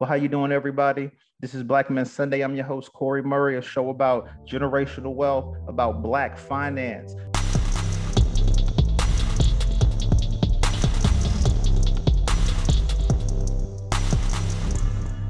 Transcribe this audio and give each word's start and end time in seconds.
Well, 0.00 0.06
how 0.06 0.14
you 0.14 0.28
doing, 0.28 0.52
everybody? 0.52 1.10
This 1.40 1.54
is 1.54 1.64
Black 1.64 1.90
Men 1.90 2.04
Sunday. 2.04 2.42
I'm 2.42 2.54
your 2.54 2.64
host, 2.64 2.92
Corey 2.92 3.20
Murray, 3.20 3.58
a 3.58 3.60
show 3.60 3.90
about 3.90 4.28
generational 4.46 5.12
wealth, 5.12 5.56
about 5.66 6.04
Black 6.04 6.38
finance. 6.38 7.16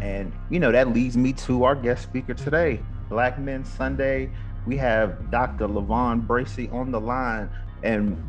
And, 0.03 0.35
you 0.51 0.61
know, 0.61 0.71
that 0.71 0.93
leads 0.93 1.17
me 1.17 1.33
to 1.33 1.65
our 1.65 1.75
guest 1.75 2.03
speaker 2.03 2.35
today, 2.35 2.83
Black 3.09 3.39
Men 3.39 3.65
Sunday. 3.65 4.31
We 4.67 4.77
have 4.77 5.31
Dr. 5.31 5.67
Lavon 5.67 6.27
Bracy 6.27 6.69
on 6.69 6.91
the 6.91 7.01
line. 7.01 7.49
And 7.83 8.23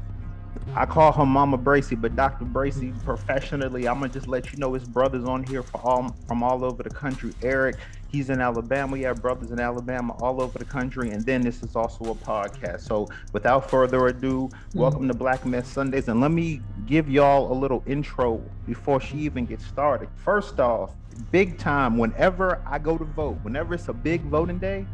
I 0.76 0.86
call 0.86 1.12
her 1.12 1.26
Mama 1.26 1.58
Bracy, 1.58 1.96
but 1.96 2.16
Dr. 2.16 2.46
Bracy, 2.46 2.94
professionally, 3.04 3.88
I'm 3.88 4.00
gonna 4.00 4.14
just 4.14 4.28
let 4.28 4.54
you 4.54 4.60
know 4.60 4.74
his 4.74 4.84
brothers 4.84 5.26
on 5.26 5.44
here 5.44 5.64
for 5.64 5.82
all 5.82 6.16
from 6.28 6.44
all 6.44 6.64
over 6.64 6.84
the 6.84 6.92
country. 6.92 7.34
Eric, 7.42 7.78
he's 8.08 8.30
in 8.30 8.40
Alabama. 8.40 8.94
We 8.94 9.02
have 9.02 9.20
brothers 9.20 9.50
in 9.50 9.60
Alabama 9.60 10.14
all 10.22 10.42
over 10.42 10.60
the 10.60 10.66
country, 10.66 11.10
and 11.10 11.26
then 11.26 11.42
this 11.42 11.64
is 11.64 11.76
also 11.76 12.12
a 12.12 12.16
podcast. 12.16 12.82
So 12.82 13.10
without 13.34 13.68
further 13.70 14.08
ado, 14.08 14.48
mm-hmm. 14.48 14.80
welcome 14.80 15.08
to 15.08 15.14
Black 15.16 15.44
Men 15.44 15.64
Sundays, 15.66 16.08
and 16.08 16.22
let 16.22 16.32
me 16.32 16.62
give 16.86 17.10
y'all 17.10 17.52
a 17.52 17.56
little 17.56 17.84
intro 17.88 18.40
before 18.68 19.02
she 19.02 19.18
even 19.18 19.48
gets 19.48 19.66
started. 19.66 20.08
First 20.18 20.60
off, 20.60 20.92
big 21.32 21.58
time. 21.58 21.98
Whenever 21.98 22.62
I 22.68 22.78
go 22.78 22.96
to 22.96 23.06
vote, 23.06 23.40
whenever 23.42 23.74
it's 23.74 23.88
a 23.88 23.94
big 23.94 24.22
voting 24.22 24.60
day, 24.60 24.86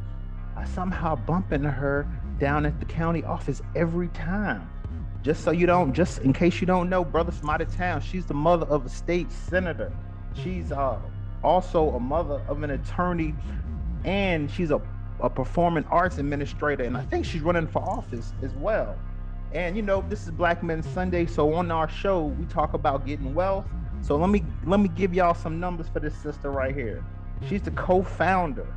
I 0.55 0.63
somehow 0.63 1.17
bump 1.17 1.51
into 1.51 1.69
her 1.69 2.07
down 2.39 2.65
at 2.65 2.79
the 2.79 2.85
county 2.85 3.25
office 3.25 3.61
every 3.75 4.07
time 4.09 4.69
just 5.25 5.43
so 5.43 5.49
you 5.49 5.65
don't, 5.65 5.91
just 5.91 6.19
in 6.19 6.33
case 6.33 6.61
you 6.61 6.67
don't 6.67 6.87
know, 6.87 7.03
brother 7.03 7.31
from 7.31 7.49
out 7.49 7.59
of 7.59 7.75
town, 7.75 7.99
she's 7.99 8.27
the 8.27 8.33
mother 8.35 8.67
of 8.67 8.85
a 8.85 8.89
state 8.89 9.31
senator. 9.31 9.91
She's 10.35 10.71
uh, 10.71 10.99
also 11.43 11.89
a 11.95 11.99
mother 11.99 12.39
of 12.47 12.61
an 12.61 12.69
attorney, 12.69 13.33
and 14.03 14.51
she's 14.51 14.69
a, 14.69 14.79
a 15.19 15.27
performing 15.27 15.83
arts 15.85 16.19
administrator. 16.19 16.83
And 16.83 16.95
I 16.95 17.01
think 17.05 17.25
she's 17.25 17.41
running 17.41 17.65
for 17.65 17.81
office 17.81 18.33
as 18.43 18.53
well. 18.53 18.95
And 19.51 19.75
you 19.75 19.81
know, 19.81 20.05
this 20.09 20.25
is 20.25 20.31
Black 20.31 20.61
Men 20.61 20.83
Sunday, 20.83 21.25
so 21.25 21.55
on 21.55 21.71
our 21.71 21.89
show 21.89 22.25
we 22.25 22.45
talk 22.45 22.75
about 22.75 23.07
getting 23.07 23.33
wealth. 23.33 23.65
So 24.01 24.17
let 24.17 24.29
me 24.29 24.43
let 24.67 24.79
me 24.79 24.89
give 24.89 25.15
y'all 25.15 25.33
some 25.33 25.59
numbers 25.59 25.87
for 25.91 25.99
this 25.99 26.15
sister 26.15 26.51
right 26.51 26.75
here. 26.75 27.03
She's 27.49 27.63
the 27.63 27.71
co-founder 27.71 28.67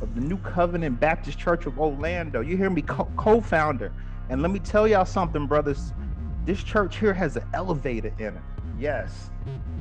of 0.00 0.14
the 0.16 0.20
New 0.20 0.38
Covenant 0.38 0.98
Baptist 0.98 1.38
Church 1.38 1.66
of 1.66 1.78
Orlando. 1.78 2.40
You 2.40 2.56
hear 2.56 2.70
me? 2.70 2.82
Co- 2.82 3.08
co-founder. 3.16 3.92
And 4.28 4.42
let 4.42 4.50
me 4.50 4.58
tell 4.58 4.86
y'all 4.86 5.04
something, 5.04 5.46
brothers. 5.46 5.92
This 6.44 6.62
church 6.62 6.98
here 6.98 7.14
has 7.14 7.36
an 7.36 7.44
elevator 7.54 8.12
in 8.18 8.34
it. 8.36 8.42
Yes. 8.78 9.30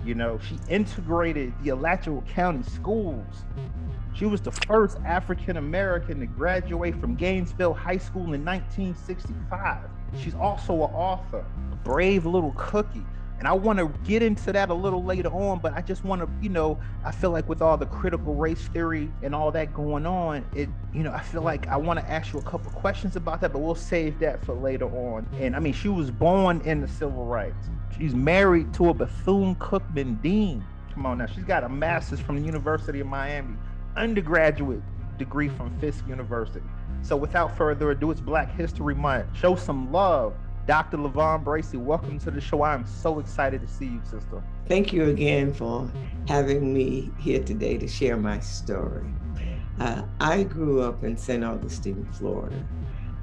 You 0.06 0.16
know, 0.16 0.40
she 0.40 0.58
integrated 0.70 1.54
the 1.64 1.70
Alachua 1.70 2.22
County 2.22 2.64
schools. 2.64 3.46
She 4.14 4.26
was 4.26 4.42
the 4.42 4.52
first 4.52 4.98
African 5.06 5.58
American 5.58 6.20
to 6.20 6.26
graduate 6.26 7.00
from 7.00 7.16
Gainesville 7.16 7.74
High 7.74 7.98
School 7.98 8.34
in 8.34 8.44
1965. 8.44 9.90
She's 10.20 10.36
also 10.36 10.74
an 10.74 10.94
author, 10.94 11.46
a 11.72 11.76
brave 11.78 12.26
little 12.26 12.54
cookie 12.58 13.06
and 13.42 13.48
I 13.48 13.54
want 13.54 13.80
to 13.80 13.88
get 14.08 14.22
into 14.22 14.54
that 14.54 14.70
a 14.70 14.74
little 14.76 15.04
later 15.04 15.30
on, 15.30 15.58
but 15.58 15.74
I 15.74 15.82
just 15.82 16.06
want 16.06 16.22
to, 16.22 16.30
you 16.44 16.50
know, 16.50 16.80
I 17.04 17.10
feel 17.10 17.32
like 17.32 17.50
with 17.50 17.60
all 17.60 17.76
the 17.76 17.88
critical 17.88 18.36
race 18.36 18.68
theory 18.68 19.12
and 19.24 19.34
all 19.34 19.50
that 19.54 19.74
going 19.74 20.06
on, 20.06 20.46
it, 20.54 20.70
you 20.94 21.02
know, 21.02 21.12
I 21.12 21.22
feel 21.22 21.42
like 21.42 21.66
I 21.66 21.76
want 21.76 22.00
to 22.00 22.08
ask 22.08 22.34
you 22.34 22.40
a 22.40 22.44
couple 22.44 22.70
questions 22.70 23.16
about 23.16 23.42
that, 23.42 23.52
but 23.52 23.58
we'll 23.58 23.74
save 23.74 24.20
that 24.20 24.46
for 24.46 24.54
later 24.54 24.86
on. 24.86 25.28
And 25.40 25.56
I 25.56 25.60
mean, 25.60 25.74
she 25.74 25.90
was 25.90 26.12
born 26.12 26.62
in 26.66 26.82
the 26.82 26.88
civil 26.88 27.26
rights. 27.26 27.68
She's 27.98 28.14
married 28.14 28.76
to 28.76 28.90
a 28.90 28.94
Bethune 28.94 29.56
Cookman 29.56 30.22
dean. 30.22 30.64
Come 30.94 31.08
on 31.08 31.18
now, 31.18 31.26
she's 31.26 31.44
got 31.44 31.64
a 31.64 31.70
master's 31.70 32.20
from 32.20 32.36
the 32.36 32.44
University 32.44 33.00
of 33.00 33.08
Miami, 33.08 33.58
undergraduate 33.96 34.84
degree 35.18 35.50
from 35.50 35.76
Fisk 35.80 36.08
University. 36.08 36.62
So 37.02 37.18
without 37.18 37.58
further 37.58 37.90
ado, 37.90 38.12
it's 38.12 38.22
Black 38.22 38.56
History 38.56 38.94
Month. 38.94 39.36
Show 39.36 39.56
some 39.56 39.92
love 39.92 40.36
Dr. 40.72 41.00
Lavon 41.00 41.44
Bracy, 41.44 41.76
welcome 41.76 42.18
to 42.20 42.32
the 42.32 42.40
show. 42.40 42.62
I 42.62 42.74
am 42.74 42.86
so 42.86 43.20
excited 43.20 43.60
to 43.60 43.68
see 43.68 43.88
you, 43.88 44.02
sister. 44.06 44.42
Thank 44.70 44.94
you 44.94 45.10
again 45.10 45.54
for 45.54 45.92
having 46.30 46.74
me 46.74 47.12
here 47.20 47.44
today 47.44 47.78
to 47.78 47.90
share 47.90 48.16
my 48.16 48.40
story. 48.40 49.14
Uh, 49.82 50.04
I 50.22 50.44
grew 50.44 50.82
up 50.82 51.04
in 51.04 51.18
St. 51.18 51.44
Augustine, 51.44 52.08
Florida. 52.14 52.66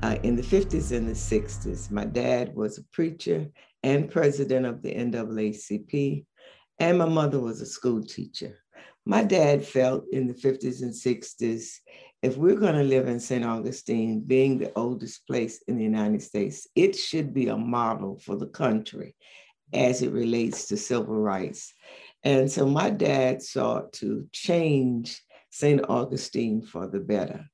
Uh, 0.03 0.17
in 0.25 0.37
the 0.37 0.43
50s 0.43 0.95
and 0.95 1.09
the 1.09 1.15
60s, 1.15 1.91
my 1.91 2.05
dad 2.05 2.55
was 2.55 2.77
a 2.77 2.85
preacher 2.93 3.49
and 3.83 4.11
president 4.11 4.67
of 4.67 4.83
the 4.83 4.95
NAACP, 4.95 6.27
and 6.81 6.99
my 6.99 7.09
mother 7.09 7.41
was 7.41 7.63
a 7.63 7.67
school 7.67 8.05
teacher. 8.05 8.59
My 9.07 9.25
dad 9.25 9.65
felt 9.65 10.05
in 10.13 10.27
the 10.27 10.35
50s 10.35 10.83
and 10.83 10.93
60s 10.93 11.79
if 12.23 12.37
we're 12.37 12.57
going 12.57 12.75
to 12.75 12.83
live 12.83 13.07
in 13.07 13.21
St. 13.21 13.45
Augustine, 13.45 14.21
being 14.21 14.59
the 14.59 14.73
oldest 14.77 15.27
place 15.27 15.63
in 15.69 15.77
the 15.77 15.85
United 15.85 16.23
States, 16.23 16.67
it 16.75 16.97
should 16.97 17.33
be 17.33 17.49
a 17.49 17.57
model 17.57 18.19
for 18.19 18.37
the 18.37 18.47
country 18.47 19.15
as 19.73 20.03
it 20.03 20.13
relates 20.13 20.67
to 20.67 20.77
civil 20.77 21.15
rights. 21.15 21.75
And 22.25 22.51
so 22.51 22.67
my 22.67 22.91
dad 22.91 23.43
sought 23.43 23.93
to 23.95 24.27
change 24.33 25.23
St. 25.51 25.81
Augustine 25.89 26.63
for 26.63 26.89
the 26.89 27.01
better. 27.01 27.45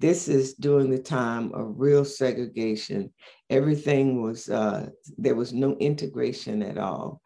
This 0.00 0.28
is 0.28 0.54
during 0.54 0.90
the 0.90 0.98
time 0.98 1.52
of 1.52 1.74
real 1.76 2.04
segregation. 2.04 3.12
Everything 3.50 4.22
was, 4.22 4.48
uh, 4.48 4.90
there 5.16 5.34
was 5.34 5.52
no 5.52 5.76
integration 5.76 6.62
at 6.62 6.78
all. 6.78 7.20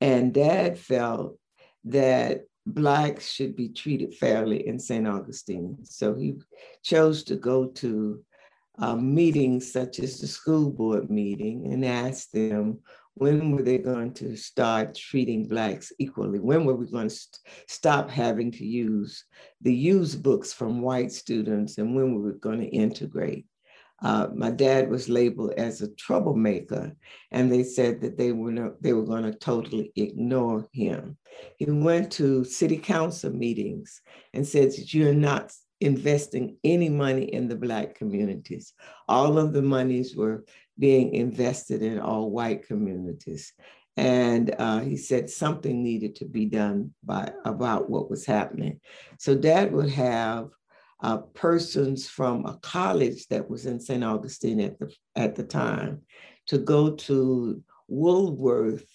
And 0.00 0.34
dad 0.34 0.78
felt 0.78 1.38
that 1.84 2.42
Blacks 2.66 3.30
should 3.30 3.56
be 3.56 3.68
treated 3.68 4.14
fairly 4.14 4.66
in 4.66 4.78
St. 4.78 5.06
Augustine. 5.06 5.78
So 5.84 6.14
he 6.14 6.36
chose 6.82 7.22
to 7.24 7.36
go 7.36 7.66
to 7.66 8.24
uh, 8.78 8.96
meetings 8.96 9.70
such 9.70 9.98
as 9.98 10.18
the 10.18 10.26
school 10.26 10.70
board 10.70 11.10
meeting 11.10 11.72
and 11.72 11.84
asked 11.84 12.32
them 12.32 12.80
when 13.16 13.52
were 13.52 13.62
they 13.62 13.78
going 13.78 14.12
to 14.14 14.36
start 14.36 14.96
treating 14.96 15.46
Blacks 15.46 15.92
equally? 16.00 16.40
When 16.40 16.64
were 16.64 16.74
we 16.74 16.90
going 16.90 17.08
to 17.08 17.14
st- 17.14 17.38
stop 17.68 18.10
having 18.10 18.50
to 18.52 18.64
use 18.64 19.24
the 19.60 19.72
used 19.72 20.22
books 20.22 20.52
from 20.52 20.82
white 20.82 21.12
students 21.12 21.78
and 21.78 21.94
when 21.94 22.14
were 22.14 22.32
we 22.32 22.38
going 22.40 22.60
to 22.60 22.66
integrate? 22.66 23.46
Uh, 24.04 24.28
my 24.34 24.50
dad 24.50 24.90
was 24.90 25.08
labeled 25.08 25.54
as 25.56 25.80
a 25.80 25.88
troublemaker, 25.94 26.94
and 27.30 27.50
they 27.50 27.64
said 27.64 28.02
that 28.02 28.18
they 28.18 28.32
were 28.32 28.76
they 28.80 28.92
were 28.92 29.02
going 29.02 29.24
to 29.24 29.32
totally 29.32 29.90
ignore 29.96 30.68
him. 30.72 31.16
He 31.56 31.64
went 31.64 32.12
to 32.12 32.44
city 32.44 32.76
council 32.76 33.32
meetings 33.32 34.02
and 34.34 34.46
said 34.46 34.72
that 34.72 34.92
you're 34.92 35.14
not 35.14 35.52
investing 35.80 36.58
any 36.62 36.90
money 36.90 37.24
in 37.24 37.48
the 37.48 37.56
Black 37.56 37.94
communities. 37.94 38.74
All 39.08 39.38
of 39.38 39.54
the 39.54 39.62
monies 39.62 40.14
were 40.14 40.44
being 40.78 41.14
invested 41.14 41.82
in 41.82 41.98
all 41.98 42.30
white 42.30 42.66
communities. 42.66 43.52
And 43.96 44.54
uh, 44.58 44.80
he 44.80 44.96
said 44.96 45.30
something 45.30 45.82
needed 45.82 46.16
to 46.16 46.24
be 46.24 46.46
done 46.46 46.92
by 47.04 47.30
about 47.44 47.88
what 47.88 48.10
was 48.10 48.26
happening. 48.26 48.80
So 49.18 49.36
dad 49.36 49.72
would 49.72 49.90
have 49.90 50.48
uh, 51.04 51.18
persons 51.34 52.08
from 52.08 52.46
a 52.46 52.56
college 52.62 53.26
that 53.28 53.50
was 53.50 53.66
in 53.66 53.78
St. 53.78 54.02
Augustine 54.02 54.58
at 54.58 54.78
the, 54.78 54.90
at 55.14 55.34
the 55.34 55.44
time 55.44 56.00
to 56.46 56.56
go 56.56 56.92
to 56.92 57.62
Woolworth 57.88 58.88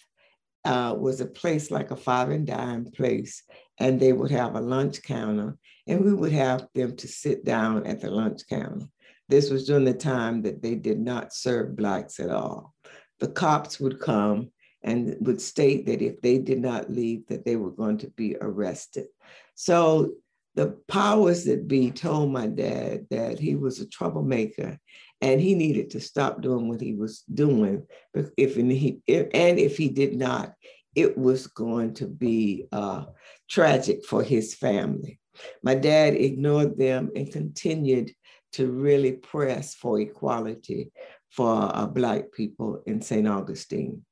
uh, 0.66 0.96
was 0.98 1.22
a 1.22 1.28
place 1.28 1.70
like 1.70 1.92
a 1.92 1.96
five 1.96 2.30
and 2.32 2.48
dime 2.48 2.86
place, 2.86 3.44
and 3.80 4.00
they 4.00 4.12
would 4.12 4.32
have 4.32 4.56
a 4.56 4.60
lunch 4.60 5.04
counter, 5.04 5.56
and 5.86 6.04
we 6.04 6.12
would 6.12 6.32
have 6.32 6.68
them 6.74 6.96
to 6.96 7.08
sit 7.08 7.46
down 7.46 7.86
at 7.86 8.02
the 8.02 8.10
lunch 8.10 8.42
counter. 8.50 8.88
This 9.28 9.52
was 9.52 9.68
during 9.68 9.86
the 9.86 9.94
time 9.94 10.42
that 10.42 10.64
they 10.64 10.74
did 10.74 11.00
not 11.00 11.32
serve 11.32 11.76
Blacks 11.76 12.20
at 12.20 12.32
all. 12.32 12.74
The 13.20 13.28
cops 13.28 13.80
would 13.80 14.00
come 14.00 14.50
and 14.82 15.16
would 15.20 15.42
state 15.42 15.86
that 15.86 16.02
if 16.02 16.20
they 16.22 16.40
did 16.40 16.60
not 16.60 16.90
leave, 16.90 17.28
that 17.28 17.46
they 17.46 17.56
were 17.56 17.70
going 17.70 18.00
to 18.00 18.10
be 18.10 18.36
arrested. 18.42 19.06
So 19.54 20.14
the 20.60 20.78
powers 20.90 21.46
that 21.46 21.70
be 21.70 21.90
told 21.90 22.34
my 22.34 22.46
dad 22.46 23.08
that 23.10 23.40
he 23.40 23.56
was 23.56 23.80
a 23.80 23.88
troublemaker 23.88 24.78
and 25.22 25.40
he 25.40 25.56
needed 25.56 25.90
to 25.92 26.02
stop 26.02 26.42
doing 26.42 26.68
what 26.68 26.82
he 26.82 26.96
was 26.96 27.24
doing. 27.34 27.88
If, 28.14 28.56
he, 28.56 29.00
if 29.08 29.28
and 29.34 29.58
if 29.58 29.78
he 29.78 29.88
did 29.88 30.18
not, 30.18 30.52
it 30.96 31.18
was 31.18 31.48
going 31.48 31.94
to 31.94 32.08
be 32.08 32.66
uh, 32.74 33.06
tragic 33.50 34.06
for 34.06 34.22
his 34.22 34.54
family. 34.54 35.22
My 35.64 35.76
dad 35.76 36.16
ignored 36.16 36.78
them 36.78 37.12
and 37.16 37.32
continued 37.32 38.12
to 38.52 38.70
really 38.70 39.14
press 39.14 39.76
for 39.76 39.98
equality 40.02 40.92
for 41.30 41.74
uh, 41.74 41.88
Black 41.88 42.34
people 42.34 42.84
in 42.86 43.02
St. 43.02 43.30
Augustine. 43.30 44.04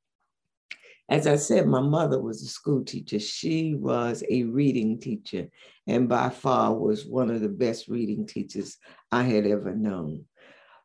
As 1.09 1.25
I 1.25 1.37
said, 1.37 1.67
my 1.67 1.79
mother 1.79 2.21
was 2.21 2.41
a 2.41 2.47
school 2.47 2.83
teacher. 2.83 3.19
She 3.19 3.75
was 3.75 4.23
a 4.29 4.43
reading 4.43 4.99
teacher 4.99 5.49
and 5.87 6.09
by 6.09 6.29
far 6.29 6.75
was 6.75 7.05
one 7.05 7.29
of 7.29 7.39
the 7.39 7.49
best 7.49 7.87
reading 7.87 8.27
teachers 8.27 8.77
I 9.11 9.23
had 9.23 9.45
ever 9.47 9.73
known. 9.73 10.25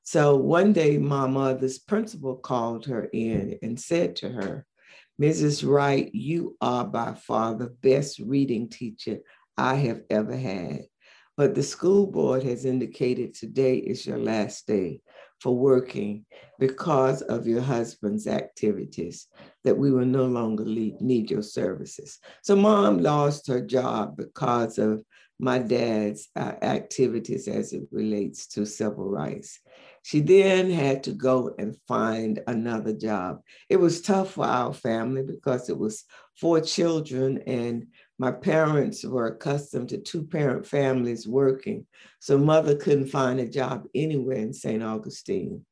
So 0.04 0.36
one 0.36 0.72
day, 0.72 0.98
my 0.98 1.26
mother's 1.26 1.78
principal 1.78 2.36
called 2.36 2.86
her 2.86 3.04
in 3.12 3.58
and 3.62 3.78
said 3.78 4.16
to 4.16 4.28
her, 4.28 4.66
Mrs. 5.20 5.68
Wright, 5.68 6.12
you 6.12 6.56
are 6.60 6.84
by 6.84 7.14
far 7.14 7.54
the 7.54 7.68
best 7.68 8.18
reading 8.18 8.68
teacher 8.68 9.18
I 9.56 9.74
have 9.74 10.02
ever 10.10 10.36
had. 10.36 10.82
But 11.36 11.54
the 11.54 11.62
school 11.62 12.06
board 12.06 12.42
has 12.42 12.64
indicated 12.64 13.34
today 13.34 13.76
is 13.76 14.06
your 14.06 14.18
last 14.18 14.66
day 14.66 15.00
for 15.42 15.56
working 15.56 16.24
because 16.60 17.22
of 17.22 17.48
your 17.48 17.60
husband's 17.60 18.28
activities, 18.28 19.26
that 19.64 19.76
we 19.76 19.90
will 19.90 20.06
no 20.06 20.26
longer 20.26 20.64
need 20.64 21.30
your 21.30 21.42
services. 21.42 22.18
So, 22.42 22.54
mom 22.54 22.98
lost 22.98 23.48
her 23.48 23.60
job 23.60 24.16
because 24.16 24.78
of 24.78 25.02
my 25.40 25.58
dad's 25.58 26.28
uh, 26.36 26.52
activities 26.62 27.48
as 27.48 27.72
it 27.72 27.82
relates 27.90 28.46
to 28.46 28.64
civil 28.64 29.10
rights. 29.10 29.58
She 30.04 30.20
then 30.20 30.70
had 30.70 31.02
to 31.04 31.12
go 31.12 31.52
and 31.58 31.76
find 31.88 32.40
another 32.46 32.92
job. 32.92 33.40
It 33.68 33.78
was 33.78 34.00
tough 34.00 34.34
for 34.34 34.44
our 34.44 34.72
family 34.72 35.22
because 35.22 35.68
it 35.68 35.76
was 35.76 36.04
four 36.36 36.60
children 36.60 37.42
and 37.46 37.86
my 38.22 38.30
parents 38.30 39.04
were 39.04 39.26
accustomed 39.26 39.88
to 39.88 39.98
two 39.98 40.22
parent 40.22 40.64
families 40.64 41.26
working. 41.26 41.84
So 42.20 42.38
mother 42.38 42.76
couldn't 42.76 43.08
find 43.08 43.40
a 43.40 43.48
job 43.48 43.86
anywhere 43.96 44.36
in 44.36 44.52
St. 44.52 44.80
Augustine. 44.80 45.66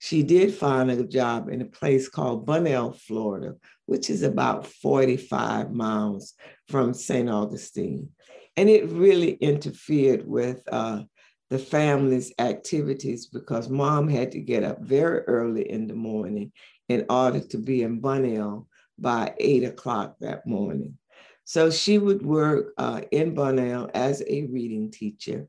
She 0.00 0.22
did 0.22 0.52
find 0.52 0.90
a 0.90 1.02
job 1.02 1.48
in 1.48 1.62
a 1.62 1.76
place 1.80 2.10
called 2.10 2.44
Bunnell, 2.44 2.92
Florida, 2.92 3.54
which 3.86 4.10
is 4.10 4.22
about 4.22 4.66
45 4.66 5.72
miles 5.72 6.34
from 6.68 6.92
St. 6.92 7.30
Augustine. 7.30 8.10
And 8.58 8.68
it 8.68 8.90
really 8.90 9.30
interfered 9.36 10.28
with 10.28 10.60
uh, 10.70 11.04
the 11.48 11.58
family's 11.58 12.34
activities 12.38 13.28
because 13.28 13.70
mom 13.70 14.08
had 14.08 14.32
to 14.32 14.40
get 14.40 14.62
up 14.62 14.82
very 14.82 15.20
early 15.20 15.70
in 15.70 15.86
the 15.86 15.94
morning 15.94 16.52
in 16.90 17.06
order 17.08 17.40
to 17.40 17.56
be 17.56 17.82
in 17.82 18.00
Bunnell 18.00 18.68
by 18.98 19.32
eight 19.38 19.64
o'clock 19.64 20.16
that 20.20 20.46
morning. 20.46 20.98
So 21.44 21.70
she 21.70 21.98
would 21.98 22.24
work 22.24 22.72
uh, 22.78 23.02
in 23.10 23.34
Bunnell 23.34 23.90
as 23.94 24.22
a 24.26 24.46
reading 24.46 24.90
teacher. 24.90 25.46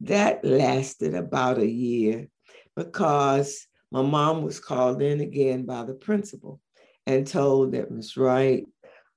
That 0.00 0.44
lasted 0.44 1.14
about 1.14 1.58
a 1.58 1.66
year 1.66 2.28
because 2.74 3.66
my 3.90 4.02
mom 4.02 4.42
was 4.42 4.60
called 4.60 5.00
in 5.00 5.20
again 5.20 5.64
by 5.64 5.84
the 5.84 5.94
principal 5.94 6.60
and 7.06 7.26
told 7.26 7.72
that 7.72 7.90
Miss 7.90 8.16
Wright, 8.16 8.66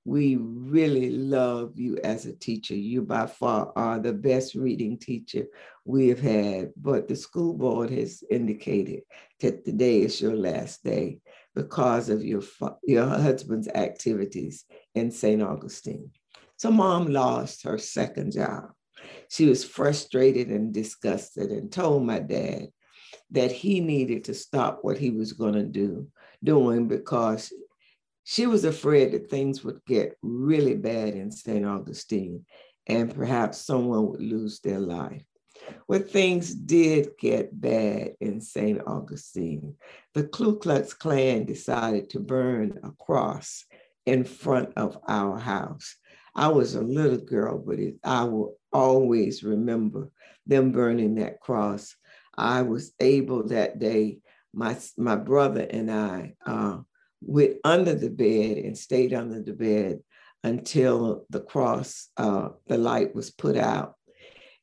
we 0.06 0.38
really 0.38 1.10
love 1.10 1.74
you 1.78 1.98
as 2.04 2.26
a 2.26 2.34
teacher. 2.34 2.76
You 2.76 3.02
by 3.02 3.26
far 3.26 3.74
are 3.76 4.00
the 4.00 4.14
best 4.14 4.56
reading 4.56 4.98
teacher 4.98 5.46
we 5.84 6.08
have 6.08 6.20
had, 6.20 6.72
but 6.78 7.08
the 7.08 7.16
school 7.16 7.54
board 7.54 7.90
has 7.90 8.24
indicated 8.30 9.02
that 9.42 9.66
today 9.66 10.02
is 10.02 10.22
your 10.22 10.36
last 10.36 10.84
day 10.84 11.20
because 11.56 12.10
of 12.10 12.24
your, 12.24 12.42
your 12.84 13.08
husband's 13.08 13.68
activities 13.68 14.66
in 14.96 15.12
St. 15.12 15.42
Augustine. 15.42 16.12
So 16.60 16.70
mom 16.70 17.08
lost 17.08 17.64
her 17.64 17.78
second 17.78 18.34
job. 18.34 18.72
She 19.30 19.46
was 19.46 19.64
frustrated 19.64 20.50
and 20.50 20.74
disgusted 20.74 21.52
and 21.52 21.72
told 21.72 22.06
my 22.06 22.20
dad 22.20 22.68
that 23.32 23.54
he 23.54 23.80
needed 23.80 24.26
to 24.26 24.34
stop 24.34 24.80
what 24.82 24.98
he 24.98 25.10
was 25.10 25.32
going 25.32 25.54
to 25.54 25.64
do 25.64 26.10
doing 26.44 26.90
because 26.90 27.54
she 28.26 28.46
was 28.46 28.66
afraid 28.66 29.14
that 29.14 29.30
things 29.30 29.64
would 29.64 29.80
get 29.88 30.18
really 30.22 30.76
bad 30.76 31.14
in 31.14 31.32
St. 31.32 31.66
Augustine 31.66 32.46
and 32.88 33.16
perhaps 33.16 33.60
someone 33.60 34.10
would 34.10 34.22
lose 34.22 34.60
their 34.60 34.82
life. 34.82 35.24
Well, 35.88 36.02
things 36.02 36.54
did 36.54 37.12
get 37.18 37.58
bad 37.60 38.16
in 38.20 38.42
St. 38.42 38.82
Augustine. 38.86 39.76
The 40.14 40.24
Ku 40.24 40.58
Klux 40.58 40.94
Klan 40.94 41.46
decided 41.46 42.10
to 42.10 42.20
burn 42.20 42.80
a 42.84 42.92
cross 43.02 43.64
in 44.06 44.26
front 44.26 44.74
of 44.76 44.98
our 45.08 45.38
house. 45.38 45.96
I 46.36 46.48
was 46.50 46.76
a 46.76 46.82
little 46.82 47.18
girl, 47.18 47.58
but 47.58 47.80
it, 47.80 47.96
I 48.04 48.24
will 48.24 48.58
always 48.72 49.44
remember 49.44 50.10
them 50.46 50.72
burning 50.72 51.16
that 51.16 51.40
cross. 51.40 51.96
I 52.38 52.62
was 52.62 52.94
able 53.00 53.48
that 53.48 53.80
day, 53.80 54.20
my, 54.54 54.78
my 54.98 55.16
brother 55.16 55.68
and 55.70 55.92
I 55.92 56.36
uh, 56.46 56.78
went 57.22 57.58
under 57.64 57.96
the 57.96 58.10
bed 58.10 58.58
and 58.58 58.78
stayed 58.78 59.14
under 59.14 59.42
the 59.42 59.54
bed 59.54 60.00
until 60.44 61.26
the 61.30 61.42
cross, 61.42 62.08
uh, 62.18 62.50
the 62.68 62.78
light 62.78 63.14
was 63.14 63.30
put 63.30 63.58
out. 63.58 63.96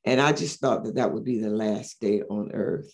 And 0.04 0.20
I 0.20 0.32
just 0.32 0.60
thought 0.60 0.84
that 0.84 0.94
that 0.94 1.12
would 1.12 1.24
be 1.24 1.40
the 1.40 1.50
last 1.50 2.00
day 2.00 2.22
on 2.22 2.52
earth. 2.52 2.90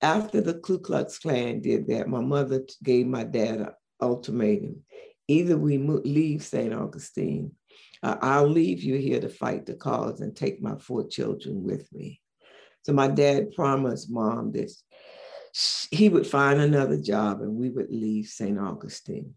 After 0.00 0.40
the 0.40 0.54
Ku 0.54 0.78
Klux 0.78 1.18
Klan 1.18 1.60
did 1.60 1.88
that, 1.88 2.08
my 2.08 2.20
mother 2.20 2.64
gave 2.82 3.06
my 3.06 3.24
dad 3.24 3.60
an 3.60 3.70
ultimatum. 4.00 4.82
Either 5.26 5.56
we 5.56 5.78
leave 5.78 6.44
St. 6.44 6.74
Augustine 6.74 7.52
uh, 8.04 8.18
I'll 8.20 8.48
leave 8.48 8.82
you 8.82 8.96
here 8.96 9.18
to 9.18 9.30
fight 9.30 9.64
the 9.64 9.74
cause 9.74 10.20
and 10.20 10.36
take 10.36 10.62
my 10.62 10.76
four 10.76 11.08
children 11.08 11.64
with 11.64 11.90
me. 11.90 12.20
So 12.82 12.92
my 12.92 13.08
dad 13.08 13.52
promised 13.52 14.10
mom 14.10 14.52
that 14.52 14.70
he 15.90 16.10
would 16.10 16.26
find 16.26 16.60
another 16.60 16.98
job 16.98 17.40
and 17.40 17.54
we 17.54 17.70
would 17.70 17.90
leave 17.90 18.26
St. 18.26 18.58
Augustine. 18.58 19.34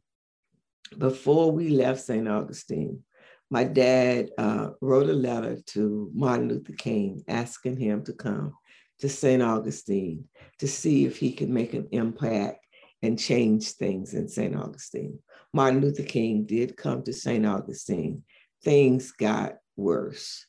Before 0.97 1.49
we 1.49 1.69
left 1.69 2.01
St. 2.01 2.27
Augustine, 2.27 3.03
my 3.49 3.63
dad 3.63 4.31
uh, 4.37 4.71
wrote 4.81 5.09
a 5.09 5.13
letter 5.13 5.59
to 5.67 6.11
Martin 6.13 6.49
Luther 6.49 6.73
King 6.73 7.23
asking 7.29 7.77
him 7.77 8.03
to 8.03 8.13
come 8.13 8.53
to 8.99 9.07
St. 9.07 9.41
Augustine 9.41 10.25
to 10.59 10.67
see 10.67 11.05
if 11.05 11.17
he 11.17 11.31
could 11.31 11.49
make 11.49 11.73
an 11.73 11.87
impact 11.91 12.65
and 13.01 13.17
change 13.17 13.71
things 13.73 14.13
in 14.13 14.27
St. 14.27 14.57
Augustine. 14.57 15.19
Martin 15.53 15.79
Luther 15.79 16.03
King 16.03 16.45
did 16.45 16.75
come 16.75 17.03
to 17.03 17.13
St. 17.13 17.45
Augustine 17.45 18.23
things 18.63 19.11
got 19.11 19.55
worse. 19.75 20.45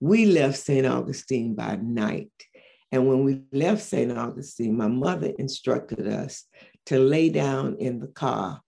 We 0.00 0.26
left 0.26 0.58
St. 0.58 0.86
Augustine 0.86 1.54
by 1.54 1.76
night. 1.76 2.30
And 2.90 3.08
when 3.08 3.24
we 3.24 3.42
left 3.52 3.82
St. 3.82 4.16
Augustine, 4.16 4.76
my 4.76 4.88
mother 4.88 5.32
instructed 5.38 6.06
us 6.06 6.44
to 6.86 6.98
lay 6.98 7.28
down 7.28 7.76
in 7.78 8.00
the 8.00 8.06
car 8.06 8.60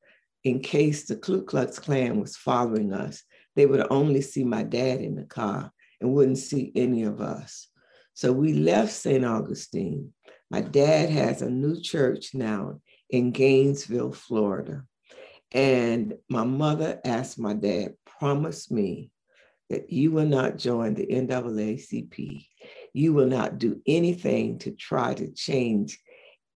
in 0.44 0.60
case 0.60 1.06
the 1.06 1.16
Ku 1.16 1.42
Klux 1.42 1.78
Klan 1.78 2.20
was 2.20 2.36
following 2.36 2.92
us. 2.92 3.22
They 3.56 3.66
would 3.66 3.86
only 3.90 4.20
see 4.20 4.44
my 4.44 4.62
dad 4.62 5.00
in 5.00 5.14
the 5.14 5.24
car 5.24 5.72
and 6.00 6.12
wouldn't 6.12 6.38
see 6.38 6.72
any 6.74 7.04
of 7.04 7.20
us. 7.20 7.68
So 8.14 8.32
we 8.32 8.52
left 8.52 8.92
St. 8.92 9.24
Augustine. 9.24 10.12
My 10.50 10.60
dad 10.60 11.10
has 11.10 11.42
a 11.42 11.50
new 11.50 11.80
church 11.80 12.34
now 12.34 12.80
in 13.08 13.30
Gainesville, 13.30 14.12
Florida. 14.12 14.82
And 15.52 16.14
my 16.28 16.44
mother 16.44 17.00
asked 17.04 17.38
my 17.38 17.54
dad, 17.54 17.94
promise 18.20 18.70
me 18.70 19.10
that 19.70 19.90
you 19.90 20.12
will 20.12 20.26
not 20.26 20.58
join 20.58 20.94
the 20.94 21.06
NAACP. 21.06 22.46
You 22.92 23.12
will 23.14 23.26
not 23.26 23.58
do 23.58 23.80
anything 23.86 24.58
to 24.58 24.72
try 24.72 25.14
to 25.14 25.32
change 25.32 25.98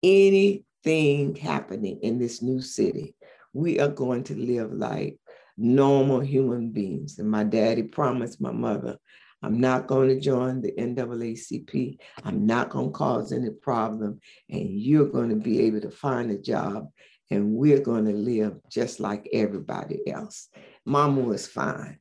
anything 0.04 1.36
happening 1.36 2.00
in 2.02 2.20
this 2.20 2.42
new 2.42 2.60
city. 2.62 3.16
We 3.54 3.80
are 3.80 3.88
going 3.88 4.26
to 4.26 4.36
live 4.36 4.74
like 4.74 5.18
normal 5.58 6.20
human 6.20 6.72
beings. 6.72 7.18
And 7.18 7.32
my 7.32 7.46
daddy 7.46 7.84
promised 7.84 8.42
my 8.42 8.52
mother, 8.52 8.98
I'm 9.42 9.62
not 9.62 9.88
going 9.88 10.10
to 10.10 10.20
join 10.20 10.62
the 10.62 10.74
NAACP. 10.74 11.98
I'm 12.26 12.46
not 12.46 12.72
going 12.72 12.88
to 12.88 12.98
cause 12.98 13.32
any 13.32 13.52
problem. 13.52 14.20
And 14.50 14.70
you're 14.70 15.10
going 15.10 15.30
to 15.30 15.36
be 15.36 15.62
able 15.62 15.82
to 15.82 15.92
find 15.92 16.30
a 16.30 16.38
job 16.38 16.90
and 17.34 17.54
we're 17.54 17.80
going 17.80 18.06
to 18.06 18.14
live 18.14 18.60
just 18.70 19.00
like 19.00 19.28
everybody 19.34 20.08
else. 20.08 20.50
Mama 20.86 21.22
was 21.22 21.48
fine. 21.48 22.00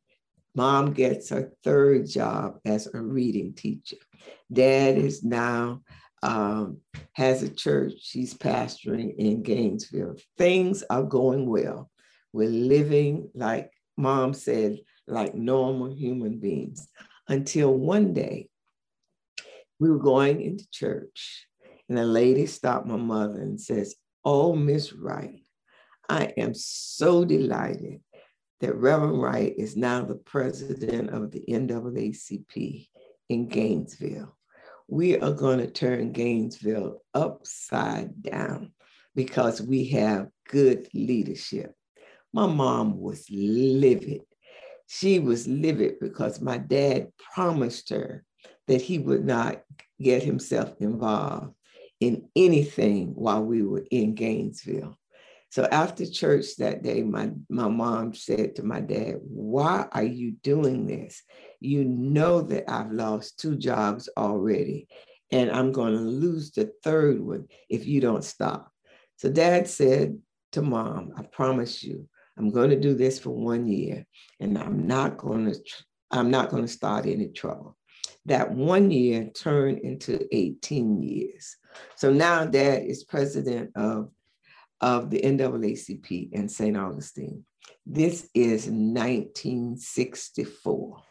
Mom 0.55 0.93
gets 0.93 1.31
her 1.31 1.53
third 1.65 2.09
job 2.09 2.59
as 2.65 2.87
a 2.93 3.01
reading 3.01 3.55
teacher. 3.55 3.97
Dad 4.53 4.99
is 4.99 5.25
now 5.25 5.81
um, 6.23 6.79
has 7.15 7.43
a 7.43 7.49
church. 7.49 7.95
She's 8.01 8.35
pastoring 8.35 9.17
in 9.17 9.43
Gainesville. 9.43 10.17
Things 10.39 10.85
are 10.89 11.03
going 11.03 11.49
well. 11.49 11.91
We're 12.33 12.49
living 12.49 13.31
like 13.35 13.71
mom 13.97 14.35
said, 14.35 14.79
like 15.07 15.35
normal 15.35 15.93
human 15.95 16.39
beings. 16.39 16.89
Until 17.29 17.75
one 17.75 18.13
day, 18.15 18.49
we 19.79 19.91
were 19.91 19.99
going 19.99 20.41
into 20.41 20.69
church, 20.71 21.47
and 21.89 21.99
a 21.99 22.05
lady 22.05 22.47
stopped 22.47 22.87
my 22.87 22.97
mother 22.97 23.41
and 23.41 23.61
says, 23.61 23.97
Oh, 24.25 24.55
Miss 24.55 24.93
Wright, 24.93 25.43
I 26.09 26.27
am 26.37 26.55
so 26.55 27.25
delighted 27.25 28.01
that 28.63 28.77
Reverend 28.77 29.21
Wright 29.21 29.53
is 29.59 29.77
now 29.77 30.05
the 30.05 30.15
president 30.15 31.11
of 31.11 31.33
the 31.33 31.45
NAACP 31.49 32.89
in 33.29 33.49
Gainesville. 33.49 34.37
We 34.87 35.19
are 35.19 35.33
going 35.33 35.59
to 35.59 35.67
turn 35.67 36.13
Gainesville 36.13 37.03
upside 37.13 38.23
down 38.23 38.73
because 39.17 39.61
we 39.61 39.87
have 39.87 40.29
good 40.49 40.89
leadership. 40.95 41.75
My 42.33 42.47
mom 42.47 43.01
was 43.01 43.27
livid. 43.31 44.23
She 44.87 45.19
was 45.19 45.49
livid 45.49 45.99
because 46.01 46.41
my 46.41 46.59
dad 46.59 47.09
promised 47.35 47.91
her 47.91 48.25
that 48.69 48.81
he 48.81 49.01
would 49.01 49.25
not 49.25 49.63
get 50.01 50.23
himself 50.23 50.73
involved 50.79 51.53
in 51.99 52.29
anything 52.37 53.09
while 53.17 53.43
we 53.43 53.65
were 53.65 53.85
in 53.91 54.15
Gainesville. 54.15 54.97
So 55.53 55.69
after 55.71 56.07
church 56.07 56.57
that 56.57 56.83
day, 56.83 57.03
my, 57.03 57.31
my 57.51 57.69
mom 57.69 58.15
said 58.15 58.57
to 58.57 58.63
my 58.63 58.81
dad, 58.81 59.17
Why 59.21 59.87
are 59.93 60.03
you 60.03 60.33
doing 60.43 60.87
this? 60.87 61.23
You 61.61 61.85
know 61.85 62.41
that 62.41 62.71
I've 62.71 62.91
lost 62.91 63.39
two 63.39 63.57
jobs 63.57 64.09
already, 64.17 64.89
and 65.31 65.51
I'm 65.51 65.71
going 65.71 65.93
to 65.93 66.01
lose 66.01 66.53
the 66.53 66.73
third 66.83 67.21
one 67.21 67.49
if 67.69 67.87
you 67.87 68.01
don't 68.01 68.25
stop. 68.25 68.73
So 69.17 69.31
dad 69.31 69.69
said 69.69 70.19
to 70.53 70.63
mom, 70.63 71.13
I 71.19 71.23
promise 71.25 71.85
you, 71.85 72.09
I'm 72.39 72.49
going 72.51 72.71
to 72.71 72.81
do 72.81 72.95
this 72.95 73.19
for 73.19 73.29
one 73.37 73.69
year, 73.69 74.07
and 74.41 74.57
I'm 74.57 74.87
not 74.87 75.19
going 75.19 75.53
to 75.53 75.61
I'm 76.11 76.31
not 76.31 76.49
going 76.49 76.63
to 76.63 76.73
start 76.73 77.05
any 77.05 77.29
trouble. 77.29 77.77
That 78.25 78.51
one 78.53 78.91
year 78.91 79.29
turned 79.35 79.81
into 79.81 80.27
18 80.35 81.03
years. 81.03 81.59
So 81.97 82.11
now 82.11 82.47
dad 82.47 82.85
is 82.87 83.05
president 83.05 83.73
of 83.77 84.11
of 84.83 85.09
the 85.11 85.21
NAACP 85.21 86.33
in 86.33 86.49
St. 86.49 86.77
Augustine. 86.77 87.45
This 87.87 88.29
is 88.35 88.67
1964. 88.67 91.03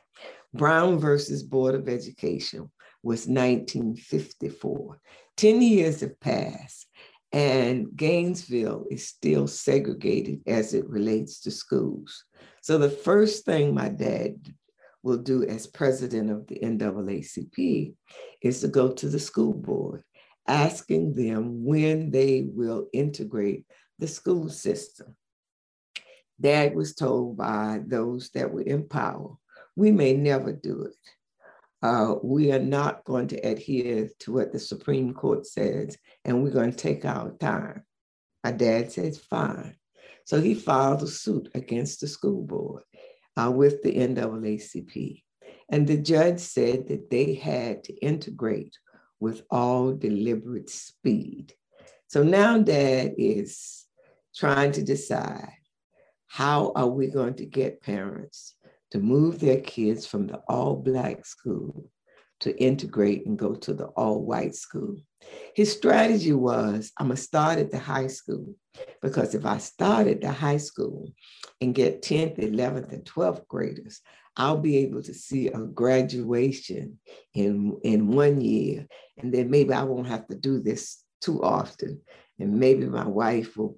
Brown 0.53 0.99
versus 0.99 1.43
Board 1.43 1.75
of 1.75 1.87
Education 1.87 2.69
was 3.01 3.27
1954. 3.27 4.99
10 5.37 5.61
years 5.61 6.01
have 6.01 6.19
passed, 6.19 6.87
and 7.31 7.87
Gainesville 7.95 8.83
is 8.91 9.07
still 9.07 9.47
segregated 9.47 10.41
as 10.45 10.73
it 10.73 10.89
relates 10.89 11.39
to 11.41 11.51
schools. 11.51 12.25
So, 12.61 12.77
the 12.77 12.89
first 12.89 13.45
thing 13.45 13.73
my 13.73 13.87
dad 13.87 14.35
will 15.03 15.17
do 15.17 15.45
as 15.45 15.65
president 15.65 16.29
of 16.29 16.45
the 16.47 16.59
NAACP 16.59 17.93
is 18.41 18.59
to 18.61 18.67
go 18.67 18.91
to 18.91 19.07
the 19.07 19.19
school 19.19 19.53
board 19.53 20.03
asking 20.47 21.13
them 21.13 21.63
when 21.63 22.11
they 22.11 22.47
will 22.51 22.87
integrate 22.93 23.65
the 23.99 24.07
school 24.07 24.49
system. 24.49 25.15
Dad 26.39 26.75
was 26.75 26.95
told 26.95 27.37
by 27.37 27.81
those 27.85 28.29
that 28.31 28.51
were 28.51 28.61
in 28.61 28.87
power, 28.87 29.35
we 29.75 29.91
may 29.91 30.13
never 30.13 30.51
do 30.51 30.83
it. 30.83 30.95
Uh, 31.83 32.15
we 32.23 32.51
are 32.51 32.59
not 32.59 33.03
going 33.05 33.27
to 33.27 33.37
adhere 33.37 34.09
to 34.19 34.33
what 34.33 34.51
the 34.51 34.59
Supreme 34.59 35.13
Court 35.13 35.45
says, 35.45 35.97
and 36.25 36.43
we're 36.43 36.51
going 36.51 36.71
to 36.71 36.77
take 36.77 37.05
our 37.05 37.31
time. 37.39 37.83
My 38.43 38.51
dad 38.51 38.91
says, 38.91 39.17
fine. 39.17 39.75
So 40.25 40.39
he 40.41 40.53
filed 40.53 41.03
a 41.03 41.07
suit 41.07 41.49
against 41.53 42.01
the 42.01 42.07
school 42.07 42.43
board 42.43 42.83
uh, 43.37 43.51
with 43.51 43.81
the 43.81 43.93
NAACP. 43.95 45.23
And 45.69 45.87
the 45.87 45.97
judge 45.97 46.39
said 46.39 46.87
that 46.89 47.09
they 47.09 47.33
had 47.33 47.83
to 47.85 47.93
integrate 47.95 48.77
with 49.21 49.43
all 49.49 49.93
deliberate 49.93 50.69
speed. 50.69 51.53
So 52.07 52.23
now 52.23 52.57
dad 52.57 53.13
is 53.17 53.85
trying 54.35 54.73
to 54.73 54.83
decide 54.83 55.53
how 56.27 56.73
are 56.75 56.87
we 56.87 57.07
going 57.07 57.35
to 57.35 57.45
get 57.45 57.81
parents 57.81 58.55
to 58.91 58.99
move 58.99 59.39
their 59.39 59.61
kids 59.61 60.05
from 60.05 60.27
the 60.27 60.41
all 60.49 60.75
black 60.75 61.25
school 61.25 61.89
to 62.41 62.57
integrate 62.61 63.25
and 63.25 63.37
go 63.37 63.53
to 63.55 63.73
the 63.73 63.85
all 63.85 64.25
white 64.25 64.55
school. 64.55 64.97
His 65.55 65.71
strategy 65.71 66.33
was 66.33 66.91
I'm 66.97 67.07
going 67.07 67.17
to 67.17 67.21
start 67.21 67.59
at 67.59 67.71
the 67.71 67.79
high 67.79 68.07
school 68.07 68.55
because 69.01 69.35
if 69.35 69.45
I 69.45 69.59
start 69.59 70.07
at 70.07 70.21
the 70.21 70.31
high 70.31 70.57
school 70.57 71.13
and 71.61 71.75
get 71.75 72.01
10th, 72.01 72.39
11th, 72.39 72.91
and 72.91 73.05
12th 73.05 73.47
graders, 73.47 74.01
I'll 74.37 74.57
be 74.57 74.77
able 74.77 75.03
to 75.03 75.13
see 75.13 75.47
a 75.47 75.59
graduation 75.59 76.99
in, 77.33 77.77
in 77.83 78.11
one 78.11 78.41
year. 78.41 78.87
And 79.17 79.33
then 79.33 79.49
maybe 79.49 79.73
I 79.73 79.83
won't 79.83 80.07
have 80.07 80.27
to 80.27 80.35
do 80.35 80.59
this 80.59 81.03
too 81.21 81.43
often. 81.43 82.01
And 82.39 82.59
maybe 82.59 82.85
my 82.85 83.07
wife 83.07 83.57
will 83.57 83.77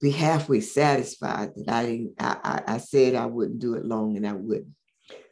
be 0.00 0.10
halfway 0.10 0.60
satisfied 0.60 1.52
that 1.54 1.68
I, 1.68 2.06
I, 2.18 2.62
I 2.66 2.78
said 2.78 3.14
I 3.14 3.26
wouldn't 3.26 3.60
do 3.60 3.74
it 3.74 3.84
long 3.84 4.16
and 4.16 4.26
I 4.26 4.32
wouldn't. 4.32 4.74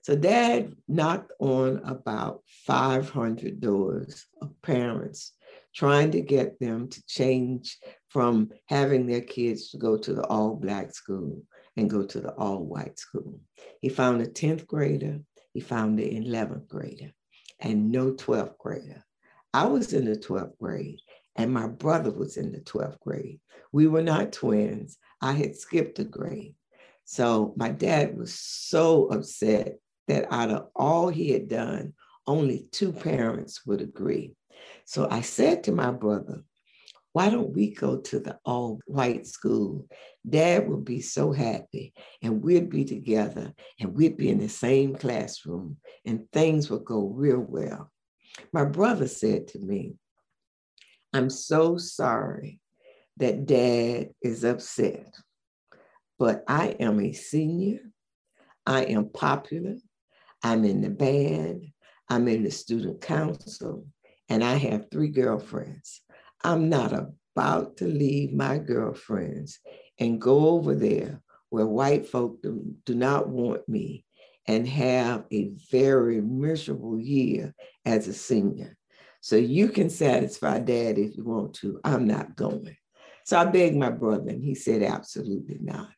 So 0.02 0.16
dad 0.16 0.74
knocked 0.88 1.32
on 1.40 1.82
about 1.84 2.42
500 2.66 3.60
doors 3.60 4.26
of 4.40 4.50
parents 4.62 5.32
trying 5.74 6.12
to 6.12 6.20
get 6.20 6.58
them 6.58 6.88
to 6.88 7.06
change 7.06 7.78
from 8.08 8.50
having 8.66 9.06
their 9.06 9.20
kids 9.20 9.70
to 9.70 9.78
go 9.78 9.96
to 9.96 10.14
the 10.14 10.24
all 10.24 10.54
black 10.54 10.94
school 10.94 11.42
and 11.80 11.88
go 11.88 12.04
to 12.04 12.20
the 12.20 12.30
all 12.32 12.62
white 12.62 12.98
school. 12.98 13.40
He 13.80 13.88
found 13.88 14.20
a 14.20 14.26
10th 14.26 14.66
grader, 14.66 15.20
he 15.54 15.60
found 15.60 15.98
the 15.98 16.04
11th 16.04 16.68
grader, 16.68 17.12
and 17.58 17.90
no 17.90 18.12
12th 18.12 18.58
grader. 18.58 19.02
I 19.54 19.66
was 19.66 19.92
in 19.92 20.04
the 20.04 20.16
12th 20.16 20.58
grade, 20.58 21.00
and 21.36 21.52
my 21.52 21.66
brother 21.66 22.10
was 22.10 22.36
in 22.36 22.52
the 22.52 22.60
12th 22.60 23.00
grade. 23.00 23.40
We 23.72 23.86
were 23.88 24.02
not 24.02 24.32
twins. 24.32 24.98
I 25.22 25.32
had 25.32 25.56
skipped 25.56 25.98
a 25.98 26.04
grade. 26.04 26.54
So 27.04 27.54
my 27.56 27.70
dad 27.70 28.16
was 28.16 28.34
so 28.34 29.06
upset 29.06 29.78
that 30.06 30.30
out 30.30 30.50
of 30.50 30.68
all 30.76 31.08
he 31.08 31.30
had 31.30 31.48
done, 31.48 31.94
only 32.26 32.66
two 32.72 32.92
parents 32.92 33.64
would 33.66 33.80
agree. 33.80 34.34
So 34.84 35.08
I 35.10 35.22
said 35.22 35.64
to 35.64 35.72
my 35.72 35.90
brother, 35.90 36.44
why 37.12 37.28
don't 37.28 37.52
we 37.52 37.74
go 37.74 37.98
to 37.98 38.20
the 38.20 38.38
all 38.44 38.80
white 38.86 39.26
school? 39.26 39.86
Dad 40.28 40.68
would 40.68 40.84
be 40.84 41.00
so 41.00 41.32
happy, 41.32 41.92
and 42.22 42.42
we'd 42.42 42.70
be 42.70 42.84
together, 42.84 43.52
and 43.80 43.94
we'd 43.96 44.16
be 44.16 44.28
in 44.28 44.38
the 44.38 44.48
same 44.48 44.94
classroom, 44.94 45.78
and 46.04 46.30
things 46.32 46.70
would 46.70 46.84
go 46.84 47.06
real 47.06 47.40
well. 47.40 47.90
My 48.52 48.64
brother 48.64 49.08
said 49.08 49.48
to 49.48 49.58
me, 49.58 49.94
I'm 51.12 51.30
so 51.30 51.76
sorry 51.78 52.60
that 53.16 53.46
dad 53.46 54.10
is 54.22 54.44
upset, 54.44 55.12
but 56.18 56.44
I 56.46 56.76
am 56.78 57.00
a 57.00 57.12
senior. 57.12 57.80
I 58.66 58.84
am 58.84 59.08
popular. 59.08 59.76
I'm 60.44 60.64
in 60.64 60.80
the 60.80 60.90
band. 60.90 61.66
I'm 62.08 62.28
in 62.28 62.44
the 62.44 62.50
student 62.50 63.00
council, 63.00 63.86
and 64.28 64.44
I 64.44 64.54
have 64.54 64.90
three 64.90 65.08
girlfriends. 65.08 66.02
I'm 66.42 66.68
not 66.68 66.92
about 66.92 67.76
to 67.78 67.86
leave 67.86 68.32
my 68.32 68.58
girlfriends 68.58 69.58
and 69.98 70.20
go 70.20 70.48
over 70.50 70.74
there 70.74 71.20
where 71.50 71.66
white 71.66 72.06
folk 72.06 72.42
do, 72.42 72.74
do 72.84 72.94
not 72.94 73.28
want 73.28 73.68
me 73.68 74.04
and 74.46 74.66
have 74.66 75.24
a 75.32 75.50
very 75.70 76.20
miserable 76.20 76.98
year 76.98 77.54
as 77.84 78.08
a 78.08 78.14
senior. 78.14 78.76
So 79.20 79.36
you 79.36 79.68
can 79.68 79.90
satisfy 79.90 80.60
dad 80.60 80.98
if 80.98 81.16
you 81.16 81.24
want 81.24 81.54
to. 81.56 81.80
I'm 81.84 82.06
not 82.06 82.36
going. 82.36 82.76
So 83.24 83.38
I 83.38 83.44
begged 83.44 83.76
my 83.76 83.90
brother, 83.90 84.30
and 84.30 84.42
he 84.42 84.54
said, 84.54 84.82
absolutely 84.82 85.58
not. 85.60 85.90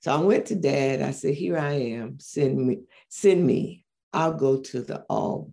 So 0.00 0.12
I 0.12 0.18
went 0.20 0.46
to 0.46 0.56
dad. 0.56 1.02
I 1.02 1.10
said, 1.10 1.34
here 1.34 1.58
I 1.58 1.72
am. 1.72 2.18
Send 2.18 2.58
me, 2.66 2.78
send 3.08 3.46
me. 3.46 3.84
I'll 4.12 4.34
go 4.34 4.60
to 4.60 4.82
the 4.82 5.02
all 5.08 5.52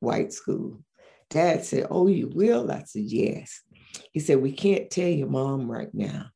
white 0.00 0.32
school. 0.32 0.82
Dad 1.30 1.64
said, 1.64 1.86
Oh, 1.90 2.06
you 2.06 2.28
will? 2.28 2.70
I 2.70 2.84
said, 2.84 3.02
Yes. 3.02 3.62
He 4.12 4.20
said, 4.20 4.40
We 4.40 4.52
can't 4.52 4.90
tell 4.90 5.08
your 5.08 5.28
mom 5.28 5.70
right 5.70 5.92
now, 5.92 6.26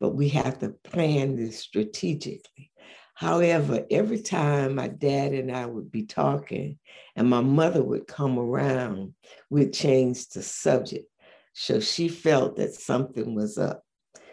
but 0.00 0.14
we 0.14 0.28
have 0.30 0.58
to 0.60 0.70
plan 0.84 1.36
this 1.36 1.58
strategically. 1.58 2.70
However, 3.14 3.86
every 3.90 4.20
time 4.20 4.74
my 4.74 4.88
dad 4.88 5.32
and 5.32 5.52
I 5.52 5.66
would 5.66 5.90
be 5.90 6.04
talking 6.04 6.78
and 7.14 7.28
my 7.28 7.40
mother 7.40 7.82
would 7.82 8.06
come 8.06 8.38
around, 8.38 9.14
we'd 9.50 9.72
change 9.72 10.28
the 10.28 10.42
subject. 10.42 11.06
So 11.52 11.80
she 11.80 12.08
felt 12.08 12.56
that 12.56 12.74
something 12.74 13.34
was 13.34 13.58
up. 13.58 13.84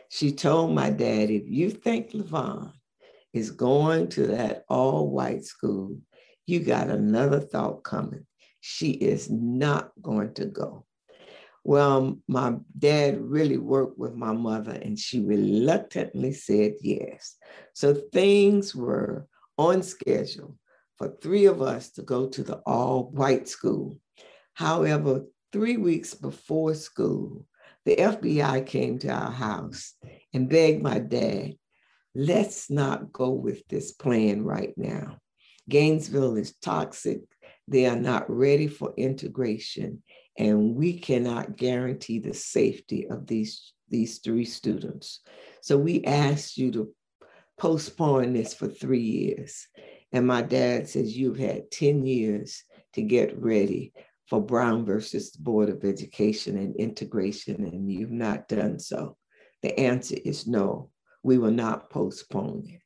She 0.09 0.31
told 0.31 0.74
my 0.74 0.89
dad, 0.89 1.29
if 1.29 1.43
you 1.48 1.69
think 1.69 2.12
Lavon 2.12 2.71
is 3.33 3.51
going 3.51 4.07
to 4.09 4.27
that 4.27 4.63
all 4.69 5.09
white 5.09 5.45
school, 5.45 5.98
you 6.48 6.62
got 6.62 6.89
another 6.89 7.39
thought 7.39 7.83
coming. 7.83 8.25
She 8.59 8.91
is 8.91 9.29
not 9.29 9.91
going 10.01 10.33
to 10.36 10.45
go. 10.45 10.86
Well, 11.69 12.17
my 12.27 12.55
dad 12.79 13.21
really 13.21 13.59
worked 13.59 13.99
with 13.99 14.15
my 14.15 14.31
mother 14.31 14.71
and 14.71 14.97
she 14.97 15.19
reluctantly 15.19 16.33
said 16.33 16.73
yes. 16.81 17.35
So 17.73 17.93
things 17.93 18.75
were 18.75 19.27
on 19.55 19.83
schedule 19.83 20.57
for 20.97 21.15
three 21.21 21.45
of 21.45 21.61
us 21.61 21.91
to 21.91 22.01
go 22.01 22.27
to 22.29 22.41
the 22.41 22.55
all 22.65 23.11
white 23.11 23.47
school. 23.47 23.99
However, 24.55 25.25
three 25.51 25.77
weeks 25.77 26.15
before 26.15 26.73
school, 26.73 27.45
the 27.85 27.97
FBI 27.97 28.65
came 28.65 28.97
to 28.97 29.09
our 29.09 29.29
house 29.29 29.93
and 30.33 30.49
begged 30.49 30.81
my 30.81 30.97
dad, 30.97 31.53
let's 32.15 32.71
not 32.71 33.13
go 33.13 33.29
with 33.29 33.61
this 33.67 33.91
plan 33.91 34.43
right 34.43 34.73
now. 34.75 35.19
Gainesville 35.69 36.35
is 36.35 36.55
toxic. 36.63 37.19
They 37.67 37.85
are 37.85 37.95
not 37.95 38.27
ready 38.27 38.65
for 38.65 38.91
integration 38.97 40.01
and 40.39 40.74
we 40.74 40.98
cannot 40.98 41.58
guarantee 41.58 42.17
the 42.17 42.34
safety 42.34 43.08
of 43.10 43.27
these, 43.27 43.74
these 43.89 44.19
three 44.19 44.46
students. 44.46 45.19
So 45.62 45.77
we 45.77 46.05
asked 46.05 46.58
you 46.58 46.72
to 46.72 46.96
postpone 47.60 48.34
this 48.34 48.53
for 48.53 48.69
three 48.69 49.01
years. 49.01 49.67
And 50.13 50.25
my 50.25 50.41
dad 50.41 50.88
says, 50.88 51.15
You've 51.15 51.38
had 51.38 51.69
10 51.69 52.05
years 52.05 52.63
to 52.93 53.01
get 53.01 53.38
ready 53.38 53.93
for 54.27 54.41
Brown 54.41 54.86
versus 54.86 55.31
the 55.31 55.41
Board 55.41 55.69
of 55.69 55.84
Education 55.84 56.58
and 56.58 56.75
integration, 56.77 57.65
and 57.65 57.91
you've 57.91 58.12
not 58.12 58.48
done 58.48 58.79
so. 58.79 59.17
The 59.62 59.77
answer 59.77 60.15
is 60.24 60.48
no, 60.48 60.89
we 61.22 61.38
will 61.38 61.51
not 61.51 61.89
postpone 61.89 62.63
it. 62.69 62.81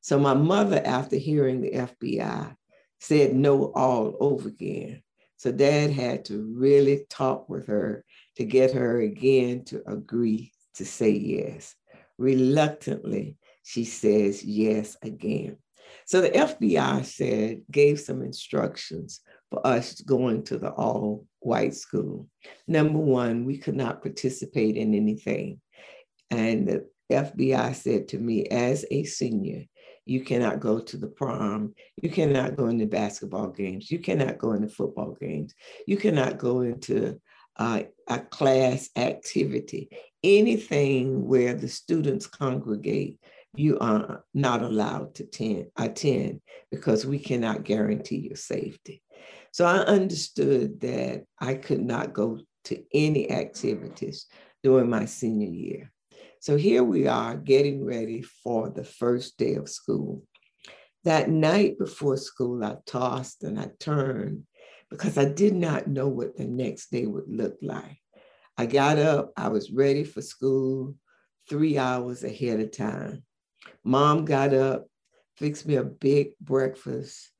So 0.00 0.18
my 0.18 0.34
mother, 0.34 0.80
after 0.82 1.16
hearing 1.16 1.60
the 1.60 1.72
FBI, 1.72 2.56
said 2.98 3.34
no 3.34 3.72
all 3.74 4.16
over 4.20 4.48
again. 4.48 5.02
So 5.36 5.52
dad 5.52 5.90
had 5.90 6.24
to 6.26 6.42
really 6.56 7.06
talk 7.10 7.48
with 7.48 7.66
her 7.66 8.04
to 8.36 8.44
get 8.44 8.72
her 8.72 9.00
again 9.00 9.64
to 9.66 9.82
agree 9.86 10.52
to 10.74 10.84
say 10.84 11.10
yes. 11.10 11.74
Reluctantly, 12.18 13.36
she 13.62 13.84
says 13.84 14.44
yes 14.44 14.96
again. 15.02 15.58
So 16.06 16.20
the 16.20 16.30
FBI 16.30 17.04
said, 17.04 17.62
gave 17.70 18.00
some 18.00 18.22
instructions 18.22 19.20
for 19.50 19.66
us 19.66 20.00
going 20.00 20.44
to 20.44 20.58
the 20.58 20.70
all 20.70 21.26
white 21.40 21.74
school. 21.74 22.28
Number 22.66 22.98
one, 22.98 23.44
we 23.44 23.58
could 23.58 23.76
not 23.76 24.02
participate 24.02 24.76
in 24.76 24.94
anything. 24.94 25.60
And 26.30 26.66
the 26.66 26.86
FBI 27.10 27.74
said 27.74 28.08
to 28.08 28.18
me, 28.18 28.46
as 28.46 28.84
a 28.90 29.04
senior, 29.04 29.64
you 30.06 30.20
cannot 30.20 30.60
go 30.60 30.80
to 30.80 30.96
the 30.96 31.06
prom. 31.06 31.74
You 32.00 32.10
cannot 32.10 32.56
go 32.56 32.66
into 32.66 32.86
basketball 32.86 33.48
games. 33.48 33.90
You 33.90 33.98
cannot 33.98 34.38
go 34.38 34.52
into 34.52 34.68
football 34.68 35.16
games. 35.20 35.54
You 35.86 35.96
cannot 35.96 36.38
go 36.38 36.60
into 36.60 37.20
uh, 37.56 37.82
a 38.08 38.18
class 38.20 38.90
activity. 38.96 39.88
Anything 40.22 41.26
where 41.26 41.54
the 41.54 41.68
students 41.68 42.26
congregate, 42.26 43.18
you 43.54 43.78
are 43.78 44.24
not 44.34 44.62
allowed 44.62 45.14
to 45.16 45.24
attend, 45.24 45.66
attend 45.76 46.40
because 46.70 47.06
we 47.06 47.18
cannot 47.18 47.64
guarantee 47.64 48.18
your 48.18 48.36
safety. 48.36 49.02
So 49.52 49.64
I 49.64 49.78
understood 49.78 50.80
that 50.80 51.24
I 51.38 51.54
could 51.54 51.80
not 51.80 52.12
go 52.12 52.40
to 52.64 52.82
any 52.92 53.30
activities 53.30 54.26
during 54.62 54.90
my 54.90 55.04
senior 55.04 55.50
year. 55.50 55.92
So 56.44 56.58
here 56.58 56.84
we 56.84 57.06
are 57.06 57.38
getting 57.38 57.82
ready 57.82 58.20
for 58.20 58.68
the 58.68 58.84
first 58.84 59.38
day 59.38 59.54
of 59.54 59.66
school. 59.66 60.24
That 61.04 61.30
night 61.30 61.78
before 61.78 62.18
school, 62.18 62.62
I 62.62 62.76
tossed 62.84 63.44
and 63.44 63.58
I 63.58 63.70
turned 63.80 64.42
because 64.90 65.16
I 65.16 65.24
did 65.24 65.54
not 65.54 65.86
know 65.86 66.08
what 66.08 66.36
the 66.36 66.44
next 66.44 66.90
day 66.90 67.06
would 67.06 67.24
look 67.28 67.56
like. 67.62 67.96
I 68.58 68.66
got 68.66 68.98
up, 68.98 69.32
I 69.38 69.48
was 69.48 69.70
ready 69.70 70.04
for 70.04 70.20
school 70.20 70.96
three 71.48 71.78
hours 71.78 72.24
ahead 72.24 72.60
of 72.60 72.76
time. 72.76 73.22
Mom 73.82 74.26
got 74.26 74.52
up, 74.52 74.84
fixed 75.38 75.64
me 75.66 75.76
a 75.76 75.82
big 75.82 76.32
breakfast, 76.42 77.30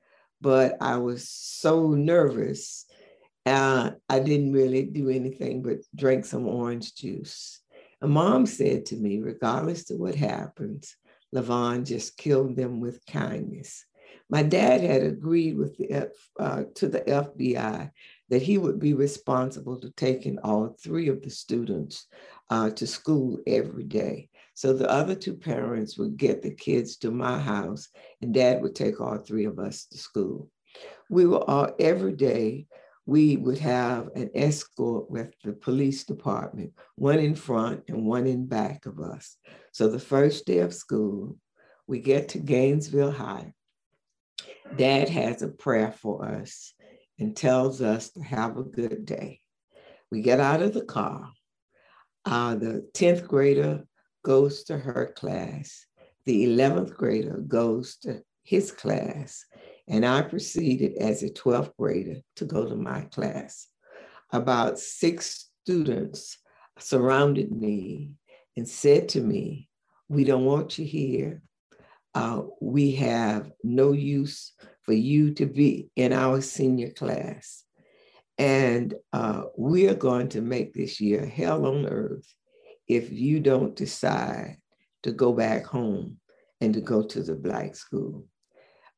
but 0.41 0.79
I 0.81 0.97
was 0.97 1.29
so 1.29 1.89
nervous. 1.91 2.87
Uh, 3.45 3.91
I 4.09 4.21
didn't 4.21 4.55
really 4.55 4.85
do 4.85 5.11
anything 5.11 5.63
but 5.63 5.81
drink 5.95 6.25
some 6.25 6.49
orange 6.49 6.95
juice. 6.95 7.61
And 8.01 8.13
mom 8.13 8.47
said 8.47 8.87
to 8.87 8.97
me, 8.97 9.21
regardless 9.21 9.91
of 9.91 9.99
what 9.99 10.15
happens, 10.15 10.97
Lavon 11.35 11.85
just 11.85 12.17
killed 12.17 12.57
them 12.57 12.81
with 12.81 13.05
kindness. 13.07 13.85
My 14.31 14.43
dad 14.43 14.81
had 14.81 15.03
agreed 15.03 15.57
with 15.57 15.77
the 15.77 15.91
F, 15.91 16.09
uh, 16.39 16.65
to 16.77 16.89
the 16.89 17.01
FBI 17.01 17.91
that 18.31 18.43
he 18.43 18.59
would 18.59 18.79
be 18.79 18.95
responsible 18.95 19.79
to 19.81 19.91
taking 19.91 20.39
all 20.39 20.77
three 20.83 21.09
of 21.09 21.23
the 21.23 21.31
students 21.31 22.07
uh, 22.51 22.71
to 22.71 22.87
school 22.87 23.39
every 23.47 23.85
day. 23.85 24.29
So 24.55 24.73
the 24.73 24.91
other 24.91 25.15
two 25.15 25.35
parents 25.35 25.99
would 25.99 26.17
get 26.17 26.43
the 26.43 26.55
kids 26.55 26.97
to 26.99 27.11
my 27.11 27.39
house, 27.39 27.89
and 28.23 28.33
dad 28.33 28.63
would 28.63 28.75
take 28.75 29.01
all 29.01 29.19
three 29.19 29.45
of 29.45 29.59
us 29.59 29.87
to 29.87 29.99
school. 29.99 30.49
We 31.11 31.27
were 31.27 31.49
all 31.49 31.71
every 31.79 32.13
day 32.13 32.67
we 33.07 33.37
would 33.37 33.59
have 33.59 34.09
an 34.15 34.31
escort 34.35 35.11
with 35.11 35.35
the 35.43 35.53
police 35.53 36.05
department, 36.05 36.73
one 36.97 37.19
in 37.19 37.35
front 37.35 37.85
and 37.89 38.07
one 38.07 38.27
in 38.27 38.47
back 38.47 38.87
of 38.87 38.99
us. 38.99 39.37
So 39.73 39.89
the 39.89 39.99
first 39.99 40.47
day 40.47 40.59
of 40.59 40.73
school, 40.73 41.37
we 41.87 42.01
get 42.01 42.31
to 42.31 42.39
Gainesville 42.39 43.13
High. 43.13 43.53
Dad 44.77 45.09
has 45.11 45.43
a 45.43 45.49
prayer 45.49 45.93
for 45.93 46.25
us 46.25 46.73
and 47.19 47.37
tells 47.37 47.83
us 47.83 48.11
to 48.13 48.23
have 48.23 48.57
a 48.57 48.63
good 48.63 49.05
day. 49.05 49.41
We 50.11 50.23
get 50.23 50.41
out 50.41 50.63
of 50.63 50.73
the 50.73 50.85
car. 50.85 51.31
Uh, 52.25 52.55
the 52.55 52.89
10th 52.95 53.27
grader 53.27 53.85
goes 54.25 54.65
to 54.65 54.79
her 54.79 55.13
class. 55.15 55.85
The 56.25 56.47
11th 56.47 56.95
grader 56.95 57.37
goes 57.47 57.97
to 57.99 58.23
his 58.43 58.73
class 58.73 59.45
and 59.89 60.05
I 60.07 60.23
proceeded 60.23 60.97
as 60.99 61.23
a 61.23 61.31
12th 61.31 61.73
grader 61.79 62.21
to 62.37 62.45
go 62.45 62.67
to 62.67 62.77
my 62.77 63.03
class. 63.03 63.69
About 64.33 64.79
six 64.79 65.51
students 65.63 66.39
surrounded 66.79 67.53
me 67.53 68.13
and 68.57 68.69
said 68.69 69.09
to 69.11 69.21
me, 69.21 69.69
We 70.09 70.25
don't 70.25 70.45
want 70.45 70.79
you 70.79 70.85
here. 70.85 71.43
Uh, 72.15 72.43
we 72.61 72.93
have 72.93 73.51
no 73.63 73.93
use 73.93 74.53
for 74.83 74.93
you 74.93 75.35
to 75.35 75.47
be 75.47 75.91
in 75.97 76.13
our 76.13 76.41
senior 76.41 76.91
class. 76.91 77.65
And 78.39 78.95
uh, 79.13 79.45
we 79.57 79.89
are 79.89 79.95
going 79.95 80.29
to 80.31 80.41
make 80.41 80.75
this 80.75 81.01
year 81.01 81.25
hell 81.25 81.67
on 81.67 81.87
earth 81.87 82.27
if 82.89 83.13
you 83.13 83.41
don't 83.41 83.75
decide 83.75 84.59
to 85.03 85.13
go 85.13 85.33
back 85.33 85.65
home 85.65 86.19
and 86.61 86.75
to 86.75 86.81
go 86.81 87.03
to 87.03 87.23
the 87.23 87.35
Black 87.35 87.75
school. 87.77 88.27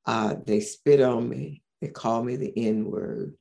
Uh, 0.06 0.36
they 0.44 0.60
spit 0.60 1.00
on 1.00 1.28
me. 1.28 1.62
They 1.80 1.88
called 1.88 2.26
me 2.26 2.36
the 2.36 2.52
N 2.56 2.84
word. 2.84 3.34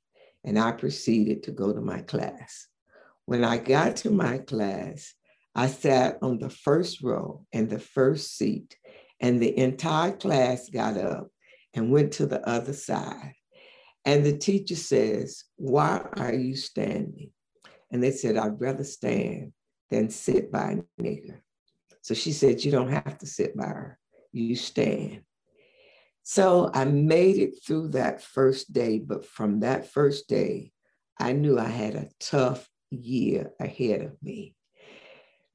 And 0.43 0.60
I 0.60 0.71
proceeded 0.71 1.43
to 1.43 1.51
go 1.51 1.71
to 1.71 1.82
my 1.82 2.01
class. 2.01 2.67
When 3.25 3.43
I 3.43 3.58
got 3.58 3.97
to 3.97 4.12
my 4.12 4.39
class, 4.39 5.13
I 5.56 5.67
sat 5.67 6.17
on 6.21 6.39
the 6.39 6.49
first 6.49 7.01
row 7.01 7.45
and 7.54 7.69
the 7.69 7.80
first 7.80 8.38
seat, 8.38 8.75
and 9.21 9.41
the 9.41 9.58
entire 9.58 10.12
class 10.12 10.69
got 10.69 10.97
up 10.97 11.30
and 11.73 11.91
went 11.91 12.13
to 12.13 12.25
the 12.25 12.47
other 12.47 12.73
side. 12.73 13.34
And 14.04 14.25
the 14.25 14.38
teacher 14.38 14.75
says, 14.75 15.45
Why 15.56 16.06
are 16.17 16.34
you 16.34 16.56
standing? 16.56 17.32
And 17.91 18.04
they 18.04 18.12
said, 18.12 18.38
I'd 18.38 18.62
rather 18.62 18.84
stand 18.84 19.54
than 19.89 20.10
sit 20.10 20.51
by 20.51 20.78
a 20.99 21.01
nigger. 21.01 21.39
So 22.01 22.13
she 22.13 22.34
said, 22.34 22.63
You 22.63 22.71
don't 22.71 22.91
have 22.91 23.17
to 23.19 23.25
sit 23.25 23.56
by 23.56 23.65
her, 23.65 23.99
you 24.32 24.56
stand. 24.56 25.21
So 26.27 26.71
I 26.73 26.85
made 26.85 27.38
it 27.38 27.63
through 27.63 27.89
that 27.89 28.19
first 28.19 28.73
day, 28.73 28.97
but 28.97 29.27
from 29.27 29.59
that 29.59 29.91
first 29.91 30.27
day, 30.27 30.71
I 31.19 31.33
knew 31.33 31.59
I 31.59 31.67
had 31.67 31.93
a 31.93 32.09
tough 32.19 32.67
year 32.89 33.51
ahead 33.59 34.01
of 34.01 34.17
me. 34.23 34.55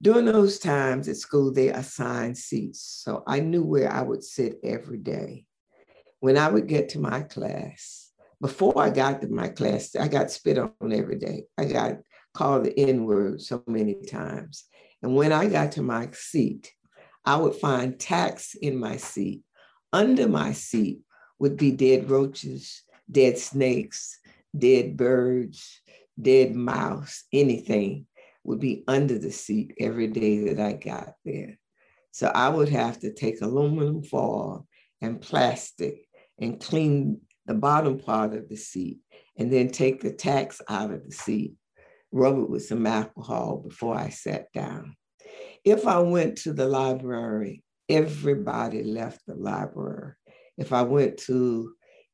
During 0.01 0.27
those 0.27 0.61
times 0.61 1.09
at 1.09 1.17
school, 1.17 1.53
they 1.53 1.71
assigned 1.71 2.39
seats. 2.39 3.03
So 3.05 3.25
I 3.27 3.41
knew 3.41 3.65
where 3.65 3.93
I 3.93 4.03
would 4.03 4.23
sit 4.23 4.61
every 4.63 4.99
day. 4.99 5.45
When 6.21 6.39
I 6.39 6.49
would 6.49 6.69
get 6.69 6.91
to 6.91 7.01
my 7.01 7.23
class, 7.23 8.13
before 8.41 8.81
I 8.81 8.91
got 8.91 9.23
to 9.23 9.29
my 9.29 9.49
class, 9.49 9.97
I 9.97 10.07
got 10.07 10.31
spit 10.31 10.57
on 10.57 10.93
every 10.93 11.19
day. 11.19 11.47
I 11.59 11.65
got 11.65 11.97
called 12.33 12.63
the 12.63 12.79
N 12.79 13.07
word 13.07 13.43
so 13.43 13.65
many 13.67 13.97
times. 14.07 14.67
And 15.03 15.17
when 15.17 15.33
I 15.33 15.49
got 15.49 15.73
to 15.73 15.83
my 15.83 16.11
seat, 16.13 16.73
I 17.25 17.39
would 17.39 17.57
find 17.57 17.99
tacks 17.99 18.55
in 18.55 18.79
my 18.79 18.99
seat 18.99 19.43
under 19.93 20.29
my 20.29 20.53
seat 20.53 21.01
would 21.39 21.57
be 21.57 21.73
dead 21.73 22.11
roaches, 22.11 22.83
dead 23.11 23.39
snakes, 23.39 24.19
dead 24.57 24.97
birds, 24.97 25.81
dead 26.21 26.55
mouse, 26.55 27.25
anything 27.33 28.07
would 28.45 28.61
be 28.61 28.85
under 28.89 29.19
the 29.19 29.31
seat 29.31 29.75
every 29.79 30.07
day 30.07 30.49
that 30.49 30.61
I 30.61 30.73
got 30.73 31.15
there. 31.25 31.59
So 32.13 32.29
I 32.29 32.49
would 32.49 32.69
have 32.69 32.99
to 33.01 33.13
take 33.13 33.41
aluminum 33.41 34.03
foil 34.03 34.67
and 35.01 35.21
plastic 35.21 36.07
and 36.39 36.61
clean 36.61 37.21
the 37.47 37.55
bottom 37.55 37.99
part 37.99 38.35
of 38.35 38.49
the 38.49 38.57
seat 38.57 38.99
and 39.37 39.53
then 39.53 39.71
take 39.71 40.01
the 40.01 40.13
tacks 40.13 40.61
out 40.69 40.91
of 40.91 41.05
the 41.05 41.13
seat, 41.13 41.55
rub 42.13 42.39
it 42.39 42.51
with 42.51 42.67
some 42.67 42.87
alcohol 42.87 43.63
before 43.67 43.97
I 43.97 44.09
sat 44.11 44.53
down. 44.53 44.97
If 45.65 45.87
I 45.87 45.99
went 45.99 46.39
to 46.39 46.53
the 46.53 46.67
library 46.67 47.63
everybody 47.91 48.85
left 48.85 49.27
the 49.27 49.35
library. 49.35 50.13
If 50.57 50.73
I 50.73 50.83
went 50.83 51.19
to 51.19 51.73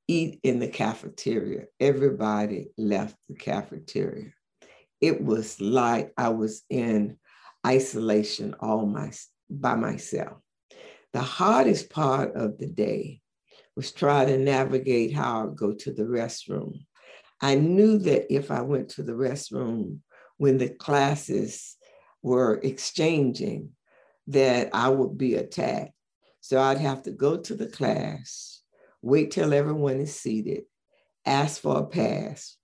eat 0.09 0.41
in 0.43 0.59
the 0.59 0.69
cafeteria, 0.69 1.65
everybody 1.79 2.71
left 2.79 3.17
the 3.29 3.35
cafeteria. 3.35 4.33
It 5.01 5.23
was 5.23 5.61
like 5.61 6.13
I 6.17 6.31
was 6.31 6.63
in 6.71 7.19
isolation 7.67 8.55
all 8.59 8.87
my, 8.87 9.13
by 9.51 9.75
myself. 9.75 10.39
The 11.13 11.21
hardest 11.21 11.91
part 11.91 12.35
of 12.35 12.59
the 12.59 12.67
day 12.67 13.21
was 13.77 13.93
trying 13.93 14.29
to 14.29 14.39
navigate 14.39 15.13
how 15.13 15.45
I'd 15.45 15.57
go 15.57 15.75
to 15.75 15.93
the 15.93 16.05
restroom. 16.05 16.87
I 17.43 17.57
knew 17.57 17.99
that 17.99 18.33
if 18.33 18.51
I 18.51 18.63
went 18.63 18.89
to 18.91 19.03
the 19.03 19.13
restroom 19.13 19.99
when 20.39 20.57
the 20.57 20.71
classes 20.71 21.77
were 22.23 22.61
exchanging, 22.63 23.76
that 24.29 24.71
I 24.73 24.89
would 24.89 25.17
be 25.17 25.35
attacked. 25.35 25.93
So 26.41 26.61
I'd 26.61 26.79
have 26.79 27.03
to 27.05 27.11
go 27.11 27.37
to 27.39 27.55
the 27.55 27.67
class, 27.67 28.63
wait 29.03 29.31
till 29.31 29.53
everyone 29.53 30.01
is 30.01 30.19
seated, 30.19 30.65
ask 31.25 31.61
for 31.61 31.79
a 31.79 31.87
pass, 31.87 32.57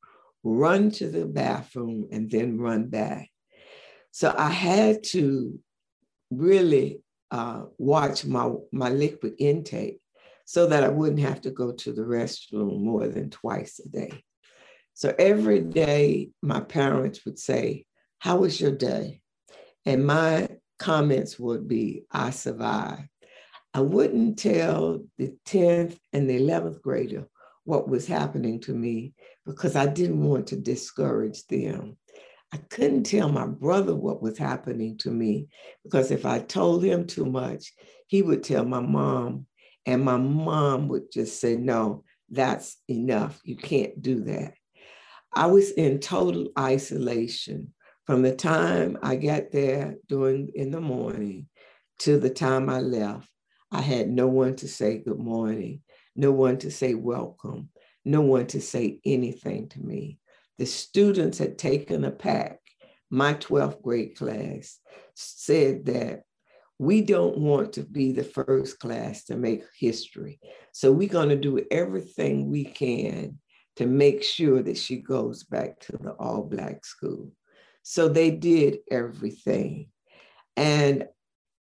run 0.45 0.91
to 0.93 1.09
the 1.09 1.27
bathroom, 1.27 2.09
and 2.13 2.31
then 2.31 2.59
run 2.59 2.89
back. 2.89 3.29
So 4.13 4.35
I 4.37 4.51
had 4.51 5.05
to 5.05 5.59
really 6.31 7.01
uh, 7.31 7.65
watch 7.79 8.25
my, 8.25 8.53
my 8.71 8.91
liquid 8.91 9.35
intake 9.39 10.01
so 10.45 10.67
that 10.67 10.85
I 10.85 10.89
wouldn't 10.89 11.21
have 11.21 11.41
to 11.43 11.51
go 11.51 11.73
to 11.73 11.93
the 11.93 12.03
restroom 12.03 12.81
more 12.81 13.09
than 13.09 13.31
twice 13.31 13.81
a 13.85 13.89
day. 13.89 14.23
So 14.95 15.15
every 15.19 15.61
day, 15.61 16.31
my 16.43 16.61
parents 16.61 17.25
would 17.25 17.39
say, 17.39 17.87
How 18.19 18.37
was 18.37 18.61
your 18.61 18.73
day? 18.73 19.23
And 19.87 20.07
my 20.07 20.49
comments 20.79 21.39
would 21.39 21.69
be, 21.69 22.05
I 22.11 22.31
survived. 22.31 23.09
I 23.75 23.81
wouldn't 23.81 24.39
tell 24.39 25.05
the 25.19 25.35
10th 25.47 25.99
and 26.13 26.29
the 26.29 26.39
11th 26.39 26.83
grader 26.83 27.27
what 27.65 27.89
was 27.89 28.07
happening 28.07 28.61
to 28.61 28.75
me 28.75 29.15
because 29.47 29.77
I 29.77 29.87
didn't 29.87 30.23
want 30.23 30.49
to 30.49 30.57
discourage 30.57 31.47
them. 31.47 31.97
I 32.53 32.59
couldn't 32.69 33.05
tell 33.05 33.31
my 33.31 33.47
brother 33.47 33.95
what 33.95 34.21
was 34.21 34.37
happening 34.37 34.99
to 34.99 35.11
me 35.11 35.49
because 35.85 36.11
if 36.11 36.27
I 36.27 36.41
told 36.41 36.85
him 36.85 37.07
too 37.07 37.25
much, 37.25 37.73
he 38.09 38.21
would 38.21 38.43
tell 38.43 38.67
my 38.67 38.81
mom, 38.81 39.47
and 39.87 40.05
my 40.05 40.19
mom 40.19 40.89
would 40.89 41.11
just 41.11 41.41
say, 41.41 41.57
No, 41.57 42.05
that's 42.29 42.77
enough. 42.89 43.41
You 43.43 43.57
can't 43.57 44.03
do 44.03 44.25
that. 44.25 44.53
I 45.35 45.47
was 45.47 45.71
in 45.71 45.99
total 45.99 46.49
isolation 46.59 47.73
from 48.05 48.23
the 48.23 48.35
time 48.35 48.99
I 49.03 49.17
got 49.17 49.53
there 49.53 49.97
during 50.09 50.51
in 50.55 50.71
the 50.71 50.81
morning 50.81 51.49
to 52.01 52.19
the 52.19 52.31
time 52.31 52.69
I 52.69 52.81
left. 52.81 53.29
I 53.71 53.81
had 53.81 54.09
no 54.09 54.27
one 54.27 54.57
to 54.57 54.69
say 54.69 54.99
good 54.99 55.19
morning, 55.19 55.83
no 56.17 56.33
one 56.33 56.59
to 56.59 56.71
say 56.71 56.95
welcome, 56.95 57.71
no 58.05 58.21
one 58.21 58.47
to 58.49 58.61
say 58.61 59.01
anything 59.05 59.69
to 59.71 59.81
me. 59.81 60.19
The 60.59 60.67
students 60.67 61.39
had 61.39 61.59
taken 61.59 62.05
a 62.05 62.11
pack. 62.11 62.59
My 63.11 63.35
12th 63.35 63.83
grade 63.83 64.17
class 64.17 64.79
said 65.15 65.87
that 65.87 66.23
we 66.79 67.03
don't 67.03 67.39
want 67.39 67.75
to 67.75 67.83
be 67.83 68.13
the 68.13 68.25
first 68.25 68.79
class 68.81 69.25
to 69.25 69.37
make 69.37 69.63
history. 69.79 70.41
So 70.73 70.91
we're 70.91 71.09
going 71.09 71.29
to 71.29 71.37
do 71.37 71.65
everything 71.71 72.51
we 72.51 72.65
can 72.65 73.39
to 73.77 73.87
make 73.87 74.23
sure 74.23 74.63
that 74.63 74.77
she 74.77 74.97
goes 74.97 75.45
back 75.45 75.79
to 75.81 75.93
the 75.97 76.11
all 76.13 76.43
Black 76.43 76.85
school. 76.85 77.31
So 77.83 78.09
they 78.09 78.31
did 78.31 78.79
everything. 78.91 79.89
And 80.57 81.07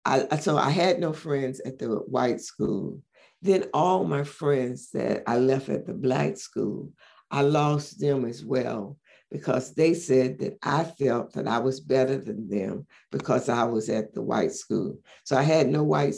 I, 0.04 0.36
so 0.36 0.56
I 0.56 0.70
had 0.70 1.00
no 1.00 1.12
friends 1.12 1.60
at 1.60 1.78
the 1.78 1.88
white 1.88 2.40
school. 2.40 3.00
Then 3.42 3.64
all 3.74 4.04
my 4.04 4.24
friends 4.24 4.90
that 4.90 5.22
I 5.26 5.38
left 5.38 5.68
at 5.68 5.86
the 5.86 5.94
Black 5.94 6.36
school, 6.36 6.92
I 7.30 7.42
lost 7.42 8.00
them 8.00 8.24
as 8.24 8.44
well 8.44 8.98
because 9.30 9.74
they 9.74 9.94
said 9.94 10.38
that 10.38 10.58
I 10.62 10.84
felt 10.84 11.32
that 11.32 11.48
I 11.48 11.58
was 11.58 11.80
better 11.80 12.18
than 12.18 12.48
them 12.48 12.86
because 13.10 13.48
I 13.48 13.64
was 13.64 13.88
at 13.88 14.14
the 14.14 14.22
white 14.22 14.52
school. 14.52 14.98
So 15.24 15.36
I 15.36 15.42
had 15.42 15.68
no 15.68 15.82
white 15.82 16.14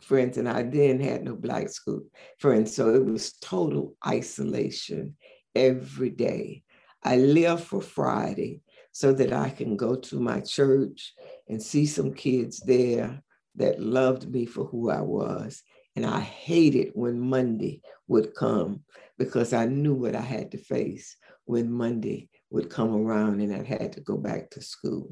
friends 0.00 0.38
and 0.38 0.48
I 0.48 0.62
then 0.62 1.00
had 1.00 1.24
no 1.24 1.34
black 1.34 1.68
school 1.68 2.02
friends. 2.38 2.74
So 2.74 2.94
it 2.94 3.04
was 3.04 3.34
total 3.34 3.94
isolation 4.06 5.16
every 5.54 6.10
day. 6.10 6.62
I 7.02 7.16
lived 7.16 7.64
for 7.64 7.82
Friday 7.82 8.62
so 8.96 9.12
that 9.12 9.30
I 9.30 9.50
can 9.50 9.76
go 9.76 9.94
to 9.94 10.18
my 10.18 10.40
church 10.40 11.12
and 11.50 11.62
see 11.62 11.84
some 11.84 12.14
kids 12.14 12.60
there 12.60 13.22
that 13.56 13.78
loved 13.78 14.26
me 14.26 14.46
for 14.46 14.64
who 14.64 14.88
I 14.88 15.02
was. 15.02 15.62
And 15.96 16.06
I 16.06 16.20
hated 16.20 16.92
when 16.94 17.20
Monday 17.20 17.82
would 18.08 18.34
come 18.34 18.84
because 19.18 19.52
I 19.52 19.66
knew 19.66 19.92
what 19.92 20.16
I 20.16 20.22
had 20.22 20.52
to 20.52 20.56
face 20.56 21.14
when 21.44 21.70
Monday 21.70 22.30
would 22.48 22.70
come 22.70 22.94
around 22.94 23.42
and 23.42 23.54
I 23.54 23.64
had 23.64 23.92
to 23.92 24.00
go 24.00 24.16
back 24.16 24.48
to 24.52 24.62
school. 24.62 25.10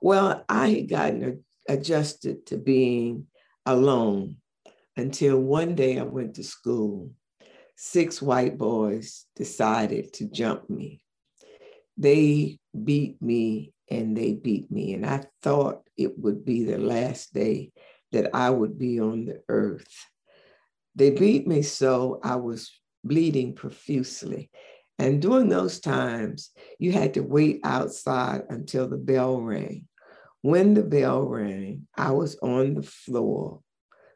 Well, 0.00 0.44
I 0.48 0.70
had 0.70 0.88
gotten 0.88 1.44
adjusted 1.68 2.44
to 2.46 2.56
being 2.56 3.28
alone 3.64 4.38
until 4.96 5.38
one 5.38 5.76
day 5.76 6.00
I 6.00 6.02
went 6.02 6.34
to 6.34 6.42
school 6.42 7.12
six 7.76 8.20
white 8.20 8.58
boys 8.58 9.26
decided 9.36 10.12
to 10.14 10.24
jump 10.24 10.68
me. 10.68 11.02
They 11.96 12.58
beat 12.84 13.20
me 13.20 13.72
and 13.90 14.16
they 14.16 14.34
beat 14.34 14.70
me. 14.70 14.94
And 14.94 15.06
I 15.06 15.24
thought 15.42 15.82
it 15.96 16.18
would 16.18 16.44
be 16.44 16.64
the 16.64 16.78
last 16.78 17.32
day 17.32 17.72
that 18.12 18.34
I 18.34 18.50
would 18.50 18.78
be 18.78 19.00
on 19.00 19.26
the 19.26 19.42
earth. 19.48 20.06
They 20.94 21.10
beat 21.10 21.46
me 21.46 21.62
so 21.62 22.20
I 22.22 22.36
was 22.36 22.70
bleeding 23.04 23.54
profusely. 23.54 24.50
And 24.98 25.20
during 25.20 25.48
those 25.48 25.78
times, 25.78 26.50
you 26.78 26.92
had 26.92 27.14
to 27.14 27.20
wait 27.20 27.60
outside 27.64 28.42
until 28.48 28.88
the 28.88 28.96
bell 28.96 29.40
rang. 29.40 29.86
When 30.40 30.74
the 30.74 30.82
bell 30.82 31.22
rang, 31.22 31.86
I 31.96 32.12
was 32.12 32.36
on 32.36 32.74
the 32.74 32.82
floor, 32.82 33.60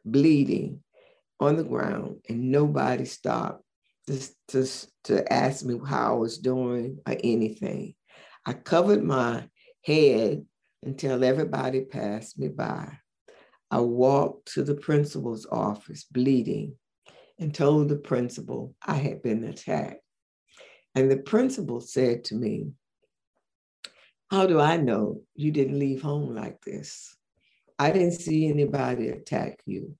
bleeding, 0.05 0.81
on 1.41 1.57
the 1.57 1.63
ground 1.63 2.17
and 2.29 2.51
nobody 2.51 3.03
stopped 3.03 3.63
to, 4.07 4.19
to, 4.49 4.67
to 5.05 5.33
ask 5.33 5.65
me 5.65 5.77
how 5.85 6.13
I 6.13 6.17
was 6.17 6.37
doing 6.37 6.99
or 7.05 7.17
anything. 7.23 7.95
I 8.45 8.53
covered 8.53 9.03
my 9.03 9.47
head 9.83 10.45
until 10.83 11.23
everybody 11.23 11.81
passed 11.81 12.39
me 12.39 12.47
by. 12.47 12.97
I 13.69 13.79
walked 13.79 14.53
to 14.53 14.63
the 14.63 14.75
principal's 14.75 15.45
office 15.45 16.05
bleeding 16.11 16.75
and 17.39 17.53
told 17.53 17.89
the 17.89 17.97
principal 17.97 18.75
I 18.85 18.95
had 18.95 19.21
been 19.21 19.43
attacked. 19.43 20.01
And 20.95 21.09
the 21.09 21.17
principal 21.17 21.79
said 21.79 22.25
to 22.25 22.35
me, 22.35 22.71
How 24.29 24.47
do 24.47 24.59
I 24.59 24.77
know 24.77 25.21
you 25.35 25.51
didn't 25.51 25.79
leave 25.79 26.01
home 26.01 26.35
like 26.35 26.61
this? 26.61 27.15
I 27.79 27.91
didn't 27.91 28.13
see 28.13 28.47
anybody 28.47 29.09
attack 29.09 29.59
you. 29.65 29.95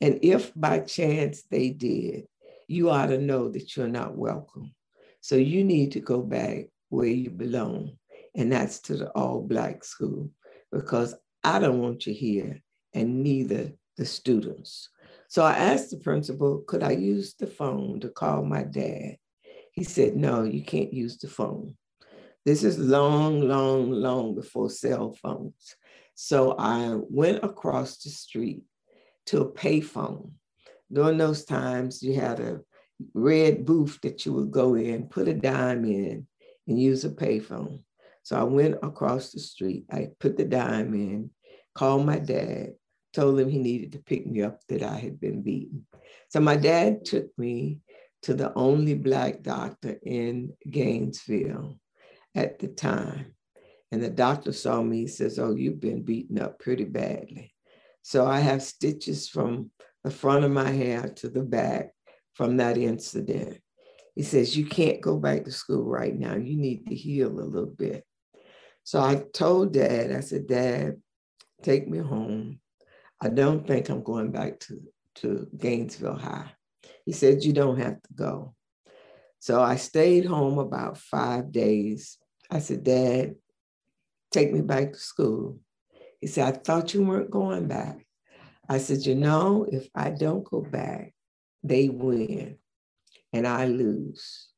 And 0.00 0.18
if 0.22 0.52
by 0.54 0.80
chance 0.80 1.44
they 1.50 1.70
did, 1.70 2.26
you 2.66 2.90
ought 2.90 3.06
to 3.06 3.18
know 3.18 3.50
that 3.50 3.76
you're 3.76 3.86
not 3.86 4.16
welcome. 4.16 4.74
So 5.20 5.36
you 5.36 5.62
need 5.62 5.92
to 5.92 6.00
go 6.00 6.20
back 6.20 6.66
where 6.92 7.06
you 7.06 7.30
belong, 7.30 7.96
and 8.34 8.52
that's 8.52 8.80
to 8.80 8.96
the 8.98 9.08
all 9.12 9.40
Black 9.40 9.82
school, 9.82 10.30
because 10.70 11.14
I 11.42 11.58
don't 11.58 11.80
want 11.80 12.06
you 12.06 12.12
here, 12.12 12.60
and 12.92 13.22
neither 13.22 13.72
the 13.96 14.04
students. 14.04 14.90
So 15.28 15.42
I 15.42 15.52
asked 15.52 15.90
the 15.90 15.96
principal, 15.96 16.62
could 16.68 16.82
I 16.82 16.90
use 16.90 17.34
the 17.34 17.46
phone 17.46 18.00
to 18.00 18.10
call 18.10 18.44
my 18.44 18.64
dad? 18.64 19.16
He 19.72 19.84
said, 19.84 20.16
no, 20.16 20.42
you 20.44 20.62
can't 20.62 20.92
use 20.92 21.16
the 21.16 21.28
phone. 21.28 21.76
This 22.44 22.62
is 22.62 22.78
long, 22.78 23.40
long, 23.40 23.90
long 23.90 24.34
before 24.34 24.68
cell 24.68 25.16
phones. 25.22 25.74
So 26.14 26.54
I 26.58 26.98
went 27.08 27.42
across 27.42 27.96
the 28.02 28.10
street 28.10 28.64
to 29.26 29.40
a 29.40 29.50
payphone. 29.50 30.32
During 30.92 31.16
those 31.16 31.46
times, 31.46 32.02
you 32.02 32.14
had 32.20 32.38
a 32.38 32.60
red 33.14 33.64
booth 33.64 33.98
that 34.02 34.26
you 34.26 34.34
would 34.34 34.50
go 34.50 34.74
in, 34.74 35.06
put 35.06 35.28
a 35.28 35.32
dime 35.34 35.86
in, 35.86 36.26
and 36.66 36.80
use 36.80 37.04
a 37.04 37.10
payphone. 37.10 37.80
So 38.22 38.36
I 38.36 38.44
went 38.44 38.76
across 38.82 39.30
the 39.30 39.40
street. 39.40 39.84
I 39.90 40.10
put 40.20 40.36
the 40.36 40.44
dime 40.44 40.94
in, 40.94 41.30
called 41.74 42.06
my 42.06 42.18
dad, 42.18 42.74
told 43.12 43.38
him 43.38 43.50
he 43.50 43.58
needed 43.58 43.92
to 43.92 43.98
pick 43.98 44.26
me 44.26 44.42
up, 44.42 44.60
that 44.68 44.82
I 44.82 44.96
had 44.96 45.20
been 45.20 45.42
beaten. 45.42 45.86
So 46.28 46.40
my 46.40 46.56
dad 46.56 47.04
took 47.04 47.26
me 47.36 47.78
to 48.22 48.34
the 48.34 48.52
only 48.54 48.94
Black 48.94 49.42
doctor 49.42 49.98
in 50.02 50.52
Gainesville 50.70 51.78
at 52.34 52.58
the 52.58 52.68
time. 52.68 53.34
And 53.90 54.02
the 54.02 54.10
doctor 54.10 54.52
saw 54.52 54.82
me, 54.82 55.00
he 55.00 55.06
says, 55.08 55.38
Oh, 55.38 55.54
you've 55.54 55.80
been 55.80 56.02
beaten 56.02 56.40
up 56.40 56.58
pretty 56.58 56.84
badly. 56.84 57.52
So 58.02 58.26
I 58.26 58.40
have 58.40 58.62
stitches 58.62 59.28
from 59.28 59.70
the 60.02 60.10
front 60.10 60.44
of 60.44 60.50
my 60.50 60.70
hair 60.70 61.08
to 61.16 61.28
the 61.28 61.42
back 61.42 61.92
from 62.34 62.56
that 62.56 62.78
incident. 62.78 63.60
He 64.14 64.22
says, 64.22 64.56
You 64.56 64.66
can't 64.66 65.00
go 65.00 65.18
back 65.18 65.44
to 65.44 65.50
school 65.50 65.84
right 65.84 66.16
now. 66.16 66.34
You 66.34 66.56
need 66.56 66.86
to 66.86 66.94
heal 66.94 67.28
a 67.28 67.40
little 67.40 67.66
bit. 67.66 68.04
So 68.84 69.00
I 69.00 69.22
told 69.32 69.72
dad, 69.72 70.12
I 70.12 70.20
said, 70.20 70.46
Dad, 70.46 70.96
take 71.62 71.88
me 71.88 71.98
home. 71.98 72.60
I 73.20 73.28
don't 73.28 73.66
think 73.66 73.88
I'm 73.88 74.02
going 74.02 74.32
back 74.32 74.58
to, 74.60 74.80
to 75.16 75.48
Gainesville 75.56 76.18
High. 76.18 76.52
He 77.06 77.12
said, 77.12 77.44
You 77.44 77.52
don't 77.52 77.78
have 77.78 78.02
to 78.02 78.14
go. 78.14 78.54
So 79.38 79.60
I 79.60 79.76
stayed 79.76 80.24
home 80.24 80.58
about 80.58 80.98
five 80.98 81.50
days. 81.50 82.18
I 82.50 82.58
said, 82.58 82.84
Dad, 82.84 83.34
take 84.30 84.52
me 84.52 84.60
back 84.60 84.92
to 84.92 84.98
school. 84.98 85.58
He 86.20 86.26
said, 86.26 86.54
I 86.54 86.56
thought 86.56 86.94
you 86.94 87.04
weren't 87.04 87.30
going 87.30 87.66
back. 87.66 88.06
I 88.68 88.78
said, 88.78 89.04
you 89.04 89.16
know, 89.16 89.66
if 89.70 89.88
I 89.94 90.10
don't 90.10 90.44
go 90.44 90.60
back, 90.60 91.12
they 91.64 91.88
win 91.88 92.58
and 93.32 93.46
I 93.46 93.66
lose. 93.66 94.48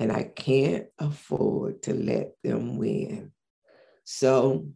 And 0.00 0.10
I 0.10 0.24
can't 0.24 0.86
afford 0.98 1.84
to 1.84 1.94
let 1.94 2.32
them 2.42 2.78
win. 2.78 3.30
So 4.02 4.66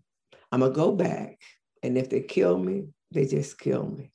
I'm 0.52 0.60
going 0.60 0.72
to 0.72 0.76
go 0.76 0.92
back. 0.92 1.40
And 1.82 1.98
if 1.98 2.08
they 2.08 2.20
kill 2.20 2.56
me, 2.56 2.86
they 3.10 3.26
just 3.26 3.58
kill 3.58 3.84
me. 3.84 4.12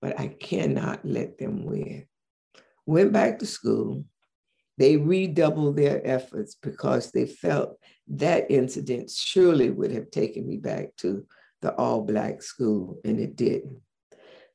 But 0.00 0.18
I 0.18 0.28
cannot 0.28 1.04
let 1.04 1.38
them 1.38 1.64
win. 1.64 2.06
Went 2.86 3.12
back 3.12 3.40
to 3.40 3.46
school. 3.46 4.04
They 4.78 4.96
redoubled 4.96 5.76
their 5.76 6.00
efforts 6.06 6.54
because 6.54 7.10
they 7.10 7.26
felt 7.26 7.76
that 8.06 8.50
incident 8.50 9.10
surely 9.10 9.70
would 9.70 9.90
have 9.90 10.10
taken 10.10 10.46
me 10.46 10.56
back 10.56 10.94
to 10.98 11.26
the 11.60 11.74
all 11.74 12.02
black 12.02 12.42
school, 12.42 13.00
and 13.04 13.18
it 13.18 13.34
didn't. 13.34 13.80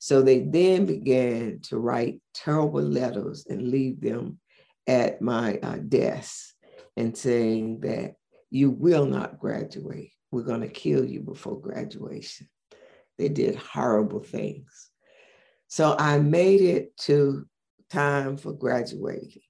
So 0.04 0.22
they 0.22 0.42
then 0.42 0.86
began 0.86 1.62
to 1.70 1.78
write 1.78 2.20
terrible 2.34 2.82
letters 2.82 3.46
and 3.50 3.70
leave 3.70 4.02
them 4.02 4.38
at 4.86 5.22
my 5.22 5.60
uh, 5.64 5.78
desk 5.78 6.54
and 6.98 7.18
saying 7.18 7.80
that 7.84 8.16
you 8.50 8.70
will 8.70 9.06
not 9.06 9.40
graduate. 9.40 10.12
We're 10.30 10.42
going 10.42 10.60
to 10.60 10.68
kill 10.68 11.06
you 11.06 11.22
before 11.22 11.62
graduation. 11.62 12.50
They 13.18 13.30
did 13.30 13.56
horrible 13.56 14.20
things. 14.20 14.90
So 15.70 15.96
I 15.98 16.20
made 16.20 16.60
it 16.60 16.98
to 17.04 17.48
time 17.90 18.36
for 18.36 18.52
graduating. 18.52 19.44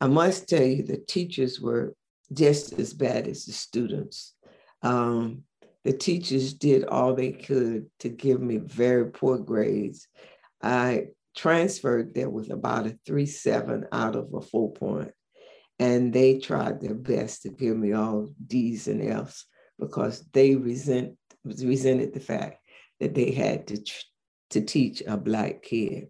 I 0.00 0.06
must 0.06 0.48
tell 0.48 0.62
you, 0.62 0.84
the 0.84 0.98
teachers 0.98 1.60
were 1.60 1.96
just 2.32 2.74
as 2.74 2.94
bad 2.94 3.26
as 3.26 3.44
the 3.44 3.52
students. 3.52 4.36
Um, 4.82 5.42
the 5.86 5.92
teachers 5.92 6.52
did 6.52 6.84
all 6.84 7.14
they 7.14 7.30
could 7.30 7.86
to 8.00 8.08
give 8.08 8.40
me 8.40 8.56
very 8.56 9.08
poor 9.12 9.38
grades. 9.38 10.08
I 10.60 11.10
transferred 11.36 12.12
there 12.12 12.28
with 12.28 12.50
about 12.50 12.88
a 12.88 12.98
3.7 13.08 13.84
out 13.92 14.16
of 14.16 14.34
a 14.34 14.40
four. 14.40 15.14
And 15.78 16.12
they 16.12 16.40
tried 16.40 16.80
their 16.80 16.94
best 16.94 17.42
to 17.42 17.50
give 17.50 17.76
me 17.76 17.92
all 17.92 18.30
D's 18.44 18.88
and 18.88 19.00
F's 19.00 19.46
because 19.78 20.24
they 20.32 20.56
resent, 20.56 21.16
resented 21.44 22.14
the 22.14 22.20
fact 22.20 22.56
that 22.98 23.14
they 23.14 23.30
had 23.30 23.68
to, 23.68 23.84
to 24.50 24.62
teach 24.62 25.04
a 25.06 25.16
Black 25.16 25.62
kid. 25.62 26.08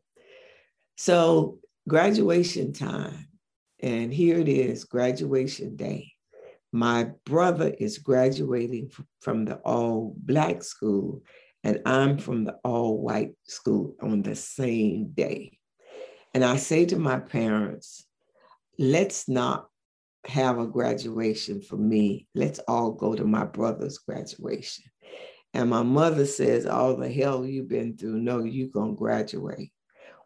So, 0.97 1.59
graduation 1.87 2.73
time, 2.73 3.29
and 3.81 4.11
here 4.11 4.39
it 4.39 4.49
is, 4.49 4.85
graduation 4.85 5.77
day. 5.77 6.16
My 6.73 7.11
brother 7.25 7.75
is 7.79 7.99
graduating 7.99 8.91
from 9.21 9.45
the 9.45 9.57
all 9.57 10.15
Black 10.19 10.63
school, 10.63 11.23
and 11.65 11.81
I'm 11.87 12.19
from 12.19 12.45
the 12.45 12.55
all 12.65 13.01
white 13.01 13.35
school 13.45 13.97
on 14.03 14.23
the 14.23 14.37
same 14.37 15.13
day. 15.13 15.59
And 16.35 16.45
I 16.45 16.57
say 16.57 16.85
to 16.87 16.99
my 16.99 17.19
parents, 17.19 18.07
let's 18.79 19.29
not 19.29 19.69
have 20.27 20.59
a 20.59 20.67
graduation 20.67 21.63
for 21.63 21.77
me. 21.77 22.27
Let's 22.35 22.59
all 22.69 22.93
go 22.93 23.15
to 23.15 23.25
my 23.25 23.45
brother's 23.45 23.99
graduation. 23.99 24.85
And 25.55 25.71
my 25.71 25.83
mother 25.83 26.27
says, 26.27 26.67
All 26.67 26.97
the 26.97 27.11
hell 27.11 27.47
you've 27.47 27.69
been 27.69 27.97
through, 27.97 28.19
no, 28.19 28.45
you're 28.45 28.69
going 28.69 28.91
to 28.91 28.99
graduate. 28.99 29.73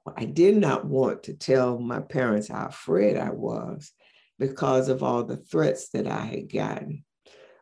Well, 0.05 0.15
I 0.19 0.25
did 0.25 0.57
not 0.57 0.85
want 0.87 1.25
to 1.25 1.35
tell 1.35 1.79
my 1.79 2.01
parents 2.01 2.49
how 2.49 2.67
afraid 2.67 3.17
I 3.17 3.31
was 3.31 3.93
because 4.41 4.89
of 4.89 5.03
all 5.03 5.23
the 5.23 5.37
threats 5.37 5.91
that 5.91 6.09
I 6.09 6.23
had 6.23 6.53
gotten. 6.53 7.05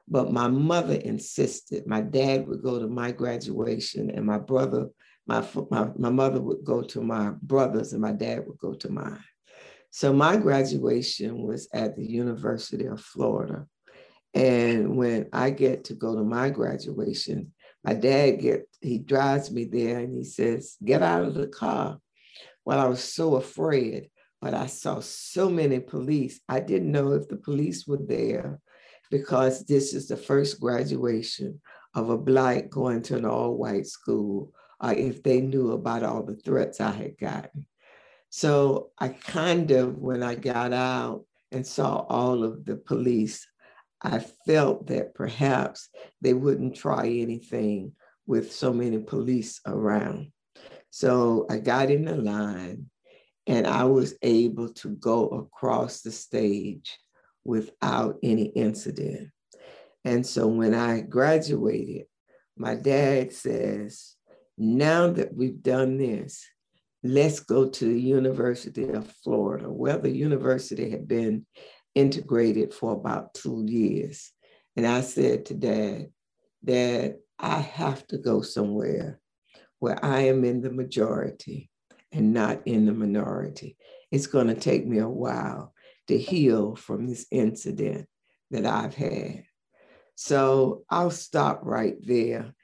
But 0.07 0.33
my 0.33 0.49
mother 0.49 0.95
insisted. 0.95 1.87
My 1.87 2.01
dad 2.01 2.47
would 2.47 2.63
go 2.63 2.79
to 2.79 2.87
my 2.87 3.11
graduation, 3.13 4.11
and 4.11 4.25
my 4.25 4.39
brother, 4.39 4.89
my, 5.27 5.47
my, 5.71 5.89
my 5.99 6.09
mother 6.09 6.41
would 6.41 6.65
go 6.65 6.81
to 6.81 7.03
my 7.03 7.33
brother's, 7.43 7.93
and 7.93 8.01
my 8.01 8.13
dad 8.13 8.47
would 8.47 8.59
go 8.59 8.73
to 8.75 8.91
mine. 8.91 9.23
So 9.91 10.13
my 10.13 10.37
graduation 10.37 11.43
was 11.43 11.69
at 11.75 11.97
the 11.97 12.07
University 12.07 12.87
of 12.87 13.01
Florida. 13.01 13.67
And 14.33 14.97
when 14.97 15.29
I 15.33 15.51
get 15.51 15.85
to 15.85 15.95
go 15.95 16.15
to 16.15 16.23
my 16.23 16.51
graduation, 16.51 17.53
my 17.85 17.95
dad 17.95 18.41
get 18.41 18.69
he 18.81 18.99
drives 18.99 19.51
me 19.51 19.65
there 19.65 19.99
and 19.99 20.17
he 20.17 20.25
says, 20.25 20.77
"Get 20.85 21.03
out 21.03 21.25
of 21.25 21.35
the 21.35 21.49
car." 21.49 21.99
Well, 22.65 22.79
I 22.79 22.87
was 22.87 23.03
so 23.03 23.37
afraid, 23.37 24.11
but 24.41 24.55
I 24.55 24.67
saw 24.67 25.01
so 25.01 25.49
many 25.51 25.81
police. 25.81 26.41
I 26.49 26.61
didn't 26.61 26.93
know 26.93 27.13
if 27.13 27.29
the 27.29 27.37
police 27.37 27.87
were 27.87 28.01
there 28.01 28.61
because 29.11 29.65
this 29.65 29.95
is 29.95 30.09
the 30.09 30.17
first 30.17 30.61
graduation 30.61 31.61
of 31.95 32.11
a 32.11 32.19
black 32.19 32.71
going 32.71 33.03
to 33.03 33.17
an 33.17 33.25
all-white 33.25 33.87
school, 33.87 34.53
or 34.81 34.93
if 34.93 35.23
they 35.23 35.41
knew 35.41 35.73
about 35.73 36.03
all 36.03 36.23
the 36.23 36.37
threats 36.37 36.81
I 36.81 36.93
had 36.93 37.19
gotten. 37.19 37.67
So 38.31 38.91
I 38.99 39.09
kind 39.09 39.71
of, 39.71 39.97
when 39.97 40.23
I 40.23 40.35
got 40.35 40.73
out 40.73 41.25
and 41.51 41.67
saw 41.67 42.05
all 42.09 42.45
of 42.45 42.65
the 42.65 42.77
police, 42.77 43.47
I 44.03 44.19
felt 44.47 44.89
that 44.89 45.15
perhaps 45.15 45.89
they 46.21 46.35
wouldn't 46.35 46.77
try 46.77 47.09
anything 47.09 47.93
with 48.27 48.53
so 48.53 48.73
many 48.73 48.99
police 48.99 49.61
around. 49.67 50.31
So 50.91 51.47
I 51.51 51.59
got 51.59 51.91
in 51.91 52.05
the 52.05 52.17
line 52.17 52.91
and 53.49 53.67
I 53.67 53.85
was 53.85 54.15
able 54.21 54.69
to 54.75 54.91
go 54.91 55.29
across 55.29 56.03
the 56.03 56.13
stage 56.13 56.99
without 57.45 58.19
any 58.23 58.45
incident. 58.45 59.31
And 60.05 60.25
so 60.25 60.47
when 60.47 60.75
I 60.75 61.01
graduated, 61.01 62.05
my 62.57 62.75
dad 62.75 63.33
says, 63.33 64.15
now 64.59 65.11
that 65.13 65.35
we've 65.35 65.63
done 65.63 65.97
this, 65.97 66.45
let's 67.03 67.41
go 67.41 67.71
to 67.71 67.85
the 67.87 68.01
University 68.01 68.91
of 68.91 69.11
Florida. 69.25 69.71
Well, 69.71 69.99
the 69.99 70.11
university 70.11 70.91
had 70.91 71.09
been 71.09 71.47
integrated 71.95 72.75
for 72.75 72.93
about 72.93 73.33
two 73.33 73.65
years. 73.67 74.31
And 74.77 74.87
I 74.87 75.01
said 75.01 75.47
to 75.47 75.55
dad, 75.55 76.09
Dad, 76.63 77.17
I 77.39 77.61
have 77.61 78.07
to 78.09 78.19
go 78.19 78.43
somewhere 78.43 79.21
where 79.79 80.05
I 80.05 80.23
am 80.23 80.45
in 80.45 80.61
the 80.61 80.71
majority 80.71 81.71
and 82.13 82.33
not 82.33 82.61
in 82.67 82.87
the 82.87 82.93
minority. 82.93 83.77
It's 84.11 84.27
going 84.27 84.47
to 84.49 84.55
take 84.55 84.87
me 84.87 84.99
a 84.99 85.09
while 85.09 85.75
to 86.09 86.19
heal 86.19 86.75
from 86.75 87.07
this 87.07 87.27
incident 87.31 88.07
that 88.51 88.65
I've 88.65 88.95
had. 88.95 89.45
So 90.15 90.85
I'll 90.91 91.11
stop 91.11 91.61
right 91.63 91.97
there 92.01 92.55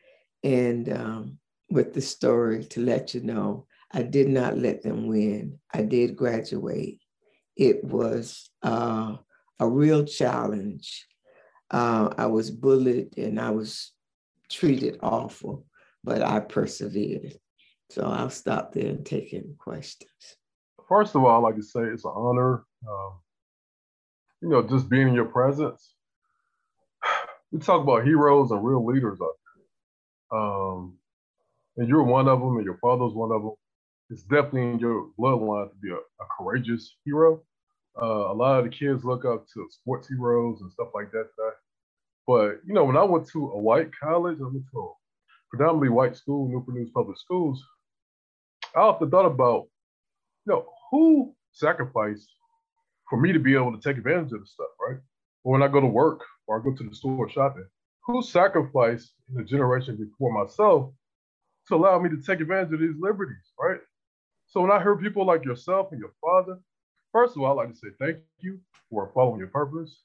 and 0.43 0.91
um, 0.91 1.39
with 1.71 1.95
the 1.95 2.01
story 2.01 2.65
to 2.65 2.81
let 2.81 3.15
you 3.15 3.21
know 3.21 3.67
I 3.95 4.03
did 4.03 4.29
not 4.29 4.59
let 4.59 4.83
them 4.83 5.07
win. 5.07 5.61
I 5.73 5.83
did 5.83 6.17
graduate. 6.17 7.01
It 7.57 7.85
was 7.85 8.51
uh, 8.61 9.17
a 9.61 9.69
real 9.69 10.05
challenge. 10.05 11.07
Uh, 11.71 12.13
I 12.19 12.27
was 12.27 12.51
bullied 12.51 13.17
and 13.17 13.41
I 13.41 13.51
was 13.51 13.93
treated 14.51 14.99
awful, 15.01 15.67
but 16.03 16.23
I 16.23 16.41
persevered. 16.41 17.39
So 17.91 18.05
I'll 18.05 18.31
stop 18.31 18.73
there 18.73 18.89
and 18.89 19.05
take 19.05 19.35
any 19.35 19.55
questions. 19.59 20.11
First 20.89 21.15
of 21.15 21.25
all, 21.25 21.39
I'd 21.39 21.49
like 21.49 21.57
to 21.57 21.63
say 21.63 21.81
it's 21.83 22.05
an 22.05 22.13
honor, 22.15 22.65
um, 22.89 23.13
you 24.43 24.49
know, 24.49 24.63
just 24.63 24.89
being 24.89 25.09
in 25.09 25.15
your 25.15 25.27
presence. 25.27 25.95
We 27.53 27.61
talk 27.61 27.83
about 27.83 28.05
heroes 28.05 28.51
and 28.51 28.65
real 28.65 28.85
leaders 28.85 29.21
up 29.21 29.37
there. 29.45 30.41
Um, 30.41 30.99
and 31.77 31.89
you're 31.89 32.03
one 32.03 32.27
of 32.27 32.41
them, 32.41 32.57
and 32.57 32.65
your 32.65 32.79
father's 32.79 33.13
one 33.13 33.31
of 33.31 33.43
them. 33.43 33.53
It's 34.11 34.23
definitely 34.23 34.73
in 34.73 34.79
your 34.81 35.11
bloodline 35.17 35.71
to 35.71 35.77
be 35.77 35.91
a, 35.91 35.95
a 35.95 36.27
courageous 36.37 36.97
hero. 37.05 37.43
Uh, 38.01 38.33
a 38.33 38.35
lot 38.35 38.59
of 38.59 38.65
the 38.65 38.71
kids 38.71 39.05
look 39.05 39.25
up 39.25 39.47
to 39.55 39.69
sports 39.71 40.09
heroes 40.09 40.63
and 40.63 40.73
stuff 40.73 40.89
like 40.97 41.13
that. 41.13 41.29
But 42.27 42.61
you 42.67 42.75
know, 42.75 42.85
when 42.85 42.97
I 42.97 43.05
went 43.05 43.29
to 43.29 43.53
a 43.53 43.59
white 43.59 43.91
college, 43.99 44.39
I 44.41 44.45
went 44.45 44.65
to 44.73 44.93
predominantly 45.55 45.89
white 45.89 46.17
school, 46.17 46.49
Newport 46.49 46.77
News 46.77 46.91
Public 46.93 47.17
Schools. 47.17 47.65
I 48.75 48.81
often 48.81 49.09
thought 49.09 49.27
about, 49.27 49.67
you 50.47 50.53
know, 50.53 50.67
who 50.91 51.33
sacrificed 51.53 52.29
for 53.09 53.21
me 53.21 53.33
to 53.33 53.39
be 53.39 53.55
able 53.55 53.73
to 53.73 53.81
take 53.81 53.97
advantage 53.97 54.33
of 54.33 54.41
the 54.41 54.47
stuff, 54.47 54.67
right? 54.85 54.99
Or 55.45 55.53
when 55.53 55.63
I 55.63 55.69
go 55.69 55.81
to 55.81 55.87
work 55.87 56.23
or 56.49 56.59
I 56.59 56.65
go 56.65 56.75
to 56.75 56.89
the 56.89 56.95
store 56.95 57.31
shopping, 57.31 57.67
who 58.05 58.21
sacrificed 58.21 59.13
in 59.29 59.37
the 59.37 59.45
generation 59.45 59.97
before 59.97 60.33
myself 60.33 60.93
to 61.69 61.77
allow 61.77 62.01
me 62.01 62.11
to 62.11 62.21
take 62.21 62.41
advantage 62.41 62.73
of 62.73 62.81
these 62.81 62.97
liberties, 62.99 63.53
right? 63.59 63.79
So 64.49 64.61
when 64.61 64.73
I 64.73 64.83
hear 64.83 64.97
people 64.97 65.25
like 65.25 65.45
yourself 65.45 65.93
and 65.93 66.01
your 66.01 66.15
father, 66.21 66.59
first 67.13 67.37
of 67.37 67.43
all, 67.43 67.61
I'd 67.61 67.67
like 67.67 67.75
to 67.75 67.79
say 67.79 67.89
thank 68.01 68.19
you 68.41 68.59
for 68.91 69.13
following 69.15 69.39
your 69.39 69.49
purpose, 69.49 70.03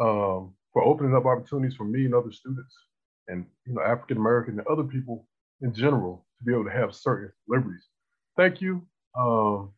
um, 0.00 0.52
for 0.72 0.82
opening 0.82 1.14
up 1.14 1.26
opportunities 1.26 1.76
for 1.76 1.84
me 1.84 2.06
and 2.06 2.14
other 2.14 2.32
students, 2.32 2.74
and 3.30 3.46
you 3.66 3.74
know 3.74 3.82
African 3.82 4.16
American 4.16 4.58
and 4.58 4.66
other 4.66 4.84
people 4.84 5.26
in 5.62 5.72
general 5.74 6.26
to 6.38 6.44
be 6.44 6.52
able 6.52 6.64
to 6.64 6.70
have 6.70 6.94
certain 6.94 7.32
liberties. 7.48 7.86
Thank 8.36 8.60
you. 8.60 8.86
Um, 9.18 9.72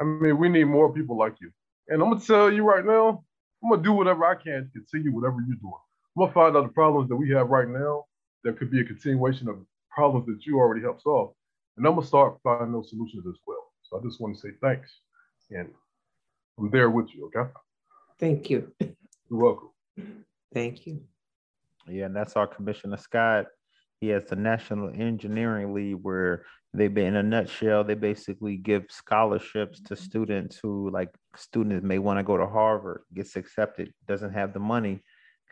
I 0.00 0.04
mean, 0.04 0.38
we 0.38 0.48
need 0.48 0.64
more 0.64 0.92
people 0.92 1.16
like 1.16 1.36
you. 1.40 1.50
And 1.88 2.02
I'm 2.02 2.10
gonna 2.10 2.20
tell 2.20 2.52
you 2.52 2.64
right 2.64 2.84
now, 2.84 3.24
I'm 3.62 3.70
gonna 3.70 3.82
do 3.82 3.92
whatever 3.92 4.24
I 4.24 4.34
can 4.34 4.64
to 4.64 4.70
continue 4.72 5.12
whatever 5.12 5.36
you're 5.46 5.56
doing. 5.56 5.80
I'm 6.16 6.22
gonna 6.22 6.32
find 6.32 6.56
out 6.56 6.64
the 6.64 6.72
problems 6.72 7.08
that 7.08 7.16
we 7.16 7.30
have 7.30 7.48
right 7.48 7.68
now 7.68 8.04
that 8.44 8.58
could 8.58 8.70
be 8.70 8.80
a 8.80 8.84
continuation 8.84 9.48
of 9.48 9.58
problems 9.90 10.26
that 10.26 10.44
you 10.46 10.58
already 10.58 10.82
helped 10.82 11.02
solve. 11.02 11.32
And 11.76 11.86
I'm 11.86 11.94
gonna 11.94 12.06
start 12.06 12.38
finding 12.42 12.72
those 12.72 12.90
solutions 12.90 13.26
as 13.26 13.38
well. 13.46 13.72
So 13.82 13.98
I 13.98 14.02
just 14.02 14.20
want 14.20 14.34
to 14.34 14.40
say 14.40 14.50
thanks. 14.60 15.00
And 15.50 15.68
I'm 16.58 16.70
there 16.70 16.90
with 16.90 17.14
you, 17.14 17.26
okay? 17.26 17.50
Thank 18.18 18.50
you. 18.50 18.72
You're 18.80 19.40
welcome. 19.40 19.70
Thank 20.52 20.86
you. 20.86 21.02
Yeah, 21.88 22.06
and 22.06 22.16
that's 22.16 22.36
our 22.36 22.46
Commissioner 22.46 22.96
Scott. 22.96 23.46
He 24.00 24.08
has 24.08 24.24
the 24.26 24.36
National 24.36 24.90
Engineering 24.90 25.72
League 25.72 25.98
where 26.02 26.44
they 26.74 26.86
in 26.86 27.16
a 27.16 27.22
nutshell, 27.22 27.84
they 27.84 27.94
basically 27.94 28.56
give 28.56 28.84
scholarships 28.90 29.80
to 29.80 29.96
students 29.96 30.58
who 30.62 30.90
like 30.90 31.08
students 31.34 31.84
may 31.84 31.98
want 31.98 32.18
to 32.18 32.22
go 32.22 32.36
to 32.36 32.46
Harvard, 32.46 33.02
gets 33.14 33.36
accepted, 33.36 33.92
doesn't 34.06 34.34
have 34.34 34.52
the 34.52 34.58
money, 34.58 35.00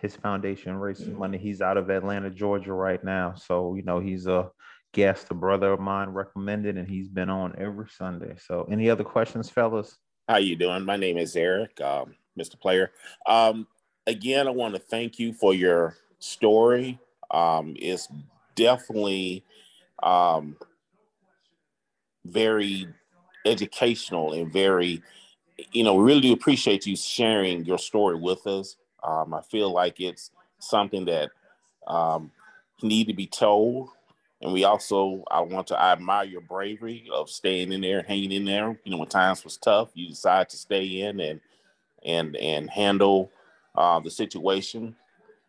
his 0.01 0.15
foundation 0.15 0.77
raises 0.77 1.09
money. 1.09 1.39
He's 1.39 1.63
out 1.63 1.79
of 1.79 1.89
Atlanta, 1.89 2.29
Georgia 2.29 2.75
right 2.75 3.03
now. 3.03 3.35
So, 3.35 3.75
you 3.75 3.83
know, 3.83 4.01
he's 4.01 4.27
a 4.27 4.51
guest, 4.93 5.29
a 5.31 5.35
brother 5.35 5.73
of 5.73 5.81
mine 5.81 6.11
recommended, 6.11 6.77
and 6.77 6.89
he's 6.89 7.09
been 7.09 7.31
on 7.31 7.55
every 7.57 7.89
Sunday. 7.89 8.37
So 8.39 8.69
any 8.71 8.91
other 8.91 9.05
questions, 9.05 9.49
fellas? 9.49 9.97
How 10.29 10.37
you 10.37 10.57
doing? 10.57 10.85
My 10.85 10.97
name 10.97 11.17
is 11.17 11.37
Eric, 11.37 11.81
um, 11.81 12.15
Mr. 12.39 12.61
Player. 12.61 12.93
Um, 13.27 13.67
again, 14.07 14.47
I 14.47 14.51
want 14.51 14.75
to 14.75 14.81
thank 14.81 15.19
you 15.19 15.33
for 15.33 15.55
your 15.55 15.97
story. 16.19 16.99
Um, 17.31 17.75
it's 17.79 18.09
definitely 18.55 19.45
um, 20.03 20.57
very 22.25 22.89
educational 23.45 24.33
and 24.33 24.53
very, 24.53 25.03
you 25.73 25.85
know, 25.85 25.95
we 25.95 26.05
really 26.05 26.21
do 26.21 26.33
appreciate 26.33 26.87
you 26.87 26.97
sharing 26.97 27.65
your 27.65 27.79
story 27.79 28.17
with 28.17 28.47
us. 28.47 28.77
Um, 29.03 29.35
I 29.35 29.43
feel 29.43 29.71
like 29.71 30.01
it's 30.01 30.31
something 30.59 31.05
that 31.07 31.31
um, 31.87 32.31
need 32.83 33.07
to 33.09 33.15
be 33.15 33.27
told. 33.27 33.91
And 34.41 34.53
we 34.53 34.65
also, 34.65 35.25
I 35.31 35.41
want 35.41 35.69
to 35.69 35.79
I 35.79 35.93
admire 35.93 36.25
your 36.25 36.41
bravery 36.43 37.09
of 37.13 37.31
staying 37.31 37.73
in 37.73 37.81
there, 37.81 38.03
hanging 38.03 38.33
in 38.33 38.45
there. 38.45 38.79
You 38.85 38.93
know, 38.93 38.99
when 38.99 39.09
times 39.09 39.45
was 39.45 39.57
tough, 39.57 39.91
you 39.95 40.09
decided 40.09 40.51
to 40.51 40.57
stay 40.57 41.03
in 41.03 41.21
and 41.21 41.41
and 42.05 42.37
and 42.37 42.69
handle 42.69 43.31
uh, 43.75 44.01
the 44.01 44.11
situation 44.11 44.95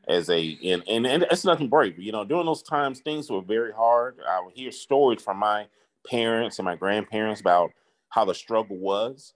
as 0.08 0.30
a 0.30 0.58
and, 0.64 0.84
and 0.88 1.08
and 1.08 1.24
it's 1.32 1.46
nothing 1.46 1.70
brave. 1.70 2.00
You 2.00 2.12
know, 2.12 2.24
during 2.26 2.46
those 2.46 2.64
times, 2.64 3.00
things 3.00 3.30
were 3.30 3.42
very 3.42 3.72
hard. 3.72 4.18
I 4.28 4.42
would 4.42 4.54
hear 4.54 4.72
stories 4.72 5.22
from 5.22 5.38
my 5.38 5.68
parents 6.10 6.60
and 6.60 6.66
my 6.66 6.76
grandparents 6.76 7.42
about 7.42 7.72
how 8.10 8.26
the 8.26 8.36
struggle 8.36 8.78
was, 8.78 9.34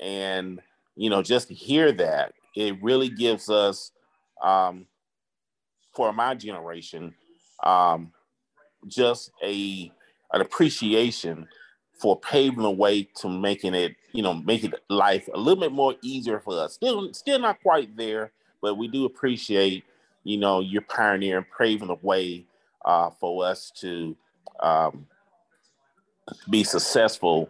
and 0.00 0.60
you 0.96 1.10
know, 1.10 1.22
just 1.22 1.48
to 1.48 1.54
hear 1.54 1.92
that 1.92 2.32
it 2.56 2.82
really 2.82 3.08
gives 3.10 3.50
us, 3.50 3.92
um, 4.42 4.86
for 5.94 6.12
my 6.12 6.34
generation, 6.34 7.14
um, 7.62 8.12
just 8.86 9.30
a 9.42 9.92
an 10.32 10.40
appreciation 10.40 11.46
for 12.00 12.18
paving 12.20 12.62
the 12.62 12.70
way 12.70 13.04
to 13.16 13.28
making 13.28 13.74
it, 13.74 13.96
you 14.12 14.22
know, 14.22 14.34
making 14.34 14.72
life 14.90 15.28
a 15.32 15.38
little 15.38 15.60
bit 15.60 15.72
more 15.72 15.94
easier 16.02 16.40
for 16.40 16.58
us. 16.60 16.74
Still, 16.74 17.12
still 17.14 17.38
not 17.38 17.62
quite 17.62 17.96
there, 17.96 18.32
but 18.60 18.74
we 18.76 18.88
do 18.88 19.06
appreciate, 19.06 19.84
you 20.26 20.36
know, 20.36 20.58
you're 20.58 20.82
pioneering, 20.82 21.46
paving 21.56 21.86
the 21.86 21.96
way 22.02 22.44
uh, 22.84 23.10
for 23.10 23.46
us 23.46 23.70
to 23.76 24.16
um, 24.58 25.06
be 26.50 26.64
successful 26.64 27.48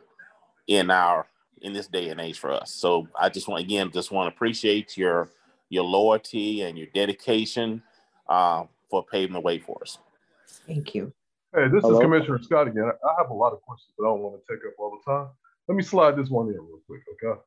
in 0.67 0.91
our 0.91 1.27
in 1.63 1.73
this 1.73 1.87
day 1.87 2.11
and 2.11 2.21
age 2.21 2.39
for 2.39 2.53
us. 2.53 2.71
So 2.71 3.09
I 3.19 3.31
just 3.31 3.49
want 3.49 3.63
again 3.63 3.91
just 3.91 4.13
want 4.13 4.31
to 4.31 4.37
appreciate 4.37 4.95
your 4.95 5.31
your 5.71 5.85
loyalty 5.85 6.63
and 6.63 6.77
your 6.77 6.89
dedication 6.93 7.83
uh, 8.29 8.65
for 8.91 9.03
paving 9.03 9.33
the 9.33 9.41
way 9.41 9.59
for 9.59 9.79
us. 9.81 9.97
Thank 10.67 10.95
you. 10.95 11.15
Hey, 11.55 11.69
this 11.69 11.81
Hello? 11.81 11.95
is 11.95 12.01
Commissioner 12.01 12.43
Scott 12.43 12.69
again. 12.69 12.85
I 12.85 13.15
have 13.17 13.31
a 13.31 13.35
lot 13.35 13.55
of 13.55 13.63
questions, 13.63 13.95
but 13.97 14.05
I 14.05 14.09
don't 14.09 14.21
want 14.21 14.39
to 14.39 14.55
take 14.55 14.63
up 14.67 14.75
all 14.79 15.01
the 15.03 15.11
time. 15.11 15.29
Let 15.67 15.77
me 15.77 15.83
slide 15.83 16.15
this 16.15 16.29
one 16.29 16.49
in 16.49 16.55
real 16.55 16.81
quick, 16.87 17.01
okay? 17.25 17.41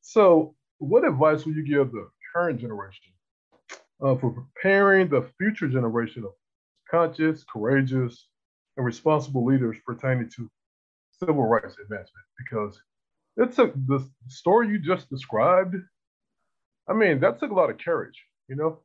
So, 0.00 0.54
what 0.78 1.04
advice 1.04 1.44
would 1.44 1.54
you 1.54 1.66
give 1.66 1.92
the 1.92 2.08
current 2.32 2.58
generation 2.58 3.12
uh, 4.02 4.16
for 4.16 4.30
preparing 4.30 5.08
the 5.08 5.28
future 5.38 5.68
generation 5.68 6.24
of 6.24 6.32
conscious, 6.90 7.44
courageous, 7.44 8.26
and 8.76 8.86
responsible 8.86 9.44
leaders 9.44 9.76
pertaining 9.86 10.30
to 10.36 10.50
civil 11.18 11.46
rights 11.46 11.76
advancement? 11.82 12.24
Because 12.38 12.80
it 13.36 13.52
took 13.52 13.74
the 13.86 14.08
story 14.28 14.68
you 14.68 14.78
just 14.78 15.08
described. 15.10 15.76
I 16.88 16.94
mean, 16.94 17.20
that 17.20 17.38
took 17.38 17.50
a 17.50 17.54
lot 17.54 17.70
of 17.70 17.78
courage. 17.78 18.20
You 18.48 18.56
know, 18.56 18.78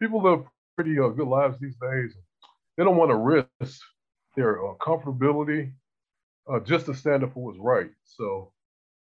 people 0.00 0.22
live 0.22 0.44
pretty 0.76 0.98
uh, 0.98 1.08
good 1.08 1.28
lives 1.28 1.58
these 1.60 1.76
days. 1.76 2.14
They 2.76 2.84
don't 2.84 2.96
want 2.96 3.10
to 3.10 3.16
risk 3.16 3.80
their 4.36 4.64
uh, 4.64 4.74
comfortability 4.80 5.72
uh, 6.50 6.60
just 6.60 6.86
to 6.86 6.94
stand 6.94 7.22
up 7.22 7.34
for 7.34 7.44
what's 7.44 7.58
right. 7.58 7.90
So, 8.04 8.52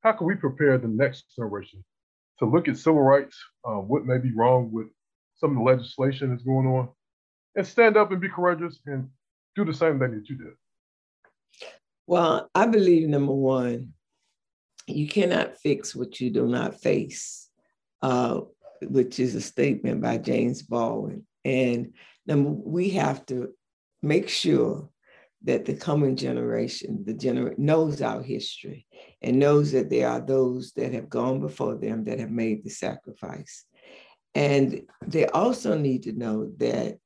how 0.02 0.12
can 0.12 0.26
we 0.26 0.34
prepare 0.34 0.78
the 0.78 0.88
next 0.88 1.24
generation 1.36 1.84
to 2.38 2.46
look 2.46 2.68
at 2.68 2.78
civil 2.78 3.02
rights, 3.02 3.38
uh, 3.64 3.74
what 3.74 4.06
may 4.06 4.18
be 4.18 4.32
wrong 4.34 4.70
with 4.72 4.86
some 5.40 5.52
of 5.52 5.56
the 5.56 5.62
legislation 5.62 6.30
that's 6.30 6.42
going 6.42 6.66
on, 6.66 6.88
and 7.56 7.66
stand 7.66 7.96
up 7.96 8.12
and 8.12 8.20
be 8.20 8.28
courageous 8.28 8.78
and 8.86 9.08
do 9.56 9.64
the 9.64 9.74
same 9.74 9.98
thing 9.98 10.12
that 10.12 10.28
you 10.28 10.36
did? 10.36 10.52
Well, 12.06 12.50
I 12.54 12.66
believe 12.66 13.08
number 13.08 13.32
one, 13.32 13.94
you 14.86 15.08
cannot 15.08 15.58
fix 15.58 15.94
what 15.94 16.20
you 16.20 16.30
do 16.30 16.46
not 16.46 16.80
face, 16.80 17.48
uh, 18.02 18.40
which 18.82 19.20
is 19.20 19.34
a 19.34 19.40
statement 19.40 20.02
by 20.02 20.18
James 20.18 20.62
Baldwin. 20.62 21.26
And 21.44 21.94
number, 22.26 22.50
we 22.50 22.90
have 22.90 23.24
to 23.26 23.50
make 24.02 24.28
sure 24.28 24.88
that 25.44 25.64
the 25.64 25.74
coming 25.74 26.16
generation, 26.16 27.02
the 27.06 27.14
gener- 27.14 27.56
knows 27.58 28.02
our 28.02 28.22
history 28.22 28.86
and 29.22 29.38
knows 29.38 29.72
that 29.72 29.88
there 29.88 30.08
are 30.08 30.20
those 30.20 30.72
that 30.72 30.92
have 30.92 31.08
gone 31.08 31.40
before 31.40 31.76
them 31.76 32.04
that 32.04 32.18
have 32.18 32.30
made 32.30 32.62
the 32.62 32.70
sacrifice. 32.70 33.64
And 34.34 34.82
they 35.06 35.26
also 35.26 35.76
need 35.76 36.04
to 36.04 36.12
know 36.12 36.52
that 36.58 36.98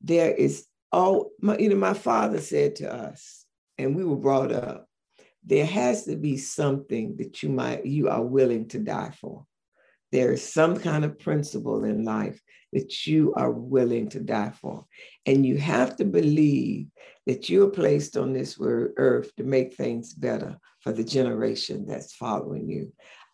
there 0.00 0.32
is 0.32 0.66
all, 0.92 1.30
my, 1.40 1.58
you 1.58 1.68
know, 1.68 1.76
my 1.76 1.94
father 1.94 2.40
said 2.40 2.76
to 2.76 2.92
us, 2.92 3.44
and 3.78 3.94
we 3.94 4.04
were 4.04 4.16
brought 4.16 4.52
up, 4.52 4.86
there 5.44 5.66
has 5.66 6.04
to 6.04 6.16
be 6.16 6.36
something 6.36 7.16
that 7.16 7.42
you 7.42 7.48
might 7.48 7.86
you 7.86 8.08
are 8.08 8.22
willing 8.22 8.68
to 8.68 8.78
die 8.78 9.12
for. 9.20 9.46
There 10.12 10.32
is 10.32 10.52
some 10.52 10.78
kind 10.78 11.04
of 11.04 11.18
principle 11.18 11.84
in 11.84 12.04
life 12.04 12.40
that 12.72 13.06
you 13.06 13.32
are 13.34 13.50
willing 13.50 14.08
to 14.10 14.20
die 14.20 14.52
for. 14.60 14.84
And 15.26 15.46
you 15.46 15.56
have 15.58 15.96
to 15.96 16.04
believe 16.04 16.86
that 17.26 17.48
you 17.48 17.64
are 17.64 17.70
placed 17.70 18.16
on 18.16 18.32
this 18.32 18.58
earth 18.60 19.34
to 19.36 19.44
make 19.44 19.74
things 19.74 20.12
better 20.12 20.56
for 20.80 20.92
the 20.92 21.04
generation 21.04 21.86
that's 21.86 22.14
following 22.14 22.68
you. 22.68 22.92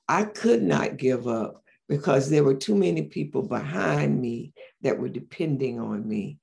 I 0.09 0.25
could 0.25 0.63
not 0.63 0.97
give 0.97 1.27
up 1.27 1.63
because 1.89 2.29
there 2.29 2.45
were 2.45 2.55
too 2.55 2.75
many 2.75 3.03
people 3.03 3.43
behind 3.43 4.21
me 4.21 4.53
that 4.83 4.99
were 4.99 5.09
depending 5.09 5.81
on 5.81 6.07
me 6.07 6.39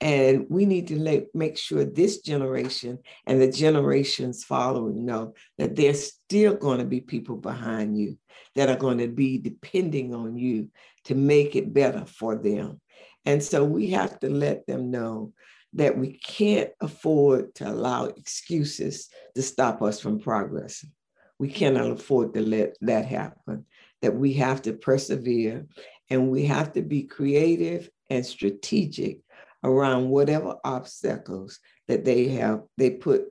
and 0.00 0.46
we 0.48 0.64
need 0.64 0.88
to 0.88 1.26
make 1.34 1.58
sure 1.58 1.84
this 1.84 2.20
generation 2.20 2.98
and 3.26 3.40
the 3.40 3.52
generations 3.52 4.44
following 4.44 5.04
know 5.04 5.34
that 5.58 5.76
there's 5.76 6.14
still 6.14 6.54
going 6.54 6.78
to 6.78 6.86
be 6.86 7.02
people 7.02 7.36
behind 7.36 7.98
you 7.98 8.16
that 8.56 8.70
are 8.70 8.76
going 8.76 8.98
to 8.98 9.08
be 9.08 9.36
depending 9.36 10.14
on 10.14 10.38
you 10.38 10.68
to 11.04 11.14
make 11.14 11.54
it 11.54 11.74
better 11.74 12.06
for 12.06 12.34
them. 12.36 12.80
And 13.26 13.42
so 13.42 13.62
we 13.62 13.90
have 13.90 14.18
to 14.20 14.30
let 14.30 14.66
them 14.66 14.90
know 14.90 15.34
that 15.74 15.98
we 15.98 16.18
can't 16.18 16.70
afford 16.80 17.54
to 17.56 17.68
allow 17.68 18.06
excuses 18.06 19.08
to 19.34 19.42
stop 19.42 19.82
us 19.82 20.00
from 20.00 20.18
progressing. 20.18 20.92
We 21.38 21.50
cannot 21.50 21.90
afford 21.90 22.32
to 22.34 22.40
let 22.40 22.76
that 22.80 23.04
happen, 23.04 23.66
that 24.02 24.14
we 24.14 24.34
have 24.34 24.62
to 24.62 24.72
persevere 24.72 25.66
and 26.08 26.30
we 26.30 26.46
have 26.46 26.72
to 26.72 26.82
be 26.82 27.04
creative 27.04 27.88
and 28.08 28.24
strategic 28.24 29.20
around 29.62 30.08
whatever 30.08 30.56
obstacles 30.64 31.60
that 31.86 32.04
they 32.04 32.28
have 32.28 32.62
they 32.76 32.90
put 32.90 33.24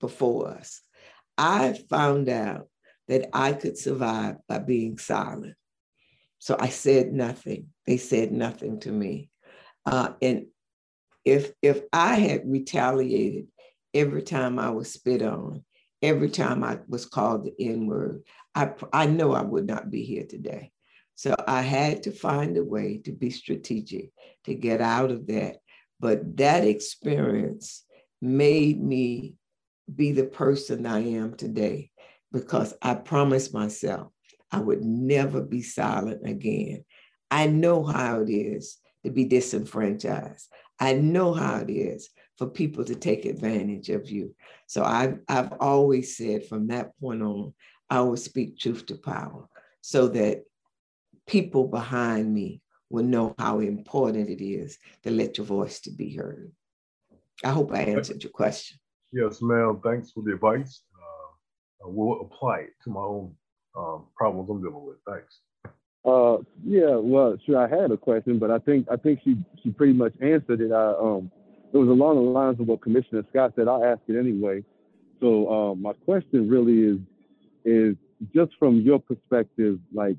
before 0.00 0.48
us. 0.48 0.80
I 1.38 1.78
found 1.88 2.28
out 2.28 2.68
that 3.08 3.28
I 3.32 3.52
could 3.52 3.78
survive 3.78 4.36
by 4.48 4.58
being 4.58 4.98
silent. 4.98 5.54
So 6.38 6.56
I 6.58 6.68
said 6.68 7.12
nothing. 7.12 7.68
They 7.86 7.96
said 7.96 8.32
nothing 8.32 8.80
to 8.80 8.90
me. 8.90 9.30
Uh, 9.84 10.10
and 10.20 10.46
if 11.24 11.52
if 11.62 11.82
I 11.92 12.16
had 12.16 12.42
retaliated 12.50 13.46
every 13.94 14.22
time 14.22 14.58
I 14.58 14.70
was 14.70 14.92
spit 14.92 15.22
on, 15.22 15.64
every 16.02 16.30
time 16.30 16.62
I 16.62 16.78
was 16.88 17.06
called 17.06 17.44
the 17.44 17.54
N 17.58 17.86
word, 17.86 18.22
I 18.54 18.72
I 18.92 19.06
know 19.06 19.32
I 19.32 19.42
would 19.42 19.66
not 19.66 19.90
be 19.90 20.02
here 20.04 20.24
today. 20.28 20.72
So 21.14 21.34
I 21.46 21.62
had 21.62 22.02
to 22.04 22.10
find 22.10 22.56
a 22.56 22.64
way 22.64 22.98
to 23.04 23.12
be 23.12 23.30
strategic 23.30 24.10
to 24.44 24.54
get 24.54 24.80
out 24.80 25.10
of 25.10 25.26
that 25.28 25.56
but 26.00 26.36
that 26.36 26.64
experience 26.64 27.84
made 28.20 28.82
me 28.82 29.34
be 29.94 30.12
the 30.12 30.24
person 30.24 30.86
I 30.86 31.00
am 31.00 31.36
today 31.36 31.90
because 32.32 32.74
I 32.82 32.94
promised 32.94 33.54
myself 33.54 34.12
I 34.50 34.60
would 34.60 34.82
never 34.82 35.42
be 35.42 35.62
silent 35.62 36.20
again. 36.24 36.84
I 37.30 37.46
know 37.46 37.84
how 37.84 38.20
it 38.20 38.30
is 38.30 38.78
to 39.04 39.10
be 39.10 39.24
disenfranchised. 39.24 40.48
I 40.78 40.94
know 40.94 41.34
how 41.34 41.56
it 41.56 41.70
is 41.70 42.08
for 42.36 42.46
people 42.46 42.84
to 42.84 42.94
take 42.94 43.24
advantage 43.24 43.88
of 43.88 44.10
you. 44.10 44.34
So 44.66 44.84
I've, 44.84 45.20
I've 45.28 45.52
always 45.60 46.16
said 46.16 46.46
from 46.46 46.68
that 46.68 46.98
point 47.00 47.22
on, 47.22 47.54
I 47.88 48.00
will 48.00 48.16
speak 48.16 48.58
truth 48.58 48.86
to 48.86 48.96
power 48.96 49.48
so 49.80 50.08
that 50.08 50.44
people 51.26 51.68
behind 51.68 52.32
me 52.32 52.60
will 52.90 53.04
know 53.04 53.34
how 53.38 53.60
important 53.60 54.28
it 54.28 54.44
is 54.44 54.78
to 55.02 55.10
let 55.10 55.38
your 55.38 55.46
voice 55.46 55.80
to 55.80 55.90
be 55.90 56.14
heard. 56.14 56.52
I 57.44 57.50
hope 57.50 57.72
I 57.72 57.80
answered 57.80 58.22
your 58.22 58.32
question. 58.32 58.78
Yes, 59.12 59.40
ma'am. 59.40 59.80
Thanks 59.82 60.10
for 60.10 60.22
the 60.22 60.32
advice. 60.32 60.82
Uh, 60.94 61.86
I 61.86 61.90
will 61.90 62.20
apply 62.22 62.60
it 62.60 62.70
to 62.84 62.90
my 62.90 63.00
own 63.00 63.34
um, 63.76 64.06
problems 64.16 64.50
I'm 64.50 64.60
dealing 64.60 64.84
with. 64.84 64.96
Thanks. 65.06 65.40
Uh, 66.04 66.38
yeah. 66.64 66.88
Yeah, 66.88 66.96
well, 66.96 67.36
sure. 67.44 67.58
I 67.58 67.68
had 67.68 67.90
a 67.90 67.96
question, 67.96 68.38
but 68.38 68.50
I 68.50 68.58
think 68.58 68.86
I 68.90 68.96
think 68.96 69.20
she 69.24 69.36
she 69.62 69.70
pretty 69.70 69.92
much 69.92 70.12
answered 70.20 70.60
it. 70.60 70.72
I, 70.72 70.92
um, 70.92 71.30
it 71.72 71.76
was 71.76 71.88
along 71.88 72.16
the 72.16 72.30
lines 72.30 72.60
of 72.60 72.66
what 72.66 72.82
Commissioner 72.82 73.22
Scott 73.30 73.52
said. 73.56 73.68
I'll 73.68 73.84
ask 73.84 74.00
it 74.08 74.18
anyway. 74.18 74.62
So 75.20 75.48
uh, 75.48 75.74
my 75.74 75.92
question 76.04 76.48
really 76.48 76.94
is 76.94 76.98
is 77.64 77.96
just 78.34 78.52
from 78.58 78.80
your 78.80 78.98
perspective, 78.98 79.78
like 79.92 80.16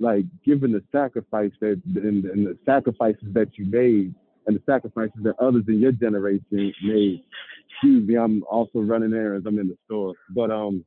like 0.00 0.24
given 0.44 0.72
the 0.72 0.82
sacrifice 0.92 1.50
that 1.60 1.80
and, 1.94 2.24
and 2.24 2.46
the 2.46 2.56
sacrifices 2.64 3.28
that 3.32 3.48
you 3.58 3.66
made 3.66 4.14
and 4.46 4.56
the 4.56 4.62
sacrifices 4.64 5.18
that 5.22 5.38
others 5.38 5.64
in 5.68 5.80
your 5.80 5.92
generation 5.92 6.72
made. 6.82 7.22
Excuse 7.70 8.08
me, 8.08 8.16
I'm 8.16 8.42
also 8.44 8.80
running 8.80 9.12
errands. 9.12 9.46
I'm 9.46 9.58
in 9.58 9.68
the 9.68 9.76
store, 9.86 10.14
but 10.34 10.50
um, 10.50 10.84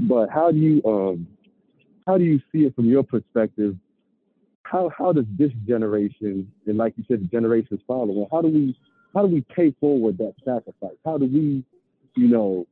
but 0.00 0.28
how 0.30 0.50
do 0.50 0.58
you 0.58 0.82
um, 0.84 1.26
how 2.06 2.18
do 2.18 2.24
you 2.24 2.40
see 2.52 2.60
it 2.60 2.74
from 2.74 2.86
your 2.86 3.02
perspective? 3.02 3.76
How 4.64 4.90
how 4.96 5.12
does 5.12 5.24
this 5.38 5.50
generation 5.66 6.50
and 6.66 6.76
like 6.76 6.94
you 6.96 7.04
said, 7.08 7.22
the 7.22 7.26
generations 7.26 7.80
following, 7.86 8.26
how 8.30 8.42
do 8.42 8.48
we 8.48 8.76
how 9.14 9.26
do 9.26 9.28
we 9.28 9.40
pay 9.54 9.72
forward 9.80 10.18
that 10.18 10.34
sacrifice? 10.44 10.96
How 11.04 11.18
do 11.18 11.26
we, 11.26 11.64
you 12.16 12.28
know, 12.28 12.66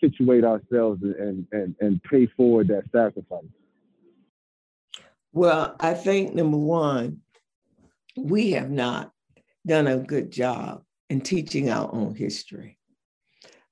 situate 0.00 0.44
ourselves 0.44 1.02
and 1.02 1.46
and 1.52 1.74
and 1.80 2.02
pay 2.02 2.26
forward 2.26 2.68
that 2.68 2.84
sacrifice? 2.92 3.44
Well, 5.32 5.76
I 5.78 5.94
think 5.94 6.34
number 6.34 6.56
one, 6.56 7.20
we 8.16 8.52
have 8.52 8.70
not 8.70 9.12
done 9.66 9.86
a 9.86 9.98
good 9.98 10.30
job 10.30 10.82
in 11.10 11.20
teaching 11.20 11.70
our 11.70 11.92
own 11.94 12.14
history. 12.14 12.78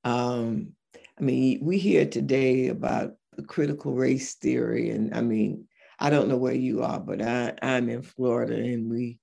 Um, 0.04 0.72
I 1.18 1.22
mean, 1.22 1.60
we 1.62 1.78
hear 1.78 2.06
today 2.06 2.68
about 2.68 3.14
critical 3.46 3.94
race 3.94 4.34
theory, 4.34 4.90
and 4.90 5.14
I 5.14 5.22
mean, 5.22 5.66
I 5.98 6.10
don't 6.10 6.28
know 6.28 6.36
where 6.36 6.54
you 6.54 6.82
are, 6.82 7.00
but 7.00 7.22
I, 7.22 7.54
I'm 7.62 7.88
in 7.88 8.02
Florida, 8.02 8.54
and 8.54 8.90
we 8.90 9.18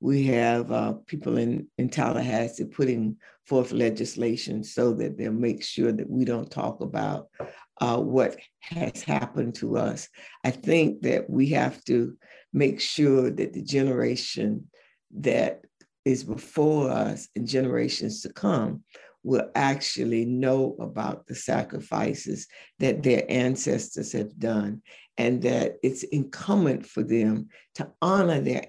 we 0.00 0.24
have 0.24 0.70
uh, 0.70 0.92
people 1.06 1.38
in, 1.38 1.66
in 1.76 1.88
Tallahassee 1.88 2.64
putting 2.64 3.16
forth 3.44 3.72
legislation 3.72 4.62
so 4.62 4.92
that 4.94 5.16
they'll 5.16 5.32
make 5.32 5.62
sure 5.62 5.92
that 5.92 6.08
we 6.08 6.24
don't 6.24 6.50
talk 6.50 6.80
about 6.80 7.28
uh, 7.80 7.98
what 7.98 8.36
has 8.60 9.02
happened 9.02 9.54
to 9.56 9.76
us. 9.76 10.08
I 10.44 10.50
think 10.50 11.02
that 11.02 11.28
we 11.28 11.48
have 11.50 11.82
to 11.84 12.16
make 12.52 12.80
sure 12.80 13.30
that 13.30 13.52
the 13.52 13.62
generation 13.62 14.68
that 15.18 15.62
is 16.04 16.24
before 16.24 16.90
us 16.90 17.28
and 17.34 17.46
generations 17.46 18.22
to 18.22 18.32
come 18.32 18.82
will 19.24 19.50
actually 19.54 20.24
know 20.24 20.76
about 20.80 21.26
the 21.26 21.34
sacrifices 21.34 22.46
that 22.78 23.02
their 23.02 23.24
ancestors 23.28 24.12
have 24.12 24.38
done 24.38 24.80
and 25.18 25.42
that 25.42 25.76
it's 25.82 26.04
incumbent 26.04 26.86
for 26.86 27.02
them 27.02 27.48
to 27.74 27.90
honor 28.00 28.40
their 28.40 28.64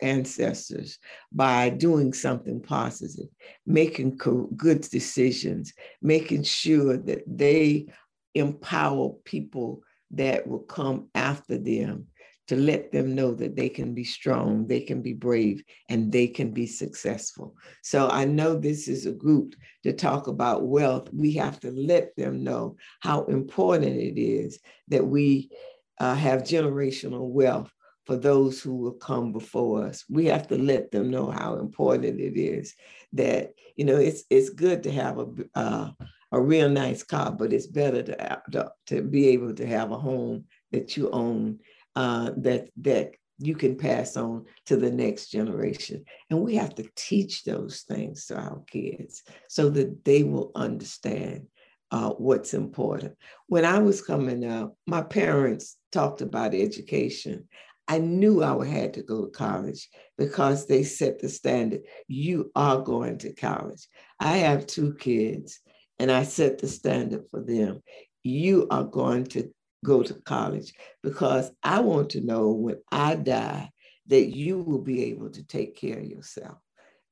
ancestors 0.00 0.98
by 1.30 1.70
doing 1.70 2.12
something 2.12 2.60
positive, 2.60 3.28
making 3.64 4.18
good 4.56 4.80
decisions, 4.82 5.72
making 6.02 6.42
sure 6.42 6.96
that 6.96 7.22
they 7.26 7.86
empower 8.34 9.10
people 9.24 9.80
that 10.10 10.46
will 10.46 10.60
come 10.60 11.08
after 11.14 11.56
them 11.56 12.06
to 12.48 12.56
let 12.56 12.90
them 12.90 13.14
know 13.14 13.32
that 13.32 13.54
they 13.54 13.68
can 13.68 13.94
be 13.94 14.04
strong, 14.04 14.66
they 14.66 14.80
can 14.80 15.00
be 15.00 15.12
brave, 15.12 15.62
and 15.88 16.10
they 16.10 16.26
can 16.26 16.50
be 16.50 16.66
successful. 16.66 17.54
So 17.82 18.08
I 18.08 18.24
know 18.24 18.58
this 18.58 18.88
is 18.88 19.06
a 19.06 19.12
group 19.12 19.54
to 19.84 19.92
talk 19.92 20.26
about 20.26 20.66
wealth. 20.66 21.08
We 21.12 21.32
have 21.34 21.60
to 21.60 21.70
let 21.70 22.14
them 22.16 22.42
know 22.42 22.76
how 23.00 23.24
important 23.26 23.96
it 23.96 24.20
is 24.20 24.58
that 24.88 25.06
we 25.06 25.50
uh, 25.98 26.14
have 26.14 26.42
generational 26.42 27.28
wealth 27.28 27.72
for 28.06 28.16
those 28.16 28.60
who 28.60 28.74
will 28.74 28.94
come 28.94 29.32
before 29.32 29.86
us. 29.86 30.04
We 30.08 30.26
have 30.26 30.48
to 30.48 30.58
let 30.58 30.90
them 30.90 31.10
know 31.10 31.30
how 31.30 31.54
important 31.54 32.20
it 32.20 32.36
is 32.36 32.74
that, 33.12 33.52
you 33.76 33.84
know, 33.84 33.96
it's, 33.96 34.24
it's 34.28 34.50
good 34.50 34.82
to 34.82 34.90
have 34.90 35.18
a, 35.18 35.26
uh, 35.54 35.90
a 36.32 36.40
real 36.40 36.68
nice 36.68 37.02
car, 37.04 37.30
but 37.30 37.52
it's 37.52 37.66
better 37.66 38.02
to, 38.02 38.42
to, 38.52 38.72
to 38.88 39.02
be 39.02 39.28
able 39.28 39.54
to 39.54 39.66
have 39.66 39.92
a 39.92 39.98
home 39.98 40.44
that 40.72 40.96
you 40.96 41.10
own 41.10 41.60
uh, 41.94 42.30
that 42.38 42.68
that 42.78 43.12
you 43.38 43.54
can 43.54 43.76
pass 43.76 44.16
on 44.16 44.44
to 44.66 44.76
the 44.76 44.90
next 44.90 45.30
generation. 45.30 46.04
And 46.30 46.40
we 46.40 46.54
have 46.56 46.74
to 46.76 46.88
teach 46.94 47.44
those 47.44 47.82
things 47.82 48.26
to 48.26 48.36
our 48.38 48.62
kids 48.70 49.22
so 49.48 49.68
that 49.70 50.04
they 50.04 50.22
will 50.22 50.52
understand 50.54 51.46
uh, 51.90 52.10
what's 52.10 52.54
important. 52.54 53.14
When 53.48 53.64
I 53.64 53.78
was 53.78 54.00
coming 54.00 54.44
up, 54.44 54.76
my 54.86 55.02
parents 55.02 55.76
talked 55.92 56.20
about 56.20 56.54
education. 56.54 57.48
I 57.88 57.98
knew 57.98 58.42
I 58.42 58.66
had 58.66 58.94
to 58.94 59.02
go 59.02 59.26
to 59.26 59.30
college 59.30 59.88
because 60.16 60.66
they 60.66 60.82
set 60.82 61.18
the 61.18 61.28
standard. 61.28 61.82
You 62.08 62.50
are 62.54 62.80
going 62.80 63.18
to 63.18 63.34
college. 63.34 63.86
I 64.18 64.38
have 64.38 64.66
two 64.66 64.94
kids, 64.94 65.60
and 65.98 66.10
I 66.10 66.22
set 66.22 66.58
the 66.58 66.68
standard 66.68 67.24
for 67.30 67.40
them. 67.40 67.82
You 68.22 68.66
are 68.70 68.84
going 68.84 69.26
to 69.26 69.52
go 69.84 70.02
to 70.02 70.14
college 70.14 70.72
because 71.02 71.50
I 71.62 71.80
want 71.80 72.10
to 72.10 72.20
know 72.20 72.50
when 72.50 72.76
I 72.90 73.16
die 73.16 73.70
that 74.06 74.34
you 74.34 74.62
will 74.62 74.80
be 74.80 75.04
able 75.04 75.30
to 75.30 75.44
take 75.44 75.76
care 75.76 75.98
of 75.98 76.06
yourself. 76.06 76.58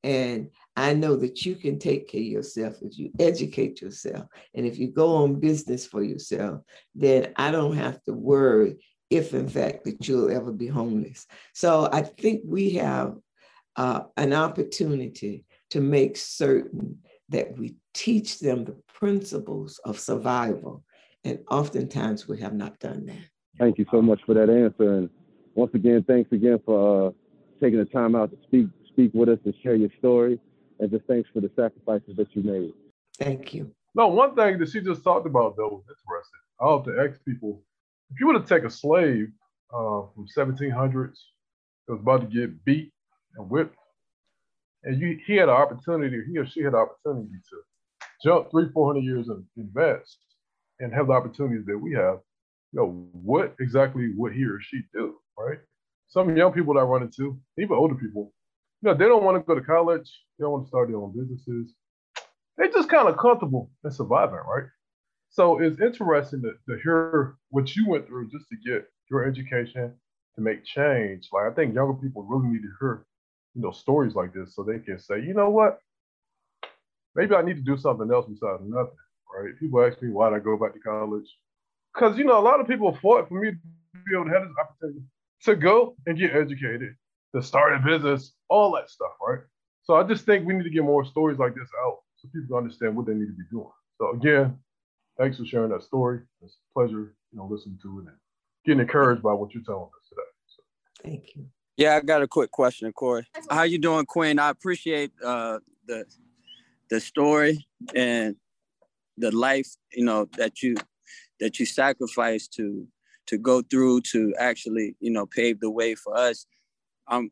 And 0.03 0.51
I 0.77 0.95
know 0.95 1.17
that 1.17 1.45
you 1.45 1.57
can 1.57 1.79
take 1.79 2.09
care 2.09 2.21
of 2.21 2.27
yourself 2.27 2.77
if 2.83 2.99
you 2.99 3.11
educate 3.19 3.83
yourself. 3.83 4.27
And 4.55 4.67
if 4.67 4.79
you 4.79 4.89
go 4.89 5.17
on 5.17 5.41
business 5.41 5.87
for 5.87 6.03
yourself, 6.03 6.63
then 6.95 7.33
I 7.37 7.51
don't 7.51 7.77
have 7.77 8.03
to 8.05 8.13
worry 8.13 8.77
if, 9.11 9.35
in 9.35 9.49
fact, 9.49 9.85
that 9.85 10.09
you'll 10.09 10.31
ever 10.31 10.53
be 10.53 10.69
homeless. 10.69 11.27
So 11.53 11.89
I 11.93 12.03
think 12.03 12.43
we 12.45 12.71
have 12.75 13.17
uh, 13.77 14.03
an 14.17 14.33
opportunity 14.33 15.45
to 15.71 15.81
make 15.81 16.17
certain 16.17 16.99
that 17.29 17.57
we 17.57 17.77
teach 17.95 18.41
them 18.41 18.65
the 18.65 18.77
principles 18.93 19.81
of 19.85 19.99
survival 19.99 20.85
and 21.25 21.39
oftentimes 21.51 22.27
we 22.27 22.41
have 22.41 22.55
not 22.55 22.79
done 22.79 23.07
that. 23.07 23.19
Thank 23.59 23.79
you 23.79 23.87
so 23.91 24.01
much 24.01 24.21
for 24.25 24.35
that 24.35 24.49
answer. 24.49 24.95
And 24.95 25.11
once 25.55 25.73
again, 25.75 26.05
thanks 26.07 26.33
again 26.33 26.59
for 26.65 27.09
uh, 27.09 27.11
taking 27.61 27.79
the 27.79 27.85
time 27.85 28.15
out 28.15 28.31
to 28.31 28.39
speak 28.45 28.69
speak 28.93 29.11
with 29.15 29.29
us 29.29 29.39
and 29.45 29.55
share 29.63 29.75
your 29.75 29.91
story. 29.99 30.39
And 30.79 30.91
just 30.91 31.05
thanks 31.07 31.29
for 31.33 31.41
the 31.41 31.51
sacrifices 31.57 32.17
that 32.17 32.29
you 32.35 32.43
made. 32.43 32.73
Thank 33.19 33.53
you. 33.55 33.71
No, 33.95 34.09
one 34.09 34.35
thing 34.35 34.59
that 34.59 34.71
she 34.71 34.81
just 34.81 35.03
talked 35.03 35.27
about 35.27 35.57
though 35.57 35.69
was 35.69 35.85
interesting. 35.85 36.41
I 36.61 36.65
often 36.65 36.97
ask 36.99 37.25
people, 37.25 37.63
if 38.11 38.21
you 38.21 38.27
were 38.29 38.39
to 38.39 38.47
take 38.47 38.65
a 38.65 38.71
slave 38.71 39.29
uh, 39.73 40.03
from 40.15 40.27
1700s 40.37 41.19
that 41.87 41.93
was 41.95 42.01
about 42.01 42.21
to 42.23 42.27
get 42.27 42.65
beat 42.65 42.93
and 43.37 43.51
whipped, 43.51 43.77
and 44.85 45.01
you 45.01 45.19
he 45.27 45.37
had 45.37 45.49
an 45.49 45.55
opportunity, 45.55 46.23
he 46.31 46.39
or 46.39 46.47
she 46.47 46.63
had 46.63 46.73
an 46.73 46.81
opportunity 46.81 47.35
to 47.51 47.57
jump 48.25 48.51
three, 48.51 48.71
four 48.73 48.87
hundred 48.87 49.05
years 49.05 49.29
in, 49.29 49.45
in 49.57 49.65
advance 49.65 50.19
and 50.79 50.95
have 50.95 51.09
the 51.09 51.13
opportunities 51.13 51.67
that 51.67 51.79
we 51.79 51.93
have, 51.93 52.19
you 52.73 52.81
know, 52.81 53.09
what 53.13 53.55
exactly 53.61 54.11
would 54.17 54.33
he 54.33 54.45
or 54.45 54.59
she 54.61 54.81
do, 54.95 55.17
right? 55.39 55.59
Some 56.09 56.37
young 56.37 56.53
people 56.53 56.75
that 56.75 56.81
I 56.81 56.85
run 56.85 57.03
into, 57.03 57.39
even 57.59 57.77
older 57.77 57.95
people, 57.95 58.33
you 58.83 58.91
know, 58.91 58.95
they 58.95 59.07
don't 59.07 59.25
want 59.25 59.37
to 59.37 59.47
go 59.47 59.55
to 59.55 59.65
college. 59.65 60.11
They 60.39 60.43
don't 60.43 60.53
want 60.53 60.65
to 60.65 60.69
start 60.69 60.89
their 60.89 60.99
own 60.99 61.13
businesses. 61.17 61.75
They're 62.57 62.71
just 62.71 62.89
kind 62.89 63.09
of 63.09 63.17
comfortable 63.17 63.71
in 63.85 63.91
surviving, 63.91 64.35
right? 64.35 64.69
So 65.31 65.61
it's 65.61 65.81
interesting 65.81 66.43
to, 66.43 66.53
to 66.69 66.83
hear 66.83 67.37
what 67.51 67.75
you 67.77 67.89
went 67.89 68.07
through 68.07 68.31
just 68.31 68.47
to 68.49 68.57
get 68.71 68.87
your 69.11 69.25
education 69.25 69.95
to 70.35 70.41
make 70.41 70.65
change. 70.65 71.29
Like 71.33 71.51
I 71.51 71.55
think 71.55 71.75
younger 71.75 71.95
people 71.95 72.23
really 72.25 72.49
need 72.49 72.63
to 72.63 72.73
hear, 72.81 73.07
you 73.55 73.63
know, 73.63 73.71
stories 73.71 74.15
like 74.15 74.33
this 74.33 74.55
so 74.55 74.63
they 74.63 74.79
can 74.79 74.99
say, 74.99 75.21
you 75.21 75.35
know 75.35 75.51
what? 75.51 75.79
Maybe 77.15 77.35
I 77.35 77.43
need 77.43 77.57
to 77.57 77.63
do 77.63 77.77
something 77.77 78.11
else 78.13 78.27
besides 78.29 78.63
nothing 78.65 78.97
right? 79.35 79.59
People 79.59 79.85
ask 79.85 80.01
me 80.03 80.11
why 80.11 80.31
did 80.31 80.37
I 80.37 80.39
go 80.41 80.57
back 80.57 80.75
to 80.75 80.81
college? 80.81 81.27
Because 81.95 82.19
you 82.19 82.25
know, 82.25 82.39
a 82.39 82.41
lot 82.41 82.61
of 82.61 82.67
people 82.67 82.97
fought 83.01 83.29
for 83.29 83.41
me 83.41 83.51
to 83.51 83.57
be 84.07 84.15
able 84.15 84.27
to 84.27 84.31
have 84.31 84.43
this 84.43 84.57
opportunity 84.59 85.05
to 85.45 85.57
go 85.57 85.97
and 86.07 86.19
get 86.19 86.35
educated, 86.35 86.95
to 87.35 87.43
start 87.43 87.75
a 87.75 87.79
business, 87.79 88.33
all 88.51 88.73
that 88.73 88.91
stuff, 88.91 89.13
right? 89.27 89.41
So 89.83 89.97
I 89.97 90.03
just 90.03 90.27
think 90.27 90.47
we 90.47 90.55
need 90.55 90.65
to 90.65 90.71
get 90.71 90.85
more 90.85 91.05
stories 91.05 91.39
like 91.39 91.55
this 91.55 91.69
out 91.85 91.99
so 92.17 92.29
people 92.35 92.57
understand 92.57 92.97
what 92.97 93.07
they 93.07 93.15
need 93.15 93.27
to 93.27 93.33
be 93.33 93.45
doing. 93.51 93.71
So 93.99 94.11
again, 94.13 94.59
thanks 95.19 95.39
for 95.39 95.47
sharing 95.47 95.71
that 95.71 95.83
story. 95.83 96.21
It's 96.43 96.55
a 96.55 96.73
pleasure, 96.79 97.15
you 97.33 97.39
know, 97.39 97.47
listening 97.51 97.79
to 97.83 98.01
it 98.01 98.09
and 98.09 98.17
getting 98.67 98.81
encouraged 98.81 99.23
by 99.23 99.33
what 99.33 99.55
you're 99.55 99.63
telling 99.65 99.85
us 99.85 100.09
today. 100.09 100.23
So. 100.47 100.63
Thank 101.03 101.37
you. 101.37 101.47
Yeah, 101.77 101.97
I 101.97 102.01
got 102.01 102.21
a 102.21 102.29
quick 102.29 102.51
question, 102.51 102.93
Corey. 102.93 103.27
How 103.49 103.63
you 103.63 103.79
doing, 103.79 104.05
Quinn? 104.05 104.39
I 104.39 104.51
appreciate 104.51 105.13
uh, 105.25 105.61
the 105.87 106.05
the 106.91 107.01
story 107.01 107.67
and 107.95 108.37
the 109.17 109.31
life 109.35 109.69
you 109.93 110.05
know 110.05 110.27
that 110.37 110.63
you 110.63 110.77
that 111.39 111.59
you 111.59 111.67
sacrificed 111.67 112.53
to 112.55 112.87
to 113.27 113.39
go 113.39 113.63
through 113.63 114.01
to 114.01 114.35
actually 114.39 114.97
you 115.01 115.11
know 115.11 115.27
pave 115.27 115.61
the 115.61 115.71
way 115.71 115.95
for 115.95 116.17
us 116.17 116.47
i'm 117.09 117.31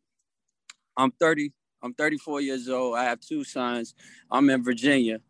i'm 0.98 1.10
30 1.12 1.52
i'm 1.82 1.94
34 1.94 2.42
years 2.42 2.68
old. 2.68 2.96
I 2.96 3.04
have 3.04 3.20
two 3.20 3.44
sons. 3.44 3.94
I'm 4.30 4.50
in 4.50 4.62
virginia 4.62 5.20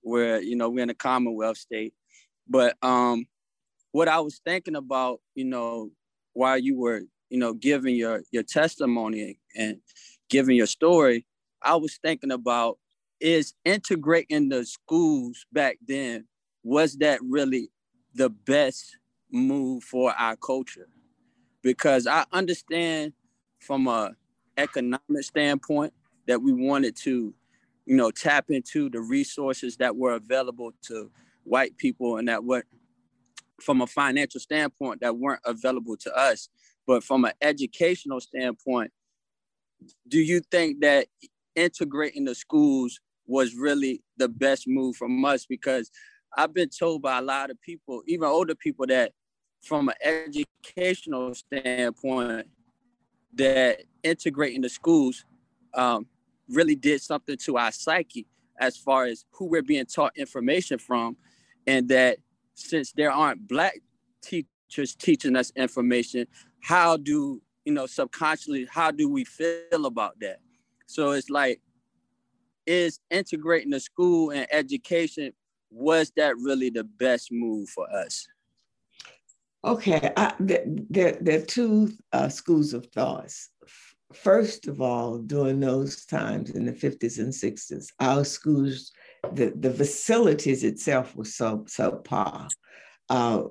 where 0.00 0.40
you 0.42 0.56
know 0.56 0.70
we're 0.70 0.82
in 0.82 0.90
a 0.90 0.94
commonwealth 0.94 1.58
state. 1.58 1.94
But 2.48 2.76
um 2.82 3.26
what 3.92 4.08
i 4.08 4.18
was 4.20 4.40
thinking 4.44 4.76
about 4.76 5.20
you 5.34 5.44
know 5.44 5.90
while 6.32 6.58
you 6.58 6.76
were 6.76 7.02
you 7.30 7.38
know, 7.38 7.52
giving 7.52 7.94
your 7.94 8.22
your 8.30 8.42
testimony 8.42 9.38
and 9.56 9.78
giving 10.28 10.56
your 10.56 10.66
story, 10.66 11.26
I 11.62 11.76
was 11.76 11.98
thinking 12.02 12.30
about 12.30 12.78
is 13.20 13.54
integrating 13.64 14.48
the 14.48 14.64
schools 14.64 15.46
back 15.52 15.78
then 15.86 16.26
was 16.62 16.96
that 16.98 17.18
really 17.22 17.70
the 18.14 18.28
best 18.28 18.98
move 19.30 19.82
for 19.82 20.12
our 20.12 20.36
culture? 20.36 20.88
Because 21.62 22.06
i 22.06 22.24
understand 22.32 23.12
from 23.58 23.88
a 23.88 24.14
economic 24.56 25.22
standpoint 25.22 25.92
that 26.26 26.42
we 26.42 26.52
wanted 26.52 26.96
to 26.96 27.32
you 27.86 27.96
know 27.96 28.10
tap 28.10 28.46
into 28.50 28.90
the 28.90 29.00
resources 29.00 29.76
that 29.76 29.96
were 29.96 30.14
available 30.14 30.72
to 30.82 31.10
white 31.44 31.76
people 31.76 32.16
and 32.16 32.28
that 32.28 32.42
what 32.42 32.64
from 33.60 33.80
a 33.80 33.86
financial 33.86 34.40
standpoint 34.40 35.00
that 35.00 35.16
weren't 35.16 35.40
available 35.46 35.96
to 35.96 36.14
us. 36.14 36.50
But 36.86 37.02
from 37.02 37.24
an 37.24 37.32
educational 37.40 38.20
standpoint 38.20 38.92
do 40.08 40.20
you 40.20 40.40
think 40.50 40.80
that 40.80 41.06
integrating 41.54 42.24
the 42.24 42.34
schools 42.34 43.00
was 43.26 43.54
really 43.54 44.02
the 44.16 44.28
best 44.28 44.66
move 44.66 44.96
from 44.96 45.24
us? 45.24 45.46
Because 45.46 45.90
I've 46.36 46.54
been 46.54 46.68
told 46.68 47.02
by 47.02 47.18
a 47.18 47.22
lot 47.22 47.50
of 47.50 47.60
people, 47.60 48.02
even 48.06 48.28
older 48.28 48.54
people, 48.54 48.86
that 48.86 49.12
from 49.62 49.88
an 49.88 49.94
educational 50.02 51.34
standpoint, 51.34 52.46
that 53.36 53.82
integrating 54.02 54.60
the 54.60 54.68
schools 54.68 55.24
um, 55.74 56.06
really 56.48 56.74
did 56.74 57.00
something 57.00 57.36
to 57.36 57.56
our 57.56 57.72
psyche 57.72 58.26
as 58.58 58.76
far 58.76 59.04
as 59.04 59.24
who 59.32 59.46
we're 59.46 59.62
being 59.62 59.86
taught 59.86 60.16
information 60.16 60.78
from, 60.78 61.16
and 61.66 61.88
that 61.88 62.18
since 62.54 62.92
there 62.92 63.12
aren't 63.12 63.46
black 63.46 63.80
teachers 64.22 64.94
teaching 64.94 65.36
us 65.36 65.52
information, 65.56 66.26
how 66.62 66.96
do 66.96 67.40
you 67.64 67.72
know 67.72 67.86
subconsciously 67.86 68.66
how 68.70 68.90
do 68.90 69.08
we 69.08 69.24
feel 69.24 69.86
about 69.86 70.18
that? 70.20 70.38
So 70.86 71.10
it's 71.10 71.30
like 71.30 71.60
is 72.64 72.98
integrating 73.10 73.70
the 73.70 73.80
school 73.80 74.30
and 74.30 74.46
education 74.50 75.32
was 75.70 76.10
that 76.16 76.36
really 76.38 76.70
the 76.70 76.84
best 76.84 77.30
move 77.30 77.68
for 77.68 77.88
us 77.92 78.26
okay 79.66 80.12
I, 80.16 80.32
there, 80.38 81.18
there, 81.20 81.38
are 81.40 81.44
two 81.44 81.92
uh, 82.12 82.28
schools 82.28 82.72
of 82.72 82.86
thoughts 82.86 83.50
first 84.12 84.68
of 84.68 84.80
all 84.80 85.18
during 85.18 85.60
those 85.60 86.06
times 86.06 86.50
in 86.50 86.64
the 86.64 86.72
50s 86.72 87.18
and 87.18 87.32
60s 87.32 87.86
our 88.00 88.24
schools 88.24 88.92
the, 89.32 89.52
the 89.56 89.70
facilities 89.70 90.62
itself 90.62 91.16
were 91.16 91.24
so 91.24 91.58
subpar 91.68 92.48
uh, 93.08 93.42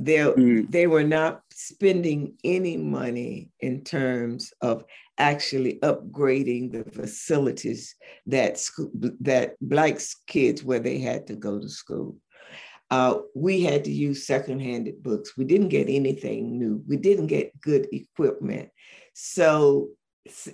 mm. 0.00 0.70
they 0.70 0.86
were 0.86 1.04
not 1.04 1.42
spending 1.52 2.34
any 2.44 2.76
money 2.76 3.50
in 3.60 3.84
terms 3.84 4.52
of 4.60 4.84
actually 5.18 5.78
upgrading 5.82 6.72
the 6.72 6.88
facilities 6.90 7.96
that 8.26 8.58
school, 8.58 8.90
that 9.20 9.54
black 9.60 9.98
kids 10.26 10.62
where 10.62 10.78
they 10.78 10.98
had 10.98 11.26
to 11.26 11.34
go 11.34 11.58
to 11.58 11.68
school. 11.68 12.16
Uh, 12.90 13.18
we 13.34 13.62
had 13.62 13.84
to 13.84 13.92
use 13.92 14.26
secondhand 14.26 14.90
books. 15.02 15.36
We 15.36 15.44
didn't 15.44 15.68
get 15.68 15.88
anything 15.88 16.58
new. 16.58 16.82
We 16.88 16.96
didn't 16.96 17.26
get 17.26 17.60
good 17.60 17.86
equipment. 17.92 18.70
So 19.12 19.90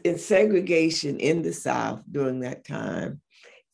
in 0.04 0.18
segregation 0.18 1.18
in 1.18 1.42
the 1.42 1.52
South 1.52 2.02
during 2.10 2.40
that 2.40 2.66
time, 2.66 3.20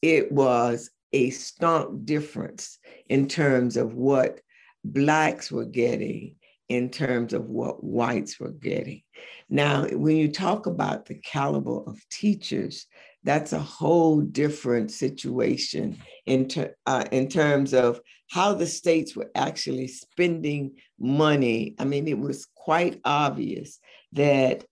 it 0.02 0.30
was 0.30 0.90
a 1.12 1.30
stark 1.30 1.90
difference 2.04 2.78
in 3.08 3.28
terms 3.28 3.76
of 3.76 3.94
what 3.94 4.40
blacks 4.84 5.50
were 5.50 5.64
getting 5.64 6.36
in 6.70 6.88
terms 6.88 7.32
of 7.32 7.50
what 7.50 7.82
whites 7.82 8.38
were 8.38 8.52
getting. 8.52 9.02
Now, 9.48 9.86
when 9.88 10.16
you 10.16 10.30
talk 10.30 10.66
about 10.66 11.04
the 11.04 11.16
caliber 11.16 11.80
of 11.80 12.00
teachers, 12.11 12.86
that's 13.23 13.53
a 13.53 13.59
whole 13.59 14.21
different 14.21 14.91
situation 14.91 15.99
in, 16.27 16.49
ter- 16.49 16.75
uh, 16.87 17.05
in 17.12 17.29
terms 17.29 17.75
of 17.75 18.01
how 18.31 18.55
the 18.55 18.66
states 18.66 19.14
were 19.14 19.31
actually 19.35 19.89
spending 19.89 20.77
money. 20.99 21.75
I 21.79 21.85
mean, 21.85 22.09
it 22.09 22.18
was 22.18 22.47
quite 22.55 23.01
obvious 23.05 23.79
that 24.12 24.64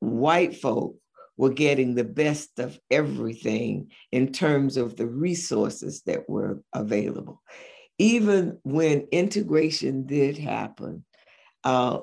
white 0.00 0.56
folk 0.56 0.96
were 1.36 1.50
getting 1.50 1.94
the 1.94 2.04
best 2.04 2.58
of 2.58 2.78
everything 2.90 3.90
in 4.12 4.32
terms 4.32 4.76
of 4.76 4.96
the 4.96 5.06
resources 5.06 6.02
that 6.02 6.28
were 6.28 6.62
available. 6.72 7.42
Even 7.98 8.58
when 8.62 9.08
integration 9.12 10.06
did 10.06 10.36
happen, 10.36 11.04
uh, 11.64 12.00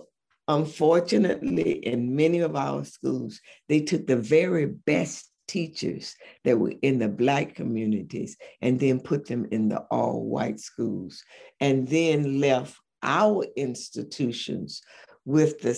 unfortunately, 0.48 1.72
in 1.72 2.16
many 2.16 2.40
of 2.40 2.56
our 2.56 2.84
schools, 2.84 3.40
they 3.70 3.82
took 3.82 4.08
the 4.08 4.18
very 4.18 4.66
best 4.66 5.30
teachers 5.48 6.16
that 6.44 6.58
were 6.58 6.74
in 6.82 7.00
the 7.00 7.10
Black 7.10 7.56
communities 7.56 8.38
and 8.62 8.80
then 8.80 9.00
put 9.00 9.28
them 9.28 9.48
in 9.52 9.70
the 9.70 9.80
all 9.92 10.24
white 10.24 10.60
schools, 10.60 11.24
and 11.60 11.88
then 11.88 12.40
left 12.40 12.78
our 13.04 13.46
institutions 13.56 14.82
with 15.26 15.60
the 15.60 15.72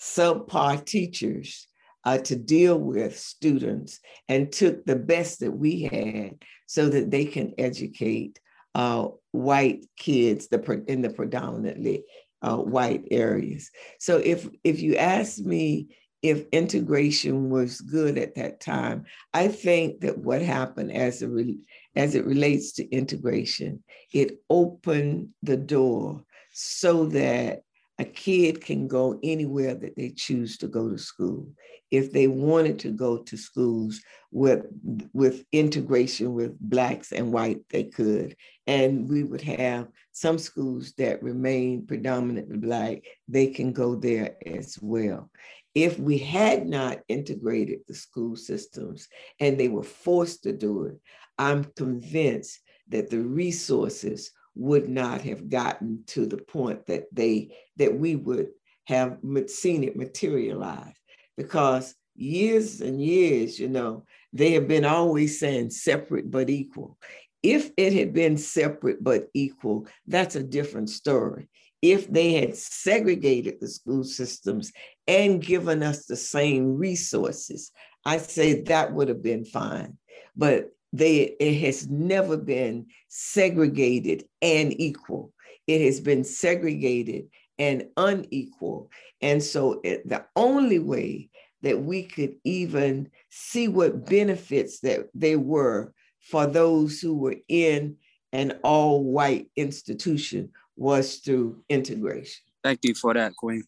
subpar 0.00 0.84
teachers 0.84 1.66
uh, 2.04 2.18
to 2.18 2.36
deal 2.36 2.78
with 2.78 3.18
students 3.18 4.00
and 4.28 4.52
took 4.52 4.84
the 4.84 4.96
best 4.96 5.40
that 5.40 5.50
we 5.50 5.82
had 5.82 6.36
so 6.66 6.88
that 6.88 7.10
they 7.10 7.24
can 7.24 7.52
educate 7.58 8.38
uh, 8.74 9.08
white 9.32 9.84
kids 9.96 10.48
the, 10.48 10.84
in 10.86 11.02
the 11.02 11.10
predominantly 11.10 12.04
uh, 12.42 12.56
white 12.56 13.04
areas. 13.10 13.70
So 13.98 14.18
if 14.18 14.48
if 14.62 14.80
you 14.80 14.96
ask 14.96 15.38
me 15.38 15.88
if 16.22 16.46
integration 16.52 17.50
was 17.50 17.80
good 17.80 18.18
at 18.18 18.34
that 18.34 18.60
time, 18.60 19.04
I 19.32 19.48
think 19.48 20.00
that 20.00 20.18
what 20.18 20.42
happened 20.42 20.92
as 20.92 21.22
it 21.22 21.28
re- 21.28 21.58
as 21.94 22.14
it 22.14 22.26
relates 22.26 22.72
to 22.72 22.88
integration, 22.90 23.82
it 24.12 24.40
opened 24.50 25.30
the 25.42 25.56
door 25.56 26.24
so 26.52 27.06
that 27.06 27.62
a 27.98 28.04
kid 28.04 28.60
can 28.60 28.86
go 28.86 29.18
anywhere 29.22 29.74
that 29.74 29.96
they 29.96 30.10
choose 30.10 30.56
to 30.58 30.68
go 30.68 30.88
to 30.88 30.98
school. 30.98 31.48
If 31.90 32.12
they 32.12 32.28
wanted 32.28 32.78
to 32.80 32.90
go 32.90 33.18
to 33.18 33.36
schools 33.36 34.00
with, 34.30 34.66
with 35.12 35.44
integration 35.52 36.34
with 36.34 36.58
Blacks 36.60 37.12
and 37.12 37.32
white, 37.32 37.60
they 37.70 37.84
could. 37.84 38.36
And 38.66 39.08
we 39.08 39.24
would 39.24 39.40
have 39.40 39.88
some 40.12 40.38
schools 40.38 40.92
that 40.98 41.22
remain 41.22 41.86
predominantly 41.86 42.58
Black, 42.58 43.02
they 43.26 43.48
can 43.48 43.72
go 43.72 43.96
there 43.96 44.36
as 44.46 44.78
well. 44.80 45.30
If 45.78 45.96
we 45.96 46.18
had 46.18 46.66
not 46.66 47.02
integrated 47.06 47.82
the 47.86 47.94
school 47.94 48.34
systems 48.34 49.06
and 49.38 49.56
they 49.56 49.68
were 49.68 49.84
forced 49.84 50.42
to 50.42 50.52
do 50.52 50.86
it, 50.86 50.96
I'm 51.38 51.62
convinced 51.62 52.58
that 52.88 53.10
the 53.10 53.20
resources 53.20 54.32
would 54.56 54.88
not 54.88 55.20
have 55.20 55.48
gotten 55.48 56.02
to 56.08 56.26
the 56.26 56.38
point 56.38 56.86
that 56.86 57.04
they 57.12 57.56
that 57.76 57.96
we 57.96 58.16
would 58.16 58.48
have 58.88 59.18
seen 59.46 59.84
it 59.84 59.96
materialize. 59.96 60.96
Because 61.36 61.94
years 62.16 62.80
and 62.80 63.00
years 63.00 63.60
you 63.60 63.68
know 63.68 64.04
they 64.32 64.54
have 64.54 64.66
been 64.66 64.84
always 64.84 65.38
saying 65.38 65.70
separate 65.70 66.28
but 66.28 66.50
equal. 66.50 66.98
If 67.40 67.70
it 67.76 67.92
had 67.92 68.12
been 68.12 68.36
separate 68.36 69.04
but 69.04 69.28
equal 69.32 69.86
that's 70.08 70.34
a 70.34 70.42
different 70.42 70.90
story. 70.90 71.48
If 71.80 72.10
they 72.10 72.32
had 72.32 72.56
segregated 72.56 73.60
the 73.60 73.68
school 73.68 74.02
systems 74.02 74.72
and 75.08 75.42
given 75.42 75.82
us 75.82 76.06
the 76.06 76.16
same 76.16 76.76
resources. 76.76 77.72
I 78.04 78.18
say 78.18 78.62
that 78.62 78.92
would 78.92 79.08
have 79.08 79.22
been 79.22 79.44
fine 79.44 79.98
but 80.38 80.70
they 80.92 81.36
it 81.38 81.60
has 81.60 81.86
never 81.88 82.38
been 82.38 82.86
segregated 83.08 84.24
and 84.40 84.72
equal. 84.80 85.34
It 85.66 85.82
has 85.82 86.00
been 86.00 86.24
segregated 86.24 87.28
and 87.58 87.84
unequal. 87.98 88.90
And 89.20 89.42
so 89.42 89.80
it, 89.84 90.08
the 90.08 90.24
only 90.36 90.78
way 90.78 91.28
that 91.60 91.82
we 91.82 92.04
could 92.04 92.36
even 92.44 93.10
see 93.28 93.68
what 93.68 94.06
benefits 94.06 94.80
that 94.80 95.08
they 95.12 95.36
were 95.36 95.92
for 96.20 96.46
those 96.46 97.00
who 97.00 97.14
were 97.14 97.36
in 97.48 97.96
an 98.32 98.58
all 98.62 99.02
white 99.02 99.50
institution 99.56 100.50
was 100.76 101.16
through 101.16 101.62
integration. 101.68 102.44
Thank 102.62 102.80
you 102.84 102.94
for 102.94 103.12
that 103.12 103.34
queen 103.34 103.64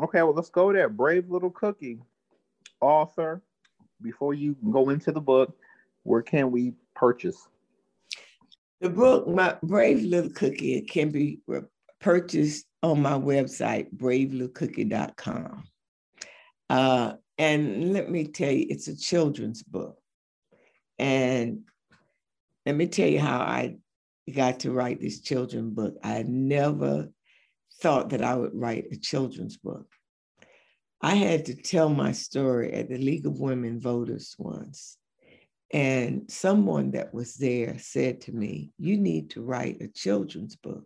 okay 0.00 0.22
well 0.22 0.34
let's 0.34 0.50
go 0.50 0.72
there 0.72 0.88
brave 0.88 1.28
little 1.28 1.50
cookie 1.50 1.98
author 2.80 3.42
before 4.00 4.34
you 4.34 4.56
go 4.70 4.90
into 4.90 5.12
the 5.12 5.20
book 5.20 5.56
where 6.04 6.22
can 6.22 6.50
we 6.50 6.74
purchase? 6.94 7.48
The 8.80 8.90
book, 8.90 9.28
my 9.28 9.56
Brave 9.62 10.02
Little 10.02 10.30
Cookie, 10.30 10.80
can 10.82 11.10
be 11.10 11.40
purchased 12.00 12.66
on 12.82 13.00
my 13.00 13.12
website, 13.12 13.94
bravelittlecookie.com. 13.94 15.64
Uh, 16.68 17.12
and 17.38 17.92
let 17.92 18.10
me 18.10 18.26
tell 18.26 18.50
you, 18.50 18.66
it's 18.68 18.88
a 18.88 18.96
children's 18.96 19.62
book. 19.62 19.98
And 20.98 21.62
let 22.66 22.74
me 22.74 22.86
tell 22.86 23.08
you 23.08 23.20
how 23.20 23.40
I 23.40 23.76
got 24.32 24.60
to 24.60 24.72
write 24.72 25.00
this 25.00 25.20
children's 25.20 25.72
book. 25.72 25.96
I 26.02 26.24
never 26.26 27.08
thought 27.82 28.10
that 28.10 28.22
I 28.22 28.36
would 28.36 28.54
write 28.54 28.86
a 28.92 28.96
children's 28.96 29.56
book. 29.56 29.86
I 31.00 31.16
had 31.16 31.46
to 31.46 31.54
tell 31.54 31.88
my 31.88 32.12
story 32.12 32.72
at 32.72 32.88
the 32.88 32.96
League 32.96 33.26
of 33.26 33.40
Women 33.40 33.80
Voters 33.80 34.36
once. 34.38 34.96
And 35.72 36.30
someone 36.30 36.92
that 36.92 37.12
was 37.12 37.34
there 37.34 37.78
said 37.80 38.20
to 38.22 38.32
me, 38.32 38.70
You 38.78 38.96
need 38.98 39.30
to 39.30 39.42
write 39.42 39.82
a 39.82 39.88
children's 39.88 40.54
book 40.54 40.84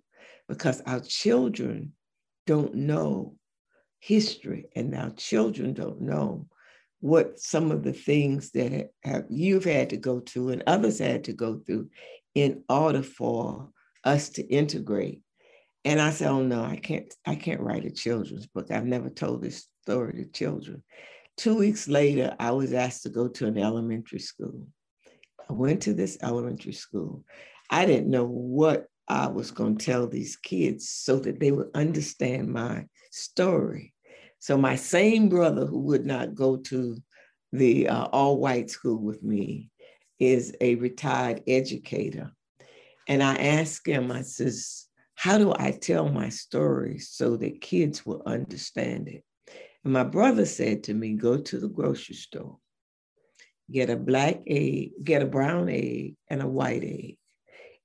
because 0.49 0.81
our 0.87 1.01
children 1.01 1.93
don't 2.47 2.75
know 2.75 3.37
history 4.01 4.67
and 4.75 4.95
our 4.95 5.11
children 5.11 5.75
don't 5.75 6.01
know 6.01 6.47
what 7.01 7.39
some 7.39 7.71
of 7.71 7.83
the 7.83 7.93
things 7.93 8.53
that 8.53 8.91
have, 9.03 9.27
you've 9.29 9.65
had 9.65 9.91
to 9.91 9.97
go 9.99 10.21
to 10.21 10.49
and 10.49 10.63
others 10.67 10.99
had 10.99 11.25
to 11.25 11.33
go 11.35 11.59
through 11.59 11.91
in 12.35 12.63
order 12.71 13.03
for 13.03 13.69
us 14.05 14.31
to 14.31 14.43
integrate. 14.47 15.21
And 15.87 16.01
I 16.01 16.11
said, 16.11 16.29
"Oh 16.29 16.43
no, 16.43 16.65
I 16.65 16.75
can't. 16.75 17.15
I 17.25 17.37
can't 17.37 17.61
write 17.61 17.85
a 17.85 17.93
children's 17.93 18.49
book. 18.49 18.73
I've 18.73 18.85
never 18.85 19.09
told 19.09 19.41
this 19.41 19.69
story 19.83 20.15
to 20.15 20.25
children." 20.33 20.83
Two 21.37 21.57
weeks 21.57 21.87
later, 21.87 22.35
I 22.41 22.51
was 22.51 22.73
asked 22.73 23.05
to 23.05 23.09
go 23.09 23.29
to 23.29 23.47
an 23.47 23.57
elementary 23.57 24.19
school. 24.19 24.67
I 25.49 25.53
went 25.53 25.83
to 25.83 25.95
this 25.95 26.19
elementary 26.23 26.73
school. 26.73 27.25
I 27.71 27.87
didn't 27.87 28.11
know 28.11 28.25
what 28.27 28.87
I 29.07 29.29
was 29.29 29.53
going 29.53 29.79
to 29.79 29.87
tell 29.87 30.09
these 30.09 30.35
kids 30.35 30.89
so 30.89 31.21
that 31.21 31.39
they 31.39 31.53
would 31.53 31.71
understand 31.73 32.53
my 32.53 32.87
story. 33.13 33.95
So 34.41 34.59
my 34.59 34.75
same 34.75 35.29
brother 35.29 35.67
who 35.67 35.79
would 35.83 36.05
not 36.05 36.35
go 36.35 36.57
to 36.57 36.97
the 37.53 37.89
uh, 37.89 38.07
all 38.07 38.41
white 38.41 38.71
school 38.71 38.99
with 38.99 39.23
me 39.23 39.71
is 40.19 40.53
a 40.61 40.75
retired 40.75 41.45
educator. 41.47 42.33
And 43.07 43.23
I 43.23 43.37
asked 43.37 43.87
him, 43.87 44.11
I 44.11 44.23
says, 44.23 44.86
how 45.17 45.39
do 45.39 45.53
I 45.59 45.73
tell 45.73 46.09
my 46.09 46.29
story 46.29 46.99
so 46.99 47.37
that 47.39 47.61
kids 47.61 48.07
will 48.07 48.23
understand 48.27 49.09
it? 49.09 49.25
And 49.83 49.93
my 49.93 50.05
brother 50.05 50.45
said 50.45 50.85
to 50.85 50.95
me, 50.95 51.15
go 51.15 51.39
to 51.39 51.59
the 51.59 51.69
grocery 51.69 52.15
store, 52.15 52.59
get 53.71 53.91
a 53.91 53.97
black 53.97 54.43
egg, 54.47 54.91
get 55.03 55.23
a 55.23 55.27
brown 55.27 55.69
egg 55.69 56.17
and 56.29 56.43
a 56.43 56.47
white 56.47 56.85
egg. 56.85 57.17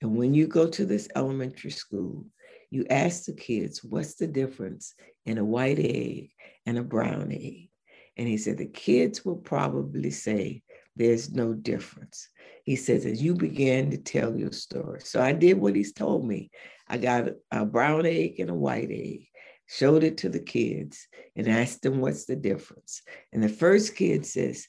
And 0.01 0.17
when 0.17 0.33
you 0.33 0.47
go 0.47 0.67
to 0.67 0.85
this 0.85 1.07
elementary 1.15 1.71
school, 1.71 2.25
you 2.69 2.85
ask 2.89 3.25
the 3.25 3.33
kids, 3.33 3.83
what's 3.83 4.15
the 4.15 4.27
difference 4.27 4.93
in 5.25 5.37
a 5.37 5.45
white 5.45 5.79
egg 5.79 6.31
and 6.65 6.77
a 6.77 6.83
brown 6.83 7.31
egg? 7.31 7.69
And 8.17 8.27
he 8.27 8.37
said, 8.37 8.57
the 8.57 8.65
kids 8.65 9.23
will 9.23 9.37
probably 9.37 10.11
say, 10.11 10.63
there's 10.95 11.31
no 11.31 11.53
difference. 11.53 12.27
He 12.63 12.75
says, 12.75 13.05
as 13.05 13.21
you 13.21 13.33
begin 13.33 13.89
to 13.91 13.97
tell 13.97 14.35
your 14.35 14.51
story. 14.51 14.99
So 15.01 15.21
I 15.21 15.31
did 15.33 15.57
what 15.57 15.75
he's 15.75 15.93
told 15.93 16.25
me. 16.27 16.51
I 16.91 16.97
got 16.97 17.29
a 17.51 17.65
brown 17.65 18.05
egg 18.05 18.41
and 18.41 18.49
a 18.49 18.53
white 18.53 18.91
egg, 18.91 19.27
showed 19.65 20.03
it 20.03 20.17
to 20.17 20.29
the 20.29 20.41
kids, 20.41 21.07
and 21.37 21.47
asked 21.47 21.83
them 21.83 22.01
what's 22.01 22.25
the 22.25 22.35
difference. 22.35 23.01
And 23.31 23.41
the 23.41 23.47
first 23.47 23.95
kid 23.95 24.25
says, 24.25 24.67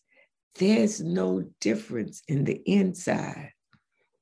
there's 0.54 1.00
no 1.00 1.50
difference 1.60 2.22
in 2.28 2.44
the 2.44 2.62
inside. 2.64 3.50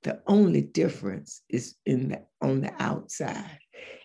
The 0.03 0.23
only 0.27 0.63
difference 0.63 1.43
is 1.51 1.75
in 1.85 2.09
the 2.09 2.23
on 2.41 2.63
the 2.63 2.73
outside. 2.83 3.59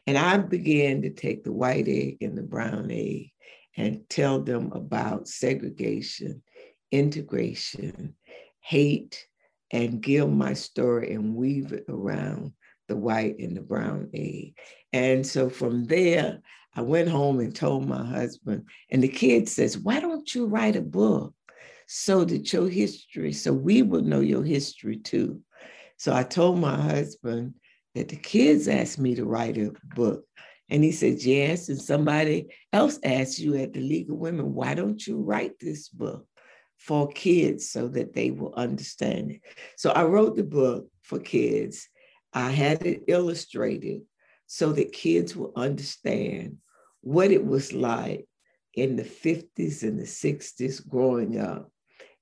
And 0.06 0.18
I 0.18 0.40
began 0.40 1.04
to 1.04 1.12
take 1.12 1.46
the 1.46 1.54
white 1.54 1.88
egg 1.88 2.18
and 2.20 2.38
the 2.38 2.44
brown 2.44 2.92
egg 2.92 3.30
and 3.78 4.02
tell 4.10 4.42
them 4.42 4.74
about 4.74 5.30
segregation, 5.30 6.44
integration, 6.92 8.16
hate, 8.60 9.26
and 9.72 10.02
give 10.02 10.30
my 10.30 10.54
story 10.54 11.14
and 11.14 11.34
weave 11.34 11.72
it 11.72 11.86
around 11.88 12.52
the 12.88 12.96
white 12.96 13.38
and 13.40 13.56
the 13.56 13.62
brown 13.62 14.10
egg. 14.14 14.56
And 14.94 15.26
so 15.26 15.50
from 15.50 15.86
there, 15.86 16.42
I 16.76 16.82
went 16.82 17.10
home 17.10 17.40
and 17.40 17.56
told 17.56 17.88
my 17.88 18.06
husband, 18.06 18.68
and 18.90 19.02
the 19.02 19.08
kid 19.08 19.48
says, 19.48 19.78
Why 19.78 20.00
don't 20.00 20.34
you 20.36 20.46
write 20.46 20.76
a 20.76 20.82
book 20.82 21.34
so 21.88 22.26
that 22.26 22.52
your 22.52 22.68
history, 22.68 23.32
so 23.32 23.54
we 23.54 23.82
will 23.82 24.02
know 24.02 24.20
your 24.20 24.44
history 24.44 24.98
too? 24.98 25.42
So 25.98 26.14
I 26.14 26.24
told 26.24 26.60
my 26.60 26.76
husband 26.76 27.56
that 27.94 28.10
the 28.10 28.18
kids 28.18 28.68
asked 28.68 29.00
me 29.00 29.16
to 29.16 29.26
write 29.26 29.58
a 29.58 29.72
book. 29.96 30.26
And 30.70 30.84
he 30.84 30.92
said, 30.92 31.22
Yes. 31.24 31.70
And 31.70 31.82
somebody 31.82 32.48
else 32.74 33.00
asked 33.04 33.40
you 33.40 33.56
at 33.56 33.74
the 33.74 33.82
League 33.82 34.10
of 34.10 34.18
Women, 34.18 34.54
why 34.54 34.74
don't 34.74 35.06
you 35.06 35.22
write 35.22 35.60
this 35.60 35.90
book 35.90 36.28
for 36.78 37.08
kids 37.08 37.70
so 37.70 37.88
that 37.90 38.14
they 38.14 38.32
will 38.32 38.54
understand 38.56 39.32
it? 39.32 39.42
So 39.78 39.92
I 39.92 40.04
wrote 40.04 40.36
the 40.36 40.44
book 40.44 40.88
for 41.04 41.20
kids. 41.20 41.88
I 42.36 42.52
had 42.52 42.86
it 42.86 43.06
illustrated 43.08 44.02
so 44.46 44.74
that 44.74 44.92
kids 44.92 45.36
will 45.36 45.54
understand 45.56 46.58
what 47.00 47.32
it 47.32 47.46
was 47.46 47.72
like 47.72 48.28
in 48.74 48.98
the 48.98 49.04
50s 49.04 49.84
and 49.84 49.98
the 49.98 50.04
60s 50.04 50.86
growing 50.88 51.40
up. 51.40 51.72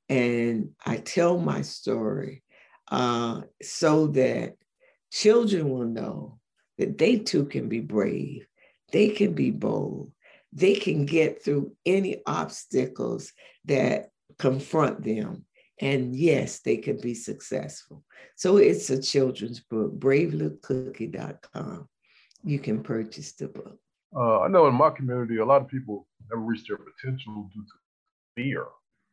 And 0.08 0.70
I 0.86 0.98
tell 0.98 1.40
my 1.40 1.64
story 1.64 2.44
uh, 2.92 3.42
so 3.64 4.08
that 4.08 4.54
children 5.12 5.70
will 5.70 5.88
know 5.88 6.40
that 6.78 7.00
they 7.00 7.18
too 7.18 7.46
can 7.46 7.68
be 7.68 7.80
brave, 7.80 8.46
they 8.92 9.10
can 9.10 9.34
be 9.34 9.50
bold, 9.50 10.12
they 10.52 10.76
can 10.76 11.08
get 11.08 11.44
through 11.44 11.76
any 11.88 12.22
obstacles 12.28 13.34
that 13.66 14.10
confront 14.38 15.04
them. 15.04 15.46
And 15.80 16.16
yes, 16.16 16.60
they 16.60 16.78
can 16.78 16.98
be 16.98 17.14
successful. 17.14 18.04
So 18.36 18.58
it's 18.58 18.90
a 18.90 19.02
children's 19.02 19.60
book, 19.60 19.98
bravelittlecookie.com. 20.00 21.90
You 22.44 22.60
can 22.60 22.84
purchase 22.84 23.34
the 23.34 23.48
book. 23.48 23.78
Uh, 24.16 24.42
I 24.42 24.48
know 24.48 24.68
in 24.68 24.76
my 24.76 24.92
community, 24.92 25.38
a 25.38 25.46
lot 25.46 25.62
of 25.62 25.68
people 25.68 26.08
never 26.30 26.42
reach 26.42 26.68
their 26.68 26.78
potential 26.78 27.50
due 27.54 27.64
to 27.64 27.74
fear. 28.36 28.66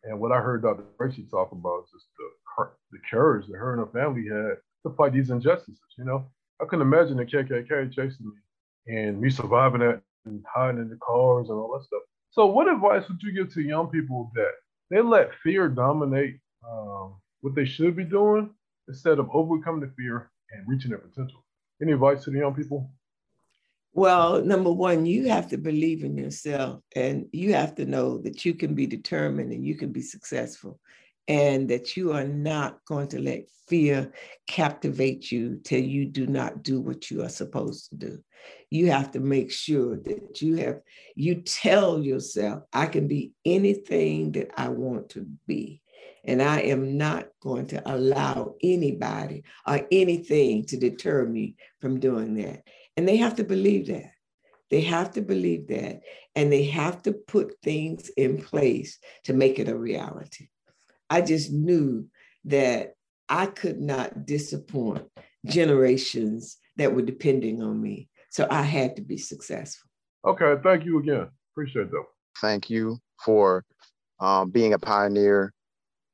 And 0.04 0.18
what 0.20 0.32
I 0.32 0.40
heard 0.40 0.62
Dr. 0.62 0.84
Bracy 0.98 1.26
talk 1.30 1.52
about 1.52 1.84
is 1.84 1.90
just 1.92 2.06
the, 2.18 2.64
the 2.92 2.98
courage 3.10 3.46
that 3.46 3.56
her 3.56 3.72
and 3.72 3.80
her 3.80 3.92
family 3.92 4.28
had 4.28 4.58
to 4.84 4.96
fight 4.96 5.12
these 5.12 5.30
injustices. 5.30 5.78
You 5.96 6.04
know, 6.04 6.26
I 6.60 6.66
couldn't 6.66 6.86
imagine 6.86 7.16
the 7.16 7.24
KKK 7.24 7.92
chasing 7.92 8.26
me 8.26 8.96
and 8.98 9.20
me 9.20 9.30
surviving 9.30 9.80
that 9.80 10.02
and 10.26 10.44
hiding 10.54 10.80
in 10.80 10.90
the 10.90 10.96
cars 10.96 11.48
and 11.48 11.58
all 11.58 11.72
that 11.78 11.84
stuff. 11.84 12.02
So, 12.30 12.46
what 12.46 12.68
advice 12.68 13.08
would 13.08 13.22
you 13.22 13.32
give 13.32 13.52
to 13.54 13.62
young 13.62 13.88
people 13.88 14.30
that 14.34 14.52
they 14.90 15.00
let 15.00 15.34
fear 15.42 15.68
dominate 15.68 16.38
um, 16.68 17.16
what 17.40 17.54
they 17.54 17.64
should 17.64 17.96
be 17.96 18.04
doing 18.04 18.50
instead 18.88 19.18
of 19.18 19.28
overcoming 19.32 19.80
the 19.80 19.92
fear 19.96 20.30
and 20.52 20.66
reaching 20.68 20.90
their 20.90 20.98
potential? 20.98 21.44
Any 21.82 21.92
advice 21.92 22.24
to 22.24 22.30
the 22.30 22.38
young 22.38 22.54
people? 22.54 22.90
Well, 23.92 24.44
number 24.44 24.70
one, 24.70 25.04
you 25.04 25.28
have 25.28 25.48
to 25.48 25.58
believe 25.58 26.04
in 26.04 26.16
yourself 26.16 26.80
and 26.94 27.26
you 27.32 27.54
have 27.54 27.74
to 27.76 27.86
know 27.86 28.18
that 28.18 28.44
you 28.44 28.54
can 28.54 28.74
be 28.74 28.86
determined 28.86 29.52
and 29.52 29.66
you 29.66 29.74
can 29.74 29.90
be 29.90 30.02
successful 30.02 30.78
and 31.26 31.68
that 31.68 31.96
you 31.96 32.12
are 32.12 32.26
not 32.26 32.84
going 32.86 33.08
to 33.08 33.20
let 33.20 33.48
fear 33.68 34.12
captivate 34.46 35.30
you 35.30 35.60
till 35.64 35.80
you 35.80 36.04
do 36.04 36.26
not 36.26 36.62
do 36.62 36.80
what 36.80 37.10
you 37.10 37.22
are 37.22 37.28
supposed 37.28 37.88
to 37.88 37.96
do. 37.96 38.18
You 38.70 38.90
have 38.90 39.10
to 39.12 39.20
make 39.20 39.50
sure 39.50 39.96
that 39.96 40.40
you 40.40 40.56
have, 40.56 40.80
you 41.14 41.42
tell 41.42 42.00
yourself, 42.00 42.62
I 42.72 42.86
can 42.86 43.06
be 43.06 43.32
anything 43.44 44.32
that 44.32 44.50
I 44.56 44.68
want 44.68 45.10
to 45.10 45.26
be. 45.46 45.82
And 46.24 46.42
I 46.42 46.60
am 46.60 46.98
not 46.98 47.28
going 47.42 47.66
to 47.68 47.82
allow 47.90 48.54
anybody 48.62 49.44
or 49.66 49.86
anything 49.90 50.64
to 50.66 50.76
deter 50.76 51.24
me 51.24 51.56
from 51.80 52.00
doing 52.00 52.34
that. 52.34 52.62
And 52.96 53.08
they 53.08 53.16
have 53.16 53.36
to 53.36 53.44
believe 53.44 53.86
that. 53.88 54.10
They 54.70 54.82
have 54.82 55.12
to 55.12 55.22
believe 55.22 55.68
that. 55.68 56.00
And 56.34 56.52
they 56.52 56.64
have 56.64 57.02
to 57.02 57.12
put 57.12 57.56
things 57.62 58.08
in 58.10 58.40
place 58.40 58.98
to 59.24 59.32
make 59.32 59.58
it 59.58 59.68
a 59.68 59.76
reality. 59.76 60.48
I 61.08 61.22
just 61.22 61.50
knew 61.50 62.08
that 62.44 62.94
I 63.28 63.46
could 63.46 63.80
not 63.80 64.26
disappoint 64.26 65.06
generations 65.46 66.58
that 66.76 66.94
were 66.94 67.02
depending 67.02 67.62
on 67.62 67.80
me. 67.80 68.08
So 68.30 68.46
I 68.50 68.62
had 68.62 68.96
to 68.96 69.02
be 69.02 69.16
successful. 69.16 69.88
Okay, 70.24 70.54
thank 70.62 70.84
you 70.84 70.98
again. 70.98 71.28
Appreciate 71.52 71.90
that. 71.90 72.04
Thank 72.40 72.70
you 72.70 72.98
for 73.24 73.64
um, 74.20 74.50
being 74.50 74.74
a 74.74 74.78
pioneer 74.78 75.52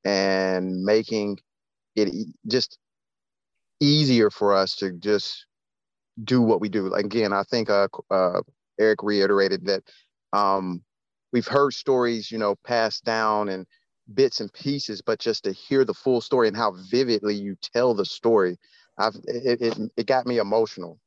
and 0.07 0.85
making 0.85 1.39
it 1.97 2.09
just 2.47 2.79
easier 3.81 4.31
for 4.31 4.55
us 4.55 4.77
to 4.77 4.93
just 4.93 5.47
do 6.23 6.41
what 6.41 6.61
we 6.61 6.69
do. 6.69 6.95
Again, 6.95 7.33
I 7.33 7.43
think 7.43 7.69
uh, 7.69 7.89
uh, 8.11 8.41
Eric 8.79 9.03
reiterated 9.03 9.67
that 9.67 9.83
um, 10.33 10.83
we've 11.33 11.47
heard 11.47 11.75
stories, 11.75 12.31
you 12.31 12.39
know, 12.39 12.55
passed 12.65 13.05
down 13.05 13.49
and 13.49 13.67
bits 14.15 14.41
and 14.41 14.53
pieces, 14.53 15.03
but 15.03 15.19
just 15.19 15.45
to 15.45 15.53
hear 15.53 15.85
the 15.85 15.95
full 15.95 16.21
story 16.21 16.49
and 16.49 16.57
how 16.57 16.73
vividly 16.91 17.35
you 17.35 17.57
tell 17.75 17.93
the 17.95 18.05
story, 18.05 18.57
I've 18.99 19.17
it, 19.27 19.61
it, 19.61 19.79
it 19.97 20.07
got 20.07 20.27
me 20.27 20.39
emotional. 20.39 20.99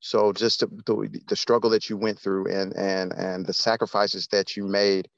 So 0.00 0.32
just 0.32 0.60
to, 0.60 0.66
the, 0.86 1.20
the 1.28 1.36
struggle 1.36 1.70
that 1.70 1.90
you 1.90 1.96
went 1.96 2.18
through 2.18 2.46
and 2.46 2.74
and 2.76 3.12
and 3.12 3.46
the 3.46 3.52
sacrifices 3.52 4.26
that 4.28 4.56
you 4.56 4.64
made, 4.64 5.08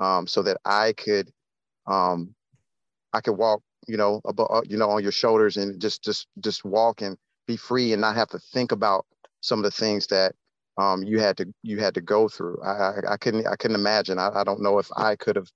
um, 0.00 0.26
so 0.26 0.42
that 0.42 0.58
I 0.64 0.92
could, 0.94 1.30
um, 1.86 2.34
I 3.18 3.20
could 3.20 3.32
walk, 3.36 3.62
you 3.88 3.96
know, 3.96 4.20
above, 4.24 4.46
uh, 4.48 4.62
you 4.64 4.76
know, 4.76 4.90
on 4.90 5.02
your 5.02 5.10
shoulders 5.10 5.56
and 5.56 5.80
just 5.80 6.04
just 6.04 6.28
just 6.38 6.64
walk 6.64 7.02
and 7.02 7.16
be 7.48 7.56
free 7.56 7.92
and 7.92 8.00
not 8.00 8.14
have 8.14 8.28
to 8.28 8.38
think 8.38 8.70
about 8.70 9.06
some 9.40 9.58
of 9.58 9.64
the 9.64 9.72
things 9.72 10.06
that 10.06 10.36
um, 10.78 11.02
you 11.02 11.18
had 11.18 11.36
to 11.38 11.52
you 11.64 11.80
had 11.80 11.94
to 11.94 12.00
go 12.00 12.28
through. 12.28 12.62
I, 12.62 12.70
I, 12.70 12.92
I 13.14 13.16
couldn't 13.16 13.48
I 13.48 13.56
couldn't 13.56 13.74
imagine. 13.74 14.20
I, 14.20 14.30
I 14.32 14.44
don't 14.44 14.62
know 14.62 14.78
if 14.78 14.88
I 14.96 15.16
could 15.16 15.34
have 15.34 15.48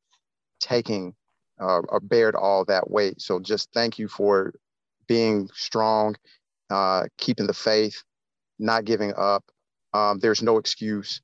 taken 0.58 1.14
uh, 1.60 1.82
or 1.88 2.00
bared 2.00 2.34
all 2.34 2.64
that 2.64 2.90
weight. 2.90 3.20
So 3.20 3.38
just 3.38 3.68
thank 3.72 3.96
you 3.96 4.08
for 4.08 4.52
being 5.06 5.48
strong, 5.54 6.16
uh, 6.68 7.04
keeping 7.16 7.46
the 7.46 7.54
faith, 7.54 8.02
not 8.58 8.84
giving 8.84 9.12
up. 9.16 9.44
Um, 9.94 10.18
there's 10.18 10.42
no 10.42 10.58
excuse. 10.58 11.22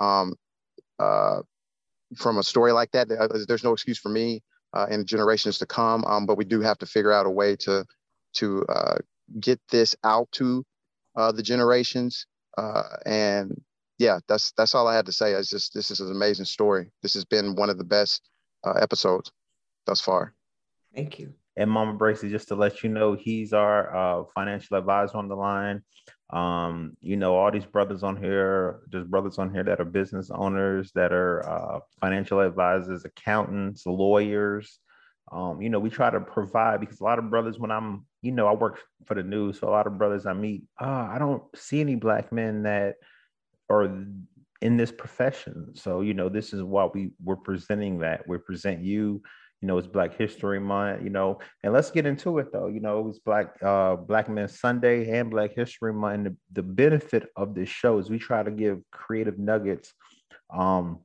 Um, 0.00 0.34
uh, 0.98 1.40
from 2.16 2.36
a 2.36 2.42
story 2.42 2.72
like 2.72 2.90
that, 2.90 3.08
there's 3.48 3.64
no 3.64 3.72
excuse 3.72 3.98
for 3.98 4.10
me 4.10 4.42
uh, 4.74 4.86
in 4.90 5.06
generations 5.06 5.58
to 5.58 5.66
come. 5.66 6.04
Um, 6.04 6.26
but 6.26 6.36
we 6.36 6.44
do 6.44 6.60
have 6.60 6.78
to 6.78 6.86
figure 6.86 7.12
out 7.12 7.26
a 7.26 7.30
way 7.30 7.56
to 7.56 7.84
to 8.34 8.64
uh, 8.68 8.96
get 9.40 9.60
this 9.70 9.96
out 10.04 10.30
to 10.32 10.64
uh, 11.16 11.32
the 11.32 11.42
generations. 11.42 12.26
Uh, 12.56 12.82
and 13.06 13.60
yeah, 13.98 14.18
that's 14.28 14.52
that's 14.56 14.74
all 14.74 14.86
I 14.86 14.94
had 14.94 15.06
to 15.06 15.12
say. 15.12 15.32
It's 15.32 15.50
just 15.50 15.74
this 15.74 15.90
is 15.90 16.00
an 16.00 16.10
amazing 16.10 16.44
story. 16.44 16.90
This 17.02 17.14
has 17.14 17.24
been 17.24 17.56
one 17.56 17.70
of 17.70 17.78
the 17.78 17.84
best 17.84 18.28
uh, 18.64 18.74
episodes 18.80 19.32
thus 19.86 20.00
far. 20.00 20.34
Thank 20.94 21.18
you. 21.18 21.32
And 21.56 21.70
Mama 21.70 21.94
Bracy, 21.94 22.30
just 22.30 22.48
to 22.48 22.54
let 22.54 22.84
you 22.84 22.88
know, 22.88 23.14
he's 23.14 23.52
our 23.52 23.94
uh, 23.94 24.24
financial 24.34 24.76
advisor 24.76 25.18
on 25.18 25.28
the 25.28 25.34
line. 25.34 25.82
Um, 26.30 26.96
you 27.00 27.16
know, 27.16 27.34
all 27.34 27.50
these 27.50 27.64
brothers 27.64 28.02
on 28.02 28.16
here, 28.16 28.80
there's 28.90 29.06
brothers 29.06 29.38
on 29.38 29.52
here 29.52 29.64
that 29.64 29.80
are 29.80 29.84
business 29.84 30.30
owners, 30.30 30.92
that 30.94 31.12
are 31.12 31.48
uh, 31.48 31.80
financial 32.00 32.40
advisors, 32.40 33.04
accountants, 33.04 33.86
lawyers. 33.86 34.78
Um, 35.32 35.60
you 35.62 35.70
know, 35.70 35.78
we 35.78 35.90
try 35.90 36.10
to 36.10 36.20
provide 36.20 36.80
because 36.80 37.00
a 37.00 37.04
lot 37.04 37.18
of 37.18 37.30
brothers, 37.30 37.58
when 37.58 37.70
I'm, 37.70 38.06
you 38.22 38.32
know, 38.32 38.46
I 38.46 38.52
work 38.52 38.80
for 39.06 39.14
the 39.14 39.22
news, 39.22 39.60
so 39.60 39.68
a 39.68 39.70
lot 39.70 39.86
of 39.86 39.98
brothers 39.98 40.26
I 40.26 40.32
meet, 40.34 40.64
uh, 40.80 41.08
I 41.10 41.18
don't 41.18 41.42
see 41.54 41.80
any 41.80 41.94
black 41.94 42.30
men 42.32 42.62
that 42.64 42.96
are 43.70 43.84
in 44.60 44.76
this 44.76 44.92
profession. 44.92 45.74
So, 45.74 46.00
you 46.00 46.14
know, 46.14 46.28
this 46.28 46.52
is 46.52 46.62
why 46.62 46.88
we 46.92 47.10
we're 47.22 47.36
presenting 47.36 48.00
that. 48.00 48.26
We 48.26 48.38
present 48.38 48.82
you 48.82 49.22
you 49.60 49.66
know, 49.66 49.76
it's 49.78 49.88
Black 49.88 50.16
History 50.16 50.60
Month, 50.60 51.02
you 51.02 51.10
know, 51.10 51.40
and 51.64 51.72
let's 51.72 51.90
get 51.90 52.06
into 52.06 52.38
it 52.38 52.52
though. 52.52 52.68
You 52.68 52.80
know, 52.80 53.00
it 53.00 53.04
was 53.04 53.18
Black 53.18 53.56
uh 53.62 53.96
Black 53.96 54.28
Men 54.28 54.48
Sunday 54.48 55.10
and 55.10 55.30
Black 55.30 55.52
History 55.54 55.92
Month. 55.92 56.14
And 56.14 56.26
the, 56.26 56.36
the 56.52 56.62
benefit 56.62 57.28
of 57.36 57.54
this 57.54 57.68
show 57.68 57.98
is 57.98 58.08
we 58.08 58.18
try 58.18 58.42
to 58.42 58.50
give 58.50 58.80
creative 58.92 59.38
nuggets 59.38 59.92
um 60.50 61.00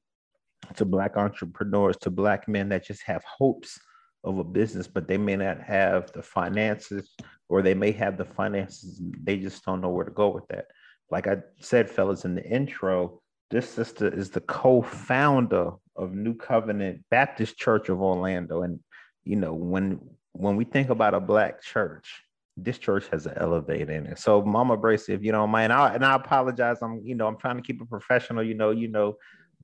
to 0.75 0.85
black 0.85 1.17
entrepreneurs, 1.17 1.97
to 1.97 2.09
black 2.09 2.47
men 2.47 2.69
that 2.69 2.85
just 2.85 3.03
have 3.03 3.23
hopes 3.23 3.79
of 4.23 4.37
a 4.37 4.43
business, 4.43 4.87
but 4.87 5.07
they 5.07 5.17
may 5.17 5.35
not 5.35 5.61
have 5.61 6.11
the 6.13 6.21
finances, 6.21 7.09
or 7.49 7.61
they 7.61 7.73
may 7.73 7.91
have 7.91 8.17
the 8.17 8.25
finances, 8.25 9.01
they 9.23 9.37
just 9.37 9.65
don't 9.65 9.81
know 9.81 9.89
where 9.89 10.05
to 10.05 10.11
go 10.11 10.29
with 10.29 10.47
that. 10.47 10.67
Like 11.11 11.27
I 11.27 11.37
said, 11.59 11.89
fellas, 11.89 12.23
in 12.23 12.35
the 12.35 12.45
intro, 12.45 13.21
this 13.51 13.69
sister 13.69 14.07
is 14.07 14.29
the 14.29 14.41
co-founder 14.41 15.71
of 15.95 16.13
New 16.13 16.35
Covenant 16.35 17.03
Baptist 17.09 17.57
Church 17.57 17.89
of 17.89 18.01
Orlando. 18.01 18.63
And 18.63 18.79
you 19.23 19.35
know, 19.35 19.53
when 19.53 19.99
when 20.33 20.55
we 20.55 20.65
think 20.65 20.89
about 20.89 21.13
a 21.13 21.19
black 21.19 21.61
church, 21.61 22.23
this 22.57 22.77
church 22.77 23.07
has 23.09 23.25
an 23.25 23.37
elevator 23.37 23.91
in 23.91 24.07
it. 24.07 24.19
So 24.19 24.41
Mama 24.41 24.77
Bracy, 24.77 25.13
if 25.13 25.23
you 25.23 25.31
don't 25.31 25.49
mind, 25.49 25.71
I, 25.71 25.93
and 25.93 26.05
I 26.05 26.15
apologize. 26.15 26.77
I'm, 26.81 27.01
you 27.03 27.15
know, 27.15 27.27
I'm 27.27 27.37
trying 27.37 27.57
to 27.57 27.61
keep 27.61 27.81
it 27.81 27.89
professional, 27.89 28.43
you 28.43 28.53
know, 28.53 28.71
you 28.71 28.87
know, 28.87 29.17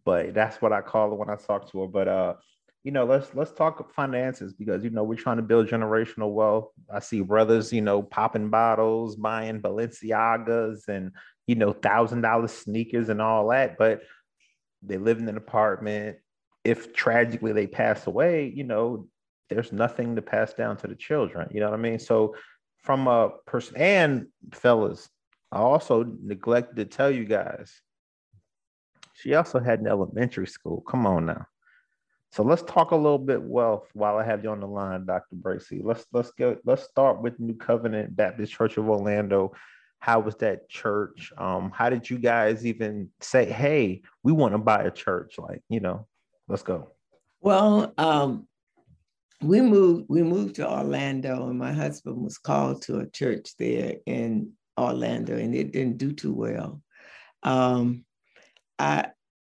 but 0.05 0.33
that's 0.33 0.61
what 0.61 0.73
I 0.73 0.81
call 0.81 1.11
it 1.11 1.17
when 1.17 1.29
I 1.29 1.35
talk 1.35 1.71
to 1.71 1.81
her. 1.81 1.87
But 1.87 2.07
uh, 2.07 2.33
you 2.83 2.91
know, 2.91 3.05
let's 3.05 3.33
let's 3.33 3.51
talk 3.51 3.93
finances 3.93 4.53
because 4.53 4.83
you 4.83 4.89
know 4.89 5.03
we're 5.03 5.15
trying 5.15 5.37
to 5.37 5.43
build 5.43 5.67
generational 5.67 6.33
wealth. 6.33 6.69
I 6.91 6.99
see 6.99 7.21
brothers, 7.21 7.73
you 7.73 7.81
know, 7.81 8.01
popping 8.01 8.49
bottles, 8.49 9.15
buying 9.15 9.61
Balenciagas 9.61 10.87
and 10.87 11.11
you 11.45 11.55
know, 11.55 11.73
thousand 11.73 12.21
dollar 12.21 12.47
sneakers 12.47 13.09
and 13.09 13.21
all 13.21 13.49
that, 13.49 13.77
but 13.77 14.01
they 14.81 14.97
live 14.97 15.19
in 15.19 15.27
an 15.27 15.37
apartment. 15.37 16.17
If 16.63 16.93
tragically 16.93 17.53
they 17.53 17.67
pass 17.67 18.07
away, 18.07 18.51
you 18.53 18.63
know, 18.63 19.07
there's 19.49 19.71
nothing 19.71 20.15
to 20.15 20.21
pass 20.21 20.53
down 20.53 20.77
to 20.77 20.87
the 20.87 20.95
children. 20.95 21.49
You 21.51 21.59
know 21.59 21.69
what 21.69 21.79
I 21.79 21.81
mean? 21.81 21.99
So 21.99 22.35
from 22.83 23.07
a 23.07 23.31
person 23.45 23.77
and 23.77 24.27
fellas, 24.51 25.09
I 25.51 25.59
also 25.59 26.03
neglected 26.21 26.75
to 26.75 26.85
tell 26.85 27.09
you 27.09 27.25
guys, 27.25 27.81
she 29.13 29.33
also 29.33 29.59
had 29.59 29.79
an 29.79 29.87
elementary 29.87 30.47
school. 30.47 30.81
Come 30.81 31.05
on 31.05 31.25
now. 31.25 31.47
So 32.31 32.43
let's 32.43 32.61
talk 32.63 32.91
a 32.91 32.95
little 32.95 33.17
bit 33.17 33.41
wealth 33.41 33.89
while 33.93 34.17
I 34.17 34.23
have 34.23 34.43
you 34.43 34.51
on 34.51 34.59
the 34.59 34.67
line, 34.67 35.05
Dr. 35.05 35.35
Bracy. 35.35 35.81
Let's 35.83 36.05
let's 36.13 36.31
go. 36.31 36.57
Let's 36.63 36.83
start 36.83 37.21
with 37.21 37.39
New 37.39 37.55
Covenant 37.55 38.15
Baptist 38.15 38.53
Church 38.53 38.77
of 38.77 38.87
Orlando 38.87 39.53
how 39.99 40.19
was 40.19 40.35
that 40.37 40.69
church? 40.69 41.31
Um 41.37 41.71
how 41.71 41.89
did 41.89 42.09
you 42.09 42.17
guys 42.17 42.65
even 42.65 43.09
say 43.19 43.45
hey 43.45 44.01
we 44.23 44.31
want 44.31 44.53
to 44.53 44.57
buy 44.57 44.83
a 44.83 44.91
church 44.91 45.37
like 45.37 45.61
you 45.69 45.79
know 45.79 46.07
let's 46.47 46.63
go? 46.63 46.91
Well 47.41 47.93
um 47.97 48.47
we 49.41 49.61
moved 49.61 50.05
we 50.09 50.23
moved 50.23 50.55
to 50.55 50.69
orlando 50.69 51.47
and 51.47 51.57
my 51.57 51.71
husband 51.71 52.17
was 52.21 52.37
called 52.37 52.81
to 52.83 52.99
a 52.99 53.09
church 53.09 53.55
there 53.57 53.95
in 54.05 54.51
orlando 54.77 55.37
and 55.37 55.55
it 55.55 55.71
didn't 55.71 55.97
do 55.97 56.11
too 56.11 56.33
well. 56.33 56.81
Um 57.43 58.05
i 58.77 59.07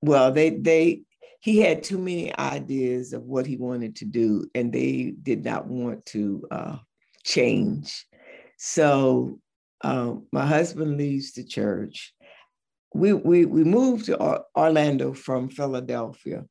well 0.02 0.32
they 0.32 0.50
they 0.50 1.04
he 1.39 1.60
had 1.60 1.82
too 1.82 1.98
many 1.98 2.36
ideas 2.38 3.14
of 3.14 3.24
what 3.24 3.48
he 3.48 3.58
wanted 3.58 3.96
to 3.96 4.06
do 4.06 4.48
and 4.54 4.72
they 4.72 5.14
did 5.24 5.44
not 5.44 5.66
want 5.68 6.06
to 6.08 6.48
uh 6.52 6.78
change. 7.24 8.06
So 8.58 9.39
um, 9.84 10.28
my 10.32 10.46
husband 10.46 10.98
leaves 10.98 11.34
the 11.34 11.44
church. 11.44 12.14
We, 12.94 13.14
we, 13.14 13.46
we 13.46 13.64
moved 13.64 14.06
to 14.06 14.44
Orlando 14.56 15.14
from 15.14 15.50
Philadelphia, 15.50 16.46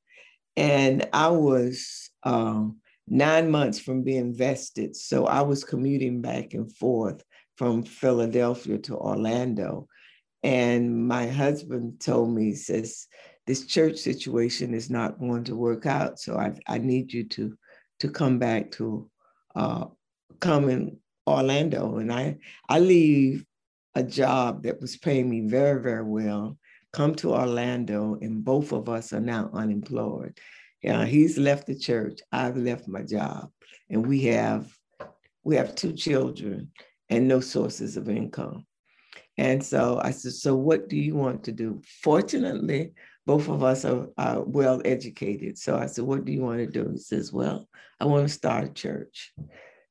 and 0.57 1.09
I 1.13 1.29
was 1.29 2.11
um, 2.23 2.79
nine 3.07 3.51
months 3.51 3.79
from 3.79 4.03
being 4.03 4.35
vested. 4.35 4.97
So 4.97 5.27
I 5.27 5.43
was 5.43 5.65
commuting 5.65 6.23
back 6.23 6.55
and 6.55 6.75
forth 6.77 7.23
from 7.57 7.83
Philadelphia 7.83 8.79
to 8.79 8.97
Orlando. 8.97 9.87
And 10.43 11.07
my 11.07 11.27
husband 11.27 12.01
told 12.01 12.35
me, 12.35 12.45
he 12.45 12.55
says, 12.55 13.07
this 13.47 13.67
church 13.67 13.99
situation 13.99 14.73
is 14.73 14.89
not 14.89 15.19
going 15.19 15.45
to 15.45 15.57
work 15.57 15.85
out. 15.85 16.19
So 16.21 16.39
I, 16.39 16.55
I 16.67 16.79
need 16.79 17.13
you 17.13 17.25
to, 17.25 17.59
to 17.99 18.09
come 18.09 18.39
back 18.39 18.71
to 18.73 19.11
uh, 19.55 19.87
come 20.39 20.69
and 20.69 20.97
Orlando, 21.27 21.99
and 21.99 22.13
I 22.13 22.39
I 22.69 22.79
leave 22.79 23.45
a 23.95 24.03
job 24.03 24.63
that 24.63 24.81
was 24.81 24.97
paying 24.97 25.29
me 25.29 25.43
very 25.43 25.81
very 25.83 26.05
well. 26.05 26.59
Come 26.93 27.15
to 27.17 27.35
Orlando, 27.35 28.19
and 28.21 28.45
both 28.45 28.73
of 28.73 28.89
us 28.89 29.13
are 29.13 29.21
now 29.21 29.51
unemployed. 29.53 30.39
Yeah, 30.83 31.05
he's 31.05 31.39
left 31.39 31.67
the 31.67 31.79
church. 31.79 32.21
I've 32.33 32.57
left 32.57 32.89
my 32.89 33.03
job, 33.03 33.51
and 33.89 34.07
we 34.07 34.23
have 34.25 34.73
we 35.45 35.57
have 35.57 35.75
two 35.75 35.93
children 35.93 36.71
and 37.09 37.29
no 37.29 37.41
sources 37.41 37.97
of 37.97 38.09
income. 38.09 38.67
And 39.37 39.65
so 39.65 40.01
I 40.03 40.11
said, 40.11 40.33
so 40.33 40.55
what 40.55 40.89
do 40.89 40.97
you 40.97 41.15
want 41.15 41.45
to 41.45 41.53
do? 41.53 41.81
Fortunately, 42.03 42.93
both 43.27 43.49
of 43.49 43.63
us 43.63 43.85
are, 43.85 44.09
are, 44.19 44.43
well 44.43 44.81
educated. 44.85 45.59
So 45.59 45.77
I 45.77 45.87
said, 45.87 46.05
what 46.05 46.25
do 46.25 46.33
you 46.33 46.43
want 46.43 46.59
to 46.59 46.67
do? 46.67 46.91
He 46.91 46.99
says, 46.99 47.33
well, 47.33 47.69
I 47.99 48.05
want 48.05 48.27
to 48.27 48.33
start 48.33 48.65
a 48.65 48.73
church. 48.73 49.33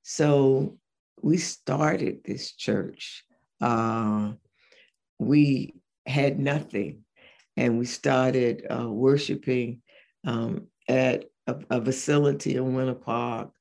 So 0.04 0.78
we 1.22 1.38
started 1.38 2.24
this 2.24 2.54
church. 2.54 3.24
Uh, 3.62 4.34
we 5.18 5.74
had 6.06 6.40
nothing, 6.40 7.04
and 7.58 7.78
we 7.78 7.86
started 7.86 8.66
uh, 8.70 8.90
worshiping 8.90 9.82
um, 10.26 10.68
at 10.88 11.26
a, 11.48 11.56
a, 11.70 11.84
facility 11.84 12.56
in 12.56 12.74
Winter 12.74 12.94
Park. 12.94 13.52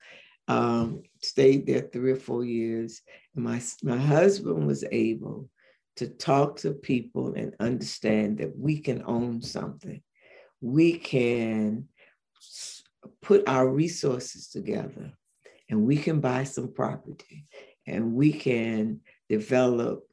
Um, 0.46 1.02
stayed 1.20 1.66
there 1.66 1.82
three 1.92 2.12
or 2.12 2.16
four 2.16 2.44
years, 2.44 3.02
and 3.34 3.44
my 3.44 3.61
my 3.82 3.98
husband 3.98 4.66
was 4.66 4.84
able 4.90 5.48
to 5.96 6.09
talk 6.09 6.56
to 6.59 6.72
people 6.72 7.34
and 7.34 7.54
understand 7.59 8.38
that 8.38 8.56
we 8.56 8.78
can 8.78 9.02
own 9.04 9.42
something. 9.42 10.00
We 10.61 10.96
can 10.98 11.88
put 13.20 13.48
our 13.48 13.68
resources 13.68 14.48
together 14.48 15.12
and 15.68 15.82
we 15.82 15.96
can 15.96 16.20
buy 16.20 16.44
some 16.44 16.72
property 16.72 17.46
and 17.86 18.14
we 18.14 18.32
can 18.32 19.00
develop 19.28 20.06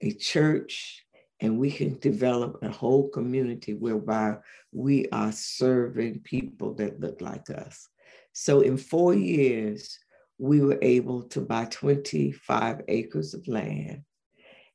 a 0.00 0.12
church 0.12 1.04
and 1.40 1.58
we 1.58 1.70
can 1.70 1.98
develop 1.98 2.58
a 2.62 2.68
whole 2.68 3.08
community 3.08 3.74
whereby 3.74 4.36
we 4.72 5.06
are 5.12 5.32
serving 5.32 6.20
people 6.20 6.74
that 6.74 7.00
look 7.00 7.20
like 7.20 7.48
us. 7.50 7.88
So 8.32 8.60
in 8.60 8.76
four 8.76 9.14
years, 9.14 9.98
we 10.38 10.60
were 10.60 10.78
able 10.82 11.22
to 11.24 11.40
buy 11.40 11.66
25 11.66 12.82
acres 12.88 13.34
of 13.34 13.46
land 13.48 14.02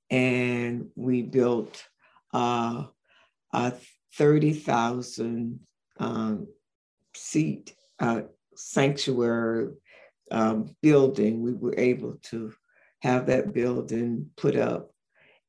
and 0.09 0.89
we 0.95 1.21
built 1.21 1.83
uh, 2.33 2.83
a 3.53 3.73
30,000 4.15 5.59
um, 5.99 6.47
seat 7.15 7.73
uh, 7.99 8.21
sanctuary 8.55 9.69
um, 10.31 10.75
building, 10.81 11.41
we 11.41 11.53
were 11.53 11.75
able 11.77 12.15
to 12.23 12.53
have 13.01 13.27
that 13.27 13.53
building 13.53 14.29
put 14.37 14.55
up. 14.55 14.91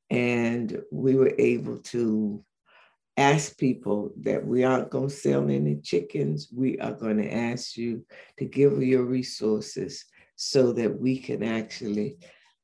And 0.09 0.81
we 0.91 1.15
were 1.15 1.33
able 1.37 1.79
to 1.79 2.43
ask 3.17 3.57
people 3.57 4.11
that 4.21 4.45
we 4.45 4.63
aren't 4.63 4.89
going 4.89 5.07
to 5.07 5.13
sell 5.13 5.49
any 5.49 5.77
chickens. 5.77 6.49
We 6.53 6.77
are 6.79 6.93
going 6.93 7.17
to 7.17 7.33
ask 7.33 7.77
you 7.77 8.05
to 8.37 8.45
give 8.45 8.81
your 8.83 9.03
resources 9.03 10.05
so 10.35 10.73
that 10.73 10.99
we 10.99 11.17
can 11.17 11.43
actually 11.43 12.17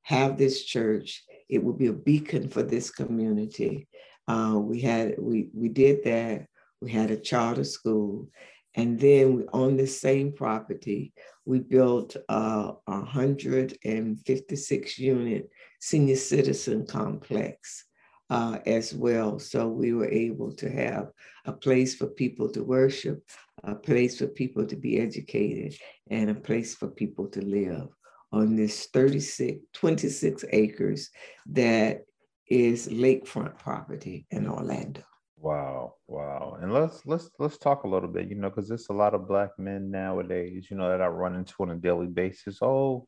have 0.03 0.37
this 0.37 0.63
church. 0.63 1.23
It 1.49 1.63
will 1.63 1.73
be 1.73 1.87
a 1.87 1.93
beacon 1.93 2.49
for 2.49 2.63
this 2.63 2.91
community. 2.91 3.87
Uh, 4.27 4.59
we 4.59 4.81
had 4.81 5.15
we 5.17 5.49
we 5.53 5.69
did 5.69 6.03
that. 6.03 6.45
We 6.81 6.91
had 6.91 7.11
a 7.11 7.17
charter 7.17 7.63
school, 7.63 8.29
and 8.75 8.99
then 8.99 9.47
on 9.51 9.75
the 9.75 9.87
same 9.87 10.31
property, 10.31 11.11
we 11.45 11.59
built 11.59 12.15
a 12.29 12.73
156 12.85 14.99
unit 14.99 15.49
senior 15.79 16.15
citizen 16.15 16.85
complex 16.85 17.85
uh, 18.29 18.59
as 18.65 18.93
well. 18.93 19.39
So 19.39 19.67
we 19.67 19.91
were 19.93 20.09
able 20.09 20.53
to 20.55 20.69
have 20.69 21.09
a 21.45 21.51
place 21.51 21.95
for 21.95 22.07
people 22.07 22.49
to 22.51 22.63
worship, 22.63 23.21
a 23.63 23.75
place 23.75 24.19
for 24.19 24.27
people 24.27 24.65
to 24.65 24.77
be 24.77 24.99
educated, 24.99 25.75
and 26.09 26.29
a 26.29 26.35
place 26.35 26.73
for 26.73 26.87
people 26.87 27.27
to 27.29 27.41
live 27.41 27.89
on 28.31 28.55
this 28.55 28.87
36, 28.93 29.59
26 29.73 30.45
acres 30.51 31.09
that 31.47 32.05
is 32.47 32.87
lakefront 32.87 33.57
property 33.57 34.25
in 34.31 34.47
Orlando. 34.47 35.01
Wow, 35.41 35.95
wow. 36.07 36.59
And 36.61 36.71
let's 36.71 37.03
let's 37.07 37.31
let's 37.39 37.57
talk 37.57 37.83
a 37.83 37.87
little 37.87 38.07
bit, 38.07 38.29
you 38.29 38.35
know, 38.35 38.49
because 38.49 38.69
there's 38.69 38.89
a 38.89 38.93
lot 38.93 39.15
of 39.15 39.27
black 39.27 39.49
men 39.57 39.89
nowadays, 39.89 40.67
you 40.69 40.77
know, 40.77 40.87
that 40.87 41.01
I 41.01 41.07
run 41.07 41.35
into 41.35 41.55
on 41.61 41.71
a 41.71 41.75
daily 41.75 42.05
basis. 42.05 42.59
Oh, 42.61 43.07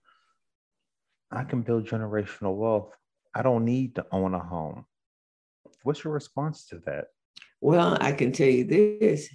I 1.31 1.43
can 1.43 1.61
build 1.61 1.87
generational 1.87 2.55
wealth. 2.55 2.91
I 3.35 3.43
don't 3.43 3.65
need 3.65 3.93
to 3.95 4.05
own 4.11 4.33
a 4.33 4.39
home. 4.39 4.85
What's 5.83 6.03
your 6.03 6.13
response 6.13 6.65
to 6.67 6.79
that? 6.87 7.05
Well, 7.61 7.99
I 8.01 8.13
can 8.13 8.31
tell 8.31 8.49
you 8.49 8.63
this. 8.63 9.29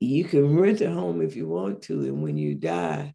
You 0.00 0.24
can 0.24 0.56
rent 0.56 0.80
a 0.80 0.90
home 0.90 1.20
if 1.20 1.36
you 1.36 1.46
want 1.48 1.82
to, 1.82 2.00
and 2.00 2.22
when 2.22 2.38
you 2.38 2.54
die, 2.54 3.14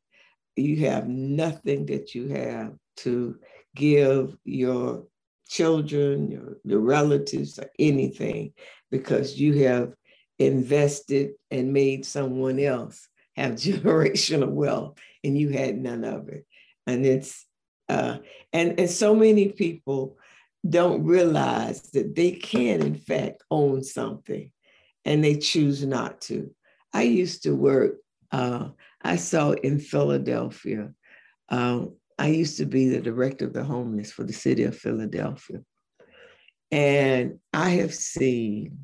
you 0.55 0.85
have 0.87 1.07
nothing 1.07 1.87
that 1.87 2.13
you 2.13 2.27
have 2.29 2.73
to 2.97 3.39
give 3.75 4.37
your 4.43 5.07
children, 5.47 6.31
your, 6.31 6.57
your 6.63 6.79
relatives, 6.79 7.59
or 7.59 7.69
anything 7.79 8.53
because 8.91 9.39
you 9.39 9.63
have 9.65 9.93
invested 10.39 11.31
and 11.51 11.73
made 11.73 12.05
someone 12.05 12.59
else 12.59 13.07
have 13.35 13.53
generational 13.55 14.49
wealth 14.49 14.97
and 15.23 15.37
you 15.37 15.49
had 15.49 15.77
none 15.77 16.03
of 16.03 16.29
it. 16.29 16.45
And 16.85 17.05
it's 17.05 17.45
uh, 17.89 18.17
and, 18.51 18.79
and 18.79 18.89
so 18.89 19.15
many 19.15 19.49
people 19.49 20.17
don't 20.67 21.05
realize 21.05 21.81
that 21.91 22.15
they 22.15 22.31
can 22.31 22.81
in 22.81 22.95
fact 22.95 23.43
own 23.49 23.83
something 23.83 24.51
and 25.05 25.23
they 25.23 25.37
choose 25.37 25.85
not 25.85 26.19
to. 26.21 26.53
I 26.93 27.03
used 27.03 27.43
to 27.43 27.55
work, 27.55 27.95
uh, 28.31 28.69
I 29.01 29.15
saw 29.15 29.51
in 29.51 29.79
Philadelphia, 29.79 30.91
um, 31.49 31.95
I 32.17 32.27
used 32.27 32.57
to 32.57 32.65
be 32.65 32.89
the 32.89 33.01
director 33.01 33.45
of 33.45 33.53
the 33.53 33.63
homeless 33.63 34.11
for 34.11 34.23
the 34.23 34.33
city 34.33 34.63
of 34.63 34.77
Philadelphia. 34.77 35.59
And 36.71 37.39
I 37.53 37.69
have 37.71 37.93
seen 37.93 38.79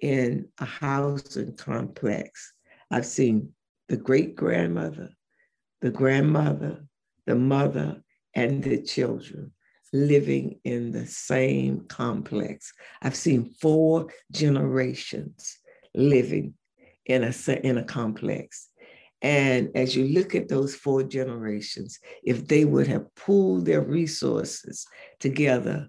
in 0.00 0.48
a 0.58 0.64
housing 0.64 1.56
complex, 1.56 2.52
I've 2.90 3.06
seen 3.06 3.52
the 3.88 3.96
great 3.96 4.34
grandmother, 4.34 5.10
the 5.80 5.90
grandmother, 5.90 6.84
the 7.26 7.36
mother, 7.36 8.02
and 8.34 8.62
the 8.62 8.82
children 8.82 9.52
living 9.92 10.58
in 10.64 10.90
the 10.90 11.06
same 11.06 11.84
complex. 11.86 12.72
I've 13.02 13.14
seen 13.14 13.54
four 13.60 14.08
generations 14.30 15.58
living 15.94 16.54
in 17.06 17.24
a, 17.24 17.52
in 17.66 17.78
a 17.78 17.84
complex. 17.84 18.68
And 19.22 19.70
as 19.76 19.94
you 19.94 20.08
look 20.08 20.34
at 20.34 20.48
those 20.48 20.74
four 20.74 21.04
generations, 21.04 21.98
if 22.24 22.48
they 22.48 22.64
would 22.64 22.88
have 22.88 23.14
pooled 23.14 23.64
their 23.64 23.80
resources 23.80 24.84
together, 25.20 25.88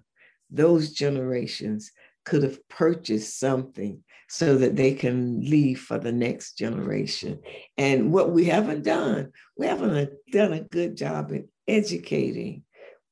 those 0.50 0.92
generations 0.92 1.90
could 2.24 2.44
have 2.44 2.66
purchased 2.68 3.38
something 3.38 4.02
so 4.28 4.56
that 4.56 4.76
they 4.76 4.94
can 4.94 5.40
leave 5.42 5.80
for 5.80 5.98
the 5.98 6.12
next 6.12 6.56
generation. 6.56 7.40
And 7.76 8.12
what 8.12 8.30
we 8.30 8.46
haven't 8.46 8.84
done, 8.84 9.32
we 9.56 9.66
haven't 9.66 10.10
done 10.30 10.52
a 10.52 10.60
good 10.62 10.96
job 10.96 11.32
in 11.32 11.48
educating 11.68 12.62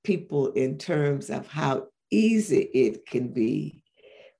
people 0.04 0.52
in 0.52 0.78
terms 0.78 1.30
of 1.30 1.46
how 1.46 1.88
easy 2.10 2.62
it 2.74 3.06
can 3.06 3.28
be 3.28 3.82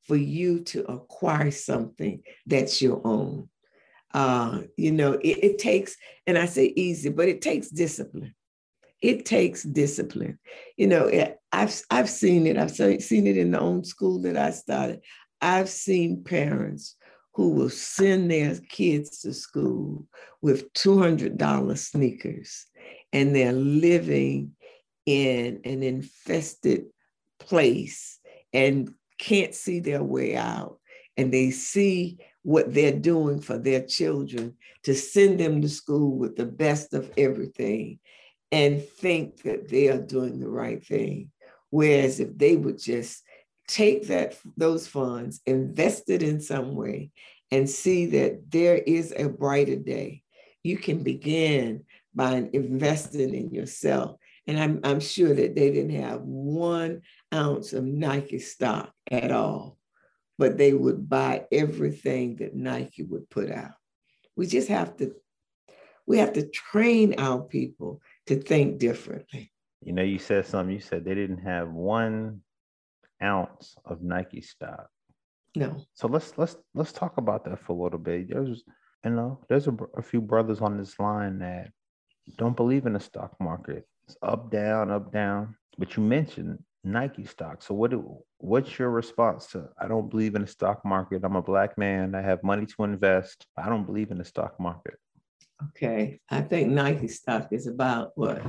for 0.06 0.16
you 0.16 0.60
to 0.60 0.84
acquire 0.90 1.50
something 1.50 2.22
that's 2.46 2.82
your 2.82 3.00
own. 3.04 3.48
Uh, 4.14 4.62
you 4.76 4.92
know, 4.92 5.12
it, 5.14 5.38
it 5.42 5.58
takes, 5.58 5.96
and 6.26 6.36
I 6.36 6.46
say 6.46 6.72
easy, 6.76 7.08
but 7.08 7.28
it 7.28 7.40
takes 7.40 7.68
discipline. 7.68 8.34
It 9.00 9.24
takes 9.24 9.64
discipline. 9.64 10.38
You 10.76 10.86
know, 10.86 11.10
I've 11.50 11.82
I've 11.90 12.08
seen 12.08 12.46
it. 12.46 12.56
I've 12.56 12.70
seen 12.70 13.26
it 13.26 13.36
in 13.36 13.50
the 13.50 13.58
own 13.58 13.84
school 13.84 14.20
that 14.22 14.36
I 14.36 14.50
started. 14.50 15.00
I've 15.40 15.68
seen 15.68 16.22
parents 16.22 16.94
who 17.34 17.50
will 17.50 17.70
send 17.70 18.30
their 18.30 18.56
kids 18.68 19.20
to 19.20 19.32
school 19.32 20.06
with 20.40 20.72
$200 20.74 21.78
sneakers 21.78 22.66
and 23.12 23.34
they're 23.34 23.52
living 23.52 24.52
in 25.06 25.60
an 25.64 25.82
infested 25.82 26.84
place 27.40 28.18
and 28.52 28.92
can't 29.18 29.54
see 29.54 29.80
their 29.80 30.02
way 30.02 30.36
out. 30.36 30.78
And 31.16 31.32
they 31.32 31.50
see 31.50 32.18
what 32.42 32.72
they're 32.72 32.98
doing 32.98 33.40
for 33.40 33.58
their 33.58 33.82
children 33.82 34.56
to 34.84 34.94
send 34.94 35.38
them 35.38 35.62
to 35.62 35.68
school 35.68 36.16
with 36.16 36.36
the 36.36 36.46
best 36.46 36.92
of 36.94 37.10
everything 37.16 37.98
and 38.50 38.82
think 38.82 39.42
that 39.42 39.68
they 39.68 39.88
are 39.88 40.00
doing 40.00 40.40
the 40.40 40.48
right 40.48 40.84
thing. 40.84 41.30
Whereas 41.70 42.20
if 42.20 42.36
they 42.36 42.56
would 42.56 42.78
just 42.78 43.22
take 43.68 44.08
that 44.08 44.36
those 44.56 44.86
funds, 44.86 45.40
invest 45.46 46.10
it 46.10 46.22
in 46.22 46.40
some 46.40 46.74
way, 46.74 47.10
and 47.50 47.68
see 47.68 48.06
that 48.06 48.50
there 48.50 48.76
is 48.76 49.14
a 49.16 49.28
brighter 49.28 49.76
day, 49.76 50.22
you 50.62 50.76
can 50.76 51.02
begin 51.02 51.84
by 52.14 52.48
investing 52.52 53.34
in 53.34 53.50
yourself 53.50 54.16
and 54.46 54.58
I'm, 54.58 54.80
I'm 54.84 55.00
sure 55.00 55.32
that 55.34 55.54
they 55.54 55.70
didn't 55.70 56.00
have 56.00 56.20
one 56.22 57.02
ounce 57.32 57.72
of 57.72 57.84
Nike 57.84 58.38
stock 58.38 58.92
at 59.10 59.30
all, 59.30 59.78
but 60.42 60.58
they 60.58 60.72
would 60.72 61.08
buy 61.08 61.46
everything 61.52 62.34
that 62.34 62.52
Nike 62.52 63.04
would 63.04 63.30
put 63.30 63.48
out. 63.48 63.76
We 64.34 64.48
just 64.48 64.66
have 64.66 64.96
to, 64.96 65.14
we 66.04 66.18
have 66.18 66.32
to 66.32 66.48
train 66.48 67.14
our 67.16 67.42
people 67.42 68.00
to 68.26 68.34
think 68.34 68.80
differently. 68.80 69.52
You 69.82 69.92
know, 69.92 70.02
you 70.02 70.18
said 70.18 70.44
something, 70.44 70.74
you 70.74 70.80
said 70.80 71.04
they 71.04 71.14
didn't 71.14 71.44
have 71.44 71.70
one 71.70 72.40
ounce 73.22 73.76
of 73.84 74.02
Nike 74.02 74.40
stock. 74.40 74.88
No. 75.54 75.76
So 75.94 76.08
let's 76.08 76.36
let's 76.36 76.56
let's 76.74 76.90
talk 76.90 77.18
about 77.18 77.44
that 77.44 77.60
for 77.60 77.78
a 77.78 77.80
little 77.80 78.00
bit. 78.00 78.30
There's 78.30 78.64
you 79.04 79.12
know, 79.12 79.38
there's 79.48 79.68
a, 79.68 79.76
a 79.96 80.02
few 80.02 80.20
brothers 80.20 80.60
on 80.60 80.76
this 80.76 80.98
line 80.98 81.38
that 81.38 81.70
don't 82.36 82.56
believe 82.56 82.86
in 82.86 82.94
the 82.94 83.00
stock 83.00 83.36
market. 83.38 83.86
It's 84.08 84.16
up, 84.24 84.50
down, 84.50 84.90
up, 84.90 85.12
down. 85.12 85.54
But 85.78 85.96
you 85.96 86.02
mentioned 86.02 86.58
Nike 86.84 87.24
stock. 87.24 87.62
So 87.62 87.74
what 87.74 87.90
do, 87.90 88.18
what's 88.38 88.78
your 88.78 88.90
response 88.90 89.46
to 89.48 89.68
I 89.80 89.88
don't 89.88 90.10
believe 90.10 90.34
in 90.34 90.42
the 90.42 90.48
stock 90.48 90.84
market. 90.84 91.22
I'm 91.24 91.36
a 91.36 91.42
black 91.42 91.78
man. 91.78 92.14
I 92.14 92.22
have 92.22 92.42
money 92.42 92.66
to 92.66 92.84
invest. 92.84 93.46
I 93.56 93.68
don't 93.68 93.84
believe 93.84 94.10
in 94.10 94.18
the 94.18 94.24
stock 94.24 94.58
market. 94.58 94.94
Okay. 95.68 96.20
I 96.28 96.40
think 96.42 96.70
Nike 96.70 97.08
stock 97.08 97.48
is 97.52 97.66
about 97.66 98.12
what 98.16 98.42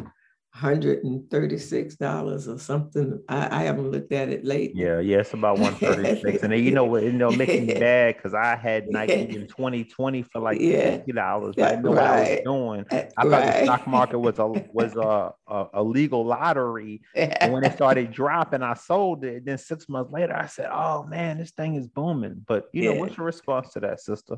$136 0.55 2.47
or 2.47 2.59
something. 2.59 3.19
I, 3.27 3.59
I, 3.59 3.63
haven't 3.63 3.89
looked 3.89 4.13
at 4.13 4.29
it 4.29 4.45
lately. 4.45 4.83
Yeah, 4.83 4.99
yeah, 4.99 5.17
it's 5.17 5.33
about 5.33 5.57
136. 5.57 6.43
and 6.43 6.53
then 6.53 6.63
you 6.63 6.69
know 6.69 6.85
what, 6.85 7.01
you 7.01 7.11
know, 7.11 7.31
making 7.31 7.65
me 7.65 7.73
bad 7.79 8.17
because 8.17 8.35
I 8.35 8.55
had 8.55 8.87
Nike 8.87 9.13
in 9.13 9.47
2020 9.47 10.21
for 10.21 10.39
like 10.41 10.61
yeah. 10.61 10.99
$50. 10.99 11.59
I 11.59 11.81
know 11.81 11.93
right. 11.93 11.95
what 11.95 11.97
I 11.97 12.19
was 12.19 12.39
doing. 12.43 12.85
I 12.91 13.23
thought 13.23 13.31
right. 13.31 13.59
the 13.59 13.63
stock 13.63 13.87
market 13.93 14.19
was 14.19 14.37
a 14.37 14.45
was 14.71 14.95
a, 14.95 15.33
a, 15.47 15.65
a 15.73 15.83
legal 15.83 16.23
lottery. 16.23 17.01
and 17.15 17.51
when 17.51 17.63
it 17.63 17.73
started 17.73 18.11
dropping, 18.13 18.61
I 18.61 18.75
sold 18.75 19.25
it. 19.25 19.45
Then 19.45 19.57
six 19.57 19.89
months 19.89 20.11
later, 20.11 20.35
I 20.35 20.45
said, 20.45 20.69
Oh 20.71 21.03
man, 21.03 21.39
this 21.39 21.49
thing 21.49 21.75
is 21.75 21.87
booming. 21.87 22.45
But 22.47 22.65
you 22.73 22.93
know, 22.93 22.99
what's 22.99 23.17
your 23.17 23.25
response 23.25 23.73
to 23.73 23.79
that, 23.79 24.01
sister? 24.01 24.37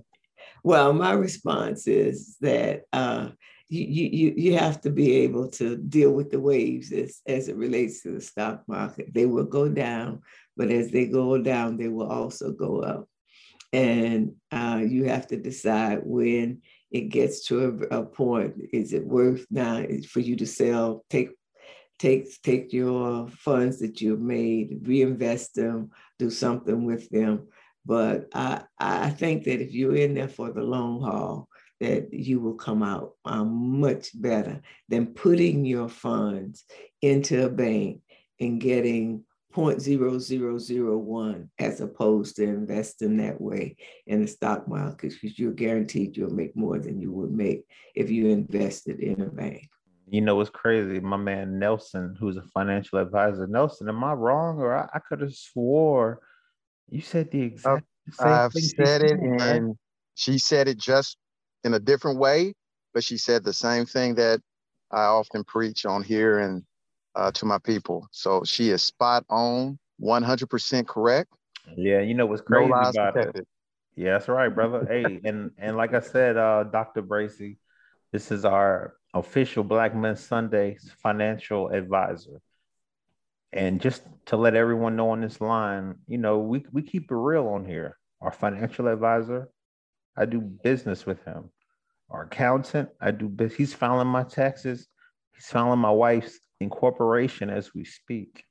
Well, 0.63 0.93
my 0.93 1.11
response 1.11 1.87
is 1.87 2.37
that 2.39 2.83
uh, 2.93 3.29
you, 3.67 4.05
you, 4.05 4.33
you 4.37 4.57
have 4.57 4.81
to 4.81 4.89
be 4.89 5.15
able 5.17 5.47
to 5.49 5.77
deal 5.77 6.11
with 6.11 6.29
the 6.29 6.39
waves 6.39 6.91
as, 6.91 7.21
as 7.25 7.49
it 7.49 7.55
relates 7.55 8.01
to 8.03 8.11
the 8.11 8.21
stock 8.21 8.63
market. 8.67 9.13
They 9.13 9.25
will 9.25 9.45
go 9.45 9.69
down, 9.69 10.21
but 10.55 10.69
as 10.69 10.91
they 10.91 11.07
go 11.07 11.37
down, 11.37 11.77
they 11.77 11.87
will 11.87 12.09
also 12.09 12.51
go 12.51 12.81
up. 12.81 13.07
And 13.73 14.33
uh, 14.51 14.81
you 14.85 15.05
have 15.05 15.27
to 15.27 15.37
decide 15.37 16.01
when 16.03 16.61
it 16.91 17.09
gets 17.09 17.47
to 17.47 17.87
a, 17.91 17.99
a, 17.99 18.05
point, 18.05 18.53
is 18.71 18.93
it 18.93 19.05
worth 19.05 19.45
now 19.49 19.83
for 20.07 20.19
you 20.19 20.35
to 20.37 20.45
sell, 20.45 21.03
take 21.09 21.29
take 21.97 22.41
take 22.41 22.71
your 22.71 23.27
funds 23.29 23.79
that 23.79 23.99
you've 23.99 24.21
made, 24.21 24.87
reinvest 24.87 25.55
them, 25.55 25.89
do 26.19 26.29
something 26.29 26.85
with 26.85 27.09
them. 27.09 27.47
But 27.85 28.27
I 28.33 28.63
I 28.79 29.09
think 29.09 29.43
that 29.45 29.61
if 29.61 29.73
you're 29.73 29.95
in 29.95 30.13
there 30.13 30.29
for 30.29 30.51
the 30.51 30.63
long 30.63 31.01
haul, 31.01 31.49
that 31.79 32.13
you 32.13 32.39
will 32.39 32.55
come 32.55 32.83
out 32.83 33.13
um, 33.25 33.79
much 33.79 34.09
better 34.19 34.61
than 34.89 35.07
putting 35.07 35.65
your 35.65 35.89
funds 35.89 36.63
into 37.01 37.45
a 37.45 37.49
bank 37.49 38.01
and 38.39 38.61
getting 38.61 39.23
0.0001 39.53 41.49
as 41.59 41.79
opposed 41.81 42.35
to 42.35 42.43
investing 42.43 43.17
that 43.17 43.39
way 43.39 43.75
in 44.07 44.21
the 44.21 44.27
stock 44.27 44.67
market 44.67 45.13
because 45.13 45.39
you're 45.39 45.51
guaranteed 45.51 46.17
you'll 46.17 46.33
make 46.33 46.55
more 46.55 46.77
than 46.77 46.99
you 46.99 47.11
would 47.11 47.31
make 47.31 47.63
if 47.95 48.09
you 48.09 48.27
invested 48.27 48.99
in 48.99 49.21
a 49.21 49.29
bank. 49.29 49.69
You 50.09 50.21
know, 50.21 50.35
what's 50.35 50.49
crazy. 50.49 50.99
My 50.99 51.17
man 51.17 51.57
Nelson, 51.57 52.15
who's 52.19 52.37
a 52.37 52.43
financial 52.53 52.99
advisor, 52.99 53.47
Nelson, 53.47 53.89
am 53.89 54.03
I 54.03 54.13
wrong? 54.13 54.59
Or 54.59 54.77
I, 54.77 54.87
I 54.93 54.99
could 54.99 55.21
have 55.21 55.33
swore 55.33 56.19
you 56.89 57.01
said 57.01 57.31
the 57.31 57.41
exact 57.41 57.85
same 58.11 58.27
I've 58.27 58.53
thing. 58.53 58.63
I've 58.63 58.87
said 58.87 59.03
it, 59.03 59.19
and 59.19 59.75
she 60.15 60.37
said 60.37 60.67
it 60.67 60.77
just 60.77 61.17
in 61.65 61.73
a 61.73 61.79
different 61.79 62.19
way, 62.19 62.53
but 62.93 63.03
she 63.03 63.17
said 63.17 63.43
the 63.43 63.51
same 63.51 63.85
thing 63.85 64.15
that 64.15 64.39
I 64.91 65.01
often 65.01 65.43
preach 65.43 65.85
on 65.85 66.03
here 66.03 66.39
and 66.39 66.63
uh, 67.15 67.31
to 67.31 67.45
my 67.45 67.57
people. 67.57 68.07
So 68.11 68.43
she 68.45 68.69
is 68.69 68.83
spot 68.83 69.25
on, 69.29 69.77
100% 70.01 70.87
correct. 70.87 71.33
Yeah, 71.75 71.99
you 72.01 72.13
know 72.13 72.27
what's 72.27 72.41
crazy 72.41 72.69
no 72.69 72.89
about 72.89 73.13
protected. 73.13 73.41
it. 73.41 73.47
Yeah, 73.95 74.13
that's 74.13 74.27
right, 74.27 74.49
brother. 74.49 74.85
hey, 74.87 75.19
and 75.23 75.51
and 75.57 75.75
like 75.75 75.93
I 75.93 76.01
said, 76.01 76.37
uh, 76.37 76.65
Dr. 76.65 77.01
Bracy, 77.01 77.57
this 78.11 78.29
is 78.29 78.45
our 78.45 78.95
official 79.13 79.63
Black 79.63 79.95
Men 79.95 80.15
Sunday 80.15 80.77
financial 81.01 81.69
advisor. 81.69 82.41
And 83.53 83.79
just 83.79 84.03
to 84.25 84.35
let 84.35 84.53
everyone 84.53 84.97
know 84.97 85.11
on 85.11 85.21
this 85.21 85.39
line, 85.39 85.95
you 86.07 86.17
know, 86.17 86.39
we, 86.39 86.65
we 86.73 86.81
keep 86.81 87.09
it 87.09 87.15
real 87.15 87.47
on 87.47 87.65
here. 87.65 87.97
Our 88.19 88.33
financial 88.33 88.87
advisor, 88.87 89.47
I 90.17 90.25
do 90.25 90.41
business 90.41 91.05
with 91.05 91.23
him. 91.23 91.49
Our 92.15 92.23
accountant, 92.23 92.87
I 93.01 93.11
do 93.11 93.27
business. 93.27 93.57
He's 93.57 93.73
filing 93.73 94.07
my 94.07 94.23
taxes. 94.23 94.87
He's 95.35 95.47
filing 95.47 95.79
my 95.79 95.91
wife's 95.91 96.39
incorporation 96.61 97.49
as 97.49 97.73
we 97.73 97.83
speak. 97.83 98.45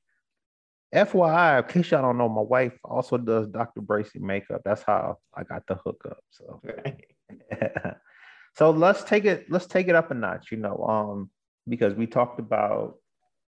FYI, 0.95 1.63
in 1.63 1.69
case 1.71 1.91
y'all 1.91 2.03
don't 2.03 2.19
know, 2.19 2.29
my 2.29 2.43
wife 2.43 2.75
also 2.85 3.17
does 3.17 3.49
Dr. 3.49 3.81
Bracy 3.81 4.19
makeup. 4.19 4.61
That's 4.67 4.83
how 4.83 5.17
I 5.35 5.45
got 5.45 5.67
the 5.67 5.77
hookup. 5.77 6.19
So, 6.29 6.61
so 8.55 8.71
let's 8.71 9.03
take 9.03 9.25
it. 9.25 9.47
Let's 9.49 9.67
take 9.67 9.89
it 9.89 9.95
up 9.95 10.11
a 10.11 10.15
notch. 10.15 10.53
You 10.53 10.59
know, 10.59 10.85
um, 10.87 11.31
because 11.67 11.95
we 11.95 12.07
talked 12.07 12.39
about, 12.39 12.97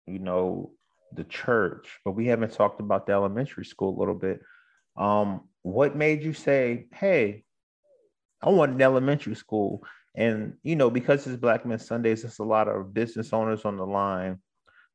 you 0.07 0.19
know, 0.19 0.71
the 1.13 1.25
church, 1.25 1.99
but 2.05 2.13
we 2.13 2.27
haven't 2.27 2.53
talked 2.53 2.79
about 2.79 3.05
the 3.05 3.11
elementary 3.11 3.65
school 3.65 3.97
a 3.97 3.99
little 3.99 4.15
bit. 4.15 4.39
Um, 4.95 5.49
what 5.61 5.97
made 5.97 6.23
you 6.23 6.31
say, 6.31 6.87
"Hey, 6.93 7.43
I 8.41 8.49
want 8.49 8.71
an 8.71 8.81
elementary 8.81 9.35
school"? 9.35 9.83
And 10.15 10.53
you 10.63 10.75
know, 10.75 10.89
because 10.89 11.27
it's 11.27 11.39
Black 11.39 11.65
Men 11.65 11.79
Sundays, 11.79 12.21
there's 12.21 12.39
a 12.39 12.43
lot 12.43 12.67
of 12.67 12.93
business 12.93 13.33
owners 13.33 13.65
on 13.65 13.77
the 13.77 13.85
line. 13.85 14.39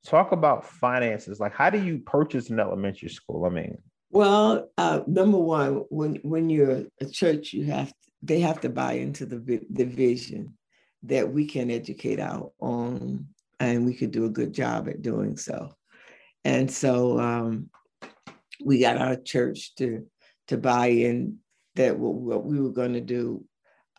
Talk 0.06 0.32
about 0.32 0.64
finances. 0.64 1.40
Like, 1.40 1.54
how 1.54 1.68
do 1.68 1.82
you 1.82 1.98
purchase 1.98 2.48
an 2.48 2.58
elementary 2.58 3.10
school? 3.10 3.44
I 3.44 3.50
mean, 3.50 3.76
well, 4.10 4.70
uh, 4.78 5.00
number 5.06 5.38
one, 5.38 5.84
when 5.90 6.16
when 6.16 6.50
you're 6.50 6.84
a 7.00 7.06
church, 7.06 7.52
you 7.52 7.66
have 7.66 7.88
to, 7.88 7.94
they 8.22 8.40
have 8.40 8.60
to 8.62 8.68
buy 8.68 8.94
into 8.94 9.26
the 9.26 9.60
the 9.70 9.84
vision 9.84 10.56
that 11.04 11.32
we 11.32 11.46
can 11.46 11.70
educate 11.70 12.18
our 12.18 12.50
own, 12.60 13.26
and 13.58 13.86
we 13.86 13.94
could 13.94 14.10
do 14.10 14.24
a 14.24 14.30
good 14.30 14.52
job 14.52 14.88
at 14.88 15.02
doing 15.02 15.36
so. 15.36 15.74
And 16.44 16.70
so 16.70 17.18
um, 17.20 17.70
we 18.64 18.80
got 18.80 18.98
our 18.98 19.16
church 19.16 19.74
to 19.76 20.06
to 20.48 20.56
buy 20.56 20.88
in 20.88 21.38
that 21.76 21.98
what, 21.98 22.14
what 22.14 22.44
we 22.44 22.60
were 22.60 22.72
going 22.72 22.94
to 22.94 23.00
do. 23.00 23.44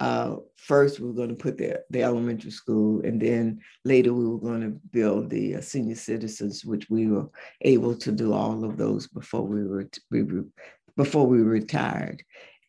Uh, 0.01 0.37
first, 0.55 0.99
we 0.99 1.05
were 1.05 1.13
going 1.13 1.29
to 1.29 1.35
put 1.35 1.59
the, 1.59 1.79
the 1.91 2.01
elementary 2.01 2.49
school, 2.49 2.99
and 3.05 3.21
then 3.21 3.61
later 3.85 4.11
we 4.11 4.27
were 4.27 4.39
going 4.39 4.61
to 4.61 4.79
build 4.91 5.29
the 5.29 5.57
uh, 5.57 5.61
senior 5.61 5.93
citizens, 5.93 6.65
which 6.65 6.89
we 6.89 7.05
were 7.05 7.29
able 7.61 7.95
to 7.95 8.11
do 8.11 8.33
all 8.33 8.65
of 8.65 8.77
those 8.77 9.05
before 9.05 9.43
we 9.43 9.63
were, 9.63 9.87
we 10.09 10.25
before 10.97 11.27
we 11.27 11.37
retired, 11.43 12.23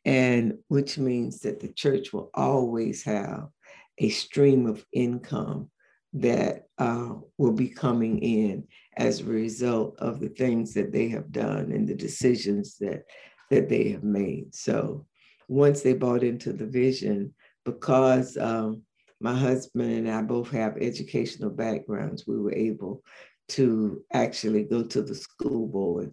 and 0.04 0.58
which 0.68 0.98
means 0.98 1.40
that 1.40 1.58
the 1.58 1.72
church 1.72 2.12
will 2.12 2.28
always 2.34 3.02
have 3.02 3.48
a 3.96 4.10
stream 4.10 4.66
of 4.66 4.84
income 4.92 5.70
that 6.12 6.66
uh, 6.76 7.14
will 7.38 7.52
be 7.52 7.68
coming 7.68 8.18
in 8.18 8.62
as 8.98 9.20
a 9.20 9.24
result 9.24 9.96
of 10.00 10.20
the 10.20 10.28
things 10.28 10.74
that 10.74 10.92
they 10.92 11.08
have 11.08 11.32
done 11.32 11.72
and 11.72 11.88
the 11.88 11.94
decisions 11.94 12.76
that 12.76 13.04
that 13.50 13.70
they 13.70 13.88
have 13.88 14.04
made. 14.04 14.54
So 14.54 15.06
once 15.52 15.82
they 15.82 15.92
bought 15.92 16.22
into 16.22 16.52
the 16.52 16.66
vision, 16.66 17.34
because 17.64 18.36
um, 18.38 18.82
my 19.20 19.34
husband 19.34 19.92
and 19.92 20.10
I 20.10 20.22
both 20.22 20.50
have 20.50 20.78
educational 20.78 21.50
backgrounds, 21.50 22.26
we 22.26 22.40
were 22.40 22.54
able 22.54 23.02
to 23.50 24.02
actually 24.12 24.64
go 24.64 24.82
to 24.82 25.02
the 25.02 25.14
school 25.14 25.66
board, 25.68 26.12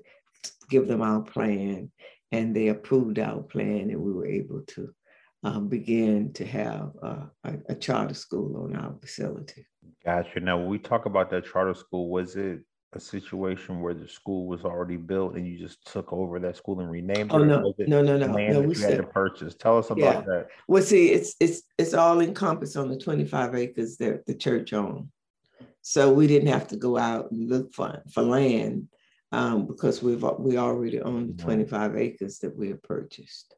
give 0.70 0.88
them 0.88 1.02
our 1.02 1.22
plan, 1.22 1.90
and 2.32 2.54
they 2.54 2.68
approved 2.68 3.18
our 3.18 3.42
plan, 3.42 3.90
and 3.90 4.02
we 4.02 4.12
were 4.12 4.28
able 4.28 4.62
to 4.68 4.90
um, 5.44 5.70
begin 5.70 6.34
to 6.34 6.46
have 6.46 6.92
uh, 7.02 7.26
a, 7.46 7.54
a 7.70 7.76
charter 7.76 8.14
school 8.14 8.66
on 8.66 8.76
our 8.76 8.94
facility. 9.00 9.66
Gotcha. 10.04 10.42
Now, 10.42 10.58
when 10.58 10.68
we 10.68 10.80
talk 10.80 11.06
about 11.06 11.30
that 11.30 11.46
charter 11.46 11.74
school, 11.74 12.10
was 12.10 12.36
it 12.36 12.60
a 12.94 13.00
situation 13.00 13.82
where 13.82 13.94
the 13.94 14.08
school 14.08 14.48
was 14.48 14.66
already 14.66 14.98
built 14.98 15.36
and 15.36 15.48
you 15.48 15.60
just 15.60 15.86
took 15.86 16.12
over 16.12 16.40
that 16.40 16.58
school 16.58 16.80
and 16.80 16.90
renamed 16.90 17.32
it. 17.32 17.36
oh, 17.36 17.44
it? 17.44 17.88
No, 17.88 18.02
no, 18.02 18.18
no, 18.18 18.28
no, 18.28 18.28
no. 18.28 18.62
We 18.62 18.80
had 18.80 18.98
to 18.98 19.04
purchase. 19.04 19.56
Tell 19.56 19.78
us 19.78 19.92
about 19.92 20.00
yeah. 20.00 20.22
that. 20.22 20.48
Well, 20.68 20.82
see, 20.82 21.12
it's 21.12 21.36
it's 21.40 21.62
it's 21.78 21.94
all 21.94 22.20
encompassed 22.20 22.78
on 22.78 22.90
the 22.90 22.98
25 22.98 23.56
acres 23.56 23.98
that 23.98 24.26
the 24.26 24.34
church 24.34 24.74
owned. 24.74 25.10
So 25.82 26.12
we 26.12 26.28
didn't 26.28 26.50
have 26.50 26.68
to 26.70 26.78
go 26.78 26.98
out 26.98 27.32
and 27.32 27.50
look 27.50 27.74
for, 27.74 28.02
for 28.12 28.24
land 28.24 28.88
um, 29.32 29.68
because 29.68 30.02
we've 30.02 30.24
we 30.40 30.58
already 30.58 31.00
own 31.00 31.28
the 31.28 31.34
mm-hmm. 31.34 31.46
25 31.46 31.96
acres 31.96 32.40
that 32.40 32.58
we 32.58 32.70
have 32.70 32.82
purchased. 32.82 33.56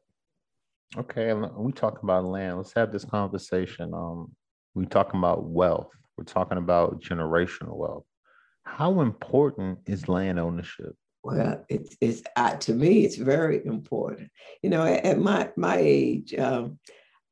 Okay, 0.96 1.30
and 1.30 1.50
we 1.56 1.72
talk 1.72 2.02
about 2.02 2.26
land. 2.26 2.58
Let's 2.58 2.74
have 2.74 2.92
this 2.92 3.06
conversation. 3.06 3.94
Um, 3.94 4.32
we 4.74 4.84
talking 4.84 5.18
about 5.18 5.44
wealth. 5.44 5.90
We're 6.18 6.24
talking 6.24 6.58
about 6.58 7.02
generational 7.02 7.76
wealth. 7.76 8.04
How 8.64 9.00
important 9.00 9.80
is 9.86 10.08
land 10.08 10.38
ownership? 10.38 10.94
Well, 11.24 11.64
it's, 11.68 11.96
it's 12.00 12.22
uh, 12.36 12.56
to 12.56 12.74
me, 12.74 13.04
it's 13.04 13.16
very 13.16 13.64
important. 13.64 14.30
You 14.62 14.70
know, 14.70 14.84
at, 14.84 15.04
at 15.04 15.18
my 15.20 15.50
my 15.56 15.76
age, 15.78 16.34
um, 16.34 16.78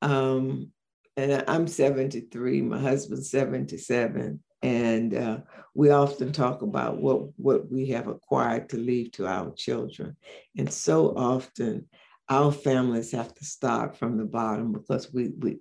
um, 0.00 0.70
and 1.16 1.44
I'm 1.48 1.66
73, 1.66 2.62
my 2.62 2.78
husband's 2.78 3.30
77, 3.30 4.40
and 4.62 5.14
uh, 5.14 5.38
we 5.74 5.90
often 5.90 6.32
talk 6.32 6.62
about 6.62 6.98
what 6.98 7.30
what 7.36 7.70
we 7.70 7.86
have 7.88 8.06
acquired 8.06 8.68
to 8.70 8.76
leave 8.76 9.12
to 9.12 9.26
our 9.26 9.52
children, 9.54 10.16
and 10.56 10.72
so 10.72 11.16
often 11.16 11.88
our 12.28 12.52
families 12.52 13.10
have 13.10 13.34
to 13.34 13.44
start 13.44 13.96
from 13.96 14.16
the 14.16 14.24
bottom 14.24 14.72
because 14.72 15.12
we 15.12 15.30
we 15.40 15.58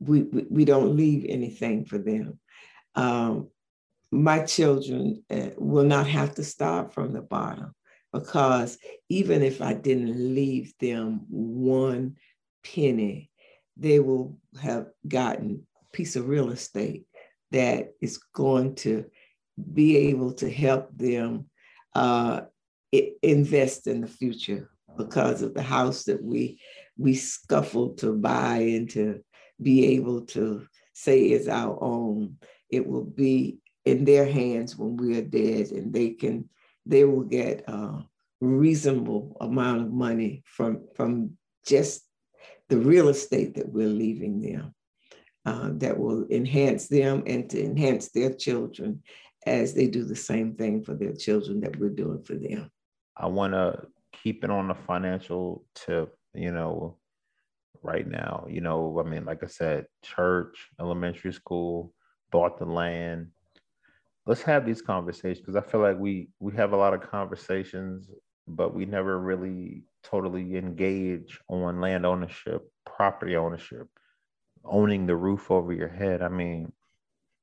we 0.00 0.22
we 0.50 0.64
don't 0.64 0.96
leave 0.96 1.26
anything 1.28 1.84
for 1.84 1.98
them. 1.98 2.40
Um, 2.96 3.50
my 4.10 4.42
children 4.44 5.22
uh, 5.30 5.50
will 5.56 5.84
not 5.84 6.06
have 6.06 6.34
to 6.34 6.44
start 6.44 6.92
from 6.92 7.12
the 7.12 7.20
bottom 7.20 7.74
because 8.12 8.78
even 9.08 9.42
if 9.42 9.60
I 9.60 9.74
didn't 9.74 10.34
leave 10.34 10.72
them 10.80 11.26
one 11.28 12.16
penny, 12.64 13.30
they 13.76 14.00
will 14.00 14.38
have 14.60 14.86
gotten 15.06 15.66
a 15.82 15.96
piece 15.96 16.16
of 16.16 16.28
real 16.28 16.50
estate 16.50 17.04
that 17.50 17.90
is 18.00 18.18
going 18.34 18.74
to 18.76 19.04
be 19.72 19.96
able 19.96 20.32
to 20.34 20.50
help 20.50 20.90
them 20.96 21.46
uh, 21.94 22.42
invest 23.22 23.86
in 23.86 24.00
the 24.00 24.06
future 24.06 24.70
because 24.96 25.42
of 25.42 25.54
the 25.54 25.62
house 25.62 26.04
that 26.04 26.22
we 26.22 26.60
we 26.96 27.14
scuffled 27.14 27.98
to 27.98 28.12
buy 28.12 28.56
and 28.56 28.90
to 28.90 29.20
be 29.62 29.86
able 29.96 30.22
to 30.22 30.66
say 30.94 31.30
is 31.30 31.48
our 31.48 31.78
own. 31.82 32.36
It 32.70 32.86
will 32.86 33.04
be 33.04 33.58
in 33.88 34.04
their 34.04 34.26
hands 34.26 34.76
when 34.76 34.96
we 34.96 35.16
are 35.16 35.22
dead 35.22 35.70
and 35.72 35.92
they 35.92 36.10
can 36.10 36.48
they 36.84 37.04
will 37.04 37.24
get 37.24 37.64
a 37.68 38.04
reasonable 38.40 39.36
amount 39.40 39.80
of 39.80 39.90
money 39.90 40.42
from 40.44 40.86
from 40.94 41.36
just 41.66 42.02
the 42.68 42.78
real 42.78 43.08
estate 43.08 43.54
that 43.54 43.68
we're 43.68 43.88
leaving 43.88 44.40
them 44.40 44.74
uh, 45.46 45.70
that 45.72 45.98
will 45.98 46.26
enhance 46.30 46.88
them 46.88 47.22
and 47.26 47.48
to 47.48 47.62
enhance 47.62 48.10
their 48.10 48.32
children 48.34 49.02
as 49.46 49.72
they 49.72 49.86
do 49.86 50.04
the 50.04 50.16
same 50.16 50.54
thing 50.54 50.82
for 50.82 50.94
their 50.94 51.14
children 51.14 51.60
that 51.60 51.78
we're 51.78 51.88
doing 51.88 52.22
for 52.22 52.34
them. 52.34 52.70
I 53.16 53.26
want 53.26 53.54
to 53.54 53.86
keep 54.12 54.44
it 54.44 54.50
on 54.50 54.70
a 54.70 54.74
financial 54.74 55.64
tip, 55.74 56.14
you 56.34 56.52
know, 56.52 56.98
right 57.82 58.06
now. 58.06 58.44
You 58.48 58.60
know, 58.60 59.02
I 59.04 59.08
mean, 59.08 59.24
like 59.24 59.42
I 59.42 59.46
said, 59.46 59.86
church, 60.04 60.68
elementary 60.78 61.32
school, 61.32 61.94
bought 62.30 62.58
the 62.58 62.66
land, 62.66 63.28
let's 64.28 64.42
have 64.42 64.66
these 64.66 64.82
conversations 64.82 65.40
because 65.40 65.56
I 65.56 65.62
feel 65.62 65.80
like 65.80 65.98
we 65.98 66.28
we 66.38 66.54
have 66.54 66.72
a 66.72 66.76
lot 66.76 66.92
of 66.92 67.00
conversations, 67.00 68.10
but 68.46 68.74
we 68.74 68.84
never 68.84 69.18
really 69.18 69.84
totally 70.04 70.56
engage 70.56 71.40
on 71.48 71.80
land 71.80 72.04
ownership, 72.04 72.70
property 72.84 73.36
ownership, 73.36 73.88
owning 74.64 75.06
the 75.06 75.16
roof 75.16 75.50
over 75.50 75.72
your 75.72 75.88
head. 75.88 76.20
I 76.20 76.28
mean, 76.28 76.70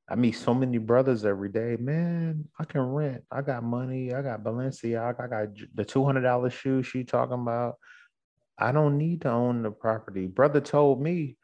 I 0.07 0.13
meet 0.13 0.33
so 0.33 0.53
many 0.53 0.77
brothers 0.77 1.25
every 1.25 1.49
day. 1.49 1.75
Man, 1.79 2.47
I 2.59 2.65
can 2.65 2.81
rent. 2.81 3.23
I 3.31 3.41
got 3.41 3.63
money. 3.63 4.13
I 4.13 4.21
got 4.21 4.43
Balenciaga. 4.43 5.19
I 5.19 5.27
got 5.27 5.47
the 5.73 5.83
two 5.83 6.05
hundred 6.05 6.21
dollar 6.21 6.51
shoes 6.51 6.85
she 6.85 7.03
talking 7.03 7.33
about. 7.33 7.77
I 8.59 8.71
don't 8.71 8.99
need 8.99 9.21
to 9.21 9.31
own 9.31 9.63
the 9.63 9.71
property. 9.71 10.27
Brother 10.27 10.61
told 10.61 11.01
me, 11.01 11.35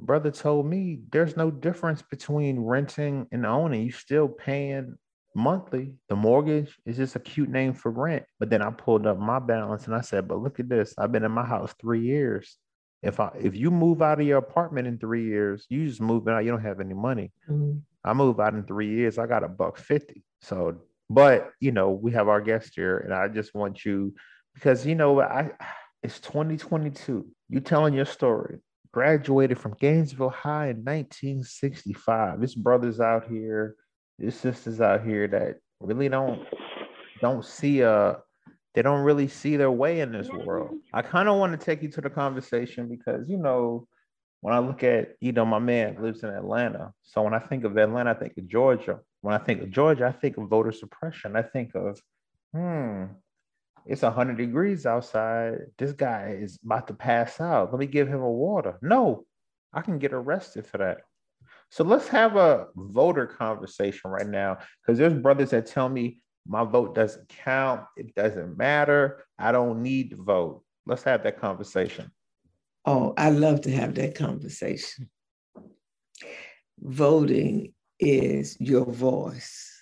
brother 0.00 0.30
told 0.30 0.66
me 0.66 1.00
there's 1.10 1.36
no 1.36 1.50
difference 1.50 2.02
between 2.02 2.60
renting 2.60 3.26
and 3.32 3.46
owning. 3.46 3.82
You 3.82 3.92
still 3.92 4.28
paying 4.28 4.96
monthly. 5.34 5.94
The 6.08 6.16
mortgage 6.16 6.76
is 6.86 6.96
just 6.96 7.16
a 7.16 7.20
cute 7.20 7.48
name 7.48 7.74
for 7.74 7.90
rent. 7.90 8.24
But 8.38 8.50
then 8.50 8.62
I 8.62 8.70
pulled 8.70 9.06
up 9.06 9.18
my 9.18 9.38
balance 9.38 9.86
and 9.86 9.94
I 9.94 10.00
said, 10.00 10.26
but 10.26 10.42
look 10.42 10.58
at 10.60 10.68
this. 10.68 10.94
I've 10.98 11.12
been 11.12 11.24
in 11.24 11.32
my 11.32 11.44
house 11.44 11.74
three 11.80 12.00
years. 12.00 12.56
If 13.02 13.20
I 13.20 13.30
if 13.38 13.54
you 13.54 13.70
move 13.70 14.02
out 14.02 14.20
of 14.20 14.26
your 14.26 14.38
apartment 14.38 14.88
in 14.88 14.98
three 14.98 15.26
years, 15.26 15.66
you 15.68 15.86
just 15.86 16.00
move 16.00 16.26
out, 16.28 16.44
you 16.44 16.50
don't 16.50 16.62
have 16.62 16.80
any 16.80 16.94
money. 16.94 17.30
Mm-hmm. 17.48 17.78
I 18.04 18.12
move 18.14 18.40
out 18.40 18.54
in 18.54 18.64
three 18.64 18.88
years, 18.88 19.18
I 19.18 19.26
got 19.26 19.44
a 19.44 19.48
buck 19.48 19.76
50. 19.76 20.24
So, 20.40 20.80
but 21.10 21.50
you 21.60 21.72
know, 21.72 21.90
we 21.90 22.12
have 22.12 22.28
our 22.28 22.40
guest 22.40 22.72
here, 22.74 22.98
and 22.98 23.12
I 23.12 23.28
just 23.28 23.54
want 23.54 23.84
you 23.84 24.14
because 24.54 24.86
you 24.86 24.94
know, 24.94 25.20
I 25.20 25.50
it's 26.02 26.20
2022. 26.20 27.26
You 27.48 27.60
telling 27.60 27.94
your 27.94 28.06
story. 28.06 28.58
Graduated 28.96 29.58
from 29.58 29.76
Gainesville 29.78 30.30
High 30.30 30.68
in 30.68 30.78
1965. 30.78 32.40
This 32.40 32.54
brothers 32.54 32.98
out 32.98 33.28
here, 33.28 33.76
this 34.18 34.40
sisters 34.40 34.80
out 34.80 35.04
here 35.04 35.28
that 35.28 35.56
really 35.80 36.08
don't 36.08 36.48
don't 37.20 37.44
see 37.44 37.82
a 37.82 38.16
they 38.74 38.80
don't 38.80 39.04
really 39.04 39.28
see 39.28 39.58
their 39.58 39.70
way 39.70 40.00
in 40.00 40.12
this 40.12 40.30
world. 40.30 40.78
I 40.94 41.02
kind 41.02 41.28
of 41.28 41.36
want 41.36 41.52
to 41.52 41.62
take 41.62 41.82
you 41.82 41.90
to 41.90 42.00
the 42.00 42.08
conversation 42.08 42.88
because 42.88 43.28
you 43.28 43.36
know 43.36 43.86
when 44.40 44.54
I 44.54 44.60
look 44.60 44.82
at, 44.82 45.16
you 45.20 45.32
know, 45.32 45.44
my 45.44 45.58
man 45.58 46.00
lives 46.00 46.22
in 46.22 46.30
Atlanta. 46.30 46.94
So 47.02 47.20
when 47.20 47.34
I 47.34 47.38
think 47.38 47.64
of 47.64 47.76
Atlanta, 47.76 48.12
I 48.12 48.14
think 48.14 48.38
of 48.38 48.48
Georgia. 48.48 49.00
When 49.20 49.34
I 49.34 49.38
think 49.38 49.60
of 49.60 49.70
Georgia, 49.70 50.06
I 50.06 50.12
think 50.12 50.38
of 50.38 50.48
voter 50.48 50.72
suppression. 50.72 51.36
I 51.36 51.42
think 51.42 51.74
of, 51.74 52.00
hmm, 52.54 53.04
it's 53.86 54.02
100 54.02 54.36
degrees 54.36 54.84
outside. 54.84 55.58
This 55.78 55.92
guy 55.92 56.36
is 56.40 56.58
about 56.64 56.88
to 56.88 56.94
pass 56.94 57.40
out. 57.40 57.72
Let 57.72 57.78
me 57.78 57.86
give 57.86 58.08
him 58.08 58.20
a 58.20 58.30
water. 58.30 58.78
No, 58.82 59.24
I 59.72 59.80
can 59.80 59.98
get 59.98 60.12
arrested 60.12 60.66
for 60.66 60.78
that. 60.78 60.98
So 61.70 61.84
let's 61.84 62.08
have 62.08 62.36
a 62.36 62.66
voter 62.76 63.26
conversation 63.26 64.10
right 64.10 64.26
now 64.26 64.58
because 64.80 64.98
there's 64.98 65.14
brothers 65.14 65.50
that 65.50 65.66
tell 65.66 65.88
me 65.88 66.20
my 66.48 66.64
vote 66.64 66.94
doesn't 66.94 67.28
count. 67.28 67.82
It 67.96 68.14
doesn't 68.14 68.56
matter. 68.56 69.24
I 69.38 69.52
don't 69.52 69.82
need 69.82 70.10
to 70.10 70.16
vote. 70.16 70.62
Let's 70.86 71.02
have 71.02 71.22
that 71.24 71.40
conversation. 71.40 72.10
Oh, 72.84 73.14
I 73.16 73.30
love 73.30 73.62
to 73.62 73.72
have 73.72 73.94
that 73.96 74.14
conversation. 74.14 75.10
Voting 76.80 77.72
is 77.98 78.56
your 78.60 78.84
voice. 78.84 79.72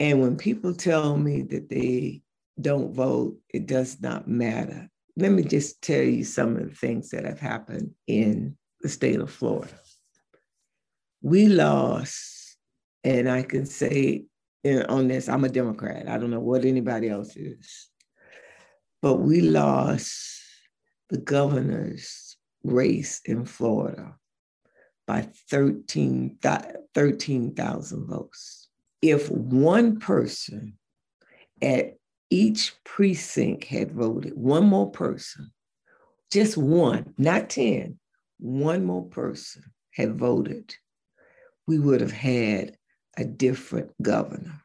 And 0.00 0.22
when 0.22 0.36
people 0.36 0.74
tell 0.74 1.16
me 1.16 1.42
that 1.42 1.68
they 1.68 2.22
don't 2.60 2.92
vote, 2.94 3.36
it 3.52 3.66
does 3.66 4.00
not 4.00 4.28
matter. 4.28 4.88
Let 5.16 5.32
me 5.32 5.42
just 5.42 5.82
tell 5.82 6.02
you 6.02 6.24
some 6.24 6.56
of 6.56 6.68
the 6.68 6.74
things 6.74 7.10
that 7.10 7.24
have 7.24 7.40
happened 7.40 7.90
in 8.06 8.56
the 8.80 8.88
state 8.88 9.20
of 9.20 9.30
Florida. 9.30 9.74
We 11.22 11.46
lost, 11.46 12.56
and 13.02 13.28
I 13.28 13.42
can 13.42 13.66
say 13.66 14.26
on 14.88 15.08
this, 15.08 15.28
I'm 15.28 15.44
a 15.44 15.48
Democrat. 15.48 16.08
I 16.08 16.18
don't 16.18 16.30
know 16.30 16.40
what 16.40 16.64
anybody 16.64 17.08
else 17.08 17.36
is, 17.36 17.88
but 19.02 19.16
we 19.16 19.40
lost 19.40 20.40
the 21.10 21.18
governor's 21.18 22.36
race 22.62 23.20
in 23.24 23.44
Florida 23.44 24.14
by 25.06 25.28
13,000 25.50 26.76
13, 26.94 27.54
votes. 28.06 28.68
If 29.00 29.30
one 29.30 30.00
person 30.00 30.74
at 31.62 31.97
each 32.30 32.74
precinct 32.84 33.64
had 33.64 33.92
voted, 33.92 34.34
one 34.34 34.66
more 34.66 34.90
person, 34.90 35.50
just 36.30 36.56
one, 36.56 37.14
not 37.16 37.50
10, 37.50 37.98
one 38.38 38.84
more 38.84 39.04
person 39.06 39.62
had 39.92 40.16
voted, 40.16 40.74
we 41.66 41.78
would 41.78 42.00
have 42.00 42.12
had 42.12 42.76
a 43.16 43.24
different 43.24 43.90
governor. 44.00 44.62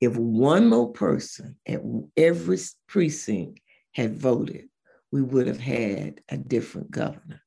If 0.00 0.16
one 0.16 0.68
more 0.68 0.92
person 0.92 1.56
at 1.66 1.80
every 2.16 2.58
precinct 2.88 3.60
had 3.92 4.16
voted, 4.16 4.68
we 5.12 5.22
would 5.22 5.46
have 5.46 5.60
had 5.60 6.20
a 6.28 6.36
different 6.36 6.90
governor. 6.90 7.40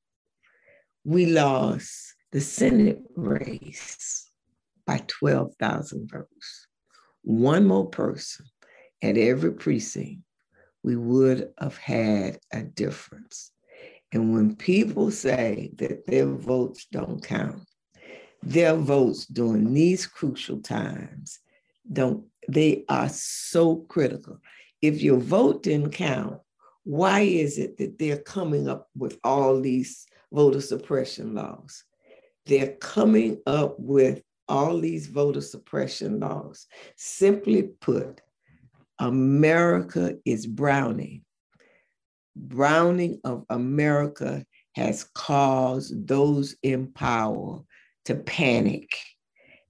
We 1.04 1.26
lost 1.26 2.16
the 2.32 2.42
Senate 2.42 3.02
race 3.16 4.32
by 4.86 5.04
12,000 5.08 6.10
votes. 6.10 6.68
One 7.24 7.68
more 7.68 7.90
person 7.90 8.46
at 9.02 9.18
every 9.18 9.54
precinct, 9.54 10.22
we 10.84 10.96
would 10.96 11.52
have 11.60 11.78
had 11.78 12.40
a 12.54 12.64
difference. 12.64 13.52
And 14.12 14.34
when 14.34 14.56
people 14.56 15.12
say 15.12 15.72
that 15.76 16.06
their 16.08 16.28
votes 16.28 16.88
don't 16.92 17.24
count, 17.24 17.64
their 18.42 18.76
votes 18.76 19.26
during 19.26 19.74
these 19.74 20.06
crucial 20.06 20.62
times 20.62 21.40
don't, 21.92 22.26
they 22.48 22.86
are 22.88 23.10
so 23.10 23.78
critical. 23.90 24.40
If 24.82 25.02
your 25.02 25.18
vote 25.18 25.64
didn't 25.64 25.92
count, 25.92 26.40
why 26.84 27.22
is 27.22 27.58
it 27.58 27.78
that 27.78 28.00
they're 28.00 28.20
coming 28.20 28.70
up 28.70 28.88
with 28.96 29.20
all 29.24 29.60
these 29.60 30.06
voter 30.32 30.62
suppression 30.62 31.36
laws? 31.36 31.84
They're 32.46 32.76
coming 32.78 33.42
up 33.46 33.76
with 33.78 34.22
all 34.48 34.80
these 34.80 35.08
voter 35.08 35.42
suppression 35.42 36.22
laws. 36.22 36.68
Simply 36.96 37.64
put, 37.64 38.22
America 39.00 40.16
is 40.26 40.46
browning. 40.46 41.24
Browning 42.36 43.20
of 43.24 43.46
America 43.50 44.46
has 44.76 45.04
caused 45.16 46.08
those 46.08 46.56
in 46.62 46.92
power 46.92 47.62
to 48.06 48.16
panic. 48.16 48.90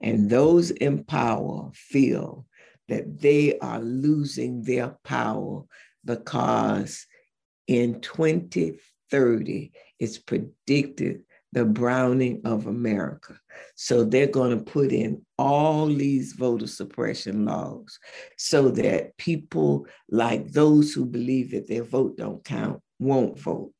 And 0.01 0.30
those 0.30 0.71
in 0.71 1.03
power 1.03 1.71
feel 1.73 2.45
that 2.88 3.19
they 3.19 3.57
are 3.59 3.80
losing 3.80 4.63
their 4.63 4.97
power 5.03 5.63
because 6.05 7.05
in 7.67 7.99
2030, 8.01 9.71
it's 9.99 10.17
predicted 10.17 11.23
the 11.53 11.65
browning 11.65 12.41
of 12.45 12.67
America. 12.67 13.39
So 13.76 14.03
they're 14.03 14.27
going 14.27 14.57
to 14.57 14.63
put 14.63 14.91
in 14.91 15.26
all 15.38 15.88
these 15.88 16.34
voter 16.34 16.67
suppression 16.67 17.45
laws 17.45 17.99
so 18.38 18.69
that 18.72 19.17
people 19.17 19.88
like 20.09 20.51
those 20.51 20.93
who 20.93 21.05
believe 21.05 21.51
that 21.51 21.67
their 21.67 21.84
vote 21.84 22.17
don't 22.17 22.43
count 22.43 22.81
won't 22.99 23.39
vote. 23.39 23.73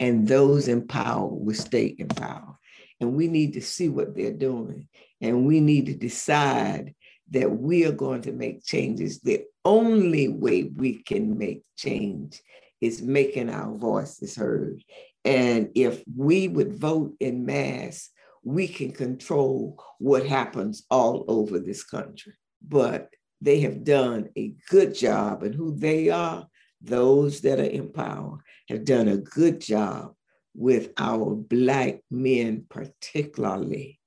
And 0.00 0.28
those 0.28 0.68
in 0.68 0.86
power 0.86 1.28
will 1.28 1.54
stay 1.54 1.86
in 1.86 2.08
power. 2.08 2.58
And 3.00 3.14
we 3.14 3.28
need 3.28 3.54
to 3.54 3.60
see 3.62 3.88
what 3.88 4.14
they're 4.14 4.32
doing. 4.32 4.88
And 5.20 5.46
we 5.46 5.60
need 5.60 5.86
to 5.86 5.94
decide 5.94 6.94
that 7.30 7.50
we 7.50 7.84
are 7.84 7.92
going 7.92 8.22
to 8.22 8.32
make 8.32 8.64
changes. 8.64 9.20
The 9.20 9.44
only 9.64 10.28
way 10.28 10.64
we 10.64 11.02
can 11.02 11.36
make 11.36 11.62
change 11.76 12.40
is 12.80 13.02
making 13.02 13.50
our 13.50 13.74
voices 13.74 14.36
heard. 14.36 14.82
And 15.28 15.72
if 15.74 16.02
we 16.16 16.48
would 16.48 16.72
vote 16.72 17.14
in 17.20 17.44
mass, 17.44 18.08
we 18.42 18.66
can 18.66 18.92
control 18.92 19.78
what 19.98 20.24
happens 20.24 20.86
all 20.90 21.26
over 21.28 21.58
this 21.58 21.84
country. 21.84 22.32
But 22.66 23.10
they 23.42 23.60
have 23.60 23.84
done 23.84 24.30
a 24.38 24.54
good 24.70 24.94
job, 24.94 25.42
and 25.42 25.54
who 25.54 25.76
they 25.76 26.08
are, 26.08 26.46
those 26.80 27.42
that 27.42 27.60
are 27.60 27.64
in 27.64 27.92
power, 27.92 28.38
have 28.70 28.86
done 28.86 29.06
a 29.08 29.18
good 29.18 29.60
job 29.60 30.14
with 30.54 30.92
our 30.96 31.34
Black 31.34 32.00
men, 32.10 32.64
particularly, 32.70 34.00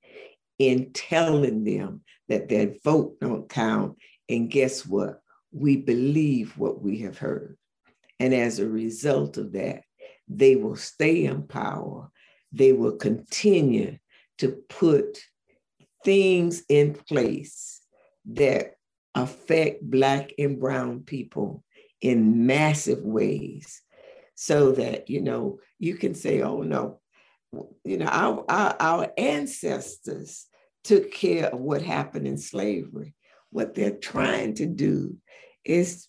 in 0.58 0.92
telling 0.92 1.62
them 1.62 2.00
that 2.28 2.48
their 2.48 2.74
vote 2.82 3.20
don't 3.20 3.48
count. 3.48 3.96
And 4.28 4.50
guess 4.50 4.84
what? 4.84 5.20
We 5.52 5.76
believe 5.76 6.58
what 6.58 6.82
we 6.82 6.98
have 7.02 7.18
heard. 7.18 7.56
And 8.18 8.34
as 8.34 8.58
a 8.58 8.68
result 8.68 9.36
of 9.36 9.52
that, 9.52 9.82
they 10.38 10.56
will 10.56 10.76
stay 10.76 11.24
in 11.24 11.42
power. 11.42 12.10
They 12.52 12.72
will 12.72 12.96
continue 12.96 13.98
to 14.38 14.48
put 14.68 15.18
things 16.04 16.64
in 16.68 16.94
place 16.94 17.80
that 18.32 18.74
affect 19.14 19.82
Black 19.82 20.32
and 20.38 20.58
Brown 20.58 21.00
people 21.00 21.64
in 22.00 22.46
massive 22.46 23.02
ways 23.02 23.80
so 24.34 24.72
that, 24.72 25.08
you 25.08 25.20
know, 25.20 25.60
you 25.78 25.94
can 25.96 26.14
say, 26.14 26.42
oh 26.42 26.62
no, 26.62 27.00
you 27.84 27.98
know, 27.98 28.06
our, 28.06 28.44
our, 28.48 28.76
our 28.80 29.12
ancestors 29.16 30.46
took 30.84 31.12
care 31.12 31.46
of 31.46 31.60
what 31.60 31.82
happened 31.82 32.26
in 32.26 32.38
slavery. 32.38 33.14
What 33.50 33.74
they're 33.74 33.90
trying 33.96 34.54
to 34.54 34.66
do 34.66 35.16
is 35.64 36.08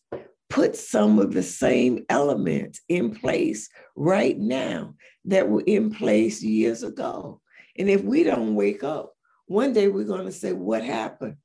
put 0.54 0.76
some 0.76 1.18
of 1.18 1.34
the 1.34 1.42
same 1.42 2.06
elements 2.10 2.80
in 2.88 3.16
place 3.16 3.70
right 3.96 4.38
now 4.38 4.94
that 5.26 5.50
were 5.50 5.64
in 5.66 5.90
place 5.90 6.44
years 6.44 6.84
ago. 6.84 7.42
And 7.76 7.90
if 7.90 8.04
we 8.04 8.24
don't 8.24 8.54
wake 8.54 8.84
up, 8.84 9.16
one 9.48 9.74
day 9.74 9.88
we're 9.88 10.04
going 10.04 10.28
to 10.28 10.32
say, 10.32 10.54
What 10.54 10.84
happened? 10.84 11.38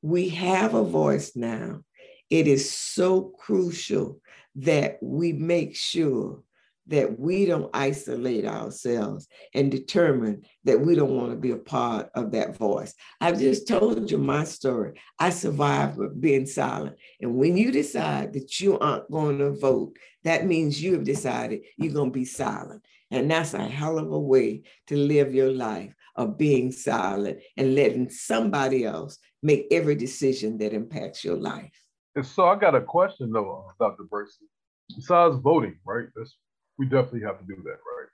We 0.00 0.28
have 0.28 0.74
a 0.74 0.84
voice 0.84 1.32
now. 1.34 1.82
It 2.30 2.46
is 2.46 2.70
so 2.70 3.32
crucial 3.36 4.20
that 4.54 4.98
we 5.02 5.32
make 5.32 5.74
sure 5.74 6.44
that 6.86 7.18
we 7.18 7.46
don't 7.46 7.70
isolate 7.74 8.44
ourselves 8.44 9.28
and 9.54 9.70
determine 9.70 10.42
that 10.64 10.80
we 10.80 10.94
don't 10.94 11.16
want 11.16 11.30
to 11.30 11.36
be 11.36 11.52
a 11.52 11.56
part 11.56 12.10
of 12.14 12.32
that 12.32 12.56
voice. 12.56 12.94
I've 13.20 13.38
just 13.38 13.68
told 13.68 14.10
you 14.10 14.18
my 14.18 14.44
story. 14.44 15.00
I 15.18 15.30
survived 15.30 15.96
with 15.96 16.20
being 16.20 16.46
silent. 16.46 16.96
And 17.20 17.36
when 17.36 17.56
you 17.56 17.70
decide 17.70 18.32
that 18.32 18.60
you 18.60 18.78
aren't 18.78 19.10
going 19.10 19.38
to 19.38 19.52
vote, 19.52 19.96
that 20.24 20.46
means 20.46 20.82
you 20.82 20.94
have 20.94 21.04
decided 21.04 21.60
you're 21.76 21.94
going 21.94 22.10
to 22.10 22.18
be 22.18 22.24
silent. 22.24 22.84
And 23.10 23.30
that's 23.30 23.54
a 23.54 23.62
hell 23.62 23.98
of 23.98 24.10
a 24.10 24.18
way 24.18 24.62
to 24.88 24.96
live 24.96 25.34
your 25.34 25.52
life 25.52 25.94
of 26.16 26.38
being 26.38 26.72
silent 26.72 27.38
and 27.56 27.74
letting 27.74 28.10
somebody 28.10 28.84
else 28.84 29.18
make 29.42 29.66
every 29.70 29.94
decision 29.94 30.58
that 30.58 30.72
impacts 30.72 31.24
your 31.24 31.36
life. 31.36 31.72
And 32.14 32.26
so 32.26 32.46
I 32.46 32.56
got 32.56 32.74
a 32.74 32.80
question 32.80 33.30
though, 33.32 33.66
uh, 33.68 33.72
Dr. 33.78 34.04
Bracy. 34.04 34.46
Besides 34.94 35.36
voting, 35.36 35.78
right? 35.86 36.06
That's 36.14 36.36
we 36.82 36.88
definitely 36.88 37.20
have 37.20 37.38
to 37.38 37.44
do 37.44 37.62
that, 37.62 37.78
right? 37.94 38.08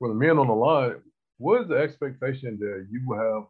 For 0.00 0.08
the 0.08 0.14
men 0.14 0.38
on 0.38 0.48
the 0.48 0.52
line, 0.52 0.96
what 1.38 1.62
is 1.62 1.68
the 1.68 1.76
expectation 1.76 2.58
that 2.58 2.88
you 2.90 3.12
have 3.12 3.44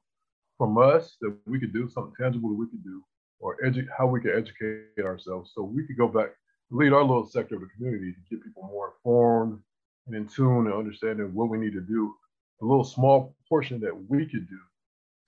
from 0.58 0.76
us 0.76 1.16
that 1.22 1.34
we 1.46 1.58
could 1.58 1.72
do 1.72 1.88
something 1.88 2.12
tangible 2.20 2.50
that 2.50 2.56
we 2.56 2.66
could 2.66 2.84
do, 2.84 3.02
or 3.40 3.56
edu- 3.64 3.88
how 3.96 4.06
we 4.06 4.20
could 4.20 4.36
educate 4.36 5.02
ourselves 5.02 5.52
so 5.54 5.62
we 5.62 5.86
could 5.86 5.96
go 5.96 6.06
back 6.06 6.30
lead 6.70 6.92
our 6.92 7.02
little 7.02 7.26
sector 7.26 7.54
of 7.54 7.62
the 7.62 7.66
community 7.74 8.12
to 8.12 8.18
get 8.28 8.44
people 8.44 8.62
more 8.70 8.92
informed 8.94 9.58
and 10.06 10.14
in 10.14 10.26
tune 10.26 10.66
and 10.66 10.74
understanding 10.74 11.32
what 11.32 11.48
we 11.48 11.56
need 11.56 11.72
to 11.72 11.80
do, 11.80 12.14
a 12.60 12.64
little 12.66 12.84
small 12.84 13.34
portion 13.48 13.80
that 13.80 13.96
we 14.10 14.26
could 14.26 14.46
do 14.50 14.58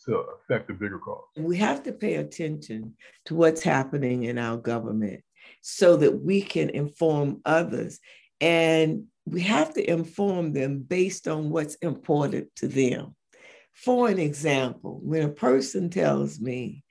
to 0.05 0.23
affect 0.37 0.69
the 0.69 0.75
bigger 0.75 0.99
cause. 0.99 1.25
We 1.39 1.57
have 1.57 1.83
to 1.85 1.93
pay 1.93 2.17
attention 2.17 2.95
to 3.25 3.35
what's 3.35 3.63
happening 3.63 4.25
in 4.25 4.37
our 4.37 4.59
government 4.59 5.23
so 5.63 5.97
that 5.97 6.23
we 6.23 6.43
can 6.43 6.69
inform 6.69 7.41
others. 7.47 8.01
And 8.43 9.07
we 9.27 9.43
have 9.43 9.75
to 9.75 9.91
inform 9.91 10.53
them 10.53 10.81
based 10.81 11.29
on 11.29 11.51
what's 11.51 11.77
important 11.77 12.49
to 12.57 12.69
them. 12.69 13.15
For 13.73 14.09
an 14.09 14.19
example, 14.19 15.01
when 15.03 15.23
a 15.23 15.33
person 15.33 15.91
tells 15.91 16.41
me, 16.41 16.85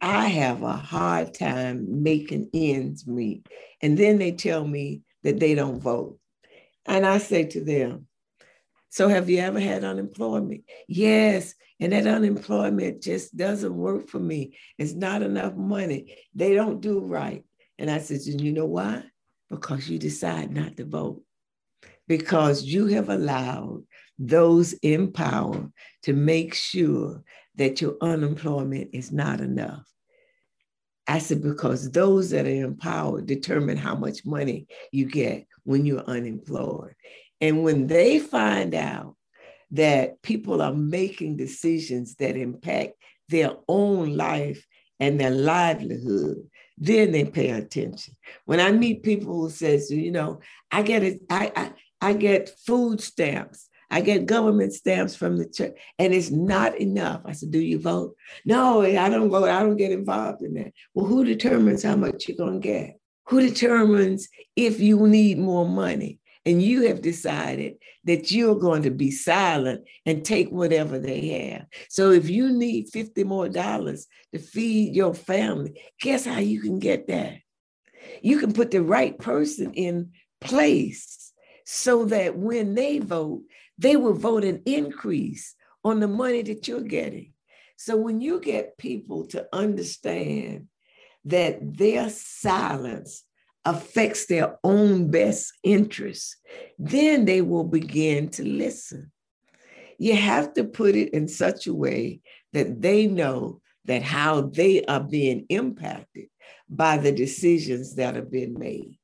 I 0.00 0.28
have 0.28 0.62
a 0.62 0.72
hard 0.72 1.34
time 1.34 2.02
making 2.02 2.50
ends 2.54 3.06
meet, 3.06 3.46
and 3.82 3.98
then 3.98 4.18
they 4.18 4.32
tell 4.32 4.64
me 4.66 5.02
that 5.24 5.40
they 5.40 5.54
don't 5.54 5.80
vote. 5.80 6.18
And 6.86 7.04
I 7.04 7.18
say 7.18 7.44
to 7.46 7.64
them, 7.64 8.06
So 8.90 9.08
have 9.08 9.28
you 9.28 9.38
ever 9.38 9.60
had 9.60 9.84
unemployment? 9.84 10.64
Yes. 10.86 11.54
And 11.80 11.92
that 11.92 12.06
unemployment 12.06 13.02
just 13.02 13.36
doesn't 13.36 13.74
work 13.74 14.08
for 14.08 14.18
me. 14.18 14.56
It's 14.78 14.94
not 14.94 15.22
enough 15.22 15.54
money. 15.54 16.16
They 16.34 16.54
don't 16.54 16.80
do 16.80 17.00
right. 17.00 17.44
And 17.78 17.90
I 17.90 17.98
said, 17.98 18.20
You 18.24 18.52
know 18.52 18.66
why? 18.66 19.02
Because 19.50 19.88
you 19.88 19.98
decide 19.98 20.50
not 20.50 20.76
to 20.76 20.84
vote 20.84 21.22
because 22.08 22.64
you 22.64 22.86
have 22.86 23.10
allowed 23.10 23.84
those 24.18 24.72
in 24.82 25.12
power 25.12 25.70
to 26.02 26.12
make 26.12 26.54
sure 26.54 27.22
that 27.56 27.80
your 27.80 27.96
unemployment 28.00 28.90
is 28.92 29.12
not 29.12 29.40
enough. 29.40 29.84
I 31.06 31.18
said, 31.18 31.42
because 31.42 31.90
those 31.90 32.30
that 32.30 32.46
are 32.46 32.48
in 32.48 32.76
power 32.76 33.20
determine 33.20 33.76
how 33.76 33.94
much 33.94 34.26
money 34.26 34.66
you 34.92 35.06
get 35.06 35.46
when 35.64 35.86
you're 35.86 36.04
unemployed. 36.04 36.94
And 37.40 37.62
when 37.62 37.86
they 37.86 38.18
find 38.18 38.74
out 38.74 39.16
that 39.70 40.20
people 40.22 40.60
are 40.60 40.74
making 40.74 41.36
decisions 41.36 42.14
that 42.16 42.36
impact 42.36 42.94
their 43.28 43.52
own 43.68 44.16
life 44.16 44.66
and 45.00 45.20
their 45.20 45.30
livelihood, 45.30 46.38
then 46.76 47.12
they 47.12 47.24
pay 47.24 47.50
attention. 47.50 48.14
When 48.44 48.60
I 48.60 48.72
meet 48.72 49.02
people 49.02 49.34
who 49.34 49.50
says, 49.50 49.90
you 49.90 50.10
know, 50.10 50.40
I 50.70 50.82
get 50.82 51.02
it, 51.02 51.20
I, 51.30 51.52
I 51.54 51.72
I 52.00 52.12
get 52.12 52.50
food 52.66 53.00
stamps. 53.00 53.68
I 53.90 54.02
get 54.02 54.26
government 54.26 54.74
stamps 54.74 55.16
from 55.16 55.38
the 55.38 55.48
church, 55.48 55.74
and 55.98 56.12
it's 56.12 56.30
not 56.30 56.78
enough. 56.78 57.22
I 57.24 57.32
said, 57.32 57.50
Do 57.50 57.58
you 57.58 57.78
vote? 57.78 58.16
No, 58.44 58.82
I 58.82 59.08
don't 59.08 59.30
vote. 59.30 59.48
I 59.48 59.62
don't 59.62 59.76
get 59.76 59.92
involved 59.92 60.42
in 60.42 60.54
that. 60.54 60.72
Well, 60.94 61.06
who 61.06 61.24
determines 61.24 61.82
how 61.82 61.96
much 61.96 62.28
you're 62.28 62.36
going 62.36 62.60
to 62.60 62.68
get? 62.68 62.98
Who 63.28 63.40
determines 63.40 64.28
if 64.56 64.80
you 64.80 65.06
need 65.06 65.38
more 65.38 65.66
money? 65.66 66.20
And 66.44 66.62
you 66.62 66.88
have 66.88 67.02
decided 67.02 67.74
that 68.04 68.30
you're 68.30 68.54
going 68.54 68.82
to 68.84 68.90
be 68.90 69.10
silent 69.10 69.84
and 70.06 70.24
take 70.24 70.48
whatever 70.48 70.98
they 70.98 71.28
have. 71.28 71.66
So 71.90 72.10
if 72.10 72.30
you 72.30 72.50
need 72.50 72.88
50 72.88 73.24
more 73.24 73.50
dollars 73.50 74.06
to 74.32 74.38
feed 74.38 74.94
your 74.94 75.12
family, 75.12 75.82
guess 76.00 76.24
how 76.24 76.38
you 76.38 76.62
can 76.62 76.78
get 76.78 77.08
that? 77.08 77.34
You 78.22 78.38
can 78.38 78.54
put 78.54 78.70
the 78.70 78.82
right 78.82 79.18
person 79.18 79.74
in 79.74 80.12
place 80.40 81.27
so 81.70 82.06
that 82.06 82.34
when 82.34 82.74
they 82.74 82.98
vote, 82.98 83.42
they 83.76 83.94
will 83.94 84.14
vote 84.14 84.42
an 84.42 84.62
increase 84.64 85.54
on 85.84 86.00
the 86.00 86.08
money 86.08 86.40
that 86.40 86.66
you're 86.66 86.80
getting. 86.80 87.34
So 87.76 87.94
when 87.94 88.22
you 88.22 88.40
get 88.40 88.78
people 88.78 89.26
to 89.26 89.46
understand 89.52 90.68
that 91.26 91.58
their 91.60 92.08
silence 92.08 93.22
affects 93.66 94.24
their 94.24 94.58
own 94.64 95.10
best 95.10 95.52
interests, 95.62 96.38
then 96.78 97.26
they 97.26 97.42
will 97.42 97.64
begin 97.64 98.30
to 98.30 98.44
listen. 98.44 99.12
You 99.98 100.16
have 100.16 100.54
to 100.54 100.64
put 100.64 100.94
it 100.94 101.12
in 101.12 101.28
such 101.28 101.66
a 101.66 101.74
way 101.74 102.22
that 102.54 102.80
they 102.80 103.06
know 103.06 103.60
that 103.84 104.02
how 104.02 104.40
they 104.40 104.86
are 104.86 105.04
being 105.04 105.44
impacted 105.50 106.28
by 106.66 106.96
the 106.96 107.12
decisions 107.12 107.96
that 107.96 108.14
have 108.14 108.30
been 108.30 108.58
made. 108.58 108.97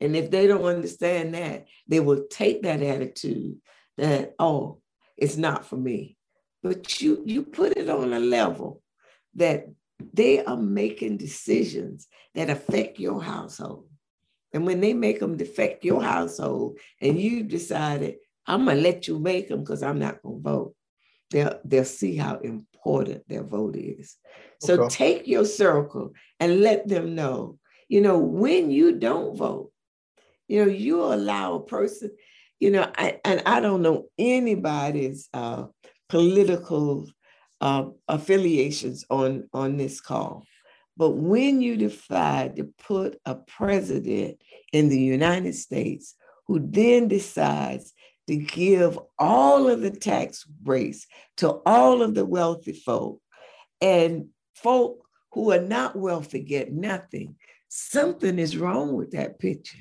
And 0.00 0.16
if 0.16 0.30
they 0.30 0.46
don't 0.46 0.64
understand 0.64 1.34
that, 1.34 1.66
they 1.86 2.00
will 2.00 2.24
take 2.30 2.62
that 2.62 2.82
attitude 2.82 3.56
that, 3.98 4.34
oh, 4.38 4.80
it's 5.16 5.36
not 5.36 5.66
for 5.66 5.76
me. 5.76 6.16
But 6.62 7.00
you 7.00 7.22
you 7.24 7.42
put 7.42 7.76
it 7.76 7.88
on 7.88 8.12
a 8.12 8.20
level 8.20 8.82
that 9.34 9.66
they 10.12 10.44
are 10.44 10.56
making 10.56 11.16
decisions 11.16 12.08
that 12.34 12.50
affect 12.50 12.98
your 12.98 13.22
household. 13.22 13.86
And 14.52 14.66
when 14.66 14.80
they 14.80 14.94
make 14.94 15.20
them 15.20 15.38
affect 15.40 15.84
your 15.84 16.02
household 16.02 16.78
and 17.00 17.20
you 17.20 17.44
decided, 17.44 18.16
I'm 18.46 18.66
gonna 18.66 18.80
let 18.80 19.06
you 19.06 19.18
make 19.18 19.48
them 19.48 19.60
because 19.60 19.82
I'm 19.82 19.98
not 19.98 20.22
gonna 20.22 20.40
vote, 20.40 20.74
they'll, 21.30 21.60
they'll 21.64 21.84
see 21.84 22.16
how 22.16 22.38
important 22.38 23.28
their 23.28 23.44
vote 23.44 23.76
is. 23.76 24.16
So 24.60 24.82
okay. 24.82 24.88
take 24.94 25.28
your 25.28 25.44
circle 25.44 26.12
and 26.40 26.60
let 26.60 26.88
them 26.88 27.14
know, 27.14 27.58
you 27.88 28.00
know, 28.00 28.18
when 28.18 28.70
you 28.70 28.98
don't 28.98 29.36
vote, 29.36 29.69
you 30.50 30.64
know, 30.64 30.70
you 30.70 31.00
allow 31.04 31.54
a 31.54 31.62
person, 31.62 32.10
you 32.58 32.72
know, 32.72 32.90
I, 32.98 33.20
and 33.24 33.40
I 33.46 33.60
don't 33.60 33.82
know 33.82 34.06
anybody's 34.18 35.28
uh, 35.32 35.66
political 36.08 37.08
uh, 37.60 37.84
affiliations 38.08 39.04
on, 39.08 39.48
on 39.54 39.76
this 39.76 40.00
call. 40.00 40.44
But 40.96 41.10
when 41.10 41.62
you 41.62 41.76
decide 41.76 42.56
to 42.56 42.64
put 42.84 43.20
a 43.24 43.36
president 43.36 44.38
in 44.72 44.88
the 44.88 44.98
United 44.98 45.54
States 45.54 46.16
who 46.48 46.58
then 46.58 47.06
decides 47.06 47.94
to 48.26 48.34
give 48.34 48.98
all 49.20 49.68
of 49.68 49.82
the 49.82 49.92
tax 49.92 50.42
breaks 50.42 51.06
to 51.36 51.60
all 51.64 52.02
of 52.02 52.16
the 52.16 52.24
wealthy 52.24 52.72
folk, 52.72 53.20
and 53.80 54.26
folk 54.56 54.98
who 55.30 55.52
are 55.52 55.60
not 55.60 55.94
wealthy 55.94 56.40
get 56.40 56.72
nothing, 56.72 57.36
something 57.68 58.40
is 58.40 58.56
wrong 58.56 58.94
with 58.94 59.12
that 59.12 59.38
picture 59.38 59.78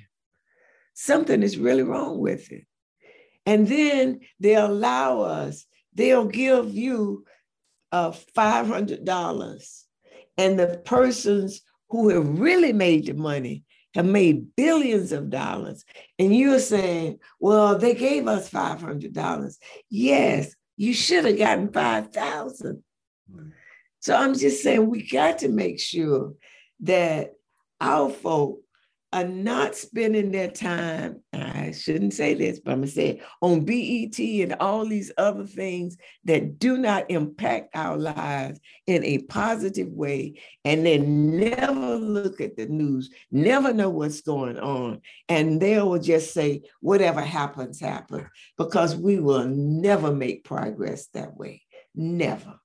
something 0.99 1.43
is 1.43 1.57
really 1.57 1.83
wrong 1.83 2.19
with 2.19 2.51
it. 2.51 2.65
And 3.45 3.65
then 3.67 4.19
they 4.39 4.55
allow 4.55 5.21
us, 5.21 5.65
they'll 5.93 6.25
give 6.25 6.73
you 6.73 7.23
uh, 7.93 8.11
$500. 8.11 9.83
And 10.37 10.59
the 10.59 10.81
persons 10.85 11.61
who 11.89 12.09
have 12.09 12.39
really 12.39 12.73
made 12.73 13.05
the 13.05 13.13
money 13.13 13.63
have 13.95 14.05
made 14.05 14.55
billions 14.57 15.13
of 15.13 15.29
dollars. 15.29 15.85
And 16.19 16.35
you're 16.35 16.59
saying, 16.59 17.19
well, 17.39 17.77
they 17.77 17.95
gave 17.95 18.27
us 18.27 18.49
$500. 18.49 19.55
Yes, 19.89 20.53
you 20.75 20.93
should 20.93 21.23
have 21.23 21.37
gotten 21.37 21.71
5,000. 21.71 22.83
So 24.01 24.15
I'm 24.15 24.33
just 24.33 24.61
saying 24.61 24.89
we 24.89 25.07
got 25.07 25.39
to 25.39 25.47
make 25.47 25.79
sure 25.79 26.33
that 26.81 27.33
our 27.79 28.09
folk 28.09 28.59
are 29.11 29.23
not 29.23 29.73
spending 29.75 30.31
their 30.31 30.51
time, 30.51 31.21
I 31.33 31.71
shouldn't 31.71 32.13
say 32.13 32.35
this, 32.35 32.59
but 32.59 32.73
I'm 32.73 32.81
gonna 32.81 32.91
say 32.91 33.09
it, 33.09 33.21
on 33.41 33.65
BET 33.65 34.19
and 34.19 34.55
all 34.59 34.85
these 34.85 35.11
other 35.17 35.45
things 35.45 35.97
that 36.25 36.59
do 36.59 36.77
not 36.77 37.09
impact 37.09 37.75
our 37.75 37.97
lives 37.97 38.59
in 38.85 39.03
a 39.03 39.19
positive 39.19 39.89
way, 39.89 40.39
and 40.63 40.85
they 40.85 40.99
never 40.99 41.95
look 41.95 42.39
at 42.39 42.55
the 42.55 42.67
news, 42.67 43.09
never 43.31 43.73
know 43.73 43.89
what's 43.89 44.21
going 44.21 44.59
on, 44.59 45.01
and 45.27 45.59
they 45.59 45.81
will 45.81 45.99
just 45.99 46.33
say, 46.33 46.61
whatever 46.81 47.21
happens, 47.21 47.79
happens, 47.79 48.27
because 48.57 48.95
we 48.95 49.19
will 49.19 49.45
never 49.45 50.13
make 50.13 50.43
progress 50.43 51.07
that 51.13 51.35
way. 51.35 51.63
Never. 51.95 52.59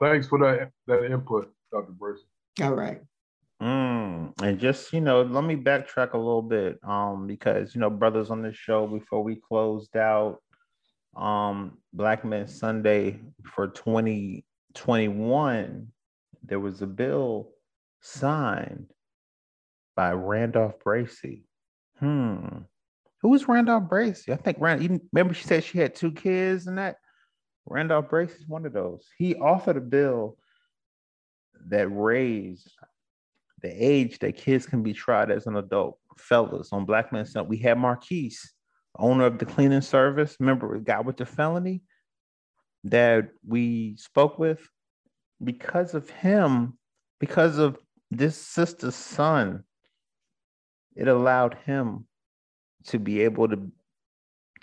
Thanks 0.00 0.26
for 0.26 0.40
that, 0.40 0.70
that 0.88 1.04
input, 1.04 1.52
Dr. 1.70 1.92
Bracy. 1.92 2.22
All 2.62 2.74
right. 2.74 3.00
Mm, 3.62 4.32
and 4.42 4.58
just 4.58 4.92
you 4.92 5.00
know, 5.00 5.22
let 5.22 5.44
me 5.44 5.56
backtrack 5.56 6.12
a 6.12 6.18
little 6.18 6.42
bit, 6.42 6.78
um, 6.82 7.26
because 7.26 7.74
you 7.74 7.80
know, 7.80 7.88
brothers 7.90 8.30
on 8.30 8.42
this 8.42 8.56
show 8.56 8.86
before 8.86 9.22
we 9.22 9.36
closed 9.36 9.96
out, 9.96 10.40
um, 11.16 11.78
Black 11.92 12.24
Men 12.24 12.48
Sunday 12.48 13.20
for 13.44 13.68
2021, 13.68 15.88
there 16.42 16.60
was 16.60 16.82
a 16.82 16.86
bill 16.86 17.50
signed 18.00 18.90
by 19.96 20.12
Randolph 20.12 20.80
Bracy. 20.80 21.46
Hmm, 22.00 22.64
who 23.24 23.30
was 23.30 23.48
Randolph 23.48 23.88
Bracy? 23.88 24.34
I 24.34 24.36
think 24.36 24.58
Rand. 24.60 25.00
Remember, 25.12 25.32
she 25.32 25.44
said 25.44 25.64
she 25.64 25.78
had 25.78 25.94
two 25.94 26.12
kids 26.12 26.66
and 26.66 26.76
that. 26.76 26.96
Randolph 27.66 28.10
Bracy 28.10 28.34
is 28.34 28.46
one 28.46 28.66
of 28.66 28.74
those. 28.74 29.06
He 29.16 29.34
authored 29.34 29.78
a 29.78 29.80
bill 29.80 30.36
that 31.68 31.88
raised 31.88 32.70
the 33.64 33.70
age 33.70 34.18
that 34.18 34.36
kids 34.36 34.66
can 34.66 34.82
be 34.82 34.92
tried 34.92 35.30
as 35.30 35.46
an 35.46 35.56
adult. 35.56 35.98
Fellas, 36.18 36.68
on 36.70 36.84
Black 36.84 37.10
Men 37.12 37.24
Son, 37.24 37.48
we 37.48 37.56
had 37.56 37.78
Marquise, 37.78 38.52
owner 38.98 39.24
of 39.24 39.38
the 39.38 39.46
cleaning 39.46 39.80
service. 39.80 40.36
Remember, 40.38 40.78
the 40.78 40.84
guy 40.84 41.00
with 41.00 41.16
the 41.16 41.24
felony 41.24 41.80
that 42.84 43.30
we 43.46 43.96
spoke 43.96 44.38
with? 44.38 44.60
Because 45.42 45.94
of 45.94 46.10
him, 46.10 46.76
because 47.18 47.56
of 47.56 47.78
this 48.10 48.36
sister's 48.36 48.94
son, 48.94 49.64
it 50.94 51.08
allowed 51.08 51.56
him 51.64 52.06
to 52.88 52.98
be 52.98 53.22
able 53.22 53.48
to 53.48 53.72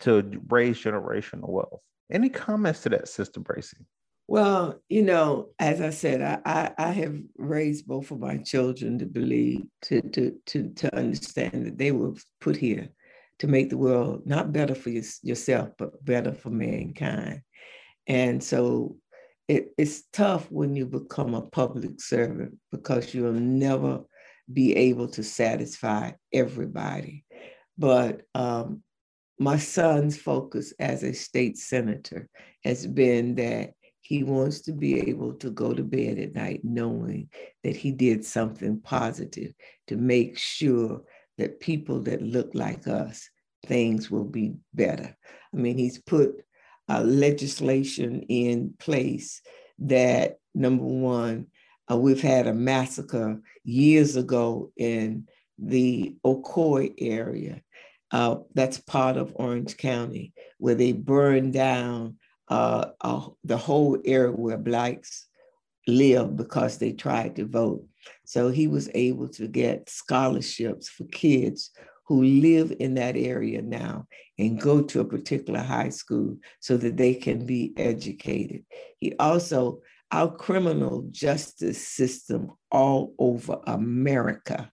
to 0.01 0.41
raise 0.49 0.77
generational 0.77 1.49
wealth. 1.49 1.81
Any 2.11 2.29
comments 2.29 2.83
to 2.83 2.89
that, 2.89 3.07
Sister 3.07 3.39
Bracy? 3.39 3.77
Well, 4.31 4.81
you 4.87 5.01
know, 5.01 5.49
as 5.59 5.81
I 5.81 5.89
said, 5.89 6.21
I, 6.21 6.39
I, 6.45 6.71
I, 6.77 6.91
have 6.91 7.19
raised 7.37 7.85
both 7.85 8.11
of 8.11 8.21
my 8.21 8.37
children 8.37 8.97
to 8.99 9.05
believe, 9.05 9.65
to, 9.81 10.01
to, 10.01 10.37
to, 10.45 10.69
to 10.69 10.95
understand 10.95 11.65
that 11.65 11.77
they 11.77 11.91
were 11.91 12.13
put 12.39 12.55
here 12.55 12.87
to 13.39 13.47
make 13.47 13.69
the 13.69 13.77
world 13.77 14.25
not 14.25 14.53
better 14.53 14.73
for 14.73 14.89
you, 14.89 15.03
yourself, 15.21 15.71
but 15.77 16.05
better 16.05 16.31
for 16.31 16.49
mankind. 16.49 17.41
And 18.07 18.41
so 18.41 18.95
it, 19.49 19.73
it's 19.77 20.03
tough 20.13 20.49
when 20.49 20.77
you 20.77 20.85
become 20.85 21.33
a 21.33 21.41
public 21.41 21.99
servant 21.99 22.57
because 22.71 23.13
you'll 23.13 23.33
never 23.33 23.99
be 24.53 24.73
able 24.77 25.09
to 25.09 25.23
satisfy 25.23 26.11
everybody. 26.31 27.25
But 27.77 28.21
um, 28.33 28.81
my 29.37 29.57
son's 29.57 30.17
focus 30.17 30.73
as 30.79 31.03
a 31.03 31.11
state 31.11 31.57
senator 31.57 32.29
has 32.63 32.87
been 32.87 33.35
that 33.35 33.73
he 34.11 34.25
wants 34.25 34.59
to 34.59 34.73
be 34.73 34.99
able 35.09 35.31
to 35.31 35.49
go 35.49 35.73
to 35.73 35.83
bed 35.83 36.19
at 36.19 36.35
night 36.35 36.59
knowing 36.65 37.29
that 37.63 37.77
he 37.77 37.93
did 37.93 38.25
something 38.25 38.77
positive 38.81 39.53
to 39.87 39.95
make 39.95 40.37
sure 40.37 41.01
that 41.37 41.61
people 41.61 42.01
that 42.01 42.21
look 42.21 42.51
like 42.53 42.89
us, 42.89 43.29
things 43.67 44.11
will 44.11 44.25
be 44.25 44.55
better. 44.73 45.15
I 45.53 45.57
mean, 45.57 45.77
he's 45.77 45.97
put 45.97 46.43
uh, 46.89 47.03
legislation 47.03 48.23
in 48.23 48.73
place 48.79 49.41
that, 49.79 50.39
number 50.53 50.83
one, 50.83 51.47
uh, 51.89 51.95
we've 51.95 52.21
had 52.21 52.47
a 52.47 52.53
massacre 52.53 53.39
years 53.63 54.17
ago 54.17 54.73
in 54.75 55.25
the 55.57 56.17
Ocoee 56.25 56.95
area. 56.97 57.61
Uh, 58.11 58.39
that's 58.55 58.77
part 58.77 59.15
of 59.15 59.31
Orange 59.35 59.77
County, 59.77 60.33
where 60.57 60.75
they 60.75 60.91
burned 60.91 61.53
down 61.53 62.17
uh, 62.51 62.91
uh, 62.99 63.27
the 63.45 63.55
whole 63.55 63.97
area 64.03 64.29
where 64.29 64.57
blacks 64.57 65.27
live 65.87 66.35
because 66.35 66.77
they 66.77 66.91
tried 66.91 67.33
to 67.37 67.45
vote. 67.45 67.85
So 68.25 68.49
he 68.49 68.67
was 68.67 68.89
able 68.93 69.29
to 69.29 69.47
get 69.47 69.89
scholarships 69.89 70.89
for 70.89 71.05
kids 71.05 71.71
who 72.07 72.23
live 72.23 72.73
in 72.77 72.95
that 72.95 73.15
area 73.15 73.61
now 73.61 74.05
and 74.37 74.59
go 74.59 74.81
to 74.81 74.99
a 74.99 75.05
particular 75.05 75.61
high 75.61 75.89
school 75.89 76.37
so 76.59 76.75
that 76.75 76.97
they 76.97 77.13
can 77.13 77.45
be 77.45 77.71
educated. 77.77 78.65
He 78.97 79.15
also, 79.17 79.79
our 80.11 80.29
criminal 80.29 81.07
justice 81.09 81.87
system 81.87 82.51
all 82.69 83.13
over 83.17 83.61
America 83.65 84.69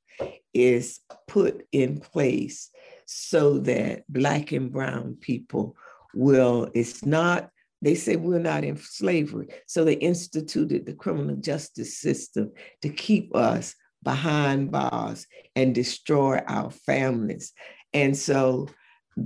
is 0.52 0.98
put 1.28 1.64
in 1.70 2.00
place 2.00 2.70
so 3.06 3.58
that 3.58 4.02
Black 4.08 4.50
and 4.50 4.72
Brown 4.72 5.16
people 5.20 5.76
will, 6.12 6.70
it's 6.74 7.04
not 7.04 7.50
they 7.82 7.94
say 7.94 8.16
we're 8.16 8.38
not 8.38 8.64
in 8.64 8.76
slavery. 8.76 9.48
So 9.66 9.84
they 9.84 9.94
instituted 9.94 10.86
the 10.86 10.94
criminal 10.94 11.36
justice 11.36 11.98
system 11.98 12.52
to 12.82 12.88
keep 12.88 13.34
us 13.34 13.74
behind 14.02 14.70
bars 14.70 15.26
and 15.56 15.74
destroy 15.74 16.38
our 16.46 16.70
families. 16.70 17.52
And 17.92 18.16
so 18.16 18.68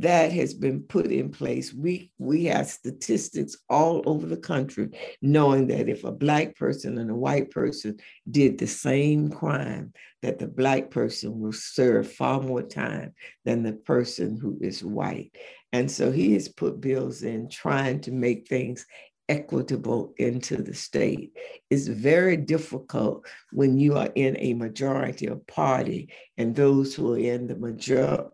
that 0.00 0.32
has 0.32 0.54
been 0.54 0.80
put 0.80 1.06
in 1.06 1.30
place. 1.30 1.74
We 1.74 2.10
we 2.18 2.46
have 2.46 2.66
statistics 2.66 3.56
all 3.68 4.02
over 4.06 4.26
the 4.26 4.38
country 4.38 4.88
knowing 5.20 5.66
that 5.66 5.88
if 5.88 6.04
a 6.04 6.12
black 6.12 6.56
person 6.56 6.96
and 6.96 7.10
a 7.10 7.14
white 7.14 7.50
person 7.50 7.98
did 8.30 8.56
the 8.56 8.66
same 8.66 9.28
crime, 9.28 9.92
that 10.22 10.38
the 10.38 10.46
black 10.46 10.90
person 10.90 11.38
will 11.40 11.52
serve 11.52 12.10
far 12.10 12.40
more 12.40 12.62
time 12.62 13.12
than 13.44 13.62
the 13.62 13.74
person 13.74 14.38
who 14.40 14.56
is 14.62 14.82
white. 14.82 15.36
And 15.72 15.90
so 15.90 16.12
he 16.12 16.34
has 16.34 16.48
put 16.48 16.80
bills 16.80 17.22
in 17.22 17.48
trying 17.48 18.00
to 18.02 18.12
make 18.12 18.46
things 18.46 18.86
equitable 19.28 20.12
into 20.18 20.56
the 20.56 20.74
state. 20.74 21.32
It's 21.70 21.86
very 21.86 22.36
difficult 22.36 23.26
when 23.52 23.78
you 23.78 23.96
are 23.96 24.10
in 24.14 24.36
a 24.38 24.54
majority 24.54 25.26
of 25.26 25.46
party 25.46 26.10
and 26.36 26.54
those 26.54 26.94
who 26.94 27.14
are 27.14 27.18
in 27.18 27.46
the 27.46 27.56
major 27.56 28.26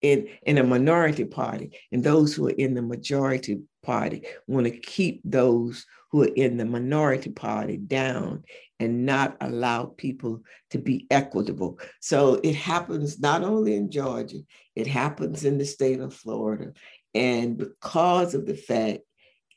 in, 0.00 0.28
in 0.42 0.58
a 0.58 0.62
minority 0.62 1.24
party 1.24 1.72
and 1.90 2.02
those 2.04 2.34
who 2.34 2.46
are 2.46 2.52
in 2.52 2.74
the 2.74 2.82
majority 2.82 3.60
party 3.82 4.22
want 4.46 4.64
to 4.64 4.70
keep 4.70 5.20
those 5.24 5.84
who 6.10 6.22
are 6.22 6.34
in 6.34 6.56
the 6.56 6.64
minority 6.64 7.30
party 7.30 7.76
down 7.76 8.44
and 8.80 9.04
not 9.04 9.36
allow 9.40 9.86
people 9.96 10.42
to 10.70 10.78
be 10.78 11.06
equitable. 11.10 11.78
So 12.00 12.40
it 12.42 12.54
happens 12.54 13.18
not 13.18 13.42
only 13.42 13.74
in 13.74 13.90
Georgia, 13.90 14.38
it 14.76 14.86
happens 14.86 15.44
in 15.44 15.58
the 15.58 15.64
state 15.64 16.00
of 16.00 16.14
Florida. 16.14 16.72
And 17.14 17.58
because 17.58 18.34
of 18.34 18.46
the 18.46 18.54
fact, 18.54 19.00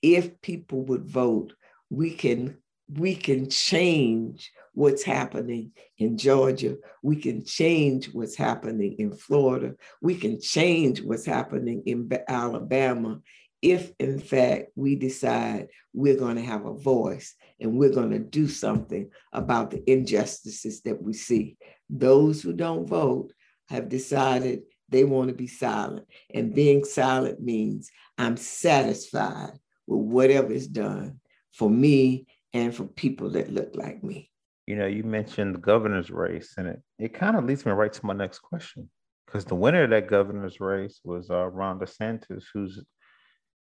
if 0.02 0.42
people 0.42 0.84
would 0.86 1.06
vote, 1.06 1.54
we 1.90 2.12
can 2.12 2.58
we 2.94 3.16
can 3.16 3.50
change 3.50 4.52
what's 4.74 5.04
happening 5.04 5.72
in 5.98 6.18
Georgia. 6.18 6.76
We 7.02 7.16
can 7.16 7.46
change 7.46 8.08
what's 8.08 8.36
happening 8.36 8.96
in 9.00 9.14
Florida. 9.14 9.76
We 10.02 10.16
can 10.16 10.42
change 10.42 11.02
what's 11.02 11.26
happening 11.26 11.84
in 11.86 12.10
Alabama 12.28 13.22
if, 13.62 13.92
in 14.00 14.20
fact, 14.20 14.72
we 14.76 14.96
decide 14.96 15.68
we're 15.94 16.18
going 16.18 16.36
to 16.36 16.42
have 16.42 16.66
a 16.66 16.74
voice 16.74 17.36
and 17.62 17.78
we're 17.78 17.94
going 17.94 18.10
to 18.10 18.20
do 18.20 18.48
something 18.48 19.10
about 19.32 19.72
the 19.72 19.90
injustices 19.90 20.82
that 20.82 21.02
we 21.02 21.14
see. 21.14 21.58
Those 21.90 22.42
who 22.42 22.54
don't 22.54 22.88
vote 22.88 23.32
have 23.70 23.88
decided 23.88 24.64
they 24.90 25.04
want 25.06 25.30
to 25.30 25.34
be 25.34 25.48
silent. 25.48 26.06
And 26.34 26.54
being 26.54 26.84
silent 26.84 27.40
means 27.42 27.90
I'm 28.18 28.36
satisfied 28.36 29.54
with 29.88 30.02
whatever 30.02 30.52
is 30.52 30.68
done 30.68 31.20
for 31.54 31.70
me 31.70 32.28
and 32.54 32.76
for 32.76 32.86
people 32.86 33.30
that 33.32 33.54
look 33.54 33.76
like 33.76 34.04
me. 34.04 34.30
You 34.68 34.76
know, 34.76 34.88
you 34.88 35.04
mentioned 35.04 35.56
the 35.56 35.60
governor's 35.60 36.10
race, 36.12 36.54
and 36.58 36.68
it, 36.68 36.82
it 37.00 37.14
kind 37.14 37.36
of 37.36 37.46
leads 37.46 37.66
me 37.66 37.72
right 37.72 37.92
to 37.94 38.06
my 38.06 38.14
next 38.14 38.40
question. 38.40 38.90
Because 39.26 39.46
the 39.46 39.56
winner 39.56 39.84
of 39.84 39.92
that 39.92 40.10
governor's 40.10 40.60
race 40.60 41.00
was 41.04 41.30
uh, 41.30 41.48
Ron 41.48 41.80
DeSantis, 41.80 42.44
who's, 42.54 42.84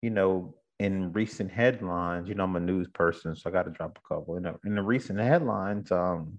you 0.02 0.10
know, 0.10 0.54
in 0.78 1.12
recent 1.12 1.50
headlines, 1.50 2.28
you 2.28 2.34
know, 2.34 2.44
I'm 2.44 2.56
a 2.56 2.60
news 2.60 2.88
person, 2.88 3.34
so 3.34 3.48
I 3.48 3.52
got 3.52 3.64
to 3.64 3.70
drop 3.70 3.98
a 3.98 4.14
couple. 4.14 4.36
In 4.36 4.44
the, 4.44 4.54
in 4.64 4.74
the 4.74 4.82
recent 4.82 5.18
headlines, 5.18 5.90
um, 5.90 6.38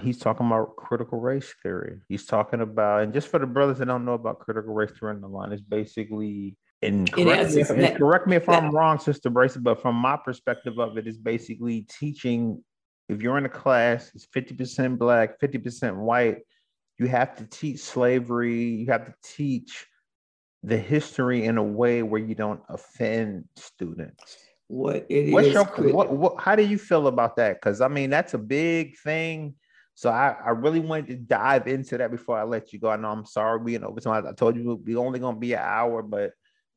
he's 0.00 0.18
talking 0.18 0.46
about 0.46 0.76
critical 0.76 1.20
race 1.20 1.52
theory. 1.62 2.00
He's 2.08 2.26
talking 2.26 2.60
about, 2.60 3.02
and 3.02 3.12
just 3.12 3.28
for 3.28 3.38
the 3.38 3.46
brothers 3.46 3.78
that 3.78 3.86
don't 3.86 4.04
know 4.04 4.14
about 4.14 4.38
critical 4.38 4.74
race 4.74 4.92
theory 4.98 5.14
in 5.14 5.20
the 5.20 5.28
line, 5.28 5.52
it's 5.52 5.62
basically 5.62 6.56
and 6.82 7.10
correct, 7.10 7.54
me 7.54 7.60
if, 7.62 7.70
and 7.70 7.96
correct 7.96 8.26
me 8.26 8.36
if 8.36 8.48
I'm 8.48 8.70
wrong, 8.70 8.98
Sister 8.98 9.30
Bracy, 9.30 9.58
but 9.60 9.80
from 9.80 9.96
my 9.96 10.18
perspective 10.22 10.78
of 10.78 10.98
it, 10.98 11.06
is 11.06 11.16
basically 11.16 11.86
teaching 11.98 12.62
if 13.08 13.20
you're 13.20 13.38
in 13.38 13.44
a 13.44 13.50
class, 13.50 14.10
it's 14.14 14.26
50% 14.26 14.98
black, 14.98 15.38
50% 15.40 15.96
white, 15.96 16.38
you 16.98 17.06
have 17.06 17.36
to 17.36 17.44
teach 17.44 17.80
slavery, 17.80 18.62
you 18.62 18.86
have 18.86 19.06
to 19.06 19.14
teach 19.22 19.86
the 20.64 20.78
history 20.78 21.44
in 21.44 21.58
a 21.58 21.62
way 21.62 22.02
where 22.02 22.20
you 22.20 22.34
don't 22.34 22.62
offend 22.68 23.44
students. 23.56 24.38
What 24.66 25.06
it 25.10 25.30
What's 25.30 25.48
is 25.48 25.52
your 25.52 25.64
what, 25.64 26.10
what 26.10 26.40
how 26.40 26.56
do 26.56 26.62
you 26.64 26.78
feel 26.78 27.06
about 27.06 27.36
that? 27.36 27.60
Because 27.60 27.82
I 27.82 27.88
mean 27.88 28.08
that's 28.08 28.32
a 28.32 28.38
big 28.38 28.96
thing. 28.96 29.54
So 29.94 30.10
I, 30.10 30.34
I 30.44 30.50
really 30.50 30.80
wanted 30.80 31.08
to 31.08 31.16
dive 31.16 31.68
into 31.68 31.98
that 31.98 32.10
before 32.10 32.38
I 32.38 32.42
let 32.44 32.72
you 32.72 32.80
go. 32.80 32.88
I 32.88 32.96
know 32.96 33.10
I'm 33.10 33.26
sorry 33.26 33.60
being 33.62 33.84
over 33.84 34.00
time. 34.00 34.26
I 34.26 34.32
told 34.32 34.56
you 34.56 34.80
we 34.84 34.96
only 34.96 35.18
gonna 35.18 35.36
be 35.36 35.52
an 35.52 35.60
hour, 35.62 36.02
but 36.02 36.32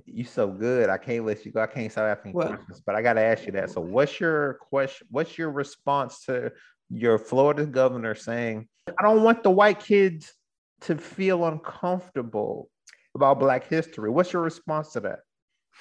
you're 0.05 0.27
so 0.27 0.47
good. 0.49 0.89
I 0.89 0.97
can't 0.97 1.25
let 1.25 1.45
you 1.45 1.51
go. 1.53 1.61
I 1.61 1.67
can't 1.67 1.91
stop 1.91 2.03
asking 2.03 2.33
Well- 2.33 2.49
questions, 2.49 2.81
but 2.85 2.95
I 2.95 3.01
gotta 3.01 3.21
ask 3.21 3.45
you 3.45 3.53
that. 3.53 3.69
So 3.71 3.79
what's 3.79 4.19
your 4.19 4.55
question? 4.69 5.07
What's 5.09 5.37
your 5.37 5.49
response 5.49 6.25
to 6.25 6.51
your 6.89 7.17
Florida 7.17 7.65
governor 7.65 8.15
saying, 8.15 8.67
I 8.99 9.03
don't 9.03 9.23
want 9.23 9.43
the 9.43 9.49
white 9.49 9.79
kids 9.79 10.33
to 10.81 10.97
feel 10.97 11.45
uncomfortable 11.45 12.69
about 13.17 13.39
black 13.39 13.67
history? 13.67 14.09
What's 14.09 14.31
your 14.31 14.41
response 14.41 14.93
to 14.93 15.01
that? 15.01 15.19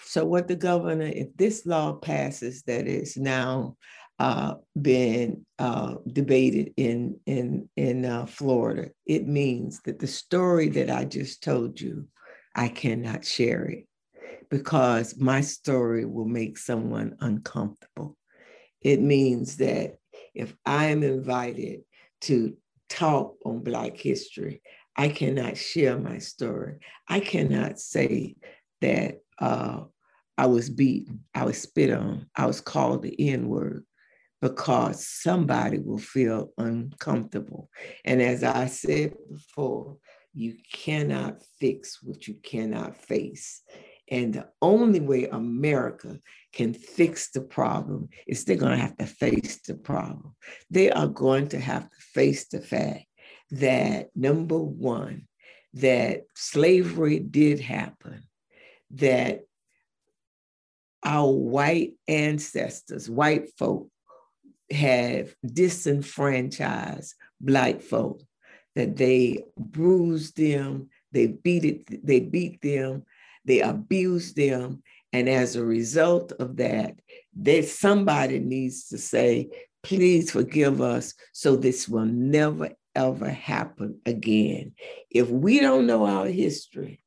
So 0.04 0.24
what 0.24 0.48
the 0.48 0.56
governor, 0.56 1.06
if 1.06 1.28
this 1.36 1.66
law 1.66 1.92
passes 1.92 2.62
that 2.62 2.86
is 2.86 3.16
now 3.16 3.76
uh, 4.18 4.54
been 4.80 5.44
uh, 5.58 5.96
debated 6.10 6.72
in 6.76 7.20
in 7.26 7.68
in 7.76 8.04
uh, 8.04 8.26
Florida, 8.26 8.90
it 9.04 9.26
means 9.28 9.80
that 9.84 9.98
the 9.98 10.06
story 10.06 10.68
that 10.70 10.90
I 10.90 11.04
just 11.04 11.42
told 11.42 11.80
you, 11.80 12.08
I 12.54 12.68
cannot 12.68 13.24
share 13.24 13.64
it 13.66 13.86
because 14.50 15.18
my 15.18 15.40
story 15.40 16.04
will 16.04 16.26
make 16.26 16.56
someone 16.58 17.16
uncomfortable. 17.20 18.16
It 18.80 19.00
means 19.00 19.56
that 19.58 19.96
if 20.34 20.54
I 20.64 20.86
am 20.86 21.02
invited 21.02 21.80
to 22.22 22.56
talk 22.88 23.36
on 23.44 23.64
Black 23.64 23.96
history, 23.96 24.62
I 24.96 25.08
cannot 25.08 25.56
share 25.56 25.98
my 25.98 26.18
story. 26.18 26.78
I 27.08 27.20
cannot 27.20 27.78
say 27.78 28.36
that 28.80 29.20
uh, 29.38 29.80
I 30.38 30.46
was 30.46 30.70
beaten, 30.70 31.24
I 31.34 31.44
was 31.44 31.60
spit 31.60 31.92
on, 31.92 32.26
I 32.34 32.46
was 32.46 32.60
called 32.60 33.02
the 33.02 33.30
N 33.30 33.48
word 33.48 33.84
because 34.40 35.06
somebody 35.06 35.78
will 35.78 35.98
feel 35.98 36.52
uncomfortable. 36.58 37.70
And 38.04 38.22
as 38.22 38.42
I 38.42 38.66
said 38.66 39.14
before, 39.30 39.96
you 40.34 40.54
cannot 40.72 41.42
fix 41.58 42.02
what 42.02 42.28
you 42.28 42.34
cannot 42.42 42.96
face. 42.96 43.62
And 44.10 44.34
the 44.34 44.48
only 44.62 45.00
way 45.00 45.24
America 45.24 46.18
can 46.52 46.74
fix 46.74 47.30
the 47.30 47.40
problem 47.40 48.08
is 48.26 48.44
they're 48.44 48.56
going 48.56 48.76
to 48.76 48.82
have 48.82 48.96
to 48.98 49.06
face 49.06 49.60
the 49.66 49.74
problem. 49.74 50.36
They 50.70 50.90
are 50.90 51.08
going 51.08 51.48
to 51.48 51.58
have 51.58 51.84
to 51.84 51.96
face 52.14 52.46
the 52.48 52.60
fact 52.60 53.06
that 53.50 54.10
number 54.14 54.58
one, 54.58 55.26
that 55.74 56.24
slavery 56.34 57.18
did 57.18 57.60
happen, 57.60 58.22
that 58.92 59.42
our 61.04 61.30
white 61.30 61.94
ancestors, 62.08 63.08
white 63.08 63.50
folk, 63.58 63.88
have 64.70 65.34
disenfranchised 65.44 67.14
black 67.40 67.80
folk, 67.80 68.22
that 68.74 68.96
they 68.96 69.44
bruised 69.56 70.36
them, 70.36 70.88
they 71.12 71.28
beat 71.28 71.64
it, 71.64 72.06
they 72.06 72.20
beat 72.20 72.60
them, 72.60 73.04
they 73.44 73.60
abused 73.60 74.36
them, 74.36 74.82
and 75.12 75.28
as 75.28 75.56
a 75.56 75.64
result 75.64 76.32
of 76.32 76.56
that, 76.56 76.98
that 77.36 77.64
somebody 77.64 78.38
needs 78.38 78.88
to 78.88 78.98
say, 78.98 79.48
please 79.82 80.32
forgive 80.32 80.80
us 80.80 81.14
so 81.32 81.54
this 81.54 81.88
will 81.88 82.04
never 82.04 82.70
ever 82.96 83.28
happen 83.28 84.00
again. 84.04 84.72
If 85.10 85.28
we 85.28 85.60
don't 85.60 85.86
know 85.86 86.04
our 86.06 86.26
history, 86.26 87.02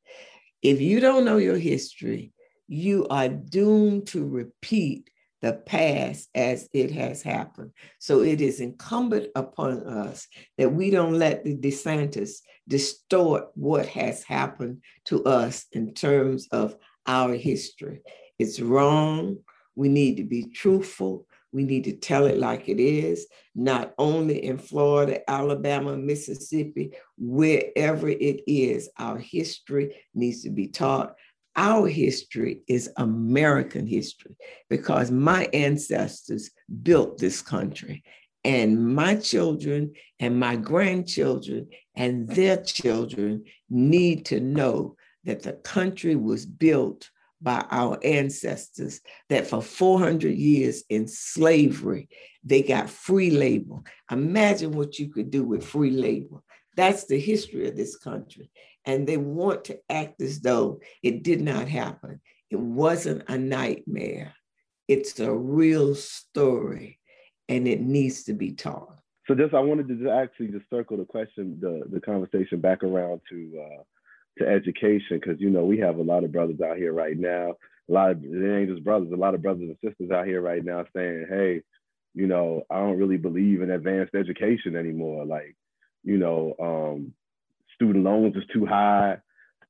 if 0.62 0.80
you 0.80 1.00
don't 1.00 1.24
know 1.26 1.36
your 1.36 1.58
history, 1.58 2.32
you 2.68 3.06
are 3.08 3.28
doomed 3.28 4.06
to 4.08 4.26
repeat 4.26 5.10
the 5.42 5.54
past 5.54 6.28
as 6.34 6.68
it 6.72 6.90
has 6.92 7.22
happened. 7.22 7.72
So 7.98 8.20
it 8.20 8.40
is 8.40 8.60
incumbent 8.60 9.28
upon 9.34 9.82
us 9.86 10.28
that 10.58 10.72
we 10.72 10.90
don't 10.90 11.18
let 11.18 11.44
the 11.44 11.56
DeSantis 11.56 12.40
distort 12.68 13.48
what 13.54 13.86
has 13.86 14.22
happened 14.22 14.82
to 15.06 15.24
us 15.24 15.66
in 15.72 15.94
terms 15.94 16.46
of 16.52 16.76
our 17.06 17.34
history. 17.34 18.02
It's 18.38 18.60
wrong. 18.60 19.38
We 19.74 19.88
need 19.88 20.18
to 20.18 20.24
be 20.24 20.44
truthful. 20.44 21.26
We 21.52 21.64
need 21.64 21.84
to 21.84 21.92
tell 21.92 22.26
it 22.26 22.38
like 22.38 22.68
it 22.68 22.80
is, 22.80 23.26
not 23.54 23.92
only 23.98 24.44
in 24.44 24.58
Florida, 24.58 25.28
Alabama, 25.28 25.96
Mississippi, 25.96 26.92
wherever 27.18 28.08
it 28.08 28.42
is, 28.46 28.88
our 28.98 29.18
history 29.18 29.96
needs 30.14 30.42
to 30.44 30.50
be 30.50 30.68
taught. 30.68 31.14
Our 31.56 31.88
history 31.88 32.62
is 32.68 32.90
American 32.96 33.86
history 33.86 34.36
because 34.68 35.10
my 35.10 35.48
ancestors 35.52 36.50
built 36.82 37.18
this 37.18 37.42
country. 37.42 38.04
And 38.44 38.94
my 38.94 39.16
children 39.16 39.92
and 40.18 40.38
my 40.38 40.56
grandchildren 40.56 41.68
and 41.94 42.28
their 42.28 42.62
children 42.62 43.44
need 43.68 44.24
to 44.26 44.40
know 44.40 44.96
that 45.24 45.42
the 45.42 45.52
country 45.52 46.16
was 46.16 46.46
built 46.46 47.10
by 47.40 47.64
our 47.70 47.98
ancestors, 48.04 49.00
that 49.28 49.46
for 49.46 49.62
400 49.62 50.36
years 50.36 50.84
in 50.88 51.08
slavery, 51.08 52.08
they 52.44 52.62
got 52.62 52.90
free 52.90 53.30
labor. 53.30 53.78
Imagine 54.10 54.72
what 54.72 54.98
you 54.98 55.08
could 55.08 55.30
do 55.30 55.44
with 55.44 55.64
free 55.64 55.90
labor. 55.90 56.42
That's 56.76 57.04
the 57.04 57.18
history 57.18 57.68
of 57.68 57.76
this 57.76 57.96
country. 57.96 58.50
And 58.84 59.06
they 59.06 59.16
want 59.16 59.64
to 59.64 59.78
act 59.88 60.20
as 60.22 60.40
though 60.40 60.80
it 61.02 61.22
did 61.22 61.40
not 61.40 61.68
happen. 61.68 62.20
It 62.50 62.58
wasn't 62.58 63.24
a 63.28 63.38
nightmare. 63.38 64.34
It's 64.88 65.20
a 65.20 65.32
real 65.32 65.94
story 65.94 66.98
and 67.48 67.68
it 67.68 67.80
needs 67.80 68.24
to 68.24 68.32
be 68.32 68.52
taught. 68.52 69.00
So 69.26 69.34
just 69.34 69.54
I 69.54 69.60
wanted 69.60 69.86
to 69.88 69.94
just 69.94 70.10
actually 70.10 70.48
just 70.48 70.68
circle 70.70 70.96
the 70.96 71.04
question, 71.04 71.58
the 71.60 71.82
the 71.88 72.00
conversation 72.00 72.60
back 72.60 72.82
around 72.82 73.20
to 73.30 73.64
uh, 73.64 73.82
to 74.40 74.48
education 74.48 75.20
because 75.20 75.40
you 75.40 75.50
know 75.50 75.64
we 75.64 75.78
have 75.78 75.96
a 75.96 76.02
lot 76.02 76.24
of 76.24 76.32
brothers 76.32 76.60
out 76.60 76.76
here 76.76 76.92
right 76.92 77.18
now. 77.18 77.54
A 77.88 77.92
lot 77.92 78.10
of 78.10 78.24
it 78.24 78.60
ain't 78.60 78.70
just 78.70 78.84
brothers, 78.84 79.12
a 79.12 79.16
lot 79.16 79.34
of 79.34 79.42
brothers 79.42 79.68
and 79.68 79.76
sisters 79.84 80.10
out 80.10 80.26
here 80.26 80.40
right 80.40 80.64
now 80.64 80.84
saying, 80.94 81.26
hey, 81.28 81.62
you 82.14 82.26
know, 82.26 82.62
I 82.70 82.78
don't 82.78 82.98
really 82.98 83.16
believe 83.16 83.62
in 83.62 83.70
advanced 83.70 84.14
education 84.14 84.76
anymore. 84.76 85.24
Like, 85.24 85.56
you 86.02 86.18
know, 86.18 86.54
um, 86.60 87.12
student 87.74 88.04
loans 88.04 88.36
is 88.36 88.44
too 88.52 88.66
high. 88.66 89.18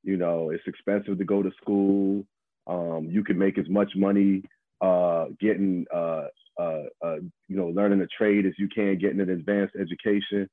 You 0.02 0.16
know, 0.16 0.50
it's 0.50 0.66
expensive 0.66 1.18
to 1.18 1.24
go 1.24 1.42
to 1.42 1.50
school. 1.60 2.24
Um, 2.66 3.08
you 3.10 3.24
can 3.24 3.38
make 3.38 3.58
as 3.58 3.68
much 3.68 3.92
money 3.96 4.42
uh, 4.80 5.26
getting, 5.40 5.86
uh, 5.94 6.26
uh, 6.58 6.84
uh, 7.02 7.16
you 7.48 7.56
know, 7.56 7.68
learning 7.68 8.00
a 8.00 8.06
trade 8.06 8.46
as 8.46 8.52
you 8.58 8.68
can 8.68 8.98
getting 8.98 9.20
an 9.20 9.30
advanced 9.30 9.74
education. 9.78 10.48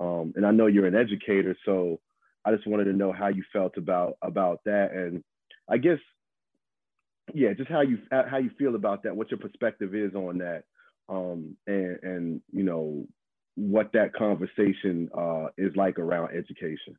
Um, 0.00 0.32
and 0.36 0.46
I 0.46 0.50
know 0.50 0.66
you're 0.66 0.86
an 0.86 0.96
educator, 0.96 1.56
so 1.64 2.00
I 2.44 2.54
just 2.54 2.66
wanted 2.66 2.84
to 2.84 2.92
know 2.92 3.12
how 3.12 3.28
you 3.28 3.44
felt 3.52 3.76
about 3.76 4.14
about 4.22 4.60
that, 4.64 4.92
and 4.92 5.22
I 5.68 5.78
guess, 5.78 5.98
yeah, 7.34 7.52
just 7.52 7.70
how 7.70 7.82
you 7.82 7.98
how 8.10 8.38
you 8.38 8.50
feel 8.58 8.74
about 8.74 9.02
that, 9.02 9.16
what 9.16 9.30
your 9.30 9.38
perspective 9.38 9.94
is 9.94 10.14
on 10.14 10.38
that, 10.38 10.64
um, 11.08 11.56
and 11.66 11.98
and 12.02 12.42
you 12.52 12.62
know 12.62 13.06
what 13.56 13.92
that 13.92 14.14
conversation 14.14 15.10
uh, 15.16 15.46
is 15.58 15.74
like 15.76 15.98
around 15.98 16.30
education. 16.34 16.96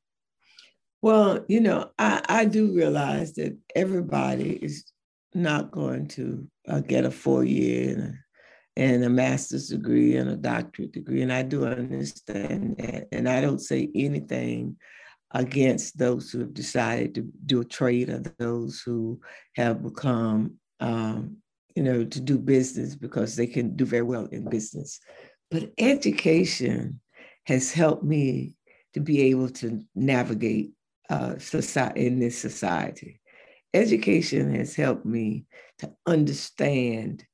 Well, 1.01 1.43
you 1.47 1.61
know, 1.61 1.89
I, 1.97 2.21
I 2.29 2.45
do 2.45 2.75
realize 2.75 3.33
that 3.33 3.57
everybody 3.75 4.51
is 4.51 4.85
not 5.33 5.71
going 5.71 6.07
to 6.09 6.47
uh, 6.67 6.81
get 6.81 7.05
a 7.05 7.11
four 7.11 7.43
year 7.43 7.93
and 7.95 8.01
a, 8.03 8.13
and 8.77 9.03
a 9.03 9.09
master's 9.09 9.69
degree 9.69 10.15
and 10.15 10.29
a 10.29 10.35
doctorate 10.35 10.91
degree. 10.91 11.23
And 11.23 11.33
I 11.33 11.41
do 11.41 11.65
understand 11.65 12.77
that. 12.77 13.07
And 13.11 13.27
I 13.27 13.41
don't 13.41 13.59
say 13.59 13.89
anything 13.95 14.77
against 15.33 15.97
those 15.97 16.31
who 16.31 16.39
have 16.39 16.53
decided 16.53 17.15
to 17.15 17.27
do 17.45 17.61
a 17.61 17.65
trade 17.65 18.09
or 18.09 18.21
those 18.37 18.81
who 18.81 19.19
have 19.55 19.83
become, 19.83 20.55
um, 20.79 21.37
you 21.75 21.83
know, 21.83 22.03
to 22.03 22.19
do 22.19 22.37
business 22.37 22.95
because 22.95 23.35
they 23.35 23.47
can 23.47 23.75
do 23.75 23.85
very 23.85 24.03
well 24.03 24.25
in 24.25 24.49
business. 24.49 24.99
But 25.49 25.71
education 25.77 26.99
has 27.45 27.71
helped 27.71 28.03
me 28.03 28.53
to 28.93 28.99
be 28.99 29.21
able 29.21 29.49
to 29.49 29.81
navigate 29.95 30.71
uh, 31.09 31.37
society 31.39 32.07
in 32.07 32.19
this 32.19 32.37
society. 32.37 33.19
Education 33.73 34.53
has 34.55 34.75
helped 34.75 35.05
me 35.05 35.45
to 35.79 35.91
understand 36.05 37.25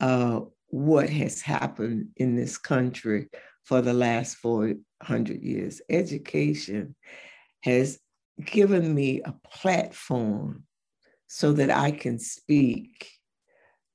uh, 0.00 0.40
what 0.68 1.08
has 1.08 1.40
happened 1.40 2.08
in 2.16 2.36
this 2.36 2.58
country 2.58 3.28
for 3.64 3.80
the 3.80 3.94
last 3.94 4.36
400 4.36 5.42
years. 5.42 5.80
Education 5.88 6.94
has 7.66 7.98
given 8.44 8.94
me 8.94 9.20
a 9.22 9.34
platform 9.50 10.64
so 11.26 11.52
that 11.52 11.70
I 11.70 11.90
can 11.90 12.18
speak 12.18 13.10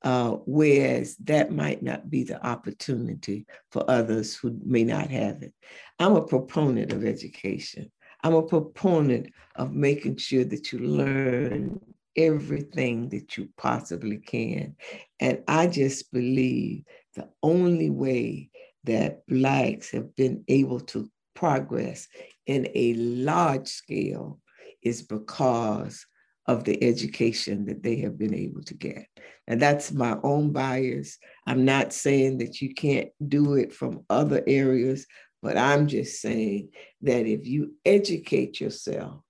uh, 0.04 0.32
whereas 0.46 1.16
that 1.18 1.52
might 1.52 1.84
not 1.84 2.10
be 2.10 2.24
the 2.24 2.44
opportunity 2.46 3.46
for 3.72 3.90
others 3.90 4.36
who 4.36 4.60
may 4.66 4.84
not 4.84 5.10
have 5.12 5.44
it. 5.44 5.54
I'm 6.00 6.16
a 6.16 6.26
proponent 6.26 6.92
of 6.92 7.06
education. 7.06 7.92
I'm 8.24 8.34
a 8.34 8.42
proponent 8.42 9.32
of 9.56 9.74
making 9.74 10.18
sure 10.18 10.44
that 10.46 10.72
you 10.72 10.80
learn 10.80 11.80
everything 12.16 13.10
that 13.10 13.38
you 13.38 13.50
possibly 13.58 14.18
can. 14.18 14.76
And 15.20 15.44
I 15.48 15.68
just 15.68 16.12
believe 16.12 16.84
the 17.16 17.30
only 17.44 17.90
way 17.90 18.50
that 18.86 19.26
Blacks 19.28 19.92
have 19.92 20.16
been 20.16 20.44
able 20.48 20.80
to 20.80 21.10
progress 21.34 22.08
in 22.46 22.68
a 22.74 22.94
large 22.94 23.68
scale 23.68 24.40
is 24.84 25.02
because 25.02 26.06
of 26.48 26.64
the 26.64 26.84
education 26.84 27.66
that 27.66 27.84
they 27.84 27.98
have 27.98 28.18
been 28.18 28.34
able 28.34 28.64
to 28.64 28.74
get. 28.74 29.06
And 29.48 29.62
that's 29.62 29.92
my 29.92 30.18
own 30.24 30.52
bias. 30.52 31.18
I'm 31.46 31.66
not 31.66 31.94
saying 31.94 32.40
that 32.40 32.62
you 32.62 32.74
can't 32.74 33.10
do 33.28 33.56
it 33.56 33.74
from 33.74 34.06
other 34.10 34.44
areas, 34.48 35.06
but 35.42 35.58
I'm 35.58 35.88
just 35.88 36.22
saying 36.22 36.70
that 37.02 37.26
if 37.26 37.46
you 37.46 37.74
educate 37.86 38.60
yourself, 38.60 39.22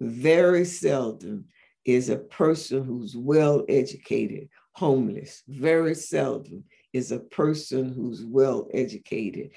very 0.00 0.64
seldom 0.64 1.46
is 1.84 2.08
a 2.08 2.16
person 2.16 2.84
who's 2.84 3.16
well 3.16 3.64
educated 3.68 4.48
homeless. 4.72 5.42
Very 5.48 5.94
seldom 5.94 6.64
is 6.92 7.12
a 7.12 7.20
person 7.20 7.92
who's 7.92 8.24
well 8.24 8.68
educated 8.72 9.50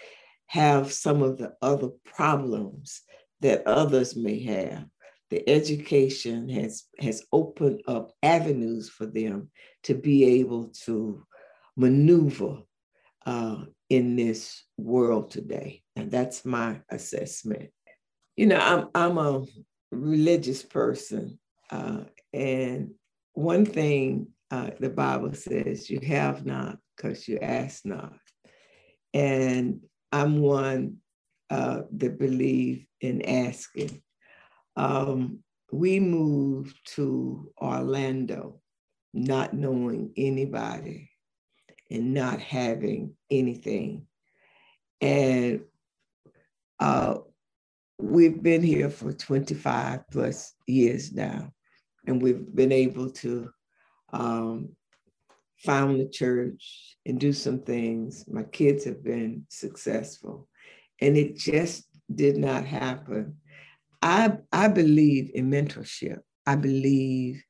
have 0.48 0.92
some 0.92 1.22
of 1.22 1.38
the 1.38 1.54
other 1.62 1.90
problems 2.06 3.02
that 3.42 3.68
others 3.68 4.16
may 4.16 4.44
have. 4.44 4.86
The 5.30 5.48
education 5.50 6.48
has 6.50 6.86
has 7.00 7.26
opened 7.34 7.82
up 7.88 8.12
avenues 8.24 8.90
for 8.90 9.06
them 9.06 9.50
to 9.84 9.94
be 9.94 10.40
able 10.40 10.70
to 10.86 11.26
maneuver 11.76 12.60
uh, 13.26 13.66
in 13.90 14.16
this 14.16 14.64
world 14.78 15.32
today, 15.32 15.84
and 15.98 16.10
that's 16.10 16.46
my 16.46 16.80
assessment. 16.90 17.72
You 18.38 18.48
know, 18.48 18.58
I'm 18.58 18.88
I'm 18.96 19.18
a 19.18 19.46
religious 19.92 20.64
person, 20.64 21.40
uh, 21.70 22.04
and 22.34 22.92
one 23.34 23.66
thing 23.66 24.28
uh, 24.50 24.72
the 24.80 24.90
Bible 24.90 25.34
says, 25.34 25.90
"You 25.90 26.00
have 26.08 26.46
not 26.46 26.78
because 26.96 27.28
you 27.28 27.38
ask 27.42 27.86
not," 27.86 28.18
and 29.14 29.82
I'm 30.12 30.40
one 30.40 30.98
uh, 31.50 31.82
that 31.92 32.20
believe 32.20 32.86
in 33.02 33.22
asking 33.24 34.02
um, 34.78 35.40
we 35.72 36.00
moved 36.00 36.78
to 36.96 37.52
Orlando 37.60 38.62
not 39.14 39.54
knowing 39.54 40.14
anybody 40.16 41.10
and 41.90 42.14
not 42.14 42.40
having 42.40 43.16
anything. 43.32 44.06
And 45.02 45.62
uh, 46.80 47.16
we've 48.00 48.42
been 48.42 48.62
here 48.62 48.90
for 48.90 49.12
25 49.12 50.02
plus 50.12 50.54
years 50.68 51.12
now, 51.12 51.52
and 52.06 52.22
we've 52.22 52.56
been 52.56 52.72
able 52.72 53.10
to 53.12 53.50
um, 54.14 54.70
found 55.64 56.00
the 56.00 56.08
church 56.08 56.98
and 57.06 57.20
do 57.20 57.34
some 57.34 57.62
things. 57.62 58.26
My 58.28 58.44
kids 58.44 58.86
have 58.86 59.04
been 59.04 59.46
successful, 59.50 60.48
and 61.02 61.18
it 61.18 61.38
just 61.38 61.86
did 62.14 62.38
not 62.38 62.66
happen 62.66 63.38
I, 64.02 64.38
I 64.52 64.68
believe 64.68 65.32
in 65.34 65.50
mentorship. 65.50 66.20
I 66.46 66.56
believe 66.56 67.44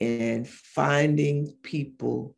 in 0.00 0.44
finding 0.44 1.54
people 1.62 2.36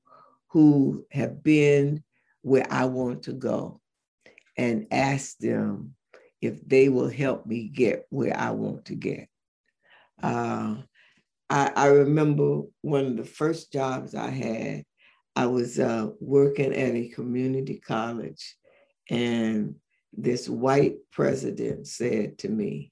who 0.49 1.07
have 1.11 1.43
been 1.43 2.05
where 2.43 2.67
I 2.71 2.85
want 2.85 3.25
to 3.25 3.33
go 3.33 3.81
and 4.57 4.87
ask 4.91 5.37
them 5.39 5.95
if 6.41 6.65
they 6.67 6.89
will 6.89 7.09
help 7.09 7.47
me 7.47 7.69
get 7.69 8.07
where 8.11 8.37
I 8.39 8.51
want 8.51 8.85
to 8.87 8.95
get. 8.95 9.29
Uh, 10.23 10.77
I, 11.51 11.73
I, 11.75 11.87
remember 11.87 12.63
one 12.83 13.07
of 13.07 13.17
the 13.17 13.25
first 13.25 13.73
jobs 13.73 14.15
I 14.15 14.31
had, 14.31 14.85
I 15.37 15.47
was 15.47 15.79
uh, 15.79 16.11
working 16.21 16.73
at 16.75 16.95
a 16.95 17.09
community 17.09 17.81
college, 17.85 18.57
and 19.11 19.75
this 20.13 20.49
white 20.49 20.97
president 21.13 21.87
said 21.89 22.39
to 22.39 22.49
me, 22.49 22.91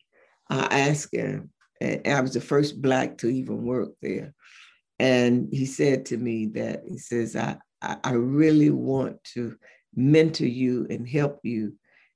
I 0.51 0.89
asked 0.89 1.15
him, 1.15 1.51
and 1.81 2.07
I 2.07 2.21
was 2.21 2.35
the 2.35 2.41
first 2.41 2.83
Black 2.83 3.19
to 3.19 3.29
even 3.29 3.63
work 3.63 3.91
there. 4.03 4.35
And 4.99 5.49
he 5.53 5.67
said 5.67 6.07
to 6.07 6.17
me 6.17 6.47
that, 6.47 6.83
he 6.87 6.99
says, 6.99 7.37
I, 7.37 7.57
I 7.83 8.13
really 8.13 8.71
want 8.71 9.23
to 9.35 9.57
mentor 9.95 10.47
you 10.47 10.87
and 10.91 11.09
help 11.09 11.41
you 11.43 11.75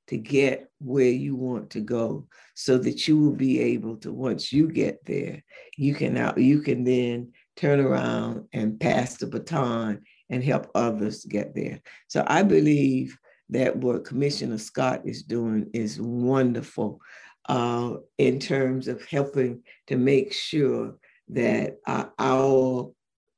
to 0.09 0.17
get 0.17 0.71
where 0.79 1.11
you 1.11 1.35
want 1.35 1.71
to 1.71 1.81
go 1.81 2.27
so 2.55 2.79
that 2.79 3.09
you 3.09 3.19
will 3.19 3.35
be 3.35 3.61
able 3.61 3.97
to 3.97 4.13
once 4.13 4.53
you 4.53 4.69
get 4.69 5.05
there 5.05 5.43
you 5.77 5.95
can 5.95 6.17
out 6.17 6.39
you 6.39 6.61
can 6.61 6.85
then 6.85 7.33
turn 7.57 7.81
around 7.81 8.47
and 8.53 8.79
pass 8.81 9.17
the 9.17 9.27
baton 9.27 10.01
and 10.31 10.43
help 10.43 10.71
others 10.75 11.25
get 11.25 11.55
there 11.55 11.81
so 12.09 12.25
i 12.27 12.43
believe 12.43 13.19
that 13.49 13.77
what 13.77 14.05
commissioner 14.05 14.59
scott 14.59 15.01
is 15.05 15.23
doing 15.23 15.69
is 15.73 16.01
wonderful 16.01 17.01
uh, 17.49 17.95
in 18.19 18.39
terms 18.39 18.89
of 18.89 19.05
helping 19.05 19.63
to 19.87 19.97
make 19.97 20.33
sure 20.33 20.97
that 21.29 21.79
uh, 21.87 22.07
our 22.19 22.93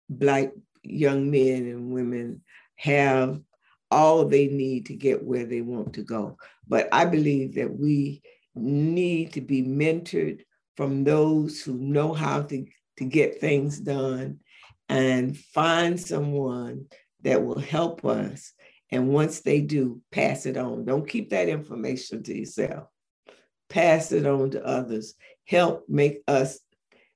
Black 0.08 0.52
young 0.82 1.30
men 1.30 1.66
and 1.66 1.90
women 1.92 2.42
have 2.76 3.40
all 3.90 4.24
they 4.24 4.48
need 4.48 4.86
to 4.86 4.94
get 4.94 5.22
where 5.22 5.44
they 5.44 5.60
want 5.60 5.94
to 5.94 6.02
go. 6.02 6.36
But 6.66 6.88
I 6.92 7.04
believe 7.04 7.54
that 7.54 7.74
we 7.74 8.22
need 8.54 9.32
to 9.32 9.40
be 9.40 9.62
mentored 9.62 10.40
from 10.76 11.04
those 11.04 11.60
who 11.60 11.74
know 11.78 12.12
how 12.12 12.42
to, 12.42 12.66
to 12.98 13.04
get 13.04 13.40
things 13.40 13.78
done 13.78 14.40
and 14.88 15.36
find 15.36 16.00
someone 16.00 16.86
that 17.22 17.44
will 17.44 17.58
help 17.58 18.04
us. 18.04 18.52
And 18.90 19.08
once 19.08 19.40
they 19.40 19.60
do, 19.60 20.00
pass 20.10 20.46
it 20.46 20.56
on. 20.56 20.84
Don't 20.84 21.08
keep 21.08 21.30
that 21.30 21.48
information 21.48 22.22
to 22.22 22.38
yourself 22.38 22.88
pass 23.68 24.12
it 24.12 24.26
on 24.26 24.50
to 24.50 24.64
others, 24.64 25.14
help 25.46 25.84
make 25.88 26.22
us 26.26 26.58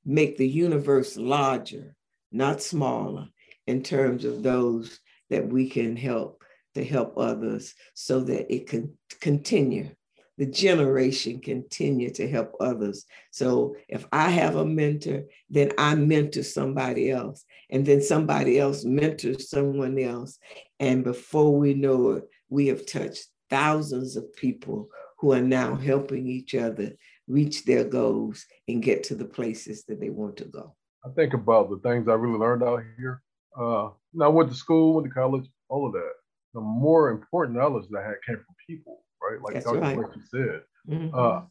make 0.05 0.37
the 0.37 0.49
universe 0.49 1.17
larger, 1.17 1.95
not 2.31 2.63
smaller, 2.63 3.29
in 3.67 3.83
terms 3.83 4.25
of 4.25 4.43
those 4.43 4.99
that 5.31 5.47
we 5.47 5.69
can 5.69 5.97
help 5.97 6.43
to 6.75 6.85
help 6.85 7.17
others 7.17 7.75
so 7.95 8.21
that 8.21 8.53
it 8.53 8.67
can 8.67 8.97
continue. 9.21 9.91
The 10.39 10.47
generation 10.47 11.41
continue 11.41 12.11
to 12.15 12.29
help 12.29 12.55
others. 12.59 13.05
So 13.31 13.77
if 13.89 14.07
I 14.13 14.31
have 14.31 14.57
a 14.57 14.65
mentor, 14.65 15.25
then 15.51 15.73
I 15.79 15.95
mentor 15.95 16.43
somebody 16.43 17.11
else, 17.11 17.45
and 17.71 17.85
then 17.85 18.03
somebody 18.03 18.59
else 18.59 18.85
mentors 18.85 19.51
someone 19.51 19.99
else. 19.99 20.39
And 20.81 21.05
before 21.05 21.57
we 21.57 21.75
know 21.75 22.13
it, 22.13 22.25
we 22.49 22.69
have 22.69 22.87
touched 22.87 23.27
thousands 23.51 24.17
of 24.17 24.35
people 24.35 24.89
who 25.19 25.33
are 25.33 25.43
now 25.43 25.77
helping 25.77 26.27
each 26.27 26.55
other 26.55 26.93
reach 27.29 27.65
their 27.65 27.85
goals 27.85 28.45
and 28.67 28.83
get 28.83 29.05
to 29.05 29.15
the 29.15 29.25
places 29.25 29.85
that 29.85 30.01
they 30.01 30.11
want 30.11 30.37
to 30.39 30.45
go. 30.45 30.75
I 31.05 31.11
think 31.11 31.35
about 31.35 31.71
the 31.71 31.79
things 31.79 32.09
I 32.09 32.15
really 32.15 32.39
learned 32.39 32.63
out 32.63 32.83
here. 32.99 33.23
Uh, 33.59 33.91
I 34.21 34.29
went 34.29 34.51
to 34.51 34.57
school, 34.57 34.95
went 34.95 35.09
to 35.09 35.13
college, 35.13 35.47
all 35.69 35.87
of 35.87 35.93
that. 35.93 36.13
The 36.55 36.61
more 36.61 37.11
important 37.11 37.59
knowledge 37.59 37.87
that 37.91 38.01
I 38.01 38.09
had 38.09 38.17
came 38.27 38.37
from 38.37 38.55
people, 38.67 39.02
right? 39.23 39.41
Like 39.43 39.55
That's 39.55 39.67
Dr. 39.67 39.81
right. 39.81 39.99
Like 39.99 40.17
you 40.17 40.23
said. 40.23 40.63
Mhm. 40.89 41.15
Uh, 41.15 41.43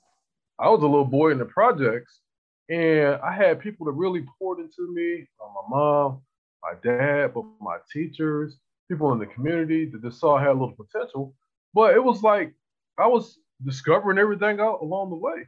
I 0.60 0.69
was 0.69 0.84
a 0.84 0.88
little 0.88 1.06
boy 1.06 1.31
in 1.31 1.38
the 1.39 1.45
projects, 1.45 2.22
and 2.69 3.15
I 3.22 3.34
had 3.34 3.60
people 3.60 3.85
that 3.88 3.93
really 3.93 4.26
poured 4.38 4.60
into 4.60 4.93
me. 4.93 5.27
Uh, 5.41 5.49
my 5.61 5.69
mom, 5.69 6.22
my 6.61 6.73
dad, 6.84 7.34
but 7.34 7.43
my 7.60 7.77
teachers, 7.91 8.57
people 8.89 9.11
in 9.14 9.19
the 9.19 9.26
community 9.26 9.85
that 9.85 10.02
just 10.02 10.19
saw 10.19 10.35
I 10.35 10.41
had 10.41 10.49
a 10.49 10.60
little 10.60 10.76
potential. 10.76 11.34
But 11.73 11.95
it 11.95 12.03
was 12.03 12.22
like 12.22 12.53
I 12.98 13.07
was 13.07 13.39
discovering 13.64 14.18
everything 14.18 14.60
out 14.60 14.81
along 14.81 15.10
the 15.10 15.15
way. 15.15 15.48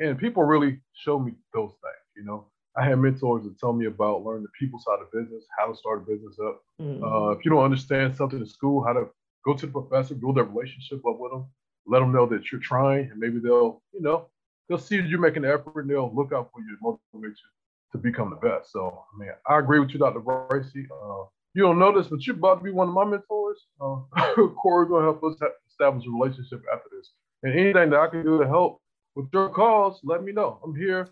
And 0.00 0.18
people 0.18 0.42
really 0.42 0.80
showed 0.94 1.20
me 1.20 1.32
those 1.54 1.70
things, 1.70 2.06
you 2.16 2.24
know. 2.24 2.46
I 2.76 2.84
had 2.84 2.98
mentors 2.98 3.44
that 3.44 3.58
tell 3.58 3.72
me 3.72 3.86
about 3.86 4.22
learning 4.22 4.42
the 4.42 4.50
people 4.58 4.78
side 4.78 4.98
of 5.00 5.10
business, 5.10 5.46
how 5.58 5.66
to 5.66 5.74
start 5.74 6.02
a 6.02 6.04
business 6.04 6.38
up. 6.38 6.62
Mhm. 6.80 7.02
Uh, 7.02 7.30
if 7.30 7.44
you 7.44 7.50
don't 7.50 7.64
understand 7.64 8.14
something 8.14 8.38
in 8.38 8.46
school, 8.46 8.84
how 8.84 8.92
to 8.92 9.08
go 9.46 9.54
to 9.54 9.66
the 9.66 9.72
professor, 9.72 10.14
build 10.14 10.36
that 10.36 10.44
relationship 10.44 10.98
up 11.06 11.18
with 11.18 11.30
them, 11.30 11.46
let 11.86 12.00
them 12.00 12.12
know 12.12 12.26
that 12.26 12.50
you're 12.50 12.60
trying, 12.60 13.10
and 13.10 13.18
maybe 13.18 13.38
they'll, 13.38 13.80
you 13.92 14.02
know, 14.02 14.26
they'll 14.68 14.78
see 14.78 14.96
that 15.00 15.08
you're 15.08 15.20
making 15.20 15.44
an 15.44 15.50
effort 15.50 15.82
and 15.82 15.90
they'll 15.90 16.12
look 16.14 16.32
out 16.32 16.50
for 16.52 16.60
you 16.60 16.76
motivate 16.82 17.36
you 17.36 17.48
to 17.92 17.98
become 17.98 18.30
the 18.30 18.36
best. 18.36 18.72
So, 18.72 19.04
man, 19.16 19.34
I 19.48 19.58
agree 19.58 19.78
with 19.78 19.90
you, 19.90 19.98
Dr. 19.98 20.20
Bracy. 20.20 20.86
Uh, 20.90 21.24
you 21.54 21.62
don't 21.62 21.78
know 21.78 21.96
this, 21.96 22.08
but 22.08 22.26
you're 22.26 22.36
about 22.36 22.56
to 22.56 22.64
be 22.64 22.72
one 22.72 22.88
of 22.88 22.94
my 22.94 23.04
mentors. 23.04 23.66
Uh, 23.80 24.00
Corey's 24.60 24.90
gonna 24.90 25.04
help 25.04 25.22
us 25.22 25.36
establish 25.70 26.04
a 26.06 26.10
relationship 26.10 26.62
after 26.72 26.88
this. 26.96 27.10
And 27.42 27.52
anything 27.58 27.90
that 27.90 28.00
I 28.00 28.08
can 28.08 28.24
do 28.24 28.38
to 28.38 28.46
help 28.46 28.80
with 29.14 29.28
your 29.32 29.48
cause, 29.48 30.00
let 30.02 30.22
me 30.24 30.32
know. 30.32 30.58
I'm 30.64 30.74
here. 30.74 31.08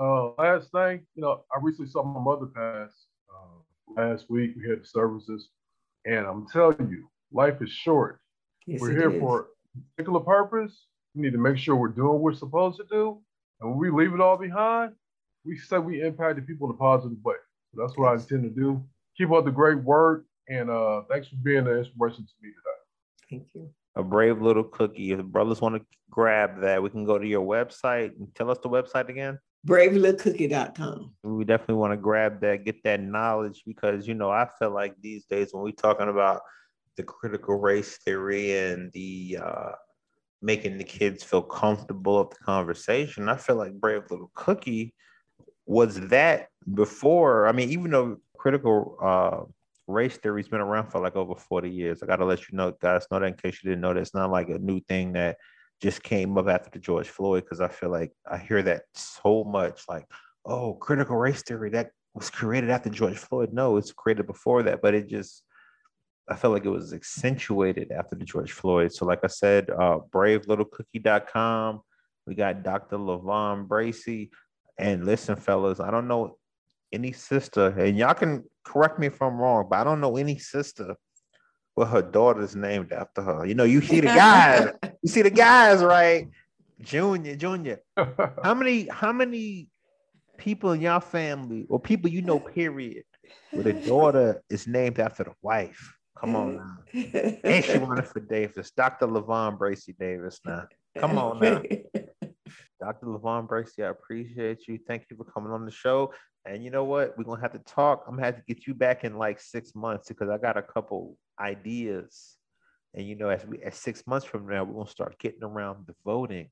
Uh, 0.00 0.30
last 0.38 0.70
thing, 0.72 1.06
you 1.14 1.22
know, 1.22 1.44
I 1.54 1.58
recently 1.62 1.90
saw 1.90 2.02
my 2.02 2.20
mother 2.20 2.46
pass 2.46 2.90
uh, 3.30 4.00
last 4.00 4.28
week. 4.28 4.54
We 4.56 4.68
had 4.68 4.82
the 4.82 4.86
services, 4.86 5.48
and 6.04 6.26
I'm 6.26 6.46
telling 6.48 6.88
you, 6.90 7.08
life 7.32 7.60
is 7.60 7.70
short. 7.70 8.20
Yes, 8.66 8.80
we're 8.80 8.92
it 8.92 8.98
here 8.98 9.12
is. 9.12 9.20
for 9.20 9.40
a 9.40 9.80
particular 9.96 10.20
purpose. 10.20 10.86
We 11.14 11.22
need 11.22 11.32
to 11.32 11.38
make 11.38 11.58
sure 11.58 11.76
we're 11.76 11.88
doing 11.88 12.08
what 12.08 12.20
we're 12.20 12.34
supposed 12.34 12.78
to 12.78 12.84
do, 12.90 13.20
and 13.60 13.70
when 13.70 13.78
we 13.78 13.90
leave 13.90 14.14
it 14.14 14.20
all 14.20 14.36
behind, 14.36 14.92
we 15.44 15.58
say 15.58 15.78
we 15.78 16.02
impacted 16.02 16.46
people 16.46 16.68
in 16.68 16.74
a 16.74 16.78
positive 16.78 17.18
way. 17.24 17.36
So 17.74 17.82
that's 17.82 17.96
what 17.96 18.08
I 18.08 18.14
intend 18.14 18.42
to 18.44 18.50
do. 18.50 18.82
Keep 19.16 19.32
up 19.32 19.44
the 19.44 19.50
great 19.50 19.82
work, 19.82 20.24
and 20.48 20.70
uh, 20.70 21.02
thanks 21.10 21.28
for 21.28 21.36
being 21.36 21.66
an 21.66 21.78
inspiration 21.78 22.24
to 22.26 22.32
me 22.42 22.50
today. 22.50 22.74
Thank 23.30 23.54
you. 23.54 23.70
A 23.96 24.02
brave 24.02 24.42
little 24.42 24.64
cookie. 24.64 25.12
If 25.12 25.18
the 25.18 25.24
brothers 25.24 25.60
want 25.60 25.76
to 25.76 25.86
grab 26.10 26.60
that, 26.62 26.82
we 26.82 26.90
can 26.90 27.04
go 27.04 27.18
to 27.18 27.26
your 27.26 27.46
website 27.46 28.16
and 28.18 28.34
tell 28.34 28.50
us 28.50 28.58
the 28.62 28.68
website 28.68 29.08
again. 29.08 29.38
BraveLittleCookie.com. 29.66 31.14
We 31.22 31.44
definitely 31.44 31.76
want 31.76 31.92
to 31.92 31.96
grab 31.96 32.40
that, 32.40 32.64
get 32.64 32.82
that 32.84 33.00
knowledge 33.00 33.62
because 33.66 34.06
you 34.06 34.14
know 34.14 34.30
I 34.30 34.48
feel 34.58 34.70
like 34.70 34.94
these 35.00 35.24
days 35.24 35.50
when 35.52 35.62
we're 35.62 35.70
talking 35.70 36.08
about 36.08 36.42
the 36.96 37.02
critical 37.02 37.56
race 37.56 37.98
theory 37.98 38.56
and 38.56 38.90
the 38.92 39.38
uh, 39.42 39.72
making 40.42 40.78
the 40.78 40.84
kids 40.84 41.24
feel 41.24 41.42
comfortable 41.42 42.18
of 42.18 42.30
the 42.30 42.36
conversation, 42.36 43.28
I 43.28 43.36
feel 43.36 43.56
like 43.56 43.80
Brave 43.80 44.02
Little 44.10 44.30
Cookie 44.34 44.94
was 45.66 46.08
that 46.08 46.48
before. 46.74 47.46
I 47.46 47.52
mean, 47.52 47.70
even 47.70 47.90
though 47.90 48.18
critical 48.36 48.98
uh, 49.02 49.50
race 49.86 50.16
theory's 50.18 50.48
been 50.48 50.60
around 50.60 50.90
for 50.90 51.00
like 51.00 51.16
over 51.16 51.34
40 51.34 51.70
years, 51.70 52.02
I 52.02 52.06
got 52.06 52.16
to 52.16 52.24
let 52.24 52.40
you 52.50 52.56
know, 52.56 52.72
guys, 52.80 53.06
know 53.10 53.20
that 53.20 53.26
in 53.26 53.34
case 53.34 53.60
you 53.62 53.70
didn't 53.70 53.82
know, 53.82 53.94
that's 53.94 54.14
not 54.14 54.30
like 54.30 54.48
a 54.48 54.58
new 54.58 54.80
thing 54.80 55.12
that 55.14 55.38
just 55.80 56.02
came 56.02 56.36
up 56.38 56.48
after 56.48 56.70
the 56.70 56.78
George 56.78 57.08
Floyd, 57.08 57.44
because 57.44 57.60
I 57.60 57.68
feel 57.68 57.90
like 57.90 58.12
I 58.30 58.38
hear 58.38 58.62
that 58.62 58.82
so 58.94 59.44
much 59.44 59.82
like, 59.88 60.04
oh, 60.44 60.74
critical 60.74 61.16
race 61.16 61.42
theory 61.42 61.70
that 61.70 61.90
was 62.14 62.30
created 62.30 62.70
after 62.70 62.90
George 62.90 63.16
Floyd. 63.16 63.52
No, 63.52 63.76
it's 63.76 63.92
created 63.92 64.26
before 64.26 64.62
that, 64.64 64.82
but 64.82 64.94
it 64.94 65.08
just, 65.08 65.42
I 66.28 66.36
felt 66.36 66.54
like 66.54 66.64
it 66.64 66.70
was 66.70 66.92
accentuated 66.92 67.92
after 67.92 68.16
the 68.16 68.24
George 68.24 68.52
Floyd. 68.52 68.92
So, 68.92 69.04
like 69.04 69.20
I 69.24 69.28
said, 69.28 69.70
uh, 69.70 69.98
bravelittlecookie.com. 70.10 71.80
We 72.26 72.34
got 72.34 72.62
Dr. 72.62 72.96
Lavon 72.96 73.68
Bracy. 73.68 74.30
And 74.78 75.04
listen, 75.04 75.36
fellas, 75.36 75.80
I 75.80 75.90
don't 75.90 76.08
know 76.08 76.38
any 76.92 77.12
sister, 77.12 77.68
and 77.78 77.98
y'all 77.98 78.14
can 78.14 78.44
correct 78.64 78.98
me 78.98 79.08
if 79.08 79.20
I'm 79.20 79.36
wrong, 79.36 79.66
but 79.68 79.78
I 79.78 79.84
don't 79.84 80.00
know 80.00 80.16
any 80.16 80.38
sister 80.38 80.96
where 81.74 81.86
her 81.86 82.02
daughter's 82.02 82.54
named 82.56 82.92
after 82.92 83.22
her. 83.22 83.46
You 83.46 83.54
know, 83.54 83.64
you 83.64 83.80
see 83.82 84.00
the 84.00 84.06
guys, 84.06 84.70
you 85.02 85.08
see 85.08 85.22
the 85.22 85.30
guys, 85.30 85.82
right? 85.82 86.28
Junior, 86.80 87.36
Junior. 87.36 87.80
How 88.42 88.54
many, 88.54 88.88
how 88.88 89.12
many 89.12 89.68
people 90.36 90.72
in 90.72 90.80
your 90.80 91.00
family 91.00 91.66
or 91.68 91.78
people 91.78 92.10
you 92.10 92.20
know, 92.20 92.38
period, 92.38 93.04
where 93.52 93.62
the 93.62 93.72
daughter 93.72 94.42
is 94.50 94.66
named 94.66 94.98
after 94.98 95.24
the 95.24 95.32
wife? 95.40 95.93
Come 96.18 96.36
on 96.36 96.56
now. 96.56 96.78
And 97.44 97.64
she 97.64 97.78
running 97.78 98.04
for 98.04 98.20
Davis. 98.20 98.70
Dr. 98.70 99.06
Lavon 99.06 99.58
Bracy 99.58 99.94
Davis 99.98 100.40
now. 100.44 100.66
Come 100.96 101.18
on 101.18 101.40
now. 101.40 101.62
Dr. 102.80 103.06
Lavon 103.06 103.48
Bracy, 103.48 103.82
I 103.82 103.88
appreciate 103.88 104.68
you. 104.68 104.78
Thank 104.86 105.06
you 105.10 105.16
for 105.16 105.24
coming 105.24 105.52
on 105.52 105.64
the 105.64 105.70
show. 105.70 106.12
And 106.46 106.62
you 106.62 106.70
know 106.70 106.84
what? 106.84 107.16
We're 107.16 107.24
gonna 107.24 107.40
have 107.40 107.52
to 107.52 107.58
talk. 107.60 108.04
I'm 108.06 108.14
gonna 108.14 108.26
have 108.26 108.36
to 108.36 108.42
get 108.46 108.66
you 108.66 108.74
back 108.74 109.04
in 109.04 109.16
like 109.16 109.40
six 109.40 109.74
months 109.74 110.08
because 110.08 110.28
I 110.28 110.38
got 110.38 110.56
a 110.56 110.62
couple 110.62 111.16
ideas. 111.40 112.36
And 112.92 113.08
you 113.08 113.16
know, 113.16 113.30
as 113.30 113.46
we 113.46 113.62
as 113.62 113.76
six 113.76 114.06
months 114.06 114.26
from 114.26 114.46
now, 114.46 114.62
we're 114.64 114.74
gonna 114.74 114.88
start 114.88 115.18
getting 115.18 115.42
around 115.42 115.86
the 115.86 115.94
voting. 116.04 116.50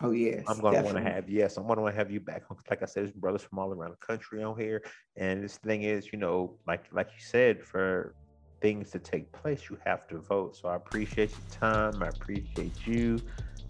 Oh, 0.00 0.10
yes. 0.10 0.44
I'm 0.48 0.60
gonna 0.60 0.82
want 0.82 0.96
to 0.96 1.02
have 1.02 1.28
yes, 1.28 1.56
I'm 1.56 1.66
gonna 1.66 1.82
want 1.82 1.94
to 1.94 1.98
have 1.98 2.10
you 2.10 2.20
back. 2.20 2.44
Like 2.70 2.82
I 2.82 2.86
said, 2.86 3.04
there's 3.04 3.12
brothers 3.12 3.42
from 3.42 3.58
all 3.58 3.72
around 3.72 3.90
the 3.90 4.06
country 4.06 4.42
on 4.42 4.58
here. 4.58 4.82
And 5.16 5.44
this 5.44 5.58
thing 5.58 5.82
is, 5.82 6.12
you 6.12 6.18
know, 6.18 6.58
like 6.66 6.86
like 6.90 7.08
you 7.08 7.22
said, 7.22 7.62
for 7.62 8.14
things 8.62 8.90
to 8.92 8.98
take 8.98 9.30
place, 9.32 9.68
you 9.68 9.76
have 9.84 10.06
to 10.08 10.18
vote. 10.18 10.56
So 10.56 10.68
I 10.68 10.76
appreciate 10.76 11.30
your 11.30 11.60
time. 11.60 12.02
I 12.02 12.08
appreciate 12.08 12.86
you. 12.86 13.20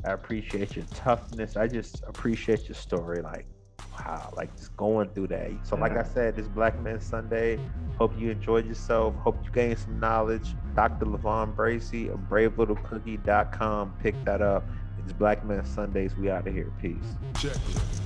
I 0.04 0.12
appreciate 0.12 0.76
your 0.76 0.84
toughness. 0.94 1.56
I 1.56 1.66
just 1.66 2.04
appreciate 2.06 2.68
your 2.68 2.74
story. 2.74 3.22
Like, 3.22 3.46
wow, 3.92 4.32
like 4.36 4.54
just 4.56 4.76
going 4.76 5.08
through 5.10 5.28
that. 5.28 5.50
So, 5.64 5.76
like 5.76 5.92
I 5.92 5.96
mm-hmm. 5.96 6.14
said, 6.14 6.36
this 6.36 6.46
Black 6.48 6.80
Men 6.80 7.00
Sunday. 7.00 7.58
Hope 7.98 8.12
you 8.18 8.30
enjoyed 8.30 8.66
yourself. 8.66 9.14
Hope 9.16 9.38
you 9.44 9.50
gained 9.50 9.78
some 9.78 9.98
knowledge. 9.98 10.54
Dr. 10.74 11.06
Lavon 11.06 11.54
Bracy 11.54 12.08
of 12.08 12.18
BraveLittleCookie.com. 12.28 13.94
Pick 14.02 14.24
that 14.24 14.42
up. 14.42 14.64
It's 15.02 15.12
Black 15.12 15.44
Men 15.44 15.64
Sundays. 15.64 16.16
We 16.16 16.30
out 16.30 16.46
of 16.46 16.54
here. 16.54 16.72
Peace. 16.80 16.96
Check 17.40 17.56
it. 17.56 18.01